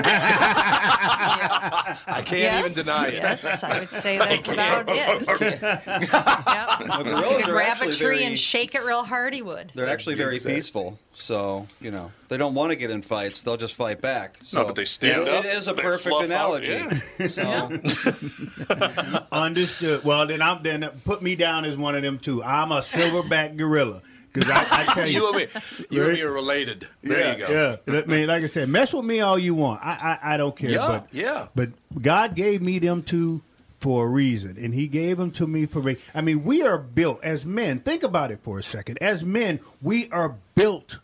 I 0.87 2.23
can't 2.25 2.41
yes, 2.41 2.61
even 2.71 2.85
deny 2.85 3.07
it. 3.09 3.15
Yes, 3.15 3.63
I 3.65 3.79
would 3.81 3.89
say 3.91 4.19
that's 4.19 4.49
about 4.49 4.85
it. 4.89 5.25
Yep. 5.65 6.89
Well, 6.89 7.05
gorillas 7.05 7.31
you 7.31 7.37
could 7.45 7.53
grab 7.53 7.77
a 7.83 7.85
tree 7.87 7.95
very- 7.99 8.25
and 8.25 8.39
shake 8.39 8.75
it 8.75 8.83
real 8.85 9.05
hard, 9.05 9.35
he 9.35 9.43
would. 9.43 9.73
They're 9.75 9.89
actually 9.89 10.15
very 10.17 10.37
Exactly. 10.37 10.57
peaceful, 10.57 10.99
so 11.15 11.67
you 11.81 11.91
know 11.91 12.11
they 12.29 12.37
don't 12.37 12.55
want 12.55 12.71
to 12.71 12.77
get 12.77 12.91
in 12.91 13.03
fights. 13.03 13.43
They'll 13.43 13.57
just 13.57 13.75
fight 13.75 14.01
back. 14.01 14.39
So, 14.43 14.65
but 14.65 14.75
they 14.75 14.85
stand 14.85 15.21
you 15.21 15.25
know, 15.33 15.39
up, 15.39 15.45
It 15.45 15.55
is 15.57 15.69
a 15.69 15.75
perfect 15.75 16.09
fluff 16.09 16.31
out, 16.31 16.65
analogy. 16.65 17.01
So 17.29 17.43
Understood. 19.33 20.05
Well, 20.05 20.27
then 20.27 20.43
I'm 20.43 20.63
then 20.63 20.89
put 21.05 21.23
me 21.23 21.37
down 21.37 21.65
as 21.65 21.79
one 21.79 21.95
of 21.95 22.03
them 22.03 22.19
too. 22.19 22.43
I'm 22.43 22.73
a 22.73 22.79
silverback 22.79 23.57
gorilla 23.57 24.03
because 24.33 24.51
I, 24.51 24.83
I 24.83 24.85
tell 24.95 25.07
you, 25.07 25.13
You 25.21 25.29
and 25.29 25.37
me, 25.37 25.47
you 25.91 26.05
and 26.05 26.13
me 26.15 26.23
are 26.23 26.33
related. 26.33 26.89
There 27.03 27.21
yeah, 27.21 27.33
you 27.33 27.47
go. 27.47 27.79
Yeah, 27.87 28.01
I 28.01 28.05
mean, 28.07 28.27
like 28.27 28.43
I 28.45 28.49
said, 28.49 28.69
mess 28.69 28.93
with 28.93 29.05
me 29.05 29.21
all 29.21 29.39
you 29.39 29.55
want. 29.55 29.81
I 29.83 30.19
I, 30.23 30.35
I 30.35 30.37
don't 30.37 30.57
care. 30.57 30.71
Yeah, 30.71 30.87
but 30.87 31.09
yeah. 31.13 31.47
But 31.55 31.71
God 32.01 32.35
gave 32.35 32.61
me 32.63 32.79
them 32.79 33.03
two 33.03 33.43
for 33.79 34.07
a 34.07 34.09
reason, 34.09 34.57
and 34.59 34.75
He 34.75 34.89
gave 34.89 35.19
them 35.19 35.31
to 35.33 35.47
me 35.47 35.67
for. 35.67 35.79
a 35.81 35.83
re- 35.83 35.99
I 36.15 36.21
mean, 36.21 36.43
we 36.45 36.63
are 36.63 36.79
built 36.79 37.23
as 37.23 37.45
men. 37.47 37.81
Think 37.81 38.03
about 38.03 38.31
it 38.31 38.41
for 38.43 38.59
a 38.59 38.63
second. 38.63 38.99
As 39.01 39.25
men, 39.25 39.61
we 39.83 40.11
are 40.11 40.37
built 40.55 40.99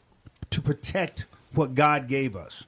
to 0.51 0.61
protect 0.61 1.27
what 1.55 1.75
God 1.75 2.07
gave 2.07 2.37
us. 2.37 2.65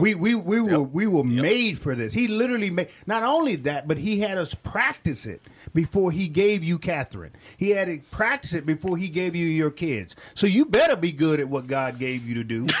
We 0.00 0.14
we 0.14 0.34
we 0.34 0.60
were 0.60 0.80
we 0.80 1.06
were 1.06 1.24
made 1.24 1.78
for 1.78 1.94
this. 1.94 2.14
He 2.14 2.28
literally 2.28 2.70
made 2.70 2.88
not 3.06 3.22
only 3.22 3.56
that, 3.56 3.86
but 3.86 3.98
he 3.98 4.20
had 4.20 4.38
us 4.38 4.54
practice 4.54 5.26
it 5.26 5.42
before 5.74 6.10
he 6.10 6.28
gave 6.28 6.64
you 6.64 6.78
Catherine. 6.78 7.32
He 7.58 7.70
had 7.70 7.88
to 7.88 7.98
practice 8.10 8.54
it 8.54 8.64
before 8.64 8.96
he 8.96 9.08
gave 9.08 9.36
you 9.36 9.46
your 9.46 9.70
kids. 9.70 10.16
So 10.34 10.46
you 10.46 10.64
better 10.64 10.96
be 10.96 11.12
good 11.12 11.40
at 11.40 11.48
what 11.48 11.66
God 11.66 11.98
gave 11.98 12.26
you 12.26 12.34
to 12.34 12.44
do. 12.44 12.66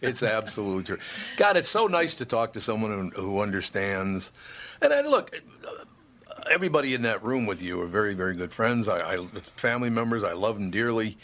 It's 0.00 0.22
absolutely 0.22 0.82
true. 0.82 0.98
God, 1.36 1.56
it's 1.56 1.68
so 1.68 1.86
nice 1.86 2.16
to 2.16 2.24
talk 2.24 2.52
to 2.54 2.60
someone 2.60 3.12
who, 3.14 3.20
who 3.20 3.40
understands. 3.40 4.32
And 4.80 4.90
then 4.90 5.08
look, 5.08 5.40
everybody 6.50 6.94
in 6.94 7.02
that 7.02 7.22
room 7.22 7.46
with 7.46 7.62
you 7.62 7.80
are 7.80 7.86
very, 7.86 8.14
very 8.14 8.34
good 8.34 8.52
friends. 8.52 8.88
I, 8.88 9.14
I 9.14 9.26
family 9.36 9.90
members. 9.90 10.24
I 10.24 10.32
love 10.32 10.58
them 10.58 10.70
dearly. 10.70 11.18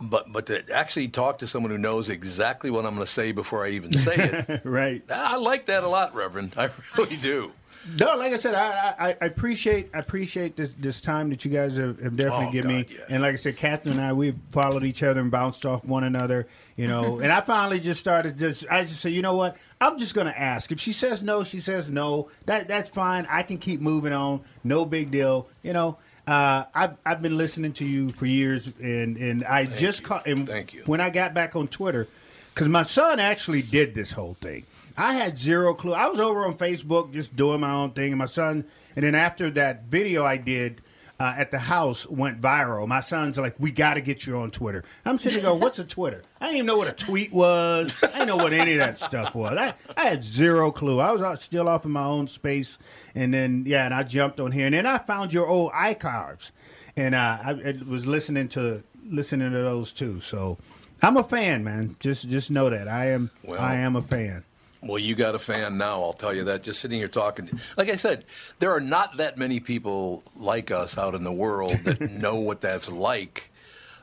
But 0.00 0.32
but 0.32 0.46
to 0.46 0.62
actually 0.72 1.08
talk 1.08 1.38
to 1.38 1.46
someone 1.46 1.72
who 1.72 1.78
knows 1.78 2.08
exactly 2.08 2.70
what 2.70 2.86
I'm 2.86 2.94
going 2.94 3.04
to 3.06 3.12
say 3.12 3.32
before 3.32 3.64
I 3.64 3.70
even 3.70 3.92
say 3.92 4.14
it, 4.48 4.60
right. 4.64 5.02
I 5.10 5.36
like 5.36 5.66
that 5.66 5.82
a 5.82 5.88
lot, 5.88 6.14
Reverend. 6.14 6.54
I 6.56 6.70
really 6.96 7.16
do. 7.16 7.52
No, 7.98 8.16
like 8.16 8.32
I 8.32 8.36
said, 8.36 8.54
I, 8.54 8.94
I, 8.98 9.16
I 9.20 9.24
appreciate 9.26 9.90
I 9.94 9.98
appreciate 9.98 10.56
this 10.56 10.72
this 10.78 11.00
time 11.00 11.30
that 11.30 11.44
you 11.44 11.50
guys 11.50 11.76
have, 11.76 11.98
have 12.00 12.16
definitely 12.16 12.46
Oh, 12.46 12.52
given 12.52 12.70
me. 12.70 12.86
Yeah. 12.88 12.98
And 13.08 13.22
like 13.22 13.32
I 13.32 13.36
said, 13.36 13.56
Catherine 13.56 13.94
and 13.98 14.04
I 14.04 14.12
we 14.12 14.34
followed 14.50 14.84
each 14.84 15.02
other 15.02 15.20
and 15.20 15.30
bounced 15.30 15.64
off 15.64 15.84
one 15.84 16.04
another, 16.04 16.46
you 16.76 16.86
know. 16.86 17.18
and 17.22 17.32
I 17.32 17.40
finally 17.40 17.80
just 17.80 17.98
started 17.98 18.36
just 18.36 18.66
I 18.70 18.82
just 18.82 19.00
said, 19.00 19.12
you 19.12 19.22
know 19.22 19.36
what? 19.36 19.56
I'm 19.80 19.98
just 19.98 20.14
gonna 20.14 20.34
ask. 20.36 20.70
If 20.70 20.80
she 20.80 20.92
says 20.92 21.22
no, 21.22 21.44
she 21.44 21.60
says 21.60 21.88
no. 21.88 22.30
That 22.46 22.68
that's 22.68 22.90
fine. 22.90 23.26
I 23.30 23.42
can 23.42 23.58
keep 23.58 23.80
moving 23.80 24.12
on. 24.12 24.42
No 24.64 24.84
big 24.84 25.10
deal. 25.10 25.48
You 25.62 25.72
know. 25.72 25.98
Uh, 26.28 26.66
I've 26.74 26.96
I've 27.06 27.22
been 27.22 27.38
listening 27.38 27.72
to 27.74 27.86
you 27.86 28.10
for 28.10 28.26
years, 28.26 28.66
and 28.66 29.16
and 29.16 29.44
I 29.44 29.64
just 29.64 30.02
caught. 30.02 30.26
And 30.26 30.46
Thank 30.46 30.74
you. 30.74 30.82
When 30.84 31.00
I 31.00 31.08
got 31.08 31.32
back 31.32 31.56
on 31.56 31.68
Twitter, 31.68 32.06
because 32.52 32.68
my 32.68 32.82
son 32.82 33.18
actually 33.18 33.62
did 33.62 33.94
this 33.94 34.12
whole 34.12 34.34
thing. 34.34 34.66
I 34.98 35.14
had 35.14 35.38
zero 35.38 35.72
clue. 35.72 35.94
I 35.94 36.06
was 36.08 36.20
over 36.20 36.44
on 36.44 36.54
Facebook 36.58 37.14
just 37.14 37.34
doing 37.34 37.60
my 37.60 37.70
own 37.70 37.92
thing, 37.92 38.12
and 38.12 38.18
my 38.18 38.26
son. 38.26 38.66
And 38.94 39.06
then 39.06 39.14
after 39.14 39.48
that 39.52 39.84
video 39.84 40.26
I 40.26 40.36
did 40.36 40.82
uh, 41.20 41.34
at 41.36 41.50
the 41.50 41.58
house 41.58 42.06
went 42.08 42.40
viral, 42.40 42.86
my 42.86 43.00
son's 43.00 43.38
like, 43.38 43.56
"We 43.58 43.70
got 43.72 43.94
to 43.94 44.00
get 44.00 44.26
you 44.26 44.36
on 44.38 44.50
Twitter." 44.50 44.84
I'm 45.04 45.18
sitting 45.18 45.42
there 45.42 45.50
going, 45.50 45.60
"What's 45.60 45.78
a 45.78 45.84
Twitter?" 45.84 46.22
I 46.40 46.46
didn't 46.46 46.56
even 46.58 46.66
know 46.66 46.76
what 46.78 46.88
a 46.88 46.92
tweet 46.92 47.32
was. 47.32 47.92
I 48.02 48.06
didn't 48.08 48.28
know 48.28 48.36
what 48.36 48.52
any 48.52 48.72
of 48.74 48.78
that 48.78 48.98
stuff 48.98 49.34
was. 49.34 49.56
I, 49.58 49.74
I 49.96 50.08
had 50.08 50.22
zero 50.22 50.70
clue. 50.70 51.00
I 51.00 51.10
was 51.10 51.22
out, 51.22 51.38
still 51.38 51.68
off 51.68 51.84
in 51.84 51.90
my 51.90 52.04
own 52.04 52.28
space, 52.28 52.78
and 53.14 53.34
then 53.34 53.64
yeah, 53.66 53.84
and 53.84 53.94
I 53.94 54.02
jumped 54.04 54.38
on 54.40 54.52
here, 54.52 54.66
and 54.66 54.74
then 54.74 54.86
I 54.86 54.98
found 54.98 55.32
your 55.32 55.46
old 55.48 55.72
archives, 55.74 56.52
and 56.96 57.14
uh, 57.14 57.38
I, 57.42 57.50
I 57.50 57.74
was 57.88 58.06
listening 58.06 58.48
to 58.50 58.82
listening 59.04 59.50
to 59.52 59.58
those 59.58 59.92
too. 59.92 60.20
So 60.20 60.58
I'm 61.02 61.16
a 61.16 61.24
fan, 61.24 61.64
man. 61.64 61.96
Just 62.00 62.28
just 62.28 62.50
know 62.50 62.70
that 62.70 62.86
I 62.88 63.10
am. 63.10 63.30
Well- 63.44 63.60
I 63.60 63.74
am 63.76 63.96
a 63.96 64.02
fan. 64.02 64.44
Well, 64.80 64.98
you 64.98 65.16
got 65.16 65.34
a 65.34 65.38
fan 65.40 65.76
now, 65.76 66.02
I'll 66.02 66.12
tell 66.12 66.32
you 66.32 66.44
that. 66.44 66.62
Just 66.62 66.80
sitting 66.80 66.98
here 66.98 67.08
talking. 67.08 67.50
Like 67.76 67.90
I 67.90 67.96
said, 67.96 68.24
there 68.60 68.70
are 68.70 68.80
not 68.80 69.16
that 69.16 69.36
many 69.36 69.58
people 69.58 70.22
like 70.36 70.70
us 70.70 70.96
out 70.96 71.14
in 71.14 71.24
the 71.24 71.32
world 71.32 71.72
that 71.80 72.00
know 72.12 72.36
what 72.36 72.60
that's 72.60 72.90
like. 72.90 73.50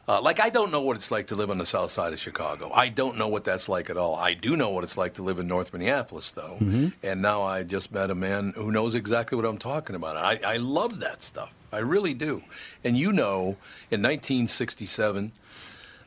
Uh, 0.07 0.21
like, 0.21 0.39
I 0.39 0.49
don't 0.49 0.71
know 0.71 0.81
what 0.81 0.97
it's 0.97 1.09
like 1.09 1.27
to 1.27 1.35
live 1.35 1.49
on 1.49 1.57
the 1.57 1.65
south 1.65 1.89
side 1.89 2.13
of 2.13 2.19
Chicago. 2.19 2.69
I 2.71 2.89
don't 2.89 3.17
know 3.17 3.27
what 3.27 3.43
that's 3.43 3.67
like 3.67 3.89
at 3.89 3.97
all. 3.97 4.15
I 4.15 4.35
do 4.35 4.55
know 4.55 4.69
what 4.69 4.83
it's 4.83 4.97
like 4.97 5.15
to 5.15 5.23
live 5.23 5.39
in 5.39 5.47
North 5.47 5.73
Minneapolis, 5.73 6.29
though. 6.31 6.57
And 7.01 7.21
now 7.23 7.41
I 7.41 7.63
just 7.63 7.91
met 7.91 8.11
a 8.11 8.15
man 8.15 8.53
who 8.55 8.69
knows 8.71 8.93
exactly 8.93 9.35
what 9.35 9.45
I'm 9.45 9.57
talking 9.57 9.95
about. 9.95 10.17
I, 10.17 10.39
I 10.45 10.57
love 10.57 10.99
that 10.99 11.23
stuff. 11.23 11.55
I 11.73 11.79
really 11.79 12.13
do. 12.13 12.43
And 12.83 12.95
you 12.95 13.11
know, 13.11 13.57
in 13.89 14.03
1967, 14.03 15.31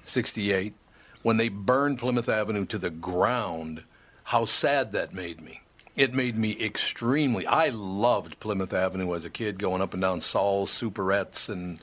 68, 0.05 0.74
when 1.23 1.36
they 1.36 1.49
burned 1.49 1.99
Plymouth 1.99 2.28
Avenue 2.28 2.66
to 2.66 2.78
the 2.78 2.90
ground, 2.90 3.82
how 4.28 4.44
sad 4.44 4.92
that 4.92 5.14
made 5.14 5.40
me. 5.40 5.62
It 5.96 6.12
made 6.12 6.36
me 6.36 6.55
extremely. 6.62 7.46
I 7.46 7.70
loved 7.70 8.38
Plymouth 8.40 8.74
Avenue 8.74 9.14
as 9.14 9.24
a 9.24 9.30
kid, 9.30 9.59
going 9.59 9.80
up 9.80 9.94
and 9.94 10.02
down 10.02 10.20
Saul's 10.20 10.70
Superettes, 10.70 11.48
and 11.48 11.78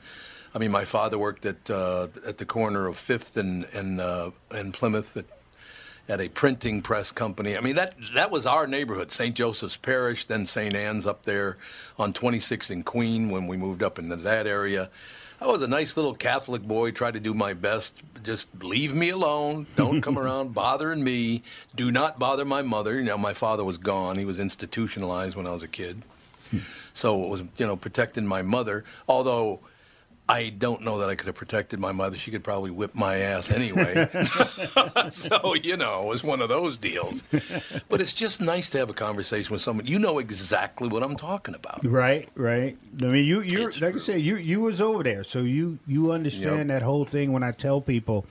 I 0.54 0.58
mean, 0.58 0.70
my 0.70 0.84
father 0.84 1.18
worked 1.18 1.44
at 1.44 1.68
uh, 1.68 2.06
at 2.24 2.38
the 2.38 2.44
corner 2.44 2.86
of 2.86 2.96
Fifth 2.96 3.36
and 3.36 3.64
and 3.74 4.00
uh, 4.00 4.30
and 4.52 4.72
Plymouth 4.72 5.16
at, 5.16 5.24
at 6.08 6.20
a 6.20 6.28
printing 6.28 6.82
press 6.82 7.10
company. 7.10 7.56
I 7.56 7.60
mean, 7.60 7.74
that 7.74 7.94
that 8.14 8.30
was 8.30 8.46
our 8.46 8.68
neighborhood, 8.68 9.10
St. 9.10 9.34
Joseph's 9.34 9.76
Parish, 9.76 10.26
then 10.26 10.46
St. 10.46 10.76
Anne's 10.76 11.04
up 11.04 11.24
there 11.24 11.56
on 11.98 12.12
26th 12.12 12.70
and 12.70 12.84
Queen 12.86 13.30
when 13.30 13.48
we 13.48 13.56
moved 13.56 13.82
up 13.82 13.98
into 13.98 14.14
that 14.14 14.46
area. 14.46 14.88
I 15.40 15.46
was 15.46 15.60
a 15.60 15.68
nice 15.68 15.96
little 15.96 16.14
Catholic 16.14 16.62
boy, 16.62 16.92
tried 16.92 17.14
to 17.14 17.20
do 17.20 17.34
my 17.34 17.52
best. 17.52 18.02
Just 18.22 18.48
leave 18.62 18.94
me 18.94 19.10
alone. 19.10 19.66
Don't 19.76 20.00
come 20.00 20.18
around 20.22 20.54
bothering 20.54 21.04
me. 21.04 21.42
Do 21.74 21.90
not 21.90 22.18
bother 22.18 22.44
my 22.44 22.62
mother. 22.62 22.98
You 22.98 23.04
know, 23.04 23.18
my 23.18 23.34
father 23.34 23.62
was 23.62 23.76
gone. 23.76 24.16
He 24.16 24.24
was 24.24 24.40
institutionalized 24.40 25.36
when 25.36 25.46
I 25.46 25.50
was 25.50 25.62
a 25.62 25.68
kid. 25.68 26.02
Hmm. 26.50 26.58
So 26.94 27.24
it 27.24 27.28
was, 27.28 27.42
you 27.58 27.66
know, 27.66 27.76
protecting 27.76 28.26
my 28.26 28.40
mother. 28.40 28.84
Although 29.06 29.60
I 30.28 30.48
don't 30.48 30.82
know 30.82 30.98
that 30.98 31.08
I 31.08 31.14
could 31.14 31.26
have 31.26 31.36
protected 31.36 31.78
my 31.78 31.92
mother. 31.92 32.16
She 32.16 32.32
could 32.32 32.42
probably 32.42 32.72
whip 32.72 32.94
my 32.96 33.16
ass 33.18 33.48
anyway. 33.50 34.08
so, 35.10 35.54
you 35.54 35.76
know, 35.76 36.02
it 36.02 36.08
was 36.08 36.24
one 36.24 36.40
of 36.40 36.48
those 36.48 36.78
deals. 36.78 37.22
But 37.88 38.00
it's 38.00 38.12
just 38.12 38.40
nice 38.40 38.68
to 38.70 38.78
have 38.78 38.90
a 38.90 38.94
conversation 38.94 39.52
with 39.52 39.62
someone. 39.62 39.86
You 39.86 39.98
know 40.00 40.18
exactly 40.18 40.88
what 40.88 41.04
I'm 41.04 41.14
talking 41.16 41.54
about. 41.54 41.84
Right, 41.84 42.28
right. 42.34 42.76
I 43.00 43.04
mean, 43.04 43.24
you, 43.24 43.42
you, 43.42 43.70
like 43.80 43.94
I 43.94 43.98
said, 43.98 44.20
you, 44.20 44.36
you 44.36 44.60
was 44.62 44.80
over 44.80 45.04
there, 45.04 45.22
so 45.22 45.40
you, 45.42 45.78
you 45.86 46.10
understand 46.10 46.58
Yep. 46.58 46.66
that 46.68 46.82
whole 46.82 47.04
thing. 47.04 47.32
When 47.32 47.42
I 47.44 47.52
tell 47.52 47.80
people 47.80 48.26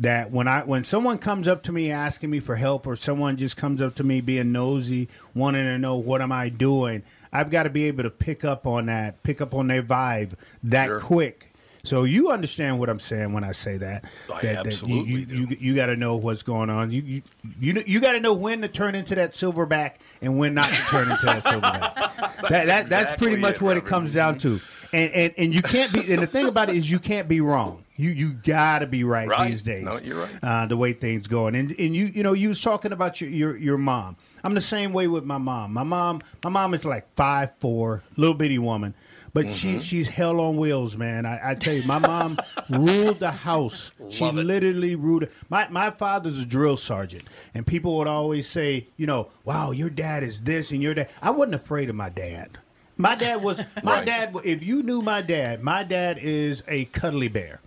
that 0.00 0.30
when 0.30 0.48
I, 0.48 0.64
when 0.64 0.82
someone 0.84 1.18
comes 1.18 1.46
up 1.46 1.62
to 1.64 1.72
me 1.72 1.90
asking 1.92 2.30
me 2.30 2.40
for 2.40 2.56
help, 2.56 2.86
or 2.86 2.96
someone 2.96 3.36
just 3.36 3.56
comes 3.56 3.80
up 3.80 3.94
to 3.96 4.04
me 4.04 4.20
being 4.20 4.50
nosy, 4.52 5.08
wanting 5.34 5.64
to 5.64 5.78
know 5.78 5.96
what 5.96 6.20
am 6.20 6.32
I 6.32 6.48
doing, 6.48 7.02
I've 7.36 7.50
got 7.50 7.64
to 7.64 7.70
be 7.70 7.84
able 7.84 8.02
to 8.04 8.10
pick 8.10 8.44
up 8.44 8.66
on 8.66 8.86
that, 8.86 9.22
pick 9.22 9.40
up 9.40 9.54
on 9.54 9.66
their 9.66 9.82
vibe 9.82 10.32
that 10.64 10.86
Sure. 10.86 11.00
quick. 11.00 11.52
So 11.84 12.02
you 12.02 12.30
understand 12.32 12.80
what 12.80 12.88
I'm 12.90 12.98
saying 12.98 13.32
when 13.32 13.44
I 13.44 13.52
say 13.52 13.76
that. 13.78 14.04
I 14.34 14.40
that, 14.40 14.42
that 14.42 14.66
absolutely 14.66 15.12
you, 15.12 15.18
you, 15.28 15.46
you, 15.50 15.56
you 15.60 15.74
got 15.76 15.86
to 15.86 15.94
know 15.96 16.16
what's 16.16 16.42
going 16.42 16.68
on. 16.68 16.90
You 16.90 17.00
you 17.02 17.22
you, 17.60 17.84
you 17.86 18.00
got 18.00 18.12
to 18.12 18.20
know 18.20 18.32
when 18.32 18.62
to 18.62 18.68
turn 18.68 18.96
into 18.96 19.14
that 19.14 19.32
silverback 19.32 19.92
and 20.20 20.36
when 20.36 20.54
not 20.54 20.66
to 20.66 20.82
turn 20.86 21.08
into 21.10 21.26
that 21.26 21.44
silverback. 21.44 22.42
that, 22.48 22.66
that 22.66 22.86
that's 22.86 23.22
pretty 23.22 23.36
much 23.40 23.56
it, 23.56 23.62
what 23.62 23.76
it 23.76 23.84
comes 23.84 24.12
down 24.12 24.36
to. 24.38 24.60
And, 24.92 25.12
and 25.12 25.34
and 25.38 25.54
you 25.54 25.62
can't 25.62 25.92
be. 25.92 26.12
And 26.12 26.22
the 26.22 26.26
thing 26.26 26.46
about 26.48 26.70
it 26.70 26.76
is, 26.76 26.90
you 26.90 26.98
can't 26.98 27.28
be 27.28 27.40
wrong. 27.40 27.84
You 27.96 28.10
you 28.10 28.32
gotta 28.32 28.86
be 28.86 29.04
right, 29.04 29.28
Right. 29.28 29.48
these 29.48 29.62
days. 29.62 29.82
No, 29.84 29.98
you're 29.98 30.18
right. 30.22 30.30
Uh, 30.42 30.66
the 30.66 30.76
way 30.76 30.92
things 30.92 31.26
going, 31.28 31.54
and 31.54 31.70
and 31.78 31.94
you 31.94 32.06
you 32.06 32.22
know 32.24 32.32
you 32.32 32.48
was 32.48 32.60
talking 32.60 32.92
about 32.92 33.20
your 33.20 33.30
your 33.30 33.56
your 33.56 33.78
mom. 33.78 34.16
I'm 34.46 34.54
the 34.54 34.60
same 34.60 34.92
way 34.92 35.08
with 35.08 35.24
my 35.24 35.38
mom. 35.38 35.72
My 35.72 35.82
mom 35.82 36.20
my 36.44 36.50
mom 36.50 36.72
is 36.72 36.84
like 36.84 37.12
five 37.16 37.50
four, 37.58 38.04
little 38.16 38.32
bitty 38.32 38.60
woman, 38.60 38.94
but 39.34 39.48
she 39.48 39.70
mm-hmm. 39.70 39.78
she's 39.80 40.06
hell 40.06 40.40
on 40.40 40.56
wheels, 40.56 40.96
man. 40.96 41.26
I, 41.26 41.50
I 41.50 41.54
tell 41.56 41.74
you, 41.74 41.82
my 41.82 41.98
mom 41.98 42.38
ruled 42.70 43.18
the 43.18 43.32
house. 43.32 43.90
she 44.10 44.24
it. 44.24 44.34
literally 44.34 44.94
ruled. 44.94 45.24
it. 45.24 45.32
My 45.50 45.66
my 45.68 45.90
father's 45.90 46.40
a 46.40 46.46
drill 46.46 46.76
sergeant, 46.76 47.24
and 47.54 47.66
people 47.66 47.98
would 47.98 48.06
always 48.06 48.48
say, 48.48 48.86
you 48.96 49.04
know, 49.04 49.30
wow, 49.44 49.72
your 49.72 49.90
dad 49.90 50.22
is 50.22 50.42
this 50.42 50.70
and 50.70 50.80
your 50.80 50.94
dad. 50.94 51.08
I 51.20 51.30
wasn't 51.30 51.56
afraid 51.56 51.90
of 51.90 51.96
my 51.96 52.10
dad. 52.10 52.50
My 52.96 53.16
dad 53.16 53.42
was 53.42 53.58
my 53.82 53.96
Right. 53.96 54.06
dad. 54.06 54.36
If 54.44 54.62
you 54.62 54.84
knew 54.84 55.02
my 55.02 55.22
dad, 55.22 55.60
my 55.60 55.82
dad 55.82 56.18
is 56.18 56.62
a 56.68 56.84
cuddly 56.84 57.26
bear. 57.26 57.60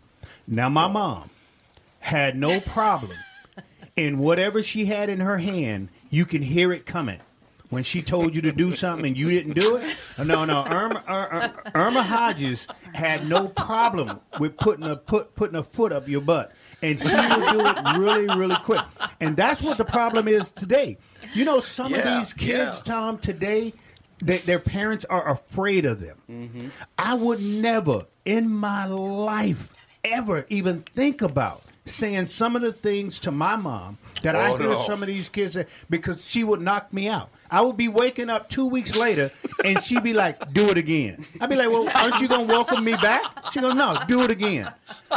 Now 0.48 0.70
my 0.70 0.86
oh. 0.86 0.90
mom 0.94 1.30
had 2.00 2.38
no 2.38 2.62
problem 2.62 3.18
in 3.98 4.18
whatever 4.18 4.64
she 4.64 4.86
had 4.86 5.10
in 5.10 5.20
her 5.20 5.40
hand. 5.40 5.90
You 6.10 6.26
can 6.26 6.42
hear 6.42 6.72
it 6.74 6.86
coming. 6.86 7.20
When 7.70 7.84
she 7.84 8.02
told 8.02 8.36
you 8.36 8.42
to 8.42 8.52
do 8.52 8.72
something 8.72 9.06
and 9.06 9.16
you 9.16 9.30
didn't 9.30 9.54
do 9.54 9.76
it, 9.76 9.96
no, 10.18 10.44
no. 10.44 10.66
Irma, 10.66 11.04
Ir- 11.08 11.38
Ir- 11.44 11.72
Irma 11.76 12.02
Hodges 12.02 12.66
had 12.96 13.28
no 13.30 13.48
problem 13.50 14.20
with 14.40 14.58
putting 14.58 14.86
a 14.86 14.96
put 14.96 15.36
putting 15.36 15.56
a 15.56 15.62
foot 15.62 15.92
up 15.92 16.08
your 16.08 16.22
butt, 16.22 16.52
and 16.82 17.00
she 17.00 17.06
would 17.06 17.48
do 17.52 17.60
it 17.64 17.98
really, 18.00 18.26
really 18.36 18.56
quick. 18.64 18.82
And 19.20 19.38
that's 19.38 19.62
what 19.62 19.78
the 19.78 19.86
problem 19.86 20.28
is 20.28 20.52
today. 20.52 20.98
You 21.36 21.46
know, 21.46 21.60
some 21.60 21.92
Yeah, 21.92 21.98
of 22.00 22.18
these 22.20 22.34
kids, 22.34 22.82
yeah. 22.84 22.92
Tom, 22.92 23.20
today, 23.20 23.74
they, 24.24 24.40
their 24.40 24.58
parents 24.60 25.06
are 25.06 25.30
afraid 25.30 25.86
of 25.86 26.00
them. 26.00 26.18
Mm-hmm. 26.28 26.68
I 26.98 27.14
would 27.14 27.40
never 27.40 28.08
in 28.26 28.50
my 28.50 28.88
life 28.88 29.74
ever 30.04 30.48
even 30.50 30.82
think 30.82 31.22
about 31.22 31.62
saying 31.90 32.28
some 32.28 32.56
of 32.56 32.62
the 32.62 32.72
things 32.74 33.20
to 33.22 33.32
my 33.32 33.56
mom 33.56 33.98
that 34.22 34.36
I 34.36 34.50
Oh, 34.52 34.58
hear 34.58 34.70
no. 34.70 34.84
some 34.86 35.02
of 35.04 35.08
these 35.08 35.30
kids 35.30 35.54
say 35.54 35.66
because 35.90 36.26
she 36.28 36.44
would 36.44 36.62
knock 36.62 36.92
me 36.94 37.08
out. 37.10 37.30
I 37.52 37.62
would 37.62 37.78
be 37.78 37.88
waking 37.88 38.30
up 38.30 38.48
two 38.50 38.68
weeks 38.68 38.96
later 38.96 39.32
and 39.66 39.82
she'd 39.82 40.04
be 40.04 40.14
like, 40.14 40.54
do 40.54 40.70
it 40.70 40.78
again. 40.78 41.26
I'd 41.42 41.50
be 41.50 41.56
like, 41.56 41.70
well, 41.70 41.90
aren't 41.96 42.20
you 42.22 42.28
going 42.28 42.46
to 42.46 42.52
welcome 42.54 42.84
me 42.84 42.94
back? 42.94 43.24
She 43.52 43.60
goes, 43.60 43.74
no, 43.74 43.98
do 44.08 44.22
it 44.22 44.30
again. 44.32 44.72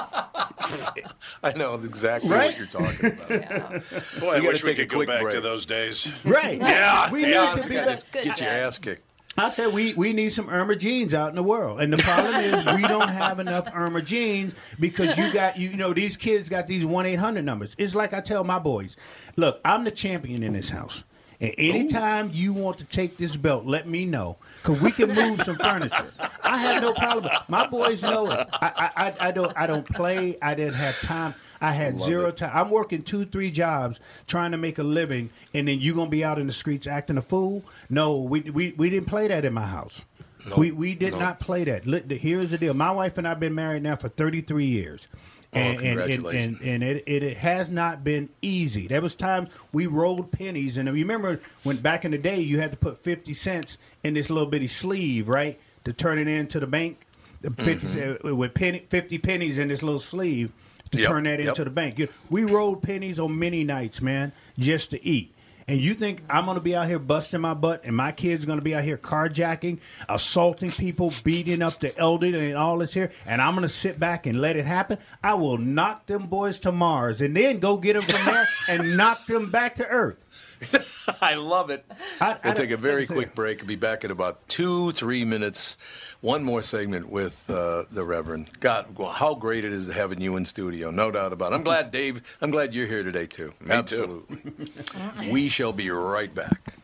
I 1.45 1.53
know 1.57 1.75
exactly 1.75 2.31
Right? 2.31 2.51
what 2.51 2.59
you're 2.59 2.67
talking 2.67 3.13
about. 3.13 3.31
Yeah. 3.31 3.81
Boy, 4.21 4.37
I 4.37 4.41
wish 4.41 4.65
we 4.65 4.75
could 4.75 4.89
go 4.89 4.97
quick 4.99 5.09
back 5.09 5.31
to 5.33 5.41
those 5.41 5.67
days. 5.67 6.09
Right. 6.25 6.59
Yeah, 6.61 7.11
We 7.13 7.31
yeah. 7.31 7.55
need 7.55 7.63
to 7.65 7.69
be 7.69 7.75
back. 7.77 8.01
Get 8.13 8.41
your 8.41 8.49
ass 8.49 8.79
kicked. 8.79 9.03
I 9.37 9.49
said 9.49 9.73
we, 9.73 9.95
we 9.95 10.13
need 10.13 10.31
some 10.31 10.49
Irma 10.51 10.77
jeans 10.77 11.15
out 11.15 11.31
in 11.31 11.37
the 11.37 11.43
world, 11.43 11.81
and 11.81 11.93
the 11.93 11.97
problem 11.99 12.35
is 12.37 12.67
we 12.75 12.83
don't 12.83 13.09
have 13.09 13.41
enough 13.41 13.67
Irma 13.75 14.03
jeans 14.03 14.55
because 14.79 15.17
you 15.17 15.33
got 15.33 15.59
you 15.59 15.75
know 15.77 15.93
these 15.93 16.17
kids 16.17 16.49
got 16.49 16.67
these 16.67 16.85
one 16.85 17.07
eight 17.07 17.19
hundred 17.19 17.45
numbers. 17.45 17.75
It's 17.79 17.95
like 17.95 18.13
I 18.13 18.21
tell 18.21 18.45
my 18.45 18.59
boys, 18.59 18.97
look, 19.37 19.61
I'm 19.65 19.85
the 19.85 19.91
champion 19.91 20.43
in 20.43 20.53
this 20.53 20.69
house, 20.69 21.05
and 21.41 21.55
anytime 21.57 22.31
you 22.33 22.53
want 22.53 22.79
to 22.79 22.85
take 22.85 23.17
this 23.17 23.37
belt, 23.37 23.65
let 23.65 23.89
me 23.89 24.05
know 24.05 24.37
because 24.57 24.83
we 24.83 24.91
can 24.91 25.15
move 25.15 25.43
some 25.43 25.57
furniture. 25.57 26.13
I 26.43 26.59
have 26.59 26.83
no 26.83 26.93
problem. 26.93 27.33
My 27.49 27.67
boys 27.67 28.03
know 28.03 28.31
it. 28.31 28.49
I, 28.61 28.91
I, 28.97 29.07
I, 29.07 29.29
I 29.29 29.31
don't 29.31 29.53
I 29.57 29.67
don't 29.67 29.87
play. 29.87 30.37
I 30.43 30.55
didn't 30.55 30.75
have 30.75 31.01
time. 31.01 31.35
I 31.63 31.73
had 31.73 31.95
Love 31.95 32.07
zero 32.07 32.29
it. 32.29 32.37
time. 32.37 32.51
I'm 32.53 32.71
working 32.71 33.03
two, 33.03 33.25
three 33.25 33.51
jobs 33.51 34.01
trying 34.27 34.51
to 34.51 34.59
make 34.59 34.79
a 34.79 34.83
living, 34.83 35.31
and 35.55 35.67
then 35.69 35.81
you 35.81 35.95
gonna 35.95 36.11
be 36.11 36.25
out 36.25 36.39
in 36.39 36.47
the 36.49 36.53
streets 36.53 36.87
acting 36.87 37.17
a 37.17 37.23
fool? 37.23 37.65
No, 37.89 38.17
we 38.19 38.41
we, 38.41 38.73
we 38.77 38.91
didn't 38.91 39.09
play 39.09 39.29
that 39.29 39.45
in 39.45 39.55
my 39.55 39.67
house. 39.67 40.05
Nope. 40.49 40.59
We 40.59 40.71
we 40.73 40.95
did 40.95 41.13
Nope. 41.13 41.21
not 41.21 41.41
play 41.41 41.65
that. 41.65 41.85
Here's 42.11 42.51
the 42.51 42.59
deal. 42.59 42.75
My 42.75 42.91
wife 42.91 43.17
and 43.17 43.29
I've 43.29 43.39
been 43.41 43.55
married 43.55 43.85
now 43.85 43.95
for 43.97 44.09
33 44.09 44.67
years. 44.67 45.07
Oh, 45.55 45.59
And, 45.59 45.81
and, 45.81 46.01
and, 46.01 46.27
and, 46.27 46.61
and 46.63 46.83
it, 46.83 47.05
it, 47.07 47.23
it 47.23 47.37
has 47.37 47.71
not 47.71 48.03
been 48.03 48.31
easy. 48.41 48.87
There 48.89 49.03
was 49.03 49.15
times 49.15 49.51
we 49.71 49.87
rolled 49.87 50.33
pennies, 50.33 50.79
and 50.79 50.89
you 50.89 50.95
remember 50.95 51.41
when 51.63 51.77
back 51.77 52.05
in 52.07 52.11
the 52.11 52.19
day 52.19 52.41
you 52.41 52.59
had 52.59 52.71
to 52.71 52.77
put 52.79 52.99
50 53.05 53.35
cents 53.35 53.77
in 54.03 54.15
this 54.15 54.31
little 54.31 54.49
bitty 54.49 54.67
sleeve, 54.67 55.29
right, 55.29 55.61
to 55.85 55.93
turn 55.93 56.19
it 56.19 56.27
into 56.27 56.59
the 56.59 56.67
bank. 56.67 57.07
The 57.43 57.51
50, 57.51 58.03
uh, 58.31 58.35
with 58.35 58.55
penny, 58.55 58.87
50 58.89 59.19
pennies 59.19 59.59
in 59.59 59.69
this 59.69 59.83
little 59.83 59.99
sleeve 60.01 60.53
to 60.93 60.99
Yep, 61.01 61.07
turn 61.09 61.25
that 61.25 61.39
yep. 61.41 61.49
into 61.51 61.65
the 61.65 61.71
bank. 61.71 61.99
You- 61.99 62.09
We 62.31 62.45
rolled 62.45 62.83
pennies 62.83 63.19
on 63.19 63.39
many 63.39 63.65
nights, 63.65 64.01
man, 64.01 64.33
just 64.59 64.91
to 64.93 65.05
eat. 65.05 65.35
And 65.69 65.81
you 65.81 65.95
think 65.95 66.23
I'm 66.29 66.45
going 66.45 66.57
to 66.57 66.61
be 66.61 66.75
out 66.75 66.89
here 66.89 66.99
busting 66.99 67.41
my 67.41 67.55
butt 67.55 67.83
and 67.85 67.97
my 67.97 68.11
kids 68.11 68.45
going 68.45 68.59
to 68.59 68.65
be 68.65 68.75
out 68.75 68.83
here 68.83 68.99
carjacking, 68.99 69.79
assaulting 70.09 70.73
people, 70.73 71.13
beating 71.23 71.63
up 71.63 71.79
the 71.79 71.97
elderly 71.97 72.49
and 72.51 72.59
all 72.59 72.79
this 72.79 72.93
here, 72.93 73.13
and 73.27 73.41
I'm 73.41 73.53
going 73.55 73.63
to 73.63 73.69
sit 73.69 73.99
back 74.01 74.27
and 74.27 74.41
let 74.41 74.57
it 74.57 74.67
happen? 74.67 74.99
I 75.23 75.35
will 75.35 75.59
knock 75.59 76.07
them 76.07 76.27
boys 76.27 76.59
to 76.61 76.73
Mars 76.73 77.21
and 77.21 77.37
then 77.37 77.61
go 77.61 77.77
get 77.77 77.93
them 77.95 78.03
from 78.03 78.25
there 78.27 78.49
and 78.69 78.97
knock 78.97 79.25
them 79.27 79.51
back 79.51 79.77
to 79.77 79.87
Earth. 79.87 80.27
I 81.21 81.35
love 81.35 81.71
it. 81.71 81.85
I- 82.21 82.33
I 82.33 82.39
we'll 82.45 82.55
take 82.55 82.71
a 82.71 82.77
very 82.77 83.07
quick 83.07 83.29
it. 83.29 83.35
break 83.35 83.59
and 83.61 83.69
be 83.69 83.77
back 83.77 84.05
in 84.05 84.11
about 84.11 84.49
two, 84.49 84.93
three 84.93 85.25
minutes. 85.25 85.77
One 86.21 86.45
more 86.45 86.63
segment 86.63 87.11
with 87.11 87.49
uh, 87.51 87.83
the 87.91 88.05
Reverend. 88.05 88.51
God, 88.61 88.97
well, 88.99 89.11
how 89.13 89.35
great 89.35 89.65
it 89.65 89.73
is 89.73 89.93
having 89.93 90.21
you 90.21 90.37
in 90.37 90.45
studio. 90.47 90.91
No 90.91 91.11
doubt 91.11 91.33
about 91.33 91.53
it. 91.53 91.57
I'm 91.57 91.63
glad, 91.65 91.91
Dave. 91.91 92.23
I'm 92.41 92.51
glad 92.51 92.75
you're 92.75 92.87
here 92.87 93.03
today, 93.03 93.27
too. 93.27 93.53
Me 93.61 93.67
too. 93.69 93.73
Absolutely. 93.73 94.73
we 95.33 95.49
shall 95.49 95.73
be 95.73 95.91
right 95.91 96.33
back. 96.35 96.75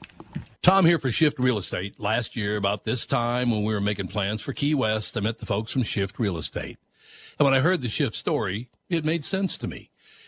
Tom 0.62 0.84
here 0.84 0.98
for 0.98 1.10
Shift 1.10 1.38
Real 1.38 1.56
Estate. 1.58 1.98
Last 2.00 2.36
year, 2.36 2.56
about 2.56 2.84
this 2.84 3.06
time 3.06 3.50
when 3.50 3.64
we 3.64 3.72
were 3.72 3.80
making 3.80 4.08
plans 4.08 4.42
for 4.42 4.52
Key 4.52 4.74
West, 4.74 5.16
I 5.16 5.20
met 5.20 5.38
the 5.38 5.46
folks 5.46 5.72
from 5.72 5.82
Shift 5.84 6.18
Real 6.18 6.36
Estate. 6.36 6.78
And 7.38 7.44
when 7.44 7.54
I 7.54 7.60
heard 7.60 7.80
the 7.80 7.88
Shift 7.88 8.16
story, 8.16 8.68
it 8.90 9.04
made 9.04 9.24
sense 9.24 9.56
to 9.58 9.68
me. 9.68 9.90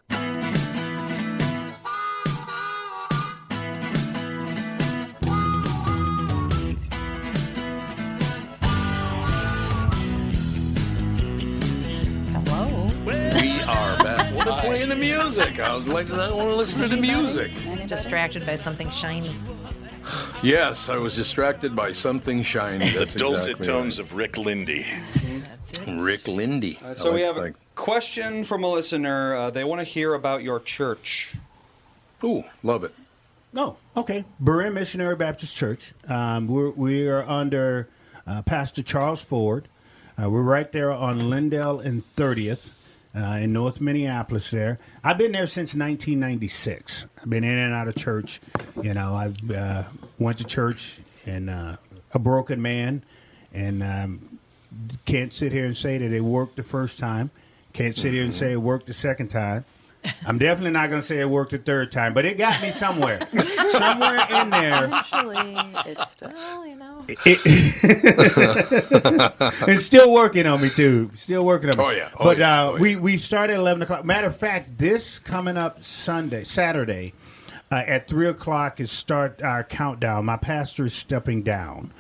We're 14.92 14.96
the 14.96 15.02
music. 15.24 15.58
I 15.62 15.74
was 15.74 15.88
like, 15.88 16.12
I 16.12 16.30
want 16.34 16.50
to 16.50 16.56
listen 16.56 16.82
to 16.82 16.88
the 16.90 16.98
music. 16.98 17.50
He's 17.50 17.86
distracted 17.86 18.46
by 18.46 18.58
something 18.58 18.90
shiny. 18.92 19.32
Yes, 20.44 20.90
I 20.90 20.98
was 20.98 21.16
distracted 21.16 21.74
by 21.74 21.94
something 21.94 22.44
shiny. 22.44 22.90
The 22.90 23.06
dulcet 23.18 23.52
exactly 23.52 23.66
tones 23.68 24.00
of 24.00 24.16
Rick 24.16 24.38
Lindy. 24.38 24.86
right. 25.88 26.02
Rick 26.02 26.28
Lindy. 26.28 26.78
All 26.82 26.90
right, 26.90 26.98
so 26.98 27.12
I 27.12 27.16
we 27.16 27.26
like- 27.26 27.36
have 27.38 27.46
a 27.46 27.54
question 27.76 28.44
from 28.44 28.66
a 28.66 28.68
listener. 28.70 29.34
Uh, 29.34 29.50
they 29.50 29.64
want 29.64 29.80
to 29.80 29.86
hear 29.86 30.14
about 30.14 30.44
your 30.44 30.60
church. 30.60 31.36
Ooh, 32.26 32.44
love 32.62 32.84
it. 32.84 32.94
Oh, 33.56 33.78
okay. 33.96 34.26
Berean 34.44 34.74
Missionary 34.74 35.16
Baptist 35.16 35.56
Church. 35.56 35.94
Um, 36.10 36.48
we're, 36.50 36.72
we 36.72 37.08
are 37.08 37.24
under 37.24 37.88
uh, 38.28 38.42
Pastor 38.42 38.84
Charles 38.84 39.24
Ford. 39.24 39.70
Uh, 40.22 40.30
we're 40.30 40.42
right 40.44 40.70
there 40.70 40.92
on 40.92 41.30
Lyndale 41.30 41.80
and 41.80 42.04
30th 42.18 42.72
uh, 43.16 43.40
in 43.42 43.54
North 43.54 43.82
Minneapolis 43.82 44.52
there. 44.52 44.78
I've 45.04 45.18
been 45.18 45.32
there 45.32 45.48
since 45.48 45.76
1996. 45.76 47.08
I've 47.22 47.30
been 47.30 47.44
in 47.44 47.58
and 47.58 47.74
out 47.74 47.88
of 47.88 47.96
church. 47.96 48.40
You 48.82 48.94
know, 48.94 49.14
I 49.14 49.54
uh, 49.54 49.84
went 50.20 50.38
to 50.40 50.46
church 50.46 51.00
and 51.26 51.50
uh, 51.50 51.78
a 52.14 52.20
broken 52.20 52.62
man 52.62 53.04
and 53.54 53.84
um, 53.84 54.40
can't 55.06 55.34
sit 55.34 55.52
here 55.52 55.66
and 55.66 55.76
say 55.76 55.98
that 55.98 56.12
it 56.14 56.22
worked 56.22 56.56
the 56.56 56.64
first 56.64 57.00
time. 57.00 57.32
Can't 57.74 57.96
sit 57.96 58.14
here 58.14 58.24
and 58.24 58.34
say 58.34 58.54
it 58.54 58.62
worked 58.62 58.88
the 58.88 58.94
second 58.94 59.30
time. 59.30 59.66
I'm 60.26 60.38
definitely 60.38 60.72
not 60.72 60.90
going 60.90 61.02
to 61.02 61.08
say 61.08 61.20
it 61.20 61.30
worked 61.30 61.52
the 61.52 61.58
third 61.58 61.92
time, 61.92 62.14
but 62.14 62.26
it 62.26 62.38
got 62.38 62.62
me 62.62 62.70
somewhere. 62.70 63.20
somewhere 63.70 64.26
in 64.30 64.50
there. 64.50 64.86
Eventually, 64.86 65.58
it's 65.86 66.12
still, 66.12 66.66
you 66.66 66.76
know. 66.76 67.06
it's 69.68 69.86
still 69.86 70.14
working 70.14 70.46
on 70.48 70.62
me 70.62 70.70
too. 70.70 71.12
Still 71.16 71.46
working 71.46 71.70
on 71.70 71.78
me. 71.78 71.84
Oh, 71.84 71.90
yeah. 71.90 72.10
Oh, 72.20 72.24
but 72.26 72.38
yeah. 72.38 72.64
uh, 72.64 72.78
we 72.80 72.96
we 72.96 73.18
start 73.18 73.50
at 73.50 73.58
eleven 73.58 73.82
o'clock. 73.82 74.06
Matter 74.06 74.28
of 74.28 74.36
fact, 74.38 74.78
this 74.78 75.20
coming 75.20 75.58
up 75.58 75.84
Sunday, 75.84 76.44
Saturday, 76.44 77.14
uh, 77.72 77.84
at 77.86 78.08
three 78.08 78.28
o'clock 78.28 78.80
is 78.80 78.92
start 78.92 79.42
our 79.42 79.64
countdown. 79.64 80.26
My 80.26 80.38
pastor 80.38 80.86
is 80.86 80.94
stepping 80.94 81.44
down, 81.44 81.92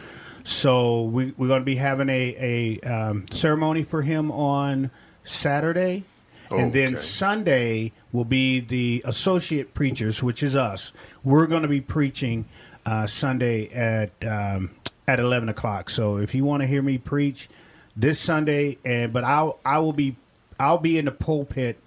so 0.43 1.03
we 1.03 1.33
we're 1.37 1.47
going 1.47 1.61
to 1.61 1.65
be 1.65 1.75
having 1.75 2.09
a 2.09 2.79
a 2.83 2.87
um, 2.87 3.25
ceremony 3.31 3.83
for 3.83 4.01
him 4.01 4.31
on 4.31 4.91
Saturday. 5.23 6.03
And 6.59 6.73
then 6.73 6.97
Sunday 6.97 7.91
will 8.11 8.25
be 8.25 8.59
the 8.59 9.01
associate 9.05 9.73
preachers, 9.73 10.21
which 10.21 10.43
is 10.43 10.55
us. 10.55 10.91
We're 11.23 11.47
going 11.47 11.61
to 11.61 11.67
be 11.67 11.81
preaching 11.81 12.45
uh, 12.85 13.07
Sunday 13.07 13.69
at 13.69 14.11
um, 14.27 14.71
at 15.07 15.19
eleven 15.19 15.49
o'clock. 15.49 15.89
So 15.89 16.17
if 16.17 16.35
you 16.35 16.43
want 16.43 16.61
to 16.61 16.67
hear 16.67 16.81
me 16.81 16.97
preach 16.97 17.49
this 17.95 18.19
Sunday, 18.19 18.77
and 18.83 19.13
but 19.13 19.23
I'll 19.23 19.59
I 19.65 19.79
will 19.79 19.93
be 19.93 20.15
I'll 20.59 20.77
be 20.77 20.97
in 20.97 21.05
the 21.05 21.11
pulpit 21.11 21.77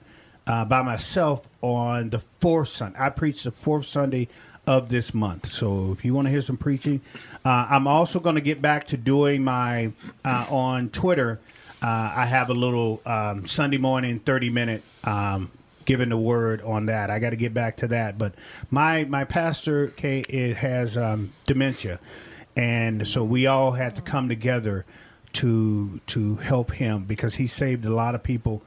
uh, 0.46 0.64
by 0.64 0.82
myself 0.82 1.48
on 1.62 2.10
the 2.10 2.20
fourth 2.40 2.68
Sunday. 2.68 2.98
I 2.98 3.10
preach 3.10 3.42
the 3.42 3.50
fourth 3.50 3.86
Sunday 3.86 4.28
of 4.66 4.88
this 4.88 5.12
month. 5.12 5.52
So 5.52 5.92
if 5.92 6.04
you 6.04 6.14
want 6.14 6.26
to 6.26 6.30
hear 6.30 6.42
some 6.42 6.56
preaching, 6.56 7.02
uh, 7.44 7.66
I'm 7.68 7.86
also 7.86 8.18
going 8.18 8.36
to 8.36 8.40
get 8.40 8.62
back 8.62 8.84
to 8.84 8.96
doing 8.96 9.44
my 9.44 9.92
uh, 10.24 10.46
on 10.48 10.88
Twitter. 10.88 11.38
Uh, 11.82 12.12
I 12.16 12.26
have 12.26 12.50
a 12.50 12.54
little 12.54 13.02
um, 13.04 13.46
Sunday 13.46 13.78
morning, 13.78 14.20
30 14.20 14.50
minute 14.50 14.82
um, 15.04 15.50
the 16.08 16.16
word 16.16 16.62
on 16.62 16.86
that. 16.86 17.10
I 17.10 17.18
got 17.18 17.30
to 17.30 17.36
get 17.36 17.52
back 17.52 17.76
to 17.78 17.88
that. 17.88 18.18
But 18.18 18.34
my 18.70 19.04
my 19.04 19.24
pastor, 19.24 19.92
it 20.02 20.56
has 20.56 20.96
um, 20.96 21.32
dementia, 21.44 22.00
and 22.56 23.06
so 23.06 23.24
we 23.24 23.46
all 23.46 23.72
had 23.72 23.96
to 23.96 24.02
come 24.02 24.28
together 24.28 24.84
to 25.34 26.00
to 26.06 26.36
help 26.36 26.72
him 26.72 27.04
because 27.04 27.34
he 27.34 27.46
saved 27.46 27.84
a 27.84 27.94
lot 27.94 28.14
of 28.14 28.22
people 28.22 28.62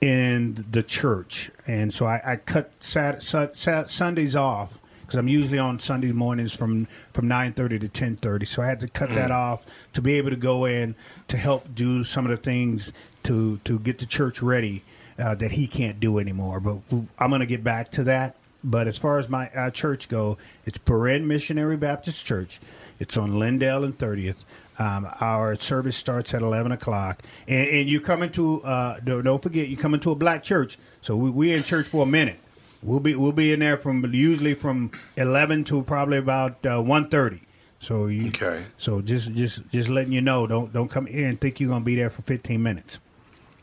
in 0.00 0.66
the 0.70 0.82
church, 0.82 1.50
and 1.66 1.94
so 1.94 2.06
I, 2.06 2.20
I 2.32 2.36
cut 2.36 2.72
sat, 2.80 3.22
sat, 3.22 3.56
sat, 3.56 3.90
Sundays 3.90 4.36
off 4.36 4.78
because 5.04 5.18
I'm 5.18 5.28
usually 5.28 5.58
on 5.58 5.78
Sunday 5.78 6.12
mornings 6.12 6.54
from 6.54 6.86
from 7.12 7.28
nine 7.28 7.52
thirty 7.52 7.78
to 7.78 7.88
ten 7.88 8.16
thirty. 8.16 8.46
So 8.46 8.62
I 8.62 8.66
had 8.66 8.80
to 8.80 8.88
cut 8.88 9.10
that 9.10 9.30
off 9.30 9.64
to 9.92 10.02
be 10.02 10.14
able 10.14 10.30
to 10.30 10.36
go 10.36 10.64
in 10.64 10.94
to 11.28 11.36
help 11.36 11.74
do 11.74 12.04
some 12.04 12.24
of 12.24 12.30
the 12.30 12.36
things 12.36 12.92
to 13.24 13.58
to 13.64 13.78
get 13.78 13.98
the 13.98 14.06
church 14.06 14.42
ready 14.42 14.82
uh, 15.18 15.34
that 15.36 15.52
he 15.52 15.66
can't 15.66 16.00
do 16.00 16.18
anymore. 16.18 16.60
But 16.60 16.78
I'm 17.18 17.30
going 17.30 17.40
to 17.40 17.46
get 17.46 17.64
back 17.64 17.90
to 17.92 18.04
that. 18.04 18.36
But 18.62 18.88
as 18.88 18.96
far 18.96 19.18
as 19.18 19.28
my 19.28 19.48
uh, 19.50 19.70
church 19.70 20.08
go, 20.08 20.38
it's 20.64 20.78
Berean 20.78 21.24
Missionary 21.24 21.76
Baptist 21.76 22.24
Church. 22.24 22.60
It's 22.98 23.16
on 23.16 23.38
Lyndale 23.38 23.84
and 23.84 23.96
30th. 23.96 24.36
Um, 24.78 25.06
our 25.20 25.54
service 25.54 25.96
starts 25.96 26.34
at 26.34 26.42
11 26.42 26.72
o'clock. 26.72 27.22
And, 27.46 27.68
and 27.68 27.88
you 27.88 28.00
come 28.00 28.22
into, 28.22 28.62
uh, 28.62 29.00
don't, 29.00 29.22
don't 29.24 29.42
forget, 29.42 29.68
you 29.68 29.76
come 29.76 29.94
into 29.94 30.10
a 30.10 30.14
black 30.14 30.42
church. 30.42 30.78
So 31.02 31.14
we, 31.14 31.30
we 31.30 31.52
in 31.52 31.62
church 31.62 31.86
for 31.86 32.02
a 32.04 32.06
minute. 32.06 32.38
We'll 32.84 33.00
be 33.00 33.16
we'll 33.16 33.32
be 33.32 33.52
in 33.52 33.60
there 33.60 33.78
from 33.78 34.04
usually 34.12 34.54
from 34.54 34.92
11 35.16 35.64
to 35.64 35.82
probably 35.82 36.18
about 36.18 36.52
uh, 36.66 36.76
1.30. 36.76 37.40
So 37.80 38.06
you 38.06 38.28
Okay. 38.28 38.66
So 38.76 39.00
just 39.00 39.32
just 39.34 39.66
just 39.70 39.88
letting 39.88 40.12
you 40.12 40.20
know, 40.20 40.46
don't 40.46 40.72
don't 40.72 40.88
come 40.88 41.06
here 41.06 41.28
and 41.28 41.40
think 41.40 41.60
you're 41.60 41.70
gonna 41.70 41.84
be 41.84 41.96
there 41.96 42.10
for 42.10 42.22
15 42.22 42.62
minutes. 42.62 43.00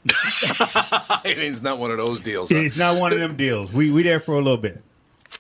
it's 1.23 1.61
not 1.61 1.77
one 1.77 1.91
of 1.91 1.97
those 1.97 2.19
deals. 2.21 2.49
huh? 2.49 2.57
It's 2.57 2.77
not 2.77 2.99
one 2.99 3.13
of 3.13 3.19
them 3.19 3.35
deals. 3.37 3.71
We 3.71 3.91
we 3.91 4.01
there 4.01 4.19
for 4.19 4.33
a 4.33 4.41
little 4.41 4.57
bit. 4.57 4.83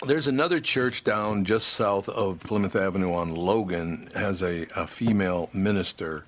There's 0.05 0.27
another 0.27 0.59
church 0.59 1.03
down 1.03 1.45
just 1.45 1.67
south 1.69 2.07
of 2.09 2.39
Plymouth 2.39 2.75
Avenue 2.75 3.13
on 3.13 3.35
Logan 3.35 4.09
has 4.15 4.41
a, 4.41 4.65
a 4.75 4.87
female 4.87 5.49
minister, 5.53 6.25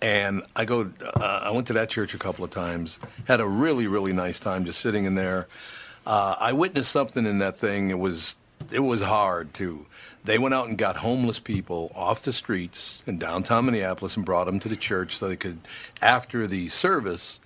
and 0.00 0.42
I 0.54 0.64
go. 0.64 0.90
Uh, 1.02 1.40
I 1.44 1.50
went 1.50 1.66
to 1.68 1.72
that 1.74 1.88
church 1.90 2.14
a 2.14 2.18
couple 2.18 2.44
of 2.44 2.50
times. 2.50 3.00
Had 3.28 3.40
a 3.40 3.46
really 3.46 3.86
really 3.86 4.12
nice 4.14 4.40
time 4.40 4.64
just 4.64 4.80
sitting 4.80 5.04
in 5.04 5.14
there. 5.14 5.46
Uh, 6.06 6.36
I 6.38 6.52
witnessed 6.52 6.92
something 6.92 7.26
in 7.26 7.40
that 7.40 7.56
thing. 7.56 7.90
It 7.90 7.98
was 7.98 8.36
it 8.72 8.80
was 8.80 9.02
hard 9.02 9.54
too. 9.54 9.86
They 10.24 10.38
went 10.38 10.54
out 10.54 10.68
and 10.68 10.76
got 10.76 10.96
homeless 10.96 11.38
people 11.38 11.92
off 11.94 12.22
the 12.22 12.32
streets 12.32 13.02
in 13.06 13.18
downtown 13.18 13.66
Minneapolis 13.66 14.16
and 14.16 14.26
brought 14.26 14.46
them 14.46 14.58
to 14.60 14.68
the 14.68 14.76
church 14.76 15.16
so 15.16 15.28
they 15.28 15.36
could, 15.36 15.60
after 16.02 16.48
the 16.48 16.68
service, 16.68 17.38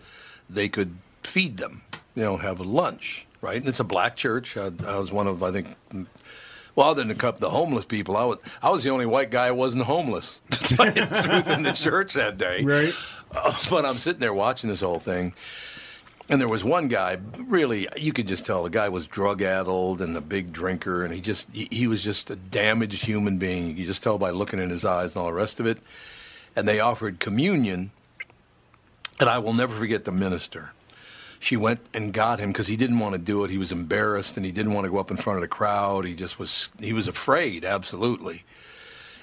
they 0.49 0.69
could 0.69 0.97
feed 1.23 1.59
them, 1.59 1.82
you 2.15 2.23
know, 2.23 2.39
have 2.39 2.59
a 2.59 2.65
lunch, 2.65 3.27
right? 3.43 3.59
And 3.59 3.69
it's 3.69 3.81
a 3.81 3.85
black 3.85 4.16
church. 4.16 4.57
I, 4.57 4.70
I 4.87 4.97
was 4.97 5.12
one 5.12 5.27
of, 5.27 5.43
I 5.43 5.51
think, 5.51 5.77
well, 6.74 6.89
other 6.89 7.03
than 7.03 7.09
the 7.09 7.15
couple, 7.15 7.41
the 7.41 7.51
homeless 7.51 7.85
people, 7.85 8.16
I 8.16 8.24
was, 8.24 8.39
I 8.62 8.70
was 8.70 8.82
the 8.82 8.91
only 8.91 9.07
white 9.07 9.31
guy 9.31 9.49
who 9.49 9.55
wasn't 9.55 9.85
homeless 9.85 10.41
to 10.51 10.77
tell 10.77 10.87
you 10.87 11.05
the 11.05 11.23
truth 11.23 11.51
in 11.51 11.62
the 11.62 11.73
church 11.73 12.15
that 12.15 12.39
day. 12.39 12.65
Right. 12.65 12.95
Uh, 13.31 13.55
but 13.69 13.85
I'm 13.85 13.97
sitting 13.97 14.20
there 14.20 14.32
watching 14.32 14.70
this 14.70 14.81
whole 14.81 14.99
thing. 14.99 15.35
And 16.31 16.40
there 16.40 16.48
was 16.48 16.62
one 16.62 16.86
guy, 16.86 17.19
really, 17.39 17.89
you 17.97 18.12
could 18.12 18.28
just 18.28 18.47
tell 18.47 18.62
the 18.62 18.70
guy 18.70 18.89
was 18.89 19.05
drug 19.05 19.43
addled 19.43 20.01
and 20.01 20.16
a 20.16 20.20
big 20.20 20.52
drinker, 20.52 21.05
and 21.05 21.12
he 21.12 21.20
just, 21.20 21.52
he, 21.52 21.66
he 21.73 21.86
was 21.89 22.05
just 22.05 22.31
a 22.31 22.36
damaged 22.36 23.05
human 23.05 23.36
being. 23.36 23.66
You 23.66 23.74
could 23.74 23.86
just 23.86 24.05
tell 24.05 24.16
by 24.16 24.31
looking 24.31 24.61
in 24.61 24.70
his 24.70 24.85
eyes 24.85 25.16
and 25.16 25.23
all 25.23 25.27
the 25.27 25.35
rest 25.35 25.59
of 25.59 25.66
it. 25.66 25.78
And 26.55 26.69
they 26.69 26.78
offered 26.78 27.19
communion, 27.19 27.90
and 29.19 29.28
I 29.28 29.39
will 29.39 29.52
never 29.52 29.74
forget 29.74 30.05
the 30.05 30.12
minister. 30.12 30.73
She 31.40 31.57
went 31.57 31.81
and 31.94 32.12
got 32.12 32.39
him 32.39 32.52
because 32.52 32.69
he 32.69 32.77
didn't 32.77 33.01
want 33.01 33.15
to 33.15 33.20
do 33.20 33.43
it. 33.44 33.51
He 33.51 33.59
was 33.59 33.73
embarrassed 33.73 34.36
and 34.36 34.47
he 34.47 34.52
didn't 34.52 34.74
want 34.74 34.85
to 34.85 34.90
go 34.90 34.98
up 34.98 35.11
in 35.11 35.16
front 35.16 35.39
of 35.39 35.40
the 35.40 35.48
crowd. 35.48 36.05
He 36.05 36.15
just 36.15 36.39
was, 36.39 36.69
he 36.78 36.93
was 36.93 37.09
afraid, 37.09 37.65
absolutely. 37.65 38.44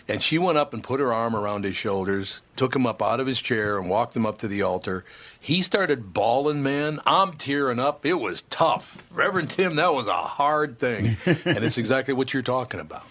And 0.09 0.21
she 0.21 0.38
went 0.38 0.57
up 0.57 0.73
and 0.73 0.84
put 0.84 0.99
her 1.01 1.11
arm 1.11 1.35
around 1.35 1.65
his 1.65 1.75
shoulders, 1.75 2.41
took 2.55 2.75
him 2.75 2.88
up 2.88 3.01
out 3.01 3.19
of 3.19 3.27
his 3.27 3.41
chair, 3.41 3.77
and 3.77 3.89
walked 3.89 4.15
him 4.15 4.25
up 4.25 4.38
to 4.39 4.47
the 4.47 4.61
altar. 4.61 5.03
He 5.38 5.61
started 5.61 6.13
bawling, 6.13 6.63
man. 6.63 6.99
I'm 7.05 7.34
tearing 7.34 7.79
up. 7.79 8.05
It 8.05 8.13
was 8.13 8.43
tough. 8.43 9.03
Reverend 9.11 9.49
Tim, 9.49 9.75
that 9.75 9.93
was 9.93 10.07
a 10.07 10.13
hard 10.13 10.79
thing. 10.79 11.17
and 11.25 11.63
it's 11.63 11.77
exactly 11.77 12.13
what 12.13 12.34
you're 12.34 12.43
talking 12.43 12.79
about. 12.79 13.03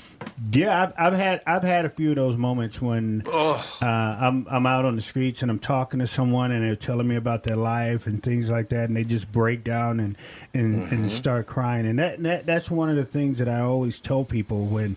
Yeah, 0.51 0.83
I've, 0.83 1.13
I've 1.13 1.19
had 1.19 1.43
I've 1.47 1.63
had 1.63 1.85
a 1.85 1.91
few 1.91 2.11
of 2.11 2.17
those 2.17 2.37
moments 2.37 2.81
when 2.81 3.23
uh, 3.31 3.61
I'm 3.83 4.47
I'm 4.51 4.67
out 4.67 4.85
on 4.85 4.97
the 4.97 5.03
streets 5.03 5.43
and 5.43 5.51
I'm 5.51 5.59
talking 5.59 6.01
to 6.01 6.07
someone 6.07 6.53
and 6.53 6.65
they're 6.65 6.77
telling 6.77 7.07
me 7.07 7.17
about 7.17 7.43
their 7.43 7.57
life 7.57 8.07
and 8.07 8.23
things 8.23 8.51
like 8.51 8.71
that, 8.71 8.89
and 8.89 8.97
they 8.97 9.05
just 9.05 9.31
break 9.31 9.65
down 9.65 10.01
and 10.01 10.17
and, 10.55 10.91
and 10.91 11.11
start 11.11 11.47
crying, 11.47 11.87
and 11.87 11.99
that, 11.99 12.23
that 12.23 12.47
that's 12.47 12.71
one 12.71 12.89
of 12.89 12.97
the 12.97 13.05
things 13.05 13.39
that 13.39 13.49
I 13.49 13.61
always 13.61 14.01
tell 14.01 14.25
people 14.25 14.67
when. 14.67 14.97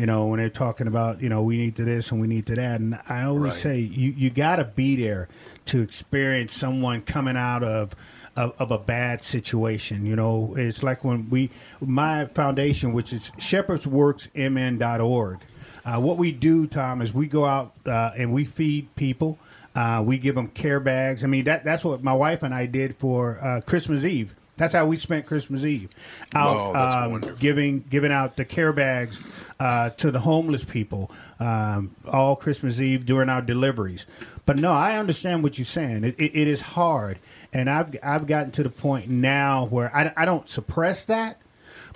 You 0.00 0.06
know, 0.06 0.28
when 0.28 0.38
they're 0.38 0.48
talking 0.48 0.86
about, 0.86 1.20
you 1.20 1.28
know, 1.28 1.42
we 1.42 1.58
need 1.58 1.76
to 1.76 1.84
this 1.84 2.10
and 2.10 2.22
we 2.22 2.26
need 2.26 2.46
to 2.46 2.54
that. 2.54 2.80
And 2.80 2.98
I 3.06 3.24
always 3.24 3.52
Right. 3.52 3.54
say, 3.54 3.78
you, 3.80 4.12
you 4.12 4.30
got 4.30 4.56
to 4.56 4.64
be 4.64 4.96
there 4.96 5.28
to 5.66 5.82
experience 5.82 6.56
someone 6.56 7.02
coming 7.02 7.36
out 7.36 7.62
of, 7.62 7.94
of, 8.34 8.54
of 8.58 8.70
a 8.70 8.78
bad 8.78 9.22
situation. 9.22 10.06
You 10.06 10.16
know, 10.16 10.54
it's 10.56 10.82
like 10.82 11.04
when 11.04 11.28
we, 11.28 11.50
my 11.82 12.24
foundation, 12.24 12.94
which 12.94 13.12
is 13.12 13.30
shepherdsworksmn.org, 13.32 15.38
uh, 15.84 16.00
what 16.00 16.16
we 16.16 16.32
do, 16.32 16.66
Tom, 16.66 17.02
is 17.02 17.12
we 17.12 17.26
go 17.26 17.44
out 17.44 17.74
uh, 17.84 18.12
and 18.16 18.32
we 18.32 18.46
feed 18.46 18.96
people. 18.96 19.38
Uh, 19.74 20.02
we 20.04 20.16
give 20.18 20.34
them 20.34 20.48
care 20.48 20.80
bags. 20.80 21.24
I 21.24 21.26
mean, 21.26 21.44
that 21.44 21.62
that's 21.64 21.84
what 21.84 22.02
my 22.02 22.12
wife 22.14 22.42
and 22.42 22.54
I 22.54 22.64
did 22.66 22.96
for 22.96 23.38
uh, 23.42 23.60
Christmas 23.66 24.04
Eve. 24.04 24.34
That's 24.60 24.74
how 24.74 24.84
we 24.84 24.98
spent 24.98 25.24
Christmas 25.24 25.64
Eve, 25.64 25.88
out 26.34 26.54
Oh, 26.54 26.72
that's 26.74 26.94
um, 26.94 27.10
wonderful. 27.12 27.36
giving 27.38 27.80
giving 27.88 28.12
out 28.12 28.36
the 28.36 28.44
care 28.44 28.74
bags 28.74 29.26
uh, 29.58 29.88
to 29.90 30.10
the 30.10 30.20
homeless 30.20 30.64
people 30.64 31.10
um, 31.40 31.96
all 32.06 32.36
Christmas 32.36 32.78
Eve 32.78 33.06
during 33.06 33.30
our 33.30 33.40
deliveries. 33.40 34.04
But 34.44 34.58
no, 34.58 34.72
I 34.72 34.98
understand 34.98 35.42
what 35.42 35.56
you're 35.56 35.64
saying. 35.64 36.04
It, 36.04 36.20
it, 36.20 36.32
it 36.34 36.46
is 36.46 36.60
hard, 36.60 37.18
and 37.54 37.70
I've 37.70 37.96
I've 38.02 38.26
gotten 38.26 38.50
to 38.52 38.62
the 38.62 38.68
point 38.68 39.08
now 39.08 39.64
where 39.64 39.90
I, 39.96 40.12
I 40.14 40.24
don't 40.26 40.46
suppress 40.46 41.06
that. 41.06 41.38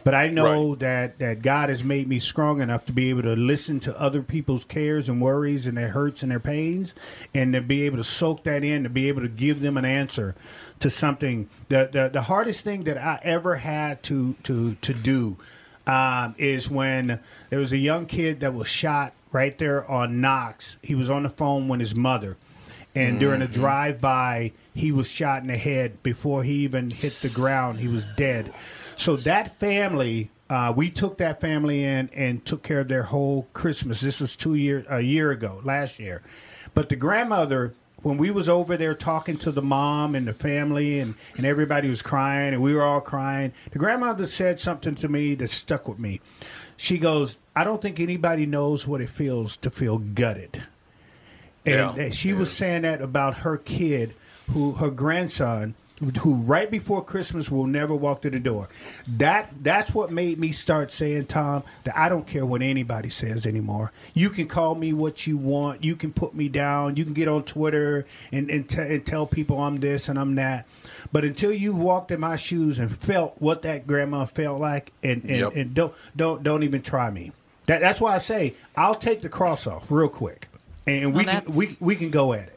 But 0.04 0.14
I 0.14 0.28
know 0.28 0.74
that, 0.76 1.18
that 1.18 1.40
God 1.40 1.70
has 1.70 1.82
made 1.82 2.06
me 2.08 2.18
strong 2.20 2.60
enough 2.60 2.84
to 2.86 2.92
be 2.92 3.08
able 3.08 3.22
to 3.22 3.34
listen 3.34 3.80
to 3.80 3.98
other 3.98 4.22
people's 4.22 4.64
cares 4.64 5.08
and 5.08 5.20
worries 5.20 5.66
and 5.66 5.78
their 5.78 5.88
hurts 5.88 6.22
and 6.22 6.30
their 6.30 6.40
pains, 6.40 6.94
and 7.34 7.54
to 7.54 7.62
be 7.62 7.82
able 7.84 7.96
to 7.96 8.04
soak 8.04 8.44
that 8.44 8.62
in, 8.62 8.82
to 8.82 8.90
be 8.90 9.08
able 9.08 9.22
to 9.22 9.28
give 9.28 9.60
them 9.60 9.78
an 9.78 9.86
answer 9.86 10.34
to 10.80 10.90
something. 10.90 11.48
The 11.70 11.88
the, 11.90 12.10
the 12.12 12.22
hardest 12.22 12.64
thing 12.64 12.84
that 12.84 12.98
I 12.98 13.18
ever 13.22 13.56
had 13.56 14.02
to 14.04 14.34
to 14.42 14.74
to 14.74 14.92
do 14.92 15.38
um, 15.86 16.34
is 16.36 16.68
when 16.70 17.20
there 17.48 17.58
was 17.58 17.72
a 17.72 17.78
young 17.78 18.04
kid 18.06 18.40
that 18.40 18.52
was 18.52 18.68
shot 18.68 19.12
right 19.32 19.56
there 19.58 19.90
on 19.90 20.20
Knox. 20.20 20.76
He 20.82 20.94
was 20.94 21.08
on 21.10 21.22
the 21.22 21.30
phone 21.30 21.66
with 21.68 21.80
his 21.80 21.94
mother, 21.94 22.36
and 22.94 23.18
during 23.18 23.40
a 23.42 23.46
Mhm. 23.46 23.52
drive 23.54 24.00
by, 24.02 24.52
he 24.74 24.92
was 24.92 25.08
shot 25.08 25.40
in 25.40 25.48
the 25.48 25.56
head 25.56 26.02
before 26.02 26.42
he 26.44 26.52
even 26.64 26.90
hit 26.90 27.14
the 27.22 27.30
ground. 27.30 27.80
He 27.80 27.88
was 27.88 28.06
dead. 28.16 28.52
So 28.96 29.16
that 29.16 29.58
family, 29.58 30.30
uh, 30.50 30.72
we 30.74 30.90
took 30.90 31.18
that 31.18 31.40
family 31.40 31.84
in 31.84 32.10
and 32.14 32.44
took 32.44 32.62
care 32.62 32.80
of 32.80 32.88
their 32.88 33.02
whole 33.02 33.48
Christmas. 33.52 34.00
This 34.00 34.20
was 34.20 34.36
two 34.36 34.54
years, 34.54 34.84
a 34.88 35.00
year 35.00 35.30
ago, 35.30 35.60
last 35.64 35.98
year. 35.98 36.22
But 36.74 36.88
the 36.88 36.96
grandmother, 36.96 37.74
when 38.02 38.18
we 38.18 38.30
was 38.30 38.48
over 38.48 38.76
there 38.76 38.94
talking 38.94 39.38
to 39.38 39.50
the 39.50 39.62
mom 39.62 40.14
and 40.14 40.26
the 40.26 40.34
family, 40.34 41.00
and 41.00 41.14
and 41.36 41.46
everybody 41.46 41.88
was 41.88 42.02
crying, 42.02 42.52
and 42.52 42.62
we 42.62 42.74
were 42.74 42.82
all 42.82 43.00
crying. 43.00 43.52
The 43.70 43.78
grandmother 43.78 44.26
said 44.26 44.60
something 44.60 44.94
to 44.96 45.08
me 45.08 45.34
that 45.36 45.48
stuck 45.48 45.88
with 45.88 45.98
me. 45.98 46.20
She 46.76 46.98
goes, 46.98 47.38
"I 47.56 47.64
don't 47.64 47.80
think 47.80 48.00
anybody 48.00 48.46
knows 48.46 48.86
what 48.86 49.00
it 49.00 49.08
feels 49.08 49.56
to 49.58 49.70
feel 49.70 49.98
gutted." 49.98 50.62
And 51.66 51.96
Yeah, 51.96 52.10
she 52.10 52.34
was 52.34 52.52
saying 52.52 52.82
that 52.82 53.00
about 53.00 53.38
her 53.38 53.56
kid, 53.56 54.14
who 54.50 54.72
her 54.72 54.90
grandson, 54.90 55.74
who 56.18 56.34
right 56.36 56.70
before 56.70 57.04
Christmas 57.04 57.50
will 57.50 57.66
never 57.66 57.94
walk 57.94 58.22
through 58.22 58.32
the 58.32 58.40
door. 58.40 58.68
That 59.18 59.52
that's 59.62 59.92
what 59.94 60.10
made 60.10 60.38
me 60.38 60.52
start 60.52 60.90
saying, 60.92 61.26
Tom, 61.26 61.62
that 61.84 61.96
I 61.96 62.08
don't 62.08 62.26
care 62.26 62.46
what 62.46 62.62
anybody 62.62 63.10
says 63.10 63.46
anymore. 63.46 63.92
You 64.14 64.30
can 64.30 64.46
call 64.46 64.74
me 64.74 64.92
what 64.92 65.26
you 65.26 65.36
want. 65.36 65.82
You 65.84 65.96
can 65.96 66.12
put 66.12 66.34
me 66.34 66.48
down. 66.48 66.96
You 66.96 67.04
can 67.04 67.12
get 67.14 67.28
on 67.28 67.44
Twitter 67.44 68.06
and 68.32 68.50
and, 68.50 68.68
te- 68.68 68.80
and 68.80 69.04
tell 69.06 69.26
people 69.26 69.60
I'm 69.60 69.76
this 69.76 70.08
and 70.08 70.18
I'm 70.18 70.34
that. 70.36 70.66
But 71.12 71.24
until 71.24 71.52
you've 71.52 71.78
walked 71.78 72.10
in 72.10 72.20
my 72.20 72.36
shoes 72.36 72.78
and 72.78 72.94
felt 72.96 73.34
what 73.38 73.62
that 73.62 73.86
grandma 73.86 74.24
felt 74.24 74.60
like, 74.60 74.92
and 75.02 75.22
and, 75.24 75.30
Yep. 75.38 75.52
and 75.56 75.74
don't 75.74 75.94
don't 76.16 76.42
don't 76.42 76.62
even 76.62 76.82
try 76.82 77.10
me. 77.10 77.32
That, 77.66 77.80
that's 77.80 78.00
why 78.00 78.14
I 78.14 78.18
say 78.18 78.54
I'll 78.76 78.94
take 78.94 79.22
the 79.22 79.28
cross 79.28 79.66
off 79.66 79.90
real 79.90 80.08
quick, 80.08 80.48
and 80.86 81.14
we 81.14 81.24
can, 81.24 81.44
we 81.54 81.68
we 81.80 81.96
can 81.96 82.10
go 82.10 82.32
at 82.32 82.48
it. 82.48 82.53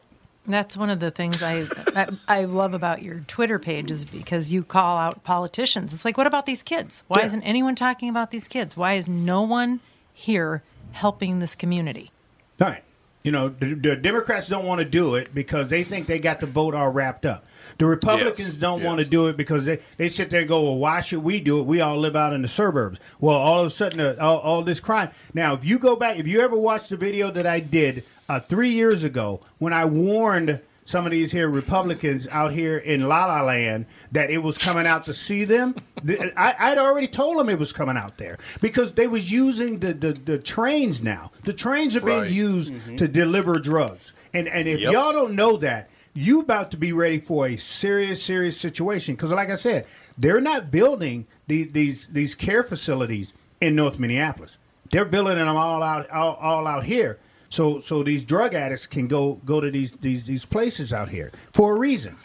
That's 0.48 0.76
one 0.76 0.88
of 0.90 0.98
the 0.98 1.10
things 1.10 1.42
I, 1.42 1.66
I 1.94 2.08
I 2.26 2.44
love 2.44 2.72
about 2.74 3.02
your 3.02 3.20
Twitter 3.28 3.58
page 3.58 3.90
is 3.90 4.04
because 4.04 4.50
you 4.52 4.64
call 4.64 4.96
out 4.96 5.22
politicians. 5.22 5.92
It's 5.92 6.04
like, 6.04 6.16
what 6.16 6.26
about 6.26 6.46
these 6.46 6.62
kids? 6.62 7.02
Why 7.08 7.20
Yeah. 7.20 7.26
isn't 7.26 7.42
anyone 7.42 7.74
talking 7.74 8.08
about 8.08 8.30
these 8.30 8.48
kids? 8.48 8.76
Why 8.76 8.94
is 8.94 9.08
no 9.08 9.42
one 9.42 9.80
here 10.14 10.62
helping 10.92 11.38
this 11.38 11.54
community? 11.54 12.10
Right. 12.58 12.82
You 13.24 13.32
know, 13.32 13.48
the, 13.48 13.74
the 13.74 13.96
Democrats 13.96 14.48
don't 14.48 14.64
want 14.64 14.78
to 14.78 14.84
do 14.84 15.16
it 15.16 15.34
because 15.34 15.68
they 15.68 15.84
think 15.84 16.06
they 16.06 16.18
got 16.18 16.40
the 16.40 16.46
vote 16.46 16.74
all 16.74 16.88
wrapped 16.88 17.26
up. 17.26 17.44
The 17.76 17.84
Republicans 17.84 18.56
don't 18.58 18.82
want 18.82 19.00
to 19.00 19.04
do 19.04 19.26
it 19.26 19.36
because 19.36 19.64
they, 19.66 19.80
they 19.98 20.08
sit 20.08 20.30
there 20.30 20.40
and 20.40 20.48
go, 20.48 20.62
well, 20.62 20.76
why 20.76 21.00
should 21.00 21.22
we 21.22 21.38
do 21.40 21.60
it? 21.60 21.64
We 21.66 21.80
all 21.80 21.98
live 21.98 22.16
out 22.16 22.32
in 22.32 22.40
the 22.42 22.48
suburbs. 22.48 22.98
Well, 23.20 23.36
all 23.36 23.60
of 23.60 23.66
a 23.66 23.70
sudden, 23.70 24.00
uh, 24.00 24.16
all, 24.20 24.38
all 24.38 24.62
this 24.62 24.80
crime. 24.80 25.10
Now, 25.34 25.52
if 25.54 25.64
you 25.64 25.78
go 25.78 25.94
back, 25.96 26.16
if 26.18 26.26
you 26.26 26.40
ever 26.40 26.56
watched 26.56 26.88
the 26.90 26.96
video 26.96 27.30
that 27.32 27.46
I 27.46 27.60
did 27.60 28.04
uh, 28.28 28.40
three 28.40 28.70
years 28.70 29.04
ago 29.04 29.40
when 29.58 29.72
I 29.72 29.84
warned 29.84 30.60
some 30.84 31.04
of 31.04 31.12
these 31.12 31.30
here 31.32 31.48
Republicans 31.50 32.26
out 32.28 32.50
here 32.52 32.78
in 32.78 33.08
La 33.08 33.26
La 33.26 33.42
Land 33.42 33.84
that 34.12 34.30
it 34.30 34.38
was 34.38 34.56
coming 34.56 34.86
out 34.86 35.04
to 35.04 35.12
see 35.14 35.44
them. 35.44 35.74
th- 36.06 36.32
I, 36.36 36.54
I'd 36.58 36.78
already 36.78 37.08
told 37.08 37.38
them 37.38 37.50
it 37.50 37.58
was 37.58 37.72
coming 37.74 37.96
out 37.98 38.16
there 38.16 38.38
because 38.62 38.94
they 38.94 39.06
was 39.06 39.30
using 39.30 39.80
the, 39.80 39.92
the, 39.92 40.12
the 40.12 40.38
trains 40.38 41.02
now. 41.02 41.30
The 41.44 41.52
trains 41.52 41.94
are 41.94 42.00
being 42.00 42.18
Right. 42.20 42.30
used 42.30 42.72
Mhm. 42.72 42.96
to 42.98 43.08
deliver 43.08 43.58
drugs. 43.58 44.12
And 44.32 44.48
and 44.48 44.66
if 44.66 44.80
Yep. 44.80 44.92
y'all 44.92 45.12
don't 45.12 45.34
know 45.34 45.56
that, 45.58 45.90
you 46.14 46.40
about 46.40 46.70
to 46.70 46.76
be 46.78 46.92
ready 46.92 47.18
for 47.20 47.46
a 47.46 47.56
serious, 47.56 48.22
serious 48.22 48.56
situation. 48.58 49.14
Because 49.14 49.30
like 49.30 49.50
I 49.50 49.54
said, 49.56 49.86
they're 50.16 50.40
not 50.40 50.70
building 50.70 51.26
the, 51.48 51.64
these 51.64 52.06
these 52.10 52.34
care 52.34 52.62
facilities 52.62 53.34
in 53.60 53.74
North 53.76 53.98
Minneapolis. 53.98 54.56
They're 54.90 55.04
building 55.04 55.36
them 55.36 55.48
all 55.56 55.82
out 55.82 56.08
all, 56.10 56.34
all 56.34 56.66
out 56.66 56.84
here. 56.84 57.18
So 57.50 57.80
so 57.80 58.02
these 58.02 58.24
drug 58.24 58.54
addicts 58.54 58.86
can 58.86 59.08
go 59.08 59.40
go 59.44 59.60
to 59.60 59.70
these 59.70 59.92
these 59.92 60.26
these 60.26 60.44
places 60.44 60.92
out 60.92 61.08
here 61.08 61.32
for 61.52 61.74
a 61.76 61.78
reason. 61.78 62.16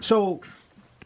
So 0.00 0.40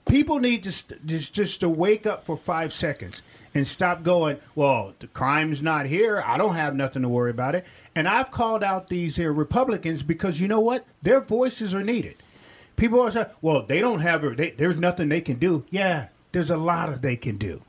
people 0.09 0.39
need 0.39 0.63
to 0.65 0.73
st- 0.73 1.05
just 1.07 1.33
just 1.33 1.61
to 1.61 1.69
wake 1.69 2.07
up 2.07 2.25
for 2.25 2.37
five 2.37 2.73
seconds 2.73 3.23
and 3.55 3.67
stop 3.67 4.03
going. 4.03 4.39
Well, 4.55 4.95
the 4.99 5.09
crime's 5.09 5.63
not 5.63 5.87
here. 5.87 6.23
I 6.25 6.37
don't 6.37 6.55
have 6.55 6.75
nothing 6.75 7.03
to 7.03 7.09
worry 7.09 7.31
about 7.31 7.55
it. 7.55 7.67
And 7.95 8.09
I've 8.09 8.31
called 8.31 8.63
out 8.63 8.89
these 8.89 9.17
here 9.17 9.33
Republicans 9.33 10.03
because 10.03 10.41
you 10.41 10.47
know 10.47 10.61
what? 10.61 10.85
Their 11.03 11.21
voices 11.21 11.75
are 11.75 11.83
needed. 11.83 12.17
People 12.77 13.01
are 13.01 13.11
saying, 13.11 13.27
"Well, 13.43 13.63
they 13.63 13.81
don't 13.81 14.01
have. 14.01 14.37
They, 14.37 14.51
there's 14.51 14.79
nothing 14.79 15.09
they 15.09 15.21
can 15.21 15.39
do." 15.39 15.65
Yeah, 15.71 16.09
there's 16.31 16.51
a 16.51 16.57
lot 16.57 16.89
of 16.89 17.03
they 17.03 17.17
can 17.17 17.37
do. 17.37 17.63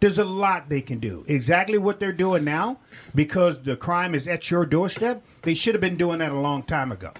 There's 0.00 0.18
a 0.18 0.24
lot 0.24 0.68
they 0.68 0.80
can 0.82 0.98
do. 0.98 1.24
Exactly 1.26 1.78
what 1.78 2.00
they're 2.00 2.12
doing 2.12 2.44
now, 2.44 2.78
because 3.14 3.60
the 3.62 3.76
crime 3.76 4.14
is 4.14 4.28
at 4.28 4.50
your 4.50 4.66
doorstep. 4.66 5.22
They 5.42 5.54
should 5.54 5.74
have 5.74 5.80
been 5.80 5.96
doing 5.96 6.18
that 6.18 6.32
a 6.32 6.38
long 6.38 6.62
time 6.62 6.92
ago, 6.92 7.12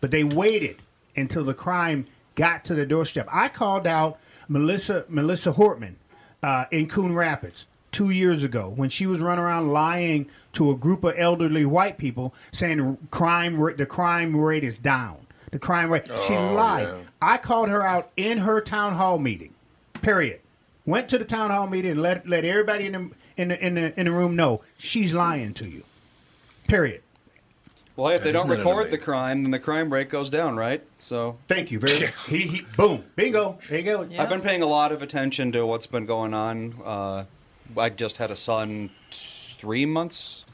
but 0.00 0.10
they 0.10 0.24
waited 0.24 0.76
until 1.16 1.44
the 1.44 1.54
crime 1.54 2.06
got 2.34 2.64
to 2.66 2.74
the 2.74 2.86
doorstep. 2.86 3.28
I 3.32 3.48
called 3.48 3.86
out 3.86 4.18
Melissa 4.48 5.04
Melissa 5.08 5.52
Hortman 5.52 5.94
uh, 6.42 6.66
in 6.70 6.86
Coon 6.88 7.14
Rapids 7.14 7.66
two 7.90 8.10
years 8.10 8.42
ago 8.44 8.72
when 8.74 8.88
she 8.88 9.06
was 9.06 9.20
running 9.20 9.44
around 9.44 9.72
lying 9.72 10.28
to 10.52 10.70
a 10.70 10.76
group 10.76 11.04
of 11.04 11.14
elderly 11.18 11.64
white 11.66 11.98
people, 11.98 12.34
saying 12.52 12.96
crime 13.10 13.58
the 13.76 13.86
crime 13.86 14.36
rate 14.36 14.64
is 14.64 14.78
down. 14.78 15.16
The 15.50 15.58
crime 15.58 15.90
rate. 15.90 16.06
she 16.26 16.34
Oh, 16.34 16.54
lied. 16.54 16.86
yeah. 16.88 16.96
I 17.20 17.36
called 17.36 17.68
her 17.68 17.82
out 17.84 18.10
in 18.16 18.38
her 18.38 18.60
town 18.60 18.94
hall 18.94 19.18
meeting. 19.18 19.52
Period. 20.00 20.40
Went 20.84 21.08
to 21.10 21.18
the 21.18 21.24
town 21.24 21.50
hall 21.50 21.66
meeting 21.68 21.92
and 21.92 22.02
let 22.02 22.28
let 22.28 22.44
everybody 22.44 22.86
in 22.86 22.92
the 22.92 23.10
in 23.36 23.48
the 23.48 23.64
in 23.66 23.74
the, 23.74 23.98
in 24.00 24.06
the 24.06 24.12
room 24.12 24.34
know 24.34 24.62
she's 24.78 25.12
lying 25.14 25.54
to 25.54 25.66
you. 25.68 25.84
Period. 26.66 27.02
Well, 27.94 28.08
if 28.12 28.24
they 28.24 28.32
don't 28.32 28.48
that 28.48 28.56
record 28.58 28.90
the 28.90 28.98
crime, 28.98 29.42
then 29.42 29.50
the 29.50 29.58
crime 29.58 29.92
rate 29.92 30.08
goes 30.08 30.30
down, 30.30 30.56
right? 30.56 30.82
So 30.98 31.36
Thank 31.46 31.70
you 31.70 31.78
very 31.78 32.00
much. 32.00 32.26
He, 32.26 32.38
he 32.48 32.62
boom 32.76 33.04
bingo. 33.16 33.58
There 33.68 33.78
you 33.78 33.84
go. 33.84 34.08
I've 34.18 34.30
been 34.30 34.40
paying 34.40 34.62
a 34.62 34.66
lot 34.66 34.92
of 34.92 35.02
attention 35.02 35.52
to 35.52 35.66
what's 35.66 35.86
been 35.86 36.06
going 36.06 36.32
on. 36.34 36.74
Uh, 36.84 37.24
I 37.76 37.90
just 37.90 38.16
had 38.16 38.30
a 38.30 38.36
son 38.36 38.90
t- 39.10 39.54
three 39.58 39.84
months, 39.86 40.46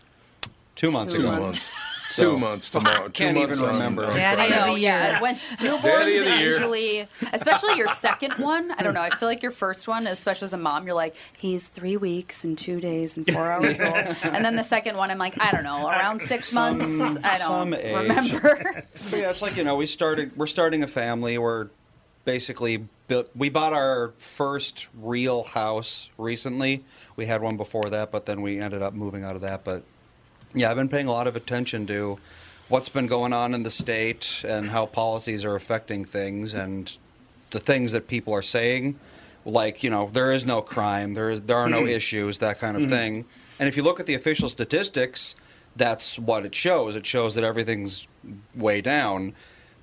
two 0.74 0.90
months 0.90 1.14
Two 1.14 1.20
ago. 1.20 1.40
months. 1.40 1.70
Two 2.10 2.38
months 2.38 2.70
tomorrow. 2.70 3.06
I 3.06 3.08
can't 3.10 3.36
two 3.36 3.42
even 3.42 3.58
months 3.58 3.62
on- 3.62 3.72
remember. 3.74 4.04
on 4.06 4.12
I 4.18 4.34
Friday. 4.34 4.54
know, 4.54 4.74
yeah. 4.76 5.20
When 5.20 5.34
Daddy 5.58 5.68
of 5.68 5.80
newborns 5.80 6.04
the 6.24 6.38
year. 6.38 6.48
usually, 6.52 7.06
especially 7.32 7.76
your 7.76 7.88
second 7.88 8.32
one, 8.38 8.70
I 8.72 8.82
don't 8.82 8.94
know. 8.94 9.02
I 9.02 9.10
feel 9.10 9.28
like 9.28 9.42
your 9.42 9.52
first 9.52 9.86
one, 9.88 10.06
especially 10.06 10.46
as 10.46 10.52
a 10.52 10.58
mom, 10.58 10.86
you're 10.86 10.94
like, 10.96 11.14
he's 11.36 11.68
three 11.68 11.96
weeks 11.96 12.44
and 12.44 12.56
two 12.56 12.80
days 12.80 13.16
and 13.16 13.30
four 13.30 13.50
hours 13.50 13.80
old, 13.80 13.94
and 14.22 14.44
then 14.44 14.56
the 14.56 14.62
second 14.64 14.96
one, 14.96 15.10
I'm 15.10 15.18
like, 15.18 15.40
I 15.40 15.50
don't 15.52 15.64
know, 15.64 15.86
around 15.86 16.20
six 16.20 16.52
months. 16.52 17.18
I 17.22 17.38
don't 17.38 17.46
some 17.46 17.74
age. 17.74 17.94
remember. 17.94 18.60
But 18.74 19.12
yeah, 19.12 19.30
it's 19.30 19.42
like 19.42 19.56
you 19.56 19.64
know, 19.64 19.76
we 19.76 19.86
started. 19.86 20.36
We're 20.36 20.46
starting 20.46 20.82
a 20.82 20.86
family. 20.88 21.36
We're 21.38 21.68
basically 22.24 22.84
built. 23.06 23.28
We 23.34 23.48
bought 23.48 23.72
our 23.72 24.12
first 24.18 24.88
real 25.00 25.42
house 25.44 26.10
recently. 26.18 26.84
We 27.16 27.26
had 27.26 27.42
one 27.42 27.56
before 27.56 27.84
that, 27.90 28.10
but 28.10 28.26
then 28.26 28.42
we 28.42 28.60
ended 28.60 28.82
up 28.82 28.94
moving 28.94 29.24
out 29.24 29.34
of 29.34 29.42
that. 29.42 29.64
But 29.64 29.82
yeah, 30.54 30.70
I've 30.70 30.76
been 30.76 30.88
paying 30.88 31.06
a 31.06 31.12
lot 31.12 31.26
of 31.26 31.36
attention 31.36 31.86
to 31.88 32.18
what's 32.68 32.88
been 32.88 33.06
going 33.06 33.32
on 33.32 33.54
in 33.54 33.62
the 33.62 33.70
state 33.70 34.44
and 34.46 34.68
how 34.70 34.86
policies 34.86 35.44
are 35.44 35.54
affecting 35.54 36.04
things 36.04 36.54
and 36.54 36.96
the 37.50 37.60
things 37.60 37.92
that 37.92 38.08
people 38.08 38.34
are 38.34 38.42
saying. 38.42 38.98
Like 39.44 39.82
you 39.82 39.90
know, 39.90 40.10
there 40.12 40.32
is 40.32 40.44
no 40.44 40.60
crime. 40.60 41.14
There 41.14 41.30
is 41.30 41.42
there 41.42 41.56
are 41.56 41.68
no 41.70 41.82
Mhm. 41.82 41.90
issues. 41.90 42.38
That 42.38 42.58
kind 42.58 42.76
of 42.76 42.82
Mhm. 42.84 42.88
thing. 42.90 43.24
And 43.58 43.68
if 43.68 43.76
you 43.76 43.82
look 43.82 43.98
at 44.00 44.06
the 44.06 44.14
official 44.14 44.48
statistics, 44.48 45.34
that's 45.76 46.18
what 46.18 46.44
it 46.44 46.54
shows. 46.54 46.94
It 46.96 47.06
shows 47.06 47.34
that 47.36 47.44
everything's 47.44 48.06
way 48.54 48.80
down. 48.80 49.34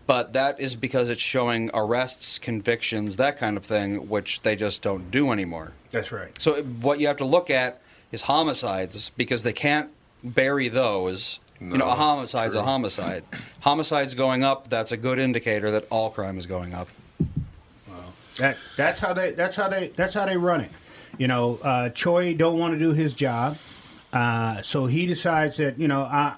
But 0.08 0.34
that 0.34 0.60
is 0.60 0.76
because 0.76 1.10
it's 1.10 1.22
showing 1.22 1.72
arrests, 1.74 2.38
convictions, 2.38 3.16
that 3.16 3.38
kind 3.40 3.58
of 3.58 3.66
thing, 3.66 4.08
which 4.08 4.42
they 4.44 4.56
just 4.56 4.84
don't 4.84 5.10
do 5.10 5.32
anymore. 5.32 5.74
That's 5.90 6.12
right. 6.12 6.30
So 6.40 6.62
what 6.62 7.00
you 7.00 7.08
have 7.08 7.18
to 7.18 7.26
look 7.26 7.50
at 7.50 7.82
is 8.12 8.22
homicides 8.22 9.10
because 9.18 9.42
they 9.42 9.54
can't 9.54 9.90
bury 10.34 10.68
those. 10.70 11.40
you 11.62 11.78
know, 11.78 11.88
a 11.88 11.96
homicide's 11.96 12.56
a 12.56 12.64
homicide. 12.64 13.24
Homicides 13.62 14.14
going 14.16 14.44
up, 14.44 14.68
that's 14.70 14.92
a 14.92 14.98
good 14.98 15.20
indicator 15.20 15.72
that 15.72 15.88
all 15.90 16.10
crime 16.10 16.38
is 16.38 16.46
going 16.46 16.74
up. 16.74 16.88
That 18.38 18.58
that's 18.76 19.00
how 19.00 19.14
they 19.14 19.32
that's 19.32 19.56
how 19.56 19.70
they 19.70 19.94
that's 19.96 20.14
how 20.14 20.26
they 20.26 20.36
run 20.36 20.60
it. 20.62 20.72
You 21.18 21.30
know, 21.30 21.58
uh, 21.64 21.90
Choi 21.90 22.34
don't 22.34 22.60
want 22.60 22.74
to 22.74 22.80
do 22.80 22.92
his 22.92 23.14
job, 23.14 23.58
uh, 24.12 24.62
so 24.62 24.88
he 24.88 25.06
decides 25.06 25.56
that 25.58 25.80
you 25.80 25.88
know 25.88 26.02
I 26.02 26.34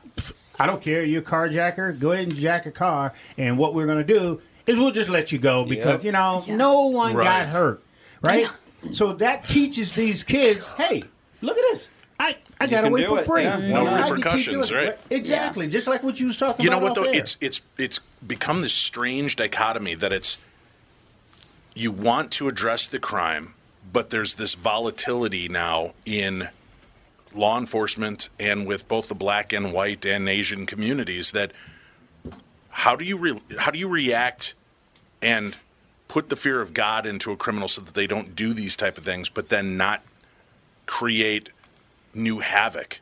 I 0.59 0.67
don't 0.67 0.79
care. 0.79 1.03
You're 1.03 1.21
a 1.21 1.25
carjacker. 1.25 1.97
Go 1.97 2.11
ahead 2.11 2.25
and 2.27 2.35
jack 2.35 2.67
a 2.67 2.71
car, 2.71 3.13
and 3.39 3.57
what 3.57 3.73
we're 3.73 3.87
gonna 3.87 4.03
do 4.03 4.39
is 4.67 4.77
we'll 4.77 4.91
just 4.91 5.09
let 5.09 5.31
you 5.31 5.39
go 5.39 5.65
because 5.65 6.03
Yep. 6.03 6.05
you 6.05 6.11
know 6.11 6.43
no 6.49 6.81
one 6.87 7.15
Right. 7.15 7.23
got 7.47 7.53
hurt, 7.53 7.81
right? 8.21 8.45
So 8.91 9.13
that 9.13 9.45
teaches 9.47 9.95
these 9.95 10.23
kids, 10.23 10.67
hey, 10.73 11.01
look 11.41 11.57
at 11.57 11.63
this. 11.71 11.87
I, 12.19 12.35
I 12.59 12.65
got 12.67 12.83
can 12.83 12.91
away 12.91 13.05
for 13.05 13.19
it, 13.19 13.25
free. 13.25 13.43
yeah. 13.43 13.57
You 13.59 13.73
No 13.73 13.83
know, 13.83 13.93
I 13.93 13.97
can 13.97 14.05
keep 14.07 14.15
repercussions, 14.17 14.67
doing 14.69 14.83
it. 14.83 14.87
right? 14.89 14.97
Exactly, 15.11 15.67
just 15.67 15.87
like 15.87 16.03
what 16.03 16.19
you 16.19 16.27
was 16.27 16.37
talking 16.37 16.53
about. 16.55 16.63
You 16.63 16.69
know 16.69 16.79
what 16.79 16.95
though? 16.95 17.01
off 17.03 17.07
air. 17.07 17.15
It's 17.21 17.37
it's 17.39 17.61
it's 17.77 17.99
become 18.25 18.61
this 18.61 18.73
strange 18.73 19.35
dichotomy 19.35 19.95
that 19.95 20.11
it's 20.11 20.37
you 21.75 21.91
want 21.91 22.31
to 22.31 22.47
address 22.47 22.87
the 22.87 22.99
crime, 22.99 23.53
but 23.93 24.09
there's 24.09 24.35
this 24.35 24.55
volatility 24.55 25.47
now 25.47 25.93
in 26.05 26.49
law 27.35 27.59
enforcement 27.59 28.29
and 28.39 28.65
with 28.65 28.87
both 28.87 29.07
the 29.09 29.15
black 29.15 29.53
and 29.53 29.71
white 29.71 30.05
and 30.05 30.27
Asian 30.27 30.65
communities 30.65 31.31
that 31.33 31.51
how 32.69 32.95
do 32.95 33.05
you 33.05 33.17
re- 33.17 33.39
how 33.59 33.69
do 33.69 33.77
you 33.77 33.87
react 33.87 34.55
and 35.21 35.57
put 36.07 36.29
the 36.29 36.35
fear 36.35 36.61
of 36.61 36.73
God 36.73 37.05
into 37.05 37.31
a 37.31 37.37
criminal 37.37 37.67
so 37.67 37.81
that 37.81 37.93
they 37.93 38.07
don't 38.07 38.35
do 38.35 38.53
these 38.53 38.75
type 38.75 38.97
of 38.97 39.03
things, 39.03 39.29
but 39.29 39.49
then 39.49 39.77
not 39.77 40.01
create 40.85 41.49
new 42.13 42.39
havoc. 42.39 42.99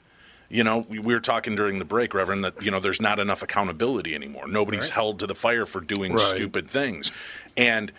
You 0.49 0.63
know, 0.63 0.85
we, 0.87 0.99
we 0.99 1.13
were 1.13 1.19
talking 1.19 1.55
during 1.55 1.79
the 1.79 1.85
break, 1.85 2.13
Reverend, 2.13 2.43
that 2.43 2.61
you 2.61 2.69
know 2.71 2.79
there's 2.79 3.01
not 3.01 3.19
enough 3.19 3.41
accountability 3.41 4.13
anymore. 4.13 4.47
Nobody's 4.47 4.83
Right. 4.83 4.91
held 4.91 5.19
to 5.19 5.27
the 5.27 5.35
fire 5.35 5.65
for 5.65 5.81
doing 5.81 6.13
Right. 6.13 6.21
stupid 6.21 6.69
things, 6.69 7.11
and 7.57 7.91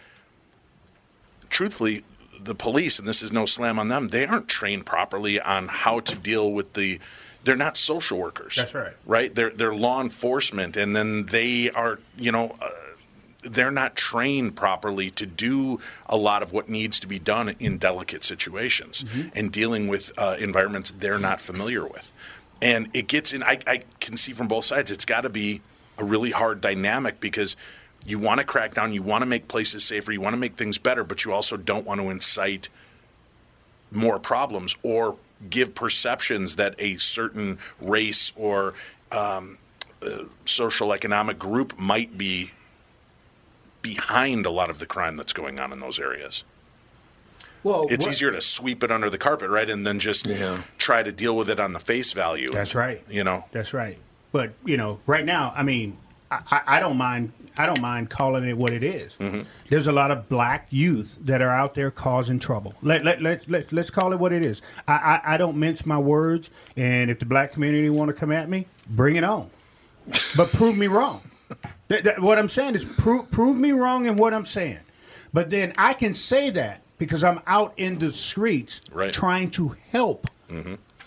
truthfully, 1.50 2.04
the 2.40 2.54
police, 2.54 2.98
and 2.98 3.06
this 3.08 3.22
is 3.22 3.32
no 3.32 3.46
slam 3.46 3.78
on 3.78 3.88
them, 3.88 4.08
they 4.08 4.26
aren't 4.26 4.48
trained 4.48 4.86
properly 4.86 5.40
on 5.40 5.68
how 5.68 6.00
to 6.00 6.14
deal 6.14 6.52
with 6.52 6.74
the. 6.74 7.00
They're 7.44 7.56
not 7.56 7.76
social 7.76 8.18
workers. 8.18 8.56
That's 8.56 8.74
right. 8.74 8.92
Right. 9.04 9.34
They're 9.34 9.50
they're 9.50 9.74
law 9.74 10.00
enforcement, 10.00 10.76
and 10.76 10.94
then 10.96 11.26
they 11.26 11.70
are 11.70 11.98
you 12.16 12.32
know. 12.32 12.56
Uh, 12.60 12.70
they're 13.50 13.70
not 13.70 13.96
trained 13.96 14.56
properly 14.56 15.10
to 15.10 15.26
do 15.26 15.80
a 16.06 16.16
lot 16.16 16.42
of 16.42 16.52
what 16.52 16.68
needs 16.68 17.00
to 17.00 17.06
be 17.06 17.18
done 17.18 17.54
in 17.58 17.78
delicate 17.78 18.24
situations 18.24 19.04
Mm-hmm. 19.04 19.28
and 19.34 19.52
dealing 19.52 19.88
with 19.88 20.12
uh, 20.18 20.36
environments 20.38 20.90
they're 20.90 21.18
not 21.18 21.40
familiar 21.40 21.84
with. 21.84 22.12
And 22.62 22.88
it 22.94 23.06
gets 23.08 23.32
in, 23.32 23.42
I, 23.42 23.58
I 23.66 23.82
can 24.00 24.16
see 24.16 24.32
from 24.32 24.48
both 24.48 24.64
sides, 24.64 24.90
it's 24.90 25.04
got 25.04 25.22
to 25.22 25.28
be 25.28 25.60
a 25.98 26.04
really 26.04 26.30
hard 26.30 26.60
dynamic 26.60 27.20
because 27.20 27.56
you 28.06 28.18
want 28.18 28.40
to 28.40 28.46
crack 28.46 28.74
down, 28.74 28.92
you 28.92 29.02
want 29.02 29.22
to 29.22 29.26
make 29.26 29.48
places 29.48 29.84
safer, 29.84 30.12
you 30.12 30.20
want 30.20 30.34
to 30.34 30.38
make 30.38 30.56
things 30.56 30.78
better, 30.78 31.04
but 31.04 31.24
you 31.24 31.32
also 31.32 31.56
don't 31.56 31.84
want 31.86 32.00
to 32.00 32.08
incite 32.08 32.68
more 33.90 34.18
problems 34.18 34.76
or 34.82 35.16
give 35.50 35.74
perceptions 35.74 36.56
that 36.56 36.74
a 36.78 36.96
certain 36.96 37.58
race 37.80 38.32
or 38.36 38.74
um, 39.12 39.58
uh, 40.02 40.24
social 40.44 40.92
economic 40.92 41.38
group 41.38 41.78
might 41.78 42.16
be 42.16 42.50
behind 43.94 44.46
a 44.46 44.50
lot 44.50 44.70
of 44.70 44.78
the 44.78 44.86
crime 44.86 45.16
that's 45.16 45.32
going 45.32 45.60
on 45.60 45.72
in 45.72 45.80
those 45.80 45.98
areas. 45.98 46.44
well, 47.62 47.86
It's 47.90 48.04
what- 48.06 48.12
easier 48.14 48.30
to 48.32 48.40
sweep 48.40 48.82
it 48.82 48.90
under 48.90 49.08
the 49.10 49.18
carpet, 49.18 49.50
right, 49.50 49.68
and 49.68 49.86
then 49.86 49.98
just 49.98 50.26
try 50.78 51.02
to 51.02 51.12
deal 51.12 51.36
with 51.36 51.48
it 51.50 51.60
on 51.60 51.72
the 51.72 51.80
face 51.80 52.12
value. 52.12 52.50
That's 52.50 52.74
right. 52.74 53.02
You 53.08 53.24
know, 53.24 53.44
That's 53.52 53.72
right. 53.72 53.98
But 54.32 54.52
you 54.64 54.76
know, 54.76 54.98
right 55.06 55.24
now, 55.24 55.52
I 55.56 55.62
mean, 55.62 55.96
I, 56.30 56.60
I, 56.66 56.80
don't 56.80 56.96
mind. 56.96 57.32
I 57.56 57.66
don't 57.66 57.80
mind 57.80 58.10
calling 58.10 58.44
it 58.44 58.58
what 58.58 58.72
it 58.72 58.82
is. 58.82 59.16
Mm-hmm. 59.16 59.42
There's 59.68 59.86
a 59.86 59.92
lot 59.92 60.10
of 60.10 60.28
black 60.28 60.66
youth 60.70 61.18
that 61.22 61.40
are 61.40 61.50
out 61.50 61.74
there 61.74 61.90
causing 61.92 62.38
trouble. 62.40 62.74
Let 62.82 63.04
let 63.04 63.22
let 63.22 63.48
let 63.48 63.72
let's 63.72 63.90
call 63.90 64.12
it 64.12 64.18
what 64.18 64.32
it 64.32 64.44
is. 64.44 64.60
I, 64.88 64.94
I 64.94 65.34
I 65.34 65.36
don't 65.36 65.56
mince 65.56 65.86
my 65.86 65.98
words, 65.98 66.50
and 66.76 67.10
if 67.10 67.20
the 67.20 67.26
black 67.26 67.52
community 67.52 67.88
want 67.88 68.08
to 68.08 68.12
come 68.12 68.32
at 68.32 68.48
me, 68.48 68.66
bring 68.90 69.14
it 69.16 69.24
on. 69.24 69.48
But 70.36 70.48
prove 70.52 70.76
me 70.76 70.88
wrong. 70.88 71.20
That- 71.88 72.04
that- 72.04 72.20
what 72.20 72.38
I'm 72.38 72.48
saying 72.48 72.74
is 72.74 72.84
prove 72.84 73.30
prove 73.30 73.56
me 73.56 73.72
wrong 73.72 74.06
in 74.06 74.16
what 74.16 74.34
I'm 74.34 74.44
saying. 74.44 74.78
But 75.32 75.50
then 75.50 75.72
I 75.78 75.92
can 75.92 76.14
say 76.14 76.50
that 76.50 76.82
because 76.98 77.22
I'm 77.22 77.40
out 77.46 77.74
in 77.76 77.98
the 77.98 78.12
streets 78.12 78.80
Right. 78.92 79.12
trying 79.12 79.50
to 79.52 79.76
help 79.90 80.28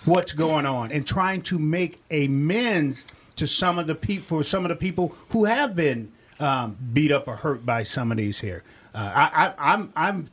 what's 0.05 0.33
going 0.33 0.65
on 0.65 0.91
and 0.91 1.05
trying 1.05 1.41
to 1.43 1.57
make 1.59 2.01
amends 2.11 3.05
to 3.37 3.47
some 3.47 3.79
of 3.79 3.87
the 3.87 3.95
people 3.95 4.37
for 4.39 4.43
some 4.43 4.65
of 4.65 4.69
the 4.69 4.75
people 4.75 5.15
who 5.29 5.45
have 5.45 5.75
been 5.75 6.11
um, 6.39 6.77
beat 6.93 7.11
up 7.11 7.27
or 7.27 7.35
hurt 7.35 7.65
by 7.65 7.83
some 7.83 8.11
of 8.11 8.17
these 8.17 8.39
here. 8.39 8.63
Uh, 8.95 9.11
I, 9.13 9.45
I, 9.47 9.73
I'm 9.73 9.91
I'm 9.95 10.27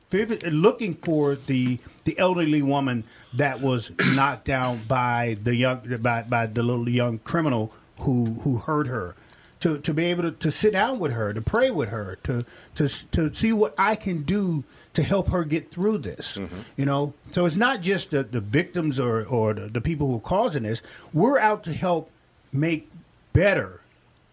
looking 0.45 0.95
for 0.95 1.35
the 1.35 1.79
the 2.05 2.17
elderly 2.19 2.63
woman 2.63 3.03
that 3.35 3.61
was 3.61 3.91
knocked 4.15 4.45
down 4.47 4.81
by 4.89 5.37
the 5.43 5.55
young 5.55 5.81
by, 6.01 6.23
by 6.23 6.47
the 6.47 6.63
little 6.63 6.89
young 6.89 7.19
criminal 7.19 7.73
who 8.01 8.27
who 8.43 8.57
hurt 8.59 8.87
her. 8.87 9.15
To, 9.61 9.79
to 9.79 9.95
be 9.95 10.05
able 10.05 10.25
to, 10.25 10.31
to 10.33 10.51
sit 10.51 10.75
down 10.75 10.99
with 10.99 11.13
her, 11.13 11.33
to 11.33 11.41
pray 11.41 11.71
with 11.71 11.89
her, 11.89 12.19
to, 12.25 12.45
to 12.75 12.89
to 13.13 13.33
see 13.33 13.55
what 13.55 13.75
I 13.79 13.97
can 13.97 14.23
do 14.23 14.65
to 14.97 15.03
help 15.03 15.29
her 15.29 15.45
get 15.45 15.71
through 15.71 15.99
this. 15.99 16.39
Mm-hmm. 16.39 16.61
You 16.77 16.85
know, 16.85 17.15
so 17.31 17.47
it's 17.47 17.57
not 17.57 17.81
just 17.83 18.11
the, 18.11 18.23
the 18.23 18.41
victims 18.41 18.99
or, 18.99 19.25
or 19.25 19.55
the, 19.55 19.69
the 19.69 19.81
people 19.81 20.09
who 20.09 20.17
are 20.17 20.21
causing 20.21 20.63
this. 20.63 20.83
We're 21.13 21.39
out 21.39 21.65
to 21.65 21.73
help 21.73 22.11
make 22.53 22.91
better 23.33 23.81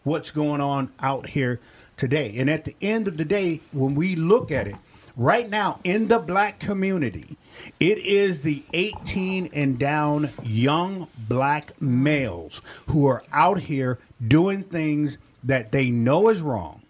what's 0.04 0.32
going 0.32 0.62
on 0.62 0.90
out 1.02 1.28
here 1.28 1.60
today. 1.98 2.36
And 2.38 2.50
at 2.50 2.66
the 2.66 2.76
end 2.82 3.08
of 3.08 3.18
the 3.18 3.26
day, 3.26 3.60
when 3.72 3.95
we 3.95 4.16
look 4.16 4.52
at 4.52 4.68
it, 4.68 4.76
right 5.18 5.50
now 5.50 5.80
in 5.84 6.08
the 6.08 6.20
black 6.20 6.60
community, 6.60 7.38
it 7.80 7.98
is 8.00 8.40
the 8.41 8.64
18 8.74 9.50
and 9.54 9.78
down 9.78 10.30
young 10.44 11.08
black 11.18 11.80
males 11.82 12.62
who 12.88 13.06
are 13.06 13.24
out 13.32 13.60
here 13.60 14.00
doing 14.28 14.64
things 14.64 15.18
that 15.44 15.72
they 15.72 15.90
know 15.90 16.30
is 16.30 16.41
wrong. 16.41 16.82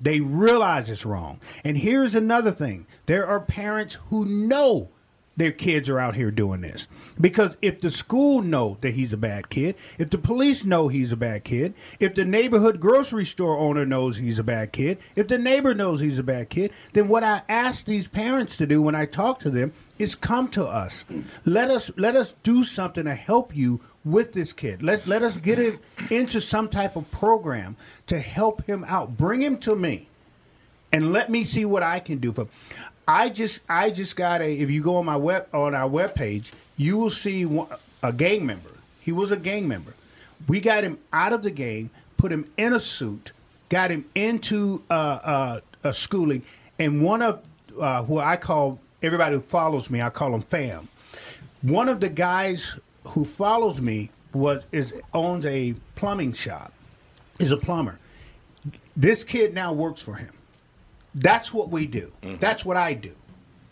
They 0.00 0.20
realize 0.20 0.90
it's 0.90 1.06
wrong. 1.06 1.40
And 1.64 1.76
here's 1.78 2.14
another 2.14 2.50
thing 2.50 2.86
there 3.06 3.26
are 3.26 3.40
parents 3.40 3.98
who 4.08 4.24
know 4.24 4.88
their 5.36 5.52
kids 5.52 5.88
are 5.88 5.98
out 5.98 6.14
here 6.14 6.30
doing 6.30 6.60
this 6.60 6.88
because 7.20 7.56
if 7.62 7.80
the 7.80 7.90
school 7.90 8.42
know 8.42 8.76
that 8.80 8.94
he's 8.94 9.12
a 9.12 9.16
bad 9.16 9.48
kid 9.48 9.74
if 9.98 10.10
the 10.10 10.18
police 10.18 10.64
know 10.64 10.88
he's 10.88 11.12
a 11.12 11.16
bad 11.16 11.42
kid 11.42 11.72
if 11.98 12.14
the 12.14 12.24
neighborhood 12.24 12.80
grocery 12.80 13.24
store 13.24 13.58
owner 13.58 13.86
knows 13.86 14.18
he's 14.18 14.38
a 14.38 14.44
bad 14.44 14.72
kid 14.72 14.98
if 15.16 15.28
the 15.28 15.38
neighbor 15.38 15.74
knows 15.74 16.00
he's 16.00 16.18
a 16.18 16.22
bad 16.22 16.50
kid 16.50 16.70
then 16.92 17.08
what 17.08 17.24
i 17.24 17.40
ask 17.48 17.86
these 17.86 18.08
parents 18.08 18.56
to 18.56 18.66
do 18.66 18.82
when 18.82 18.94
i 18.94 19.06
talk 19.06 19.38
to 19.38 19.48
them 19.48 19.72
is 20.02 20.14
come 20.14 20.48
to 20.48 20.64
us 20.64 21.04
let 21.44 21.70
us 21.70 21.90
let 21.96 22.16
us 22.16 22.32
do 22.42 22.64
something 22.64 23.04
to 23.04 23.14
help 23.14 23.54
you 23.56 23.80
with 24.04 24.32
this 24.32 24.52
kid 24.52 24.82
let 24.82 25.06
let 25.06 25.22
us 25.22 25.38
get 25.38 25.58
it 25.58 25.78
into 26.10 26.40
some 26.40 26.68
type 26.68 26.96
of 26.96 27.10
program 27.10 27.76
to 28.06 28.18
help 28.18 28.64
him 28.66 28.84
out 28.88 29.16
bring 29.16 29.40
him 29.40 29.56
to 29.56 29.74
me 29.74 30.06
and 30.92 31.12
let 31.12 31.30
me 31.30 31.42
see 31.42 31.64
what 31.64 31.82
I 31.82 32.00
can 32.00 32.18
do 32.18 32.32
for. 32.32 32.42
him. 32.42 32.48
I 33.08 33.30
just 33.30 33.60
I 33.68 33.90
just 33.90 34.14
got 34.14 34.40
a. 34.40 34.52
If 34.52 34.70
you 34.70 34.82
go 34.82 34.96
on 34.96 35.06
my 35.06 35.16
web 35.16 35.48
on 35.52 35.74
our 35.74 35.88
webpage, 35.88 36.52
you 36.76 36.96
will 36.96 37.10
see 37.10 37.44
a 38.02 38.12
gang 38.12 38.46
member. 38.46 38.70
He 39.00 39.10
was 39.10 39.32
a 39.32 39.36
gang 39.36 39.66
member, 39.66 39.94
We 40.46 40.60
got 40.60 40.84
him 40.84 40.98
out 41.12 41.32
of 41.32 41.42
the 41.42 41.50
game, 41.50 41.90
put 42.16 42.30
him 42.30 42.48
in 42.56 42.72
a 42.72 42.78
suit, 42.78 43.32
got 43.68 43.90
him 43.90 44.04
into 44.14 44.82
uh, 44.88 44.92
uh, 44.92 45.60
uh, 45.82 45.92
schooling, 45.92 46.42
and 46.78 47.02
one 47.02 47.22
of 47.22 47.42
uh, 47.80 48.04
who 48.04 48.18
I 48.18 48.36
call 48.36 48.78
everybody 49.02 49.36
who 49.36 49.40
follows 49.40 49.90
me, 49.90 50.00
I 50.00 50.10
call 50.10 50.32
them 50.32 50.42
fam. 50.42 50.88
One 51.62 51.88
of 51.88 52.00
the 52.00 52.08
guys 52.08 52.78
who 53.08 53.24
follows 53.24 53.80
me 53.80 54.10
was 54.32 54.64
is 54.72 54.94
owns 55.14 55.46
a 55.46 55.74
plumbing 55.94 56.32
shop. 56.32 56.72
Is 57.38 57.50
a 57.50 57.56
plumber. 57.56 57.98
This 58.96 59.24
kid 59.24 59.54
now 59.54 59.72
works 59.72 60.02
for 60.02 60.14
him. 60.14 60.32
That's 61.14 61.52
what 61.52 61.70
we 61.70 61.86
do. 61.86 62.12
Mm-hmm. 62.22 62.36
That's 62.36 62.64
what 62.64 62.76
I 62.76 62.94
do. 62.94 63.12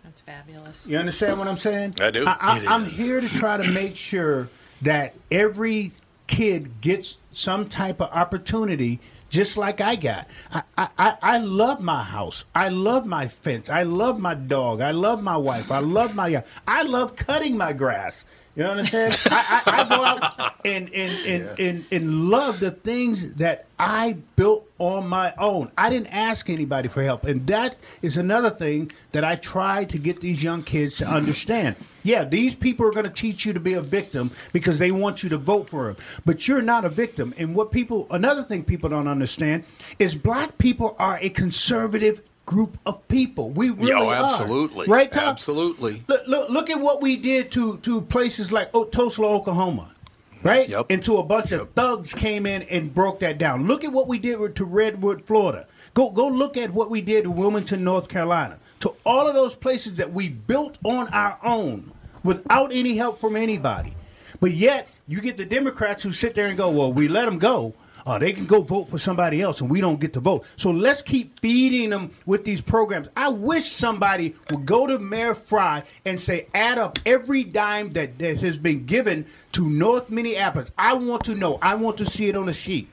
That's 0.02 0.20
fabulous. 0.22 0.86
You 0.86 0.98
understand 0.98 1.38
what 1.38 1.46
I'm 1.46 1.56
saying? 1.56 1.94
I 2.00 2.10
do. 2.10 2.24
I, 2.26 2.58
It 2.58 2.70
am 2.70 2.84
here 2.84 3.20
to 3.20 3.28
try 3.28 3.56
to 3.56 3.70
make 3.70 3.96
sure 3.96 4.48
that 4.82 5.14
every 5.30 5.92
kid 6.26 6.80
gets 6.80 7.18
some 7.32 7.68
type 7.68 8.00
of 8.00 8.10
opportunity, 8.10 8.98
just 9.30 9.56
like 9.56 9.80
I 9.80 9.96
got. 9.96 10.28
I, 10.52 10.62
I, 10.76 11.16
I- 11.22 11.38
love 11.38 11.80
my 11.80 12.02
house. 12.02 12.44
I 12.54 12.68
love 12.68 13.06
my 13.06 13.28
fence. 13.28 13.70
I 13.70 13.84
love 13.84 14.20
my 14.20 14.34
dog. 14.34 14.80
I 14.82 14.90
love 14.90 15.22
my 15.22 15.36
wife. 15.36 15.70
I 15.70 15.78
love 15.78 16.14
my. 16.14 16.44
I 16.68 16.82
love 16.82 17.16
cutting 17.16 17.56
my 17.56 17.72
grass. 17.72 18.24
You 18.56 18.64
know 18.64 18.70
what 18.70 18.78
I'm 18.80 18.86
saying? 18.86 19.12
I, 19.30 19.62
I, 19.66 19.80
I 19.80 19.88
go 19.88 20.04
out 20.04 20.54
and 20.64 20.92
and, 20.92 21.26
and, 21.26 21.60
and 21.60 21.84
and 21.92 22.28
love 22.28 22.58
the 22.60 22.72
things 22.72 23.34
that 23.34 23.66
I 23.78 24.16
built 24.36 24.68
on 24.78 25.06
my 25.08 25.32
own. 25.38 25.70
I 25.78 25.88
didn't 25.88 26.08
ask 26.08 26.50
anybody 26.50 26.88
for 26.88 27.02
help, 27.02 27.24
and 27.24 27.46
that 27.46 27.76
is 28.02 28.16
another 28.16 28.50
thing 28.50 28.90
that 29.12 29.24
I 29.24 29.36
try 29.36 29.84
to 29.84 29.98
get 29.98 30.20
these 30.20 30.42
young 30.42 30.62
kids 30.64 30.98
to 30.98 31.06
understand. 31.06 31.76
Yeah, 32.02 32.24
these 32.24 32.54
people 32.54 32.86
are 32.86 32.92
going 32.92 33.04
to 33.04 33.10
teach 33.10 33.44
you 33.44 33.52
to 33.52 33.60
be 33.60 33.74
a 33.74 33.80
victim 33.80 34.30
because 34.52 34.78
they 34.78 34.90
want 34.90 35.22
you 35.22 35.28
to 35.30 35.38
vote 35.38 35.68
for 35.68 35.86
them, 35.86 35.96
but 36.24 36.48
you're 36.48 36.62
not 36.62 36.84
a 36.84 36.88
victim. 36.88 37.34
And 37.36 37.54
what 37.54 37.70
people, 37.72 38.06
another 38.10 38.42
thing 38.42 38.64
people 38.64 38.88
don't 38.90 39.08
understand 39.08 39.64
is 39.98 40.14
black 40.14 40.56
people 40.58 40.96
are 40.98 41.18
a 41.20 41.30
conservative 41.30 42.22
group 42.46 42.78
of 42.84 43.06
people. 43.06 43.50
We 43.50 43.70
really 43.70 43.92
are. 43.92 44.24
absolutely. 44.24 44.88
right? 44.88 45.10
Tom? 45.12 45.24
Absolutely. 45.24 46.02
Look, 46.08 46.26
look, 46.26 46.50
look 46.50 46.70
at 46.70 46.80
what 46.80 47.00
we 47.00 47.16
did 47.16 47.52
to 47.52 47.76
to 47.78 48.00
places 48.00 48.50
like 48.50 48.70
o- 48.74 48.84
Tulsa, 48.84 49.22
Oklahoma, 49.22 49.94
right? 50.42 50.68
Yep. 50.68 50.88
To 51.02 51.18
a 51.18 51.22
bunch 51.22 51.52
of 51.52 51.70
thugs 51.70 52.12
came 52.12 52.46
in 52.46 52.62
and 52.62 52.92
broke 52.92 53.20
that 53.20 53.38
down. 53.38 53.66
Look 53.66 53.84
at 53.84 53.92
what 53.92 54.08
we 54.08 54.18
did 54.18 54.56
to 54.56 54.64
Rosewood, 54.64 55.24
Florida. 55.26 55.66
Go 55.94 56.10
go 56.10 56.26
look 56.26 56.56
at 56.56 56.72
what 56.72 56.90
we 56.90 57.00
did 57.00 57.24
to 57.24 57.30
Wilmington, 57.30 57.84
North 57.84 58.08
Carolina. 58.08 58.58
To 58.80 58.94
all 59.04 59.28
of 59.28 59.34
those 59.34 59.54
places 59.54 59.96
that 59.96 60.12
we 60.12 60.28
built 60.28 60.78
on 60.84 61.08
our 61.08 61.38
own 61.42 61.92
without 62.24 62.72
any 62.72 62.96
help 62.96 63.20
from 63.20 63.36
anybody. 63.36 63.92
But 64.40 64.52
yet 64.52 64.90
you 65.06 65.20
get 65.20 65.36
the 65.36 65.44
Democrats 65.44 66.02
who 66.02 66.12
sit 66.12 66.34
there 66.34 66.46
and 66.46 66.56
go, 66.56 66.70
"Well, 66.70 66.92
we 66.92 67.08
let 67.08 67.26
them 67.26 67.38
go." 67.38 67.74
Uh, 68.06 68.18
they 68.18 68.32
can 68.32 68.46
go 68.46 68.62
vote 68.62 68.88
for 68.88 68.98
somebody 68.98 69.42
else, 69.42 69.60
and 69.60 69.68
we 69.68 69.80
don't 69.80 70.00
get 70.00 70.14
to 70.14 70.20
vote. 70.20 70.46
So 70.56 70.70
let's 70.70 71.02
keep 71.02 71.38
feeding 71.40 71.90
them 71.90 72.10
with 72.26 72.44
these 72.44 72.60
programs. 72.60 73.08
I 73.16 73.28
wish 73.28 73.70
somebody 73.70 74.34
would 74.50 74.64
go 74.64 74.86
to 74.86 74.98
Mayor 74.98 75.34
Frey 75.34 75.82
and 76.06 76.20
say, 76.20 76.46
add 76.54 76.78
up 76.78 76.98
every 77.04 77.44
dime 77.44 77.90
that, 77.90 78.18
that 78.18 78.40
has 78.40 78.56
been 78.56 78.86
given 78.86 79.26
to 79.52 79.68
North 79.68 80.10
Minneapolis. 80.10 80.72
I 80.78 80.94
want 80.94 81.24
to 81.24 81.34
know. 81.34 81.58
I 81.60 81.74
want 81.74 81.98
to 81.98 82.06
see 82.06 82.28
it 82.28 82.36
on 82.36 82.48
a 82.48 82.52
sheet. 82.52 82.88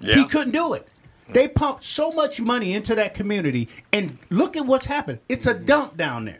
Yeah. 0.00 0.14
He 0.14 0.26
couldn't 0.26 0.52
do 0.52 0.74
it. 0.74 0.86
They 1.28 1.48
pumped 1.48 1.84
so 1.84 2.12
much 2.12 2.40
money 2.40 2.74
into 2.74 2.94
that 2.96 3.14
community, 3.14 3.68
and 3.92 4.18
look 4.30 4.56
at 4.56 4.66
what's 4.66 4.86
happened. 4.86 5.20
It's 5.28 5.46
a 5.46 5.54
dump 5.54 5.96
down 5.96 6.24
there. 6.26 6.38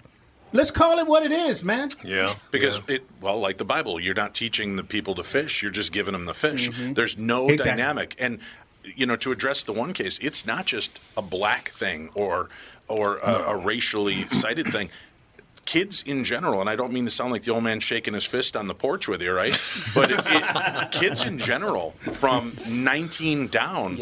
Let's 0.55 0.71
call 0.71 0.99
it 0.99 1.07
what 1.07 1.23
it 1.25 1.33
is, 1.33 1.65
man. 1.65 1.89
Yeah. 2.05 2.35
Because 2.51 2.81
it 2.89 3.05
well, 3.23 3.39
like 3.41 3.57
the 3.57 3.65
Bible, 3.65 3.99
you're 3.99 4.15
not 4.15 4.35
teaching 4.35 4.77
the 4.77 4.85
people 4.85 5.15
to 5.15 5.23
fish; 5.23 5.63
you're 5.63 5.71
just 5.71 5.93
giving 5.93 6.13
them 6.13 6.27
the 6.27 6.35
fish. 6.35 6.69
Mhm. 6.69 6.95
There's 6.95 7.17
no 7.17 7.49
Exactly. 7.49 7.71
dynamic, 7.71 8.17
and 8.19 8.39
you 8.85 9.07
know, 9.07 9.17
to 9.17 9.31
address 9.33 9.63
the 9.63 9.73
one 9.73 9.93
case, 9.95 10.19
it's 10.21 10.45
not 10.45 10.67
just 10.67 10.99
a 11.17 11.23
black 11.23 11.69
thing 11.71 12.11
or 12.15 12.51
or 12.89 13.17
a, 13.19 13.33
a 13.53 13.57
racially 13.57 14.25
cited 14.33 14.67
thing. 14.73 14.91
Kids 15.65 16.03
in 16.05 16.25
general, 16.25 16.61
and 16.61 16.69
I 16.69 16.75
don't 16.75 16.93
mean 16.93 17.05
to 17.05 17.11
sound 17.11 17.31
like 17.31 17.45
the 17.45 17.53
old 17.53 17.63
man 17.63 17.79
shaking 17.79 18.15
his 18.15 18.25
fist 18.25 18.57
on 18.57 18.67
the 18.67 18.75
porch 18.75 19.07
with 19.07 19.23
you, 19.23 19.33
right? 19.33 19.57
But 19.95 20.11
it, 20.11 20.21
it, 20.27 20.91
kids 20.91 21.23
in 21.25 21.39
general, 21.39 21.93
from 22.13 22.53
19 22.69 23.47
down, 23.47 23.97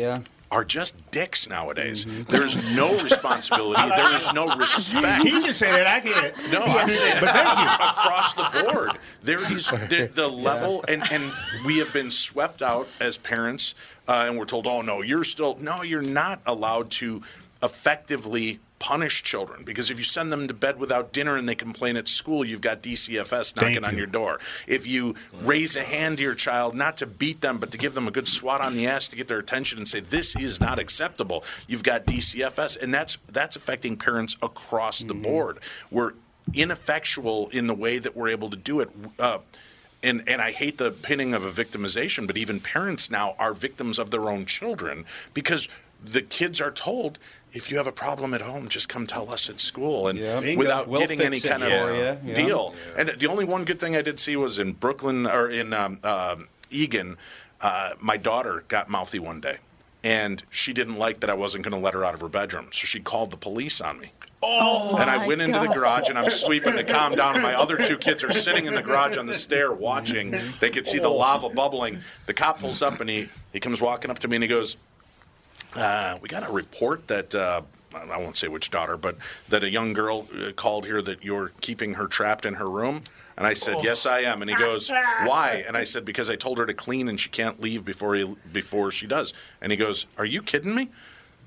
are 0.50 0.64
just 0.64 1.10
dicks 1.10 1.48
nowadays. 1.48 2.04
There's 2.24 2.56
no 2.74 2.92
responsibility. 3.02 3.80
There 4.00 4.16
is 4.16 4.32
no 4.32 4.56
respect. 4.56 5.24
He 5.24 5.30
can 5.30 5.54
say 5.54 5.70
that. 5.70 5.86
I 5.86 6.00
get 6.00 6.24
it. 6.24 6.36
No, 6.50 6.62
I'm 6.62 6.88
saying 6.88 7.18
but 7.20 7.30
thank 7.30 7.58
you. 7.58 7.66
across 7.66 8.34
the 8.34 8.64
board. 8.64 8.98
There 9.22 9.52
is 9.52 9.68
the, 9.88 10.10
the 10.12 10.28
level, 10.28 10.84
and, 10.88 11.02
and 11.12 11.22
we 11.64 11.78
have 11.78 11.92
been 11.92 12.10
swept 12.10 12.62
out 12.62 12.88
as 12.98 13.18
parents, 13.18 13.74
uh, 14.08 14.26
and 14.28 14.38
we're 14.38 14.44
told, 14.44 14.66
oh, 14.66 14.80
no, 14.80 15.02
you're 15.02 15.24
still, 15.24 15.56
no, 15.60 15.82
you're 15.82 16.02
not 16.02 16.40
allowed 16.46 16.90
to 16.92 17.22
effectively 17.62 18.60
punish 18.80 19.22
children 19.22 19.62
because 19.62 19.90
if 19.90 19.98
you 19.98 20.04
send 20.04 20.32
them 20.32 20.48
to 20.48 20.54
bed 20.54 20.78
without 20.78 21.12
dinner 21.12 21.36
and 21.36 21.48
they 21.48 21.54
complain 21.54 21.96
at 21.96 22.08
school, 22.08 22.44
you've 22.44 22.62
got 22.62 22.82
DCFS 22.82 23.54
knocking 23.54 23.74
Thank 23.74 23.86
on 23.86 23.96
your 23.96 24.06
door. 24.06 24.40
If 24.66 24.86
you 24.86 25.14
raise 25.42 25.76
a 25.76 25.84
hand 25.84 26.16
to 26.16 26.24
your 26.24 26.34
child, 26.34 26.74
not 26.74 26.96
to 26.96 27.06
beat 27.06 27.42
them, 27.42 27.58
but 27.58 27.70
to 27.72 27.78
give 27.78 27.94
them 27.94 28.08
a 28.08 28.10
good 28.10 28.26
swat 28.26 28.60
on 28.60 28.74
the 28.74 28.86
ass 28.86 29.08
to 29.08 29.16
get 29.16 29.28
their 29.28 29.38
attention 29.38 29.78
and 29.78 29.86
say 29.86 30.00
this 30.00 30.34
is 30.34 30.60
not 30.60 30.78
acceptable, 30.78 31.44
you've 31.68 31.82
got 31.82 32.06
DCFS, 32.06 32.82
and 32.82 32.92
that's 32.92 33.18
that's 33.28 33.54
affecting 33.54 33.96
parents 33.96 34.36
across 34.42 35.00
the 35.00 35.14
board. 35.14 35.58
We're 35.90 36.14
ineffectual 36.54 37.50
in 37.50 37.66
the 37.66 37.74
way 37.74 37.98
that 37.98 38.16
we're 38.16 38.30
able 38.30 38.50
to 38.50 38.56
do 38.56 38.80
it. 38.80 38.88
Uh, 39.18 39.38
and, 40.02 40.26
and 40.26 40.40
I 40.40 40.52
hate 40.52 40.78
the 40.78 40.90
pinning 40.90 41.34
of 41.34 41.44
a 41.44 41.50
victimization, 41.50 42.26
but 42.26 42.38
even 42.38 42.58
parents 42.58 43.10
now 43.10 43.34
are 43.38 43.52
victims 43.52 43.98
of 43.98 44.10
their 44.10 44.30
own 44.30 44.46
children 44.46 45.04
because 45.34 45.68
the 46.02 46.22
kids 46.22 46.60
are 46.60 46.70
told 46.70 47.18
if 47.52 47.70
you 47.70 47.76
have 47.76 47.86
a 47.86 47.92
problem 47.92 48.34
at 48.34 48.42
home, 48.42 48.68
just 48.68 48.88
come 48.88 49.06
tell 49.06 49.30
us 49.30 49.48
at 49.48 49.60
school, 49.60 50.08
and 50.08 50.18
Bingo. 50.18 50.58
without 50.58 50.88
We'll 50.88 51.00
getting 51.00 51.20
any 51.20 51.40
kind 51.40 51.62
of 51.62 51.68
for 51.68 51.94
ya, 51.94 52.16
yeah. 52.24 52.34
deal. 52.34 52.74
And 52.96 53.08
the 53.08 53.26
only 53.26 53.44
one 53.44 53.64
good 53.64 53.80
thing 53.80 53.96
I 53.96 54.02
did 54.02 54.20
see 54.20 54.36
was 54.36 54.58
in 54.58 54.72
Brooklyn 54.72 55.26
or 55.26 55.48
in 55.48 55.72
um, 55.72 55.98
um 56.04 56.48
Eagan. 56.70 57.16
Uh, 57.60 57.92
my 58.00 58.16
daughter 58.16 58.64
got 58.68 58.88
mouthy 58.88 59.18
one 59.18 59.40
day, 59.40 59.58
and 60.02 60.42
she 60.50 60.72
didn't 60.72 60.96
like 60.96 61.20
that 61.20 61.28
I 61.28 61.34
wasn't 61.34 61.64
going 61.64 61.78
to 61.78 61.84
let 61.84 61.94
her 61.94 62.04
out 62.04 62.14
of 62.14 62.20
her 62.20 62.28
bedroom, 62.28 62.66
so 62.70 62.86
she 62.86 63.00
called 63.00 63.30
the 63.30 63.36
police 63.36 63.80
on 63.80 64.00
me. 64.00 64.12
Oh, 64.42 64.96
and 64.96 65.10
I 65.10 65.26
went 65.26 65.42
into 65.42 65.58
the 65.58 65.66
garage 65.66 66.08
and 66.08 66.18
I'm 66.18 66.30
sweeping 66.30 66.74
to 66.74 66.84
calm 66.84 67.14
down. 67.14 67.34
And 67.34 67.42
my 67.42 67.54
other 67.54 67.76
two 67.76 67.98
kids 67.98 68.24
are 68.24 68.32
sitting 68.32 68.64
in 68.64 68.74
the 68.74 68.80
garage 68.80 69.18
on 69.18 69.26
the 69.26 69.34
stair 69.34 69.70
watching. 69.70 70.34
They 70.60 70.70
could 70.70 70.86
see 70.86 70.98
the 70.98 71.10
lava 71.10 71.50
bubbling. 71.50 71.98
The 72.24 72.32
cop 72.32 72.58
pulls 72.58 72.80
up 72.80 73.00
and 73.00 73.10
he, 73.10 73.28
he 73.52 73.60
comes 73.60 73.82
walking 73.82 74.10
up 74.10 74.18
to 74.20 74.28
me 74.28 74.36
and 74.36 74.42
he 74.42 74.48
goes, 74.48 74.78
uh, 75.76 76.18
We 76.22 76.28
got 76.28 76.48
a 76.48 76.52
report 76.52 77.08
that. 77.08 77.34
Uh, 77.34 77.62
I 77.92 78.18
won't 78.18 78.36
say 78.36 78.46
which 78.46 78.70
daughter, 78.70 78.96
but 78.96 79.16
that 79.48 79.64
a 79.64 79.68
young 79.68 79.92
girl 79.94 80.28
uh, 80.32 80.52
called 80.52 80.86
here 80.86 81.02
that 81.02 81.24
you're 81.24 81.50
keeping 81.60 81.94
her 81.94 82.06
trapped 82.06 82.46
in 82.46 82.54
her 82.54 82.70
room. 82.70 83.02
And 83.36 83.44
I 83.48 83.54
said, 83.54 83.78
"Yes, 83.82 84.06
I 84.06 84.20
am." 84.20 84.42
And 84.42 84.48
he 84.50 84.56
goes, 84.56 84.88
"Why?" 84.90 85.64
And 85.66 85.76
I 85.76 85.82
said, 85.82 86.04
"Because 86.04 86.30
I 86.30 86.36
told 86.36 86.58
her 86.58 86.66
to 86.66 86.74
clean 86.74 87.08
and 87.08 87.18
she 87.18 87.28
can't 87.30 87.60
leave 87.60 87.84
before 87.84 88.14
he, 88.14 88.32
before 88.52 88.92
she 88.92 89.08
does." 89.08 89.34
And 89.60 89.72
he 89.72 89.76
goes, 89.76 90.06
"Are 90.18 90.24
you 90.24 90.40
kidding 90.40 90.72
me?" 90.72 90.90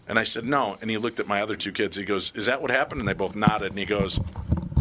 And 0.06 0.19
I 0.19 0.26
said, 0.26 0.44
"No." 0.44 0.77
And 0.81 0.90
he 0.90 0.98
looked 0.98 1.22
at 1.22 1.27
my 1.27 1.41
other 1.41 1.56
two 1.56 1.72
kids. 1.72 1.95
He 1.95 2.03
goes, 2.03 2.34
"Is 2.35 2.45
that 2.48 2.61
what 2.61 2.72
happened?" 2.72 2.99
And 2.99 3.07
they 3.07 3.14
both 3.14 3.35
nodded. 3.38 3.69
And 3.69 3.80
he 3.80 3.85
goes, 3.85 4.19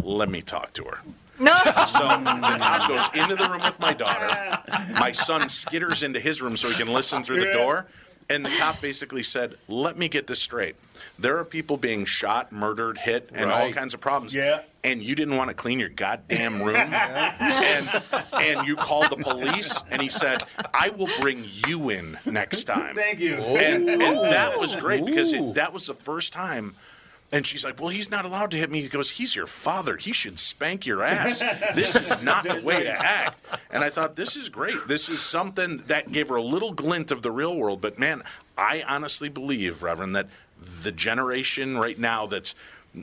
"Let 0.03 0.29
me 0.29 0.41
talk 0.41 0.73
to 0.73 0.83
her." 0.83 0.99
No. 1.39 1.55
So 1.55 1.99
the 1.99 2.57
cop 2.59 2.87
goes 2.89 3.21
into 3.21 3.35
the 3.35 3.47
room 3.49 3.61
with 3.61 3.79
my 3.79 3.93
daughter. 3.93 4.59
My 4.99 5.13
son 5.13 5.43
skitters 5.43 6.03
into 6.03 6.19
his 6.19 6.41
room 6.41 6.57
so 6.57 6.67
he 6.67 6.75
can 6.75 6.91
listen 6.91 7.23
through 7.23 7.39
the 7.39 7.53
door. 7.53 7.85
And 8.29 8.45
the 8.45 8.49
cop 8.59 8.81
basically 8.81 9.23
said, 9.23 9.55
"Let 9.67 9.97
me 9.97 10.07
get 10.07 10.27
this 10.27 10.39
straight. 10.41 10.75
There 11.19 11.37
are 11.37 11.45
people 11.45 11.77
being 11.77 12.05
shot, 12.05 12.51
murdered, 12.51 12.97
hit, 12.99 13.29
and 13.33 13.51
all 13.51 13.59
Right. 13.59 13.75
kinds 13.75 13.93
of 13.93 13.99
problems. 14.01 14.33
Yeah. 14.33 14.61
And 14.83 15.01
you 15.01 15.15
didn't 15.15 15.37
want 15.37 15.49
to 15.49 15.53
clean 15.53 15.79
your 15.79 15.89
goddamn 15.89 16.61
room, 16.63 16.75
and 16.75 17.89
and 18.33 18.67
you 18.67 18.75
called 18.75 19.09
the 19.09 19.17
police, 19.17 19.81
and 19.89 20.01
he 20.01 20.09
said, 20.09 20.43
"I 20.73 20.89
will 20.89 21.09
bring 21.21 21.45
you 21.67 21.89
in 21.89 22.17
next 22.25 22.65
time." 22.65 22.95
Thank 22.95 23.19
you. 23.19 23.35
And, 23.35 23.87
and 23.89 24.01
that 24.01 24.57
was 24.59 24.75
great 24.75 25.05
because 25.05 25.33
Ooh. 25.33 25.49
it, 25.51 25.55
that 25.55 25.73
was 25.73 25.87
the 25.87 25.93
first 25.93 26.33
time. 26.33 26.75
And 27.33 27.45
she's 27.45 27.65
like, 27.65 27.79
"Well, 27.79 27.89
he's 27.89 28.09
not 28.11 28.23
allowed 28.25 28.51
to 28.51 28.57
hit 28.57 28.69
me." 28.69 28.81
He 28.81 28.87
goes, 28.87 29.09
"He's 29.09 29.35
your 29.35 29.47
father. 29.47 29.97
He 29.97 30.13
should 30.13 30.37
spank 30.39 30.85
your 30.85 31.03
ass. 31.03 31.39
This 31.73 31.95
is 31.95 32.21
not 32.21 32.43
the 32.45 32.61
way 32.61 32.83
to 32.83 32.91
act." 32.91 33.43
And 33.71 33.83
I 33.83 33.89
thought, 33.89 34.15
"This 34.15 34.35
is 34.35 34.49
great. 34.49 34.87
This 34.87 35.09
is 35.09 35.19
something 35.19 35.83
that 35.87 36.11
gave 36.11 36.29
her 36.29 36.35
a 36.35 36.41
little 36.43 36.71
glint 36.73 37.11
of 37.11 37.23
the 37.23 37.31
real 37.31 37.57
world." 37.57 37.81
But 37.81 37.97
man, 37.97 38.21
I 38.55 38.83
honestly 38.87 39.29
believe, 39.29 39.81
Reverend, 39.81 40.15
that 40.15 40.27
the 40.61 40.91
generation 40.91 41.75
right 41.77 41.97
now 41.97 42.27
that's 42.27 42.53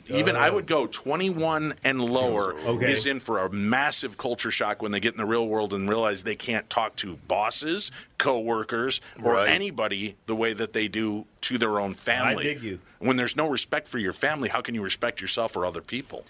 even 0.07 0.37
I 0.37 0.49
would 0.49 0.65
go 0.67 0.87
21 0.87 1.73
and 1.83 1.99
lower 1.99 2.53
Okay. 2.53 2.93
is 2.93 3.05
in 3.05 3.19
for 3.19 3.39
a 3.39 3.51
massive 3.51 4.17
culture 4.17 4.49
shock 4.49 4.81
when 4.81 4.93
they 4.93 5.01
get 5.01 5.13
in 5.13 5.17
the 5.17 5.25
real 5.25 5.45
world 5.45 5.73
and 5.73 5.89
realize 5.89 6.23
they 6.23 6.37
can't 6.37 6.69
talk 6.69 6.95
to 6.97 7.17
bosses, 7.27 7.91
coworkers, 8.17 9.01
or 9.21 9.33
Right. 9.33 9.49
anybody 9.49 10.15
the 10.27 10.35
way 10.35 10.53
that 10.53 10.71
they 10.71 10.87
do 10.87 11.25
to 11.41 11.57
their 11.57 11.77
own 11.77 11.93
family. 11.93 12.39
I 12.49 12.53
dig 12.53 12.63
you. 12.63 12.79
When 13.01 13.17
there's 13.17 13.35
no 13.35 13.49
respect 13.49 13.87
for 13.87 13.97
your 13.97 14.13
family, 14.13 14.49
how 14.49 14.61
can 14.61 14.75
you 14.75 14.83
respect 14.83 15.21
yourself 15.21 15.55
or 15.55 15.65
other 15.65 15.81
people? 15.81 16.23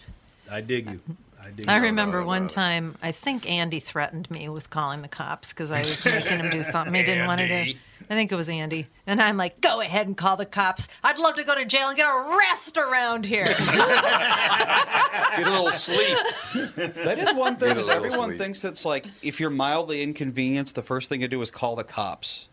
I 0.49 0.61
dig 0.61 0.89
you. 0.89 1.01
I 1.39 1.51
I 1.67 1.77
remember 1.77 2.23
one 2.23 2.47
time, 2.47 2.95
I 3.01 3.11
think 3.11 3.49
Andy 3.49 3.79
threatened 3.79 4.29
me 4.29 4.47
with 4.47 4.69
calling 4.69 5.01
the 5.01 5.07
cops 5.07 5.49
because 5.49 5.71
I 5.71 5.79
was 5.79 6.05
making 6.05 6.39
him 6.39 6.49
do 6.51 6.63
something 6.71 6.93
he 6.93 7.03
didn't 7.03 7.27
want 7.27 7.41
to 7.41 7.47
do. 7.47 7.73
I 8.09 8.13
think 8.13 8.31
it 8.31 8.35
was 8.35 8.47
Andy. 8.47 8.87
And 9.07 9.21
I'm 9.21 9.37
like, 9.37 9.59
go 9.61 9.81
ahead 9.81 10.05
and 10.07 10.15
call 10.15 10.37
the 10.37 10.45
cops. 10.45 10.87
I'd 11.03 11.17
love 11.17 11.35
to 11.35 11.43
go 11.43 11.55
to 11.55 11.65
jail 11.65 11.87
and 11.87 11.97
get 11.97 12.05
a 12.05 12.37
rest 12.37 12.77
around 12.77 13.25
here. 13.25 13.45
Get 15.37 15.47
a 15.47 15.49
little 15.49 15.71
sleep. 15.71 16.17
That 16.75 17.17
is 17.17 17.33
one 17.33 17.55
thing. 17.55 17.77
Is 17.77 17.87
everyone 17.87 18.29
sleep. 18.29 18.37
thinks 18.37 18.65
it's 18.65 18.83
like 18.83 19.07
if 19.21 19.39
you're 19.39 19.49
mildly 19.49 20.03
inconvenienced, 20.03 20.75
the 20.75 20.81
first 20.81 21.07
thing 21.07 21.21
you 21.21 21.29
do 21.29 21.41
is 21.41 21.49
call 21.51 21.77
the 21.77 21.85
cops. 21.85 22.49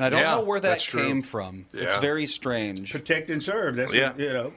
And 0.00 0.06
I 0.06 0.08
don't 0.08 0.20
Yeah, 0.22 0.36
know 0.36 0.40
where 0.40 0.60
that 0.60 0.78
came 0.80 1.20
from. 1.20 1.66
It's 1.74 1.98
very 1.98 2.26
strange. 2.26 2.90
Protect 2.90 3.28
and 3.28 3.42
serve. 3.42 3.76
That's 3.76 3.92
Yeah. 3.92 4.14
you 4.16 4.32
know. 4.32 4.52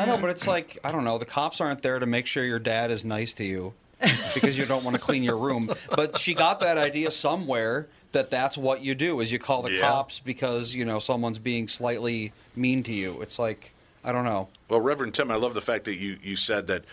I 0.00 0.04
know, 0.04 0.18
but 0.18 0.30
it's 0.30 0.48
like 0.48 0.78
I 0.82 0.90
don't 0.90 1.04
know. 1.04 1.16
The 1.16 1.24
cops 1.26 1.60
aren't 1.60 1.80
there 1.80 2.00
to 2.00 2.06
make 2.06 2.26
sure 2.26 2.44
your 2.44 2.58
dad 2.58 2.90
is 2.90 3.04
nice 3.04 3.32
to 3.34 3.44
you 3.44 3.72
because 4.34 4.58
you 4.58 4.66
don't 4.66 4.82
want 4.82 4.96
to 4.96 5.00
clean 5.00 5.22
your 5.22 5.38
room. 5.38 5.72
But 5.94 6.18
she 6.18 6.34
got 6.34 6.58
that 6.60 6.76
idea 6.76 7.12
somewhere 7.12 7.86
that 8.10 8.30
that's 8.32 8.58
what 8.58 8.80
you 8.80 8.96
do 8.96 9.20
is 9.20 9.30
you 9.30 9.38
call 9.38 9.62
the 9.62 9.70
Yeah. 9.70 9.82
cops 9.82 10.18
because 10.18 10.74
you 10.74 10.84
know 10.84 10.98
someone's 10.98 11.38
being 11.38 11.68
slightly 11.68 12.32
mean 12.56 12.82
to 12.82 12.92
you. 12.92 13.20
It's 13.22 13.38
like 13.38 13.72
I 14.02 14.10
don't 14.10 14.24
know. 14.24 14.48
Well, 14.68 14.80
Reverend 14.80 15.14
Tim, 15.14 15.30
I 15.30 15.36
love 15.36 15.54
the 15.54 15.60
fact 15.60 15.84
that 15.84 15.98
you, 15.98 16.18
you 16.20 16.34
said 16.34 16.66
that, 16.66 16.84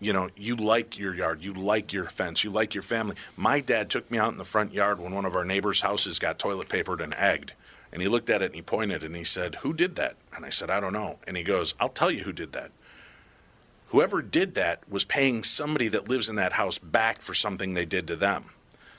you 0.00 0.12
know, 0.12 0.28
you 0.36 0.56
like 0.56 0.98
your 0.98 1.14
yard, 1.14 1.42
you 1.42 1.52
like 1.52 1.92
your 1.92 2.04
fence, 2.04 2.44
you 2.44 2.50
like 2.50 2.74
your 2.74 2.82
family. 2.82 3.16
My 3.36 3.60
dad 3.60 3.90
took 3.90 4.10
me 4.10 4.18
out 4.18 4.32
in 4.32 4.38
the 4.38 4.44
front 4.44 4.72
yard 4.72 5.00
when 5.00 5.14
one 5.14 5.24
of 5.24 5.34
our 5.34 5.44
neighbors' 5.44 5.80
houses 5.80 6.18
got 6.18 6.38
toilet 6.38 6.68
papered 6.68 7.00
and 7.00 7.14
egged. 7.16 7.54
And 7.92 8.02
he 8.02 8.08
looked 8.08 8.30
at 8.30 8.42
it 8.42 8.46
and 8.46 8.54
he 8.54 8.62
pointed 8.62 9.02
and 9.02 9.16
he 9.16 9.24
said, 9.24 9.56
Who 9.56 9.72
did 9.72 9.96
that? 9.96 10.16
And 10.34 10.44
I 10.44 10.50
said, 10.50 10.70
I 10.70 10.80
don't 10.80 10.92
know. 10.92 11.18
And 11.26 11.36
he 11.36 11.42
goes, 11.42 11.74
I'll 11.80 11.88
tell 11.88 12.10
you 12.10 12.24
who 12.24 12.32
did 12.32 12.52
that. 12.52 12.70
Whoever 13.88 14.20
did 14.20 14.54
that 14.54 14.88
was 14.88 15.04
paying 15.04 15.42
somebody 15.42 15.88
that 15.88 16.08
lives 16.08 16.28
in 16.28 16.36
that 16.36 16.52
house 16.52 16.78
back 16.78 17.22
for 17.22 17.32
something 17.32 17.72
they 17.72 17.86
did 17.86 18.06
to 18.08 18.16
them. 18.16 18.44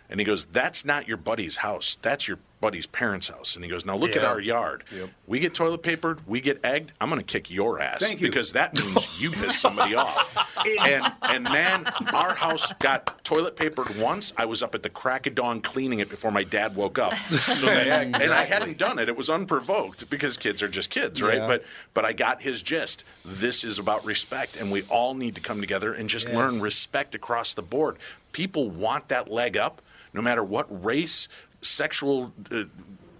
And 0.10 0.20
he 0.20 0.26
goes, 0.26 0.46
That's 0.46 0.84
not 0.84 1.08
your 1.08 1.18
buddy's 1.18 1.58
house. 1.58 1.98
That's 2.02 2.28
your 2.28 2.40
buddy's 2.62 2.86
parents' 2.88 3.28
house. 3.30 3.56
And 3.56 3.64
he 3.64 3.70
goes, 3.72 3.86
Now 3.86 3.96
look 3.96 4.12
at 4.12 4.24
Yeah. 4.24 4.28
our 4.30 4.40
yard. 4.40 4.84
Yep. 4.94 5.10
We 5.28 5.40
get 5.40 5.54
toilet 5.54 5.82
papered, 5.84 6.26
we 6.28 6.42
get 6.42 6.60
egged. 6.64 6.92
I'm 7.00 7.10
going 7.10 7.22
to 7.22 7.26
kick 7.26 7.50
your 7.52 7.80
ass 7.82 8.02
Thank 8.02 8.20
you. 8.22 8.28
because 8.28 8.54
that 8.54 8.74
means 8.76 9.22
you 9.22 9.32
piss 9.32 9.60
somebody 9.60 9.96
off. 9.96 10.36
And 10.66 11.12
and 11.22 11.44
man, 11.46 11.86
our 12.14 12.34
house 12.36 12.74
got 12.80 13.24
toilet 13.24 13.56
papered 13.56 13.96
once. 13.98 14.34
I 14.38 14.46
was 14.46 14.62
up 14.62 14.76
at 14.76 14.84
the 14.84 14.90
crack 14.90 15.28
of 15.28 15.36
dawn 15.36 15.62
cleaning 15.62 16.00
it 16.00 16.10
before 16.10 16.32
my 16.32 16.44
dad 16.44 16.76
woke 16.76 17.00
up. 17.00 17.14
So 17.60 17.70
And 17.70 18.16
I 18.16 18.44
hadn't 18.44 18.78
done 18.78 19.00
it. 19.00 19.10
It 19.10 19.16
was 19.18 19.30
unprovoked 19.30 20.10
because 20.10 20.38
kids 20.38 20.62
are 20.62 20.68
just 20.68 20.90
kids, 20.90 21.22
right? 21.22 21.38
Yeah. 21.38 21.48
But 21.48 21.64
but 21.94 22.06
I 22.06 22.14
got 22.14 22.42
his 22.42 22.62
gist. 22.62 23.04
This 23.26 23.64
is 23.64 23.80
about 23.80 24.06
respect, 24.06 24.58
and 24.58 24.72
we 24.72 24.84
all 24.84 25.14
need 25.14 25.36
to 25.36 25.42
come 25.42 25.60
together 25.62 25.94
and 25.94 26.10
just 26.10 26.28
Yes. 26.28 26.36
learn 26.36 26.60
respect 26.62 27.16
across 27.16 27.54
the 27.54 27.62
board. 27.62 27.98
People 28.32 28.70
want 28.70 29.08
that 29.08 29.32
leg 29.32 29.58
up, 29.58 29.82
no 30.14 30.22
matter 30.22 30.44
what 30.44 30.68
race, 30.84 31.28
sexual 31.62 32.34
uh, 32.52 32.64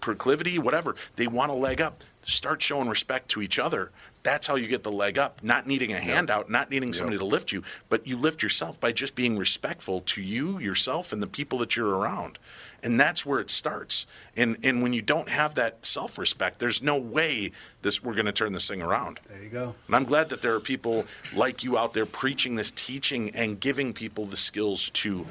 proclivity, 0.02 0.60
whatever. 0.60 0.96
They 1.16 1.28
want 1.28 1.52
a 1.52 1.56
leg 1.56 1.82
up. 1.82 2.04
Start 2.22 2.62
showing 2.62 2.90
respect 2.90 3.30
to 3.30 3.42
each 3.42 3.58
other. 3.58 3.92
That's 4.24 4.46
how 4.46 4.56
you 4.56 4.68
get 4.68 4.84
the 4.84 4.92
leg 4.92 5.18
up. 5.18 5.44
Not 5.44 5.66
needing 5.66 5.94
a 5.94 6.00
handout, 6.00 6.50
not 6.50 6.70
needing 6.70 6.94
somebody 6.94 7.18
to 7.18 7.26
lift 7.26 7.52
you, 7.52 7.64
but 7.88 8.06
you 8.06 8.18
lift 8.18 8.44
yourself 8.44 8.80
by 8.80 8.92
just 8.92 9.16
being 9.16 9.38
respectful 9.38 10.02
to 10.02 10.22
you, 10.22 10.60
yourself, 10.60 11.12
and 11.14 11.24
the 11.24 11.28
people 11.28 11.58
that 11.60 11.76
you're 11.76 11.98
around. 11.98 12.38
And 12.84 13.00
that's 13.00 13.26
where 13.26 13.40
it 13.40 13.50
starts. 13.50 14.06
And 14.36 14.58
and 14.64 14.84
when 14.84 14.94
you 14.94 15.02
don't 15.02 15.30
have 15.30 15.56
that 15.56 15.86
self-respect, 15.86 16.60
there's 16.60 16.84
no 16.84 16.98
way 17.00 17.52
this 17.82 18.04
we're 18.04 18.14
going 18.14 18.26
to 18.26 18.32
turn 18.32 18.54
this 18.54 18.68
thing 18.68 18.82
around. 18.82 19.22
There 19.28 19.44
you 19.44 19.50
go. 19.50 19.76
And 19.88 19.96
I'm 19.96 20.06
glad 20.06 20.30
that 20.30 20.42
there 20.42 20.54
are 20.54 20.60
people 20.60 21.06
like 21.34 21.64
you 21.64 21.78
out 21.78 21.94
there 21.94 22.06
preaching 22.06 22.56
this, 22.56 22.72
teaching, 22.72 23.32
and 23.32 23.60
giving 23.60 23.94
people 23.94 24.26
the 24.26 24.38
skills 24.38 24.90
to 24.92 25.26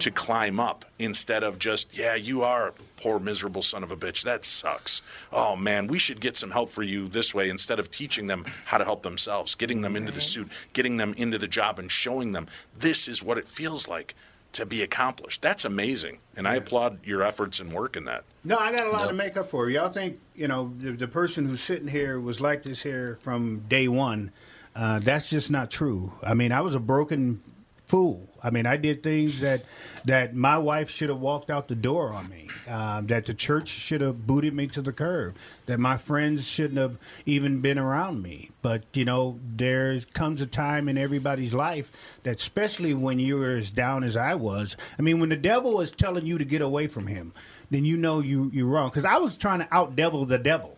to 0.00 0.10
climb 0.10 0.60
up 0.60 0.84
instead 0.98 1.42
of 1.42 1.58
just, 1.58 1.96
yeah, 1.96 2.14
you 2.14 2.42
are 2.42 2.68
a 2.68 2.72
poor 3.00 3.18
miserable 3.18 3.62
son 3.62 3.82
of 3.82 3.90
a 3.90 3.96
bitch. 3.96 4.22
That 4.22 4.44
sucks. 4.44 5.02
Oh 5.32 5.56
man, 5.56 5.86
we 5.86 5.98
should 5.98 6.20
get 6.20 6.36
some 6.36 6.50
help 6.50 6.70
for 6.70 6.82
you 6.82 7.08
this 7.08 7.34
way 7.34 7.48
instead 7.48 7.78
of 7.78 7.90
teaching 7.90 8.26
them 8.26 8.44
how 8.66 8.78
to 8.78 8.84
help 8.84 9.02
themselves, 9.02 9.54
getting 9.54 9.82
them 9.82 9.96
into 9.96 10.12
the 10.12 10.20
suit, 10.20 10.48
getting 10.72 10.96
them 10.96 11.14
into 11.16 11.38
the 11.38 11.48
job 11.48 11.78
and 11.78 11.90
showing 11.90 12.32
them 12.32 12.46
this 12.76 13.08
is 13.08 13.22
what 13.22 13.38
it 13.38 13.48
feels 13.48 13.88
like 13.88 14.14
to 14.52 14.64
be 14.64 14.82
accomplished. 14.82 15.42
That's 15.42 15.64
amazing. 15.64 16.18
And 16.36 16.48
I 16.48 16.54
applaud 16.56 17.04
your 17.04 17.22
efforts 17.22 17.60
and 17.60 17.72
work 17.72 17.96
in 17.96 18.04
that. 18.04 18.24
No, 18.44 18.56
I 18.56 18.74
got 18.74 18.86
a 18.86 18.90
lot 18.90 19.08
to 19.08 19.14
make 19.14 19.36
up 19.36 19.50
for. 19.50 19.68
Y'all 19.68 19.90
think 19.90 20.18
you 20.34 20.48
know 20.48 20.72
the, 20.76 20.92
the 20.92 21.08
person 21.08 21.46
who's 21.46 21.60
sitting 21.60 21.88
here 21.88 22.18
was 22.18 22.40
like 22.40 22.62
this 22.62 22.82
here 22.82 23.18
from 23.22 23.60
day 23.68 23.88
one? 23.88 24.32
Uh, 24.74 25.00
that's 25.00 25.28
just 25.28 25.50
not 25.50 25.70
true. 25.70 26.12
I 26.22 26.34
mean, 26.34 26.52
I 26.52 26.60
was 26.60 26.74
a 26.74 26.80
broken 26.80 27.40
fool. 27.88 28.28
I 28.40 28.50
mean, 28.50 28.66
I 28.66 28.76
did 28.76 29.02
things 29.02 29.40
that 29.40 29.64
that 30.04 30.34
my 30.34 30.58
wife 30.58 30.90
should 30.90 31.08
have 31.08 31.18
walked 31.20 31.50
out 31.50 31.68
the 31.68 31.74
door 31.74 32.12
on 32.12 32.28
me. 32.28 32.48
Um, 32.68 33.06
that 33.08 33.26
the 33.26 33.34
church 33.34 33.68
should 33.68 34.00
have 34.00 34.26
booted 34.26 34.54
me 34.54 34.68
to 34.68 34.82
the 34.82 34.92
curb. 34.92 35.36
That 35.66 35.80
my 35.80 35.96
friends 35.96 36.46
shouldn't 36.46 36.78
have 36.78 36.98
even 37.26 37.60
been 37.60 37.78
around 37.78 38.22
me. 38.22 38.50
But 38.62 38.84
you 38.94 39.04
know, 39.04 39.40
there 39.42 39.98
comes 40.12 40.40
a 40.40 40.46
time 40.46 40.88
in 40.88 40.96
everybody's 40.98 41.54
life 41.54 41.90
that, 42.22 42.36
especially 42.36 42.94
when 42.94 43.18
you're 43.18 43.56
as 43.56 43.70
down 43.70 44.04
as 44.04 44.16
I 44.16 44.34
was. 44.34 44.76
I 44.98 45.02
mean, 45.02 45.18
when 45.18 45.30
the 45.30 45.36
devil 45.36 45.80
is 45.80 45.90
telling 45.90 46.26
you 46.26 46.38
to 46.38 46.44
get 46.44 46.62
away 46.62 46.86
from 46.86 47.06
him, 47.06 47.32
then 47.70 47.84
you 47.84 47.96
know 47.96 48.20
you 48.20 48.50
you're 48.52 48.66
wrong. 48.66 48.90
Because 48.90 49.04
I 49.04 49.16
was 49.16 49.36
trying 49.36 49.60
to 49.60 49.74
out 49.74 49.96
devil 49.96 50.24
the 50.26 50.38
devil. 50.38 50.77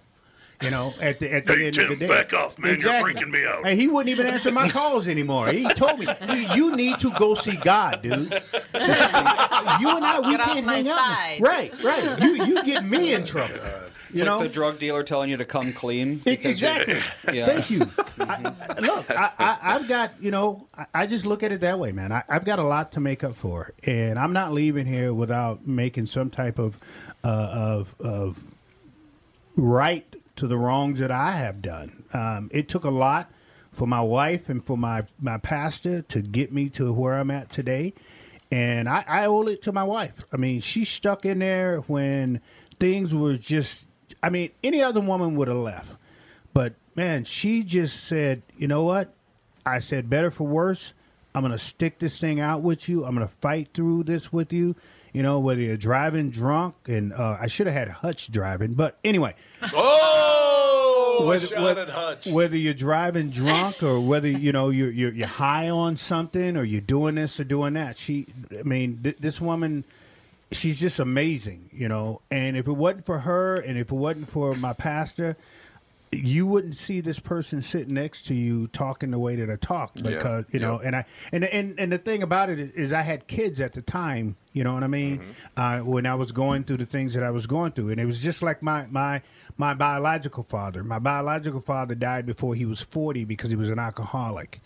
You 0.62 0.70
know, 0.70 0.92
at 1.00 1.18
the 1.20 1.32
at 1.32 1.46
the 1.46 1.54
Hey, 1.54 1.66
end 1.66 1.74
Tim, 1.74 1.92
of 1.92 1.98
the 1.98 2.06
day. 2.06 2.12
back 2.12 2.34
off, 2.34 2.58
man. 2.58 2.78
You're 2.80 2.92
freaking 2.92 3.30
me 3.30 3.46
out. 3.46 3.66
And 3.66 3.80
he 3.80 3.88
wouldn't 3.88 4.10
even 4.10 4.26
answer 4.26 4.50
my 4.52 4.68
calls 4.68 5.08
anymore. 5.08 5.48
He 5.48 5.66
told 5.68 5.98
me, 5.98 6.06
"You- 6.28 6.54
"You 6.54 6.76
need 6.76 6.98
to 7.00 7.10
go 7.18 7.32
see 7.34 7.56
God, 7.56 8.02
dude." 8.02 8.30
you 8.30 8.38
and 8.74 10.04
I, 10.04 10.20
we 10.22 10.36
get 10.36 10.40
can't 10.40 10.66
hang 10.66 10.84
side. 10.84 11.38
out. 11.38 11.40
Right, 11.40 11.82
right. 11.82 12.20
You 12.20 12.44
you 12.44 12.62
get 12.64 12.84
me 12.84 13.14
in 13.14 13.24
trouble. 13.24 13.54
It's 14.10 14.18
You 14.18 14.24
like 14.26 14.38
know, 14.38 14.42
the 14.42 14.48
drug 14.52 14.78
dealer 14.78 15.02
telling 15.04 15.30
you 15.30 15.36
to 15.38 15.44
come 15.44 15.72
clean. 15.72 16.16
Because 16.16 16.60
you- 16.60 16.68
exactly. 16.68 16.96
Yeah. 17.32 17.46
Thank 17.46 17.70
you. 17.70 17.82
I, 18.18 18.52
look, 18.80 19.08
I, 19.10 19.30
I, 19.38 19.58
I've 19.62 19.88
got 19.88 20.12
you 20.20 20.30
know, 20.30 20.66
I, 20.76 20.84
I 20.94 21.06
just 21.06 21.24
look 21.24 21.42
at 21.42 21.52
it 21.52 21.60
that 21.60 21.78
way, 21.78 21.92
man. 21.92 22.12
I, 22.12 22.22
I've 22.28 22.44
got 22.44 22.58
a 22.58 22.64
lot 22.64 22.92
to 22.92 23.00
make 23.00 23.24
up 23.24 23.34
for, 23.34 23.72
and 23.84 24.18
I'm 24.18 24.32
not 24.34 24.52
leaving 24.52 24.84
here 24.84 25.14
without 25.14 25.66
making 25.66 26.06
some 26.06 26.28
type 26.28 26.58
of 26.58 26.76
uh, 27.24 27.28
of 27.28 27.94
of 28.00 28.38
right 29.56 30.04
to 30.40 30.46
the 30.46 30.56
wrongs 30.56 31.00
that 31.00 31.10
I 31.10 31.32
have 31.32 31.60
done. 31.60 32.02
Um, 32.14 32.48
it 32.50 32.66
took 32.66 32.84
a 32.84 32.90
lot 32.90 33.30
for 33.72 33.86
my 33.86 34.00
wife 34.00 34.48
and 34.48 34.64
for 34.64 34.76
my 34.76 35.04
my 35.20 35.36
pastor 35.36 36.00
to 36.00 36.22
get 36.22 36.50
me 36.50 36.70
to 36.70 36.92
where 36.94 37.14
I'm 37.14 37.30
at 37.30 37.50
today, 37.50 37.92
and 38.50 38.88
I, 38.88 39.04
I 39.06 39.26
owe 39.26 39.42
it 39.42 39.60
to 39.62 39.72
my 39.72 39.84
wife. 39.84 40.24
I 40.32 40.38
mean, 40.38 40.60
she 40.60 40.86
stuck 40.86 41.26
in 41.26 41.40
there 41.40 41.80
when 41.80 42.40
things 42.78 43.14
were 43.14 43.36
just. 43.36 43.86
I 44.22 44.30
mean, 44.30 44.50
any 44.64 44.82
other 44.82 45.00
woman 45.00 45.36
would 45.36 45.48
have 45.48 45.58
left, 45.58 45.96
but 46.54 46.72
man, 46.96 47.24
she 47.24 47.62
just 47.62 48.04
said, 48.04 48.42
"You 48.56 48.66
know 48.66 48.82
what?" 48.82 49.12
I 49.66 49.80
said, 49.80 50.08
"Better 50.08 50.30
for 50.30 50.46
worse." 50.46 50.94
I'm 51.34 51.42
gonna 51.42 51.58
stick 51.58 51.98
this 51.98 52.18
thing 52.18 52.40
out 52.40 52.62
with 52.62 52.88
you. 52.88 53.04
I'm 53.04 53.14
gonna 53.14 53.28
fight 53.28 53.68
through 53.74 54.04
this 54.04 54.32
with 54.32 54.52
you. 54.52 54.74
You 55.12 55.22
know, 55.22 55.38
whether 55.38 55.60
you're 55.60 55.76
driving 55.76 56.30
drunk, 56.30 56.76
and 56.86 57.12
uh, 57.12 57.36
I 57.40 57.46
should 57.46 57.66
have 57.66 57.74
had 57.74 57.88
Hutch 57.88 58.30
driving, 58.30 58.74
but 58.74 58.98
anyway. 59.04 59.34
Oh, 59.74 60.30
whether, 61.26 61.47
shot 61.47 61.62
whether- 61.62 61.80
at 61.82 61.88
Hutch. 61.90 62.26
whether 62.26 62.56
you're 62.56 62.74
driving 62.74 63.30
drunk 63.30 63.82
or 63.82 64.01
whether 64.01 64.28
you 64.28 64.52
know 64.52 64.70
you're, 64.70 64.90
you're 64.90 65.12
you're 65.12 65.26
high 65.26 65.68
on 65.70 65.97
something 65.97 66.56
or 66.56 66.64
you're 66.64 66.80
doing 66.80 67.14
this 67.16 67.38
or 67.40 67.44
doing 67.44 67.74
that. 67.74 67.97
She, 67.97 68.26
I 68.59 68.62
mean, 68.62 69.01
th- 69.02 69.16
this 69.18 69.40
woman, 69.40 69.84
she's 70.52 70.80
just 70.80 70.98
amazing, 70.98 71.70
you 71.72 71.88
know. 71.88 72.20
And 72.30 72.56
if 72.56 72.66
it 72.68 72.72
wasn't 72.72 73.06
for 73.06 73.20
her, 73.20 73.55
and 73.56 73.78
if 73.78 73.90
it 73.90 73.97
wasn't 73.97 74.28
for 74.28 74.55
my 74.55 74.72
pastor, 74.72 75.36
you 76.12 76.44
wouldn't 76.46 76.74
see 76.76 77.00
this 77.00 77.20
person 77.20 77.62
sitting 77.62 77.94
next 77.94 78.22
to 78.26 78.34
you 78.34 78.66
talking 78.68 79.12
the 79.12 79.18
way 79.18 79.36
that 79.36 79.48
I 79.48 79.54
talk 79.56 79.92
Yeah, 79.94 80.10
because 80.10 80.44
you 80.50 80.58
know. 80.58 80.80
yeah. 80.80 80.86
And 80.88 80.96
I 80.96 81.04
and 81.32 81.44
and 81.44 81.78
and 81.78 81.92
the 81.92 81.98
thing 81.98 82.22
about 82.24 82.50
it 82.50 82.58
is, 82.58 82.70
is 82.72 82.92
I 82.92 83.02
had 83.02 83.28
kids 83.28 83.60
at 83.60 83.74
the 83.74 83.82
time. 83.82 84.36
You 84.52 84.64
know 84.64 84.74
what 84.74 84.82
I 84.82 84.88
mean? 84.88 85.22
Uh, 85.56 85.78
when 85.80 86.06
I 86.06 86.16
was 86.16 86.32
going 86.32 86.64
through 86.64 86.78
the 86.78 86.86
things 86.86 87.14
that 87.14 87.22
I 87.22 87.30
was 87.30 87.46
going 87.46 87.70
through, 87.72 87.90
and 87.90 88.00
it 88.00 88.06
was 88.06 88.20
just 88.20 88.42
like 88.42 88.60
my 88.62 88.86
my 88.90 89.22
my 89.56 89.74
biological 89.74 90.42
father. 90.42 90.82
My 90.82 90.98
biological 90.98 91.60
father 91.60 91.94
died 91.94 92.26
before 92.26 92.56
he 92.56 92.64
was 92.64 92.82
forty 92.82 93.24
because 93.24 93.50
he 93.50 93.56
was 93.56 93.70
an 93.70 93.78
alcoholic. 93.78 94.60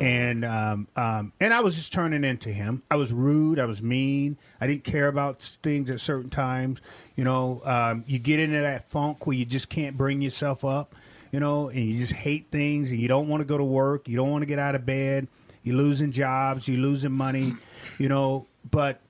And 0.00 0.44
um, 0.44 0.88
um, 0.96 1.32
and 1.40 1.54
I 1.54 1.60
was 1.60 1.76
just 1.76 1.92
turning 1.92 2.24
into 2.24 2.50
him. 2.50 2.82
I 2.90 2.96
was 2.96 3.12
rude. 3.12 3.58
I 3.58 3.64
was 3.66 3.82
mean. 3.82 4.36
I 4.60 4.66
didn't 4.66 4.84
care 4.84 5.08
about 5.08 5.42
things 5.42 5.90
at 5.90 6.00
certain 6.00 6.30
times. 6.30 6.80
You 7.16 7.24
know, 7.24 7.62
um, 7.64 8.04
you 8.06 8.18
get 8.18 8.40
into 8.40 8.60
that 8.60 8.88
funk 8.90 9.26
where 9.26 9.36
you 9.36 9.44
just 9.44 9.68
can't 9.68 9.96
bring 9.96 10.20
yourself 10.20 10.64
up. 10.64 10.94
You 11.30 11.40
know, 11.40 11.68
and 11.68 11.80
you 11.80 11.98
just 11.98 12.12
hate 12.12 12.48
things, 12.50 12.92
and 12.92 13.00
you 13.00 13.08
don't 13.08 13.28
want 13.28 13.40
to 13.40 13.44
go 13.44 13.58
to 13.58 13.64
work. 13.64 14.08
You 14.08 14.16
don't 14.16 14.30
want 14.30 14.42
to 14.42 14.46
get 14.46 14.58
out 14.58 14.74
of 14.74 14.86
bed. 14.86 15.28
You're 15.62 15.76
losing 15.76 16.12
jobs. 16.12 16.68
You're 16.68 16.80
losing 16.80 17.12
money. 17.12 17.52
You 17.98 18.08
know, 18.08 18.46
but 18.70 19.00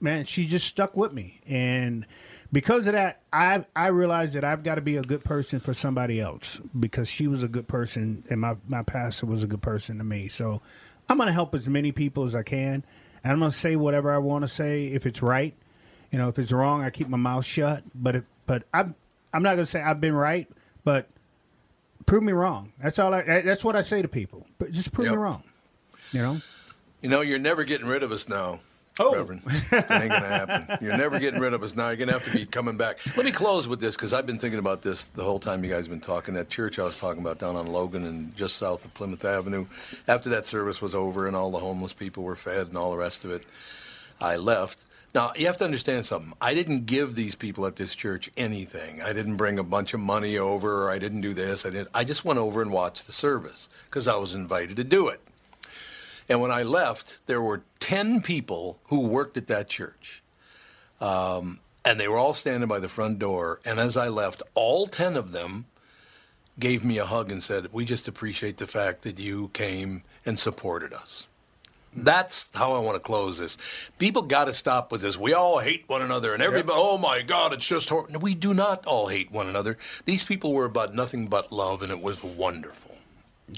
man, 0.00 0.24
she 0.24 0.46
just 0.46 0.66
stuck 0.66 0.96
with 0.96 1.12
me, 1.12 1.40
and 1.46 2.06
because 2.52 2.86
of 2.86 2.92
that, 2.94 3.20
I 3.32 3.64
I 3.74 3.88
realized 3.88 4.34
that 4.34 4.44
I've 4.44 4.62
got 4.62 4.76
to 4.76 4.80
be 4.80 4.96
a 4.96 5.02
good 5.02 5.24
person 5.24 5.60
for 5.60 5.74
somebody 5.74 6.20
else 6.20 6.60
because 6.78 7.08
she 7.08 7.26
was 7.26 7.42
a 7.42 7.48
good 7.48 7.66
person, 7.68 8.24
and 8.30 8.40
my 8.40 8.56
my 8.68 8.82
pastor 8.82 9.26
was 9.26 9.42
a 9.42 9.46
good 9.46 9.62
person 9.62 9.98
to 9.98 10.04
me. 10.04 10.28
So 10.28 10.60
I'm 11.08 11.16
going 11.16 11.26
to 11.26 11.32
help 11.32 11.54
as 11.54 11.68
many 11.68 11.92
people 11.92 12.24
as 12.24 12.34
I 12.36 12.42
can, 12.42 12.84
and 13.22 13.32
I'm 13.32 13.38
going 13.38 13.50
to 13.50 13.56
say 13.56 13.76
whatever 13.76 14.12
I 14.12 14.18
want 14.18 14.42
to 14.42 14.48
say 14.48 14.86
if 14.86 15.06
it's 15.06 15.22
right. 15.22 15.54
You 16.12 16.18
know, 16.18 16.28
if 16.28 16.38
it's 16.38 16.52
wrong, 16.52 16.82
I 16.82 16.90
keep 16.90 17.08
my 17.08 17.16
mouth 17.16 17.44
shut. 17.44 17.82
But 17.94 18.16
if, 18.16 18.24
but 18.46 18.62
I'm 18.72 18.94
I'm 19.32 19.42
not 19.42 19.50
going 19.56 19.64
to 19.64 19.70
say 19.70 19.82
I've 19.82 20.00
been 20.00 20.14
right, 20.14 20.48
but 20.84 21.08
prove 22.06 22.22
me 22.22 22.32
wrong. 22.32 22.72
That's 22.80 22.98
all. 23.00 23.12
I, 23.12 23.40
that's 23.42 23.64
what 23.64 23.74
I 23.74 23.80
say 23.80 24.00
to 24.02 24.08
people. 24.08 24.46
But 24.58 24.70
just 24.70 24.92
prove 24.92 25.06
Yep. 25.06 25.14
me 25.14 25.18
wrong. 25.20 25.42
You 26.12 26.22
know. 26.22 26.40
You 27.00 27.08
know, 27.10 27.20
you're 27.20 27.38
never 27.40 27.64
getting 27.64 27.86
rid 27.86 28.02
of 28.02 28.12
us 28.12 28.28
now. 28.28 28.60
Oh. 29.00 29.14
Reverend. 29.14 29.42
It 29.46 29.72
ain't 29.72 29.90
to 29.90 30.20
happen. 30.20 30.78
You're 30.80 30.96
never 30.96 31.18
getting 31.18 31.40
rid 31.40 31.52
of 31.52 31.62
us 31.64 31.74
now. 31.74 31.90
You're 31.90 32.06
to 32.06 32.12
have 32.12 32.22
to 32.24 32.30
be 32.30 32.46
coming 32.46 32.76
back. 32.76 33.00
Let 33.16 33.24
me 33.24 33.32
close 33.32 33.66
with 33.66 33.80
this 33.80 33.96
because 33.96 34.12
I've 34.12 34.26
been 34.26 34.38
thinking 34.38 34.60
about 34.60 34.82
this 34.82 35.06
the 35.06 35.24
whole 35.24 35.40
time 35.40 35.64
you 35.64 35.70
guys 35.70 35.80
have 35.80 35.90
been 35.90 36.00
talking. 36.00 36.34
That 36.34 36.48
church 36.48 36.78
I 36.78 36.84
was 36.84 37.00
talking 37.00 37.20
about 37.20 37.40
down 37.40 37.56
on 37.56 37.66
Logan 37.66 38.06
and 38.06 38.34
just 38.36 38.56
south 38.56 38.84
of 38.84 38.94
Plymouth 38.94 39.24
Avenue. 39.24 39.66
After 40.06 40.28
that 40.30 40.46
service 40.46 40.80
was 40.80 40.94
over 40.94 41.26
and 41.26 41.34
all 41.34 41.50
the 41.50 41.58
homeless 41.58 41.92
people 41.92 42.22
were 42.22 42.36
fed 42.36 42.68
and 42.68 42.76
all 42.76 42.92
the 42.92 42.96
rest 42.96 43.24
of 43.24 43.32
it, 43.32 43.46
I 44.20 44.36
left. 44.36 44.84
Now, 45.12 45.30
you 45.36 45.46
have 45.46 45.56
to 45.58 45.64
understand 45.64 46.06
something. 46.06 46.32
I 46.40 46.54
didn't 46.54 46.86
give 46.86 47.14
these 47.14 47.34
people 47.36 47.66
at 47.66 47.76
this 47.76 47.94
church 47.94 48.30
anything. 48.36 49.00
I 49.00 49.12
didn't 49.12 49.36
bring 49.36 49.58
a 49.60 49.64
bunch 49.64 49.94
of 49.94 50.00
money 50.00 50.38
over. 50.38 50.90
I 50.90 50.98
didn't 50.98 51.20
do 51.20 51.34
this. 51.34 51.64
I 51.66 51.70
didn't. 51.70 51.88
I 51.94 52.04
just 52.04 52.24
went 52.24 52.40
over 52.40 52.62
and 52.62 52.72
watched 52.72 53.06
the 53.06 53.12
service 53.12 53.68
because 53.86 54.08
I 54.08 54.16
was 54.16 54.34
invited 54.34 54.76
to 54.76 54.84
do 54.84 55.08
it. 55.08 55.20
And 56.28 56.40
when 56.40 56.50
I 56.50 56.62
left, 56.62 57.18
there 57.26 57.40
were 57.40 57.62
10 57.80 58.22
people 58.22 58.80
who 58.84 59.00
worked 59.00 59.36
at 59.36 59.46
that 59.48 59.68
church. 59.68 60.22
Um, 61.00 61.60
and 61.84 62.00
they 62.00 62.08
were 62.08 62.16
all 62.16 62.34
standing 62.34 62.68
by 62.68 62.78
the 62.78 62.88
front 62.88 63.18
door. 63.18 63.60
And 63.64 63.78
as 63.78 63.96
I 63.96 64.08
left, 64.08 64.42
all 64.54 64.86
10 64.86 65.16
of 65.16 65.32
them 65.32 65.66
gave 66.58 66.84
me 66.84 66.98
a 66.98 67.06
hug 67.06 67.30
and 67.30 67.42
said, 67.42 67.68
We 67.72 67.84
just 67.84 68.08
appreciate 68.08 68.56
the 68.56 68.66
fact 68.66 69.02
that 69.02 69.18
you 69.18 69.48
came 69.48 70.02
and 70.24 70.38
supported 70.38 70.92
us. 70.92 71.26
That's 71.96 72.50
how 72.54 72.72
I 72.72 72.80
want 72.80 72.96
to 72.96 73.00
close 73.00 73.38
this. 73.38 73.56
People 73.98 74.22
got 74.22 74.46
to 74.46 74.54
stop 74.54 74.90
with 74.90 75.02
this. 75.02 75.16
We 75.16 75.32
all 75.32 75.60
hate 75.60 75.84
one 75.86 76.02
another, 76.02 76.34
and 76.34 76.42
everybody, 76.42 76.76
oh 76.76 76.98
my 76.98 77.22
God, 77.22 77.52
it's 77.52 77.68
just 77.68 77.88
horrible. 77.88 78.18
We 78.18 78.34
do 78.34 78.52
not 78.52 78.84
all 78.84 79.08
hate 79.08 79.30
one 79.30 79.46
another. 79.46 79.78
These 80.04 80.24
people 80.24 80.52
were 80.52 80.64
about 80.64 80.94
nothing 80.94 81.28
but 81.28 81.52
love, 81.52 81.82
and 81.82 81.92
it 81.92 82.00
was 82.00 82.22
wonderful. 82.24 82.93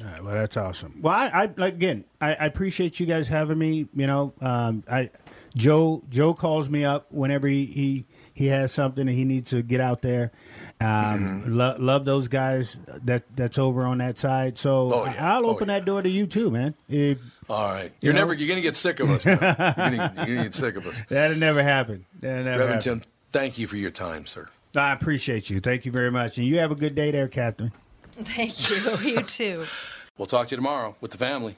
All 0.04 0.08
right, 0.10 0.22
well, 0.24 0.34
that's 0.34 0.56
awesome. 0.56 0.98
Well, 1.00 1.14
I, 1.14 1.26
I 1.28 1.50
like, 1.56 1.74
again, 1.74 2.04
I, 2.20 2.34
I 2.34 2.46
appreciate 2.46 2.98
you 3.00 3.06
guys 3.06 3.28
having 3.28 3.56
me. 3.58 3.86
You 3.94 4.06
know, 4.06 4.32
um, 4.40 4.82
I 4.90 5.10
Joe 5.56 6.02
Joe 6.10 6.34
calls 6.34 6.68
me 6.68 6.84
up 6.84 7.06
whenever 7.12 7.46
he, 7.48 7.66
he 7.66 8.04
he 8.34 8.46
has 8.48 8.72
something 8.72 9.08
and 9.08 9.16
he 9.16 9.24
needs 9.24 9.50
to 9.50 9.62
get 9.62 9.80
out 9.80 10.02
there. 10.02 10.32
Um, 10.80 11.56
lo- 11.56 11.76
love 11.78 12.04
those 12.04 12.28
guys 12.28 12.78
that 13.04 13.22
that's 13.34 13.58
over 13.58 13.84
on 13.84 13.98
that 13.98 14.18
side. 14.18 14.58
So 14.58 14.92
Oh, 14.92 15.04
yeah. 15.06 15.34
I'll 15.34 15.46
Oh, 15.46 15.50
open 15.50 15.68
that 15.68 15.84
door 15.86 16.02
to 16.02 16.08
you 16.10 16.26
too, 16.26 16.50
man. 16.50 16.74
If- 16.88 17.18
All 17.48 17.72
right. 17.72 17.84
You 17.84 17.92
You're 18.00 18.12
know? 18.12 18.20
never, 18.20 18.34
you're 18.34 18.48
going 18.48 18.58
to 18.58 18.62
get 18.68 18.76
sick 18.76 19.00
of 19.00 19.08
us. 19.10 19.24
Now. 19.24 19.32
You're 19.40 20.26
going 20.26 20.26
to 20.26 20.42
get 20.42 20.54
sick 20.54 20.76
of 20.76 20.86
us. 20.86 21.00
that'll 21.08 21.38
never 21.38 21.62
happen. 21.62 22.04
That'll 22.20 22.44
never 22.44 22.58
Reverend 22.58 22.84
happen. 22.84 23.00
Tim, 23.00 23.10
thank 23.32 23.56
you 23.56 23.66
for 23.66 23.76
your 23.78 23.90
time, 23.92 24.26
sir. 24.26 24.48
I 24.76 24.92
appreciate 24.92 25.48
you. 25.48 25.60
Thank 25.60 25.86
you 25.86 25.92
very 25.92 26.10
much, 26.10 26.36
and 26.36 26.46
you 26.46 26.58
have 26.58 26.70
a 26.72 26.74
good 26.74 26.94
day 26.94 27.10
there, 27.12 27.28
Catherine. 27.28 27.72
Thank 28.18 28.70
you. 28.70 29.16
You 29.16 29.22
too. 29.22 29.66
We'll 30.18 30.26
talk 30.26 30.48
to 30.48 30.52
you 30.52 30.56
tomorrow 30.56 30.96
with 31.00 31.10
the 31.10 31.18
family. 31.18 31.56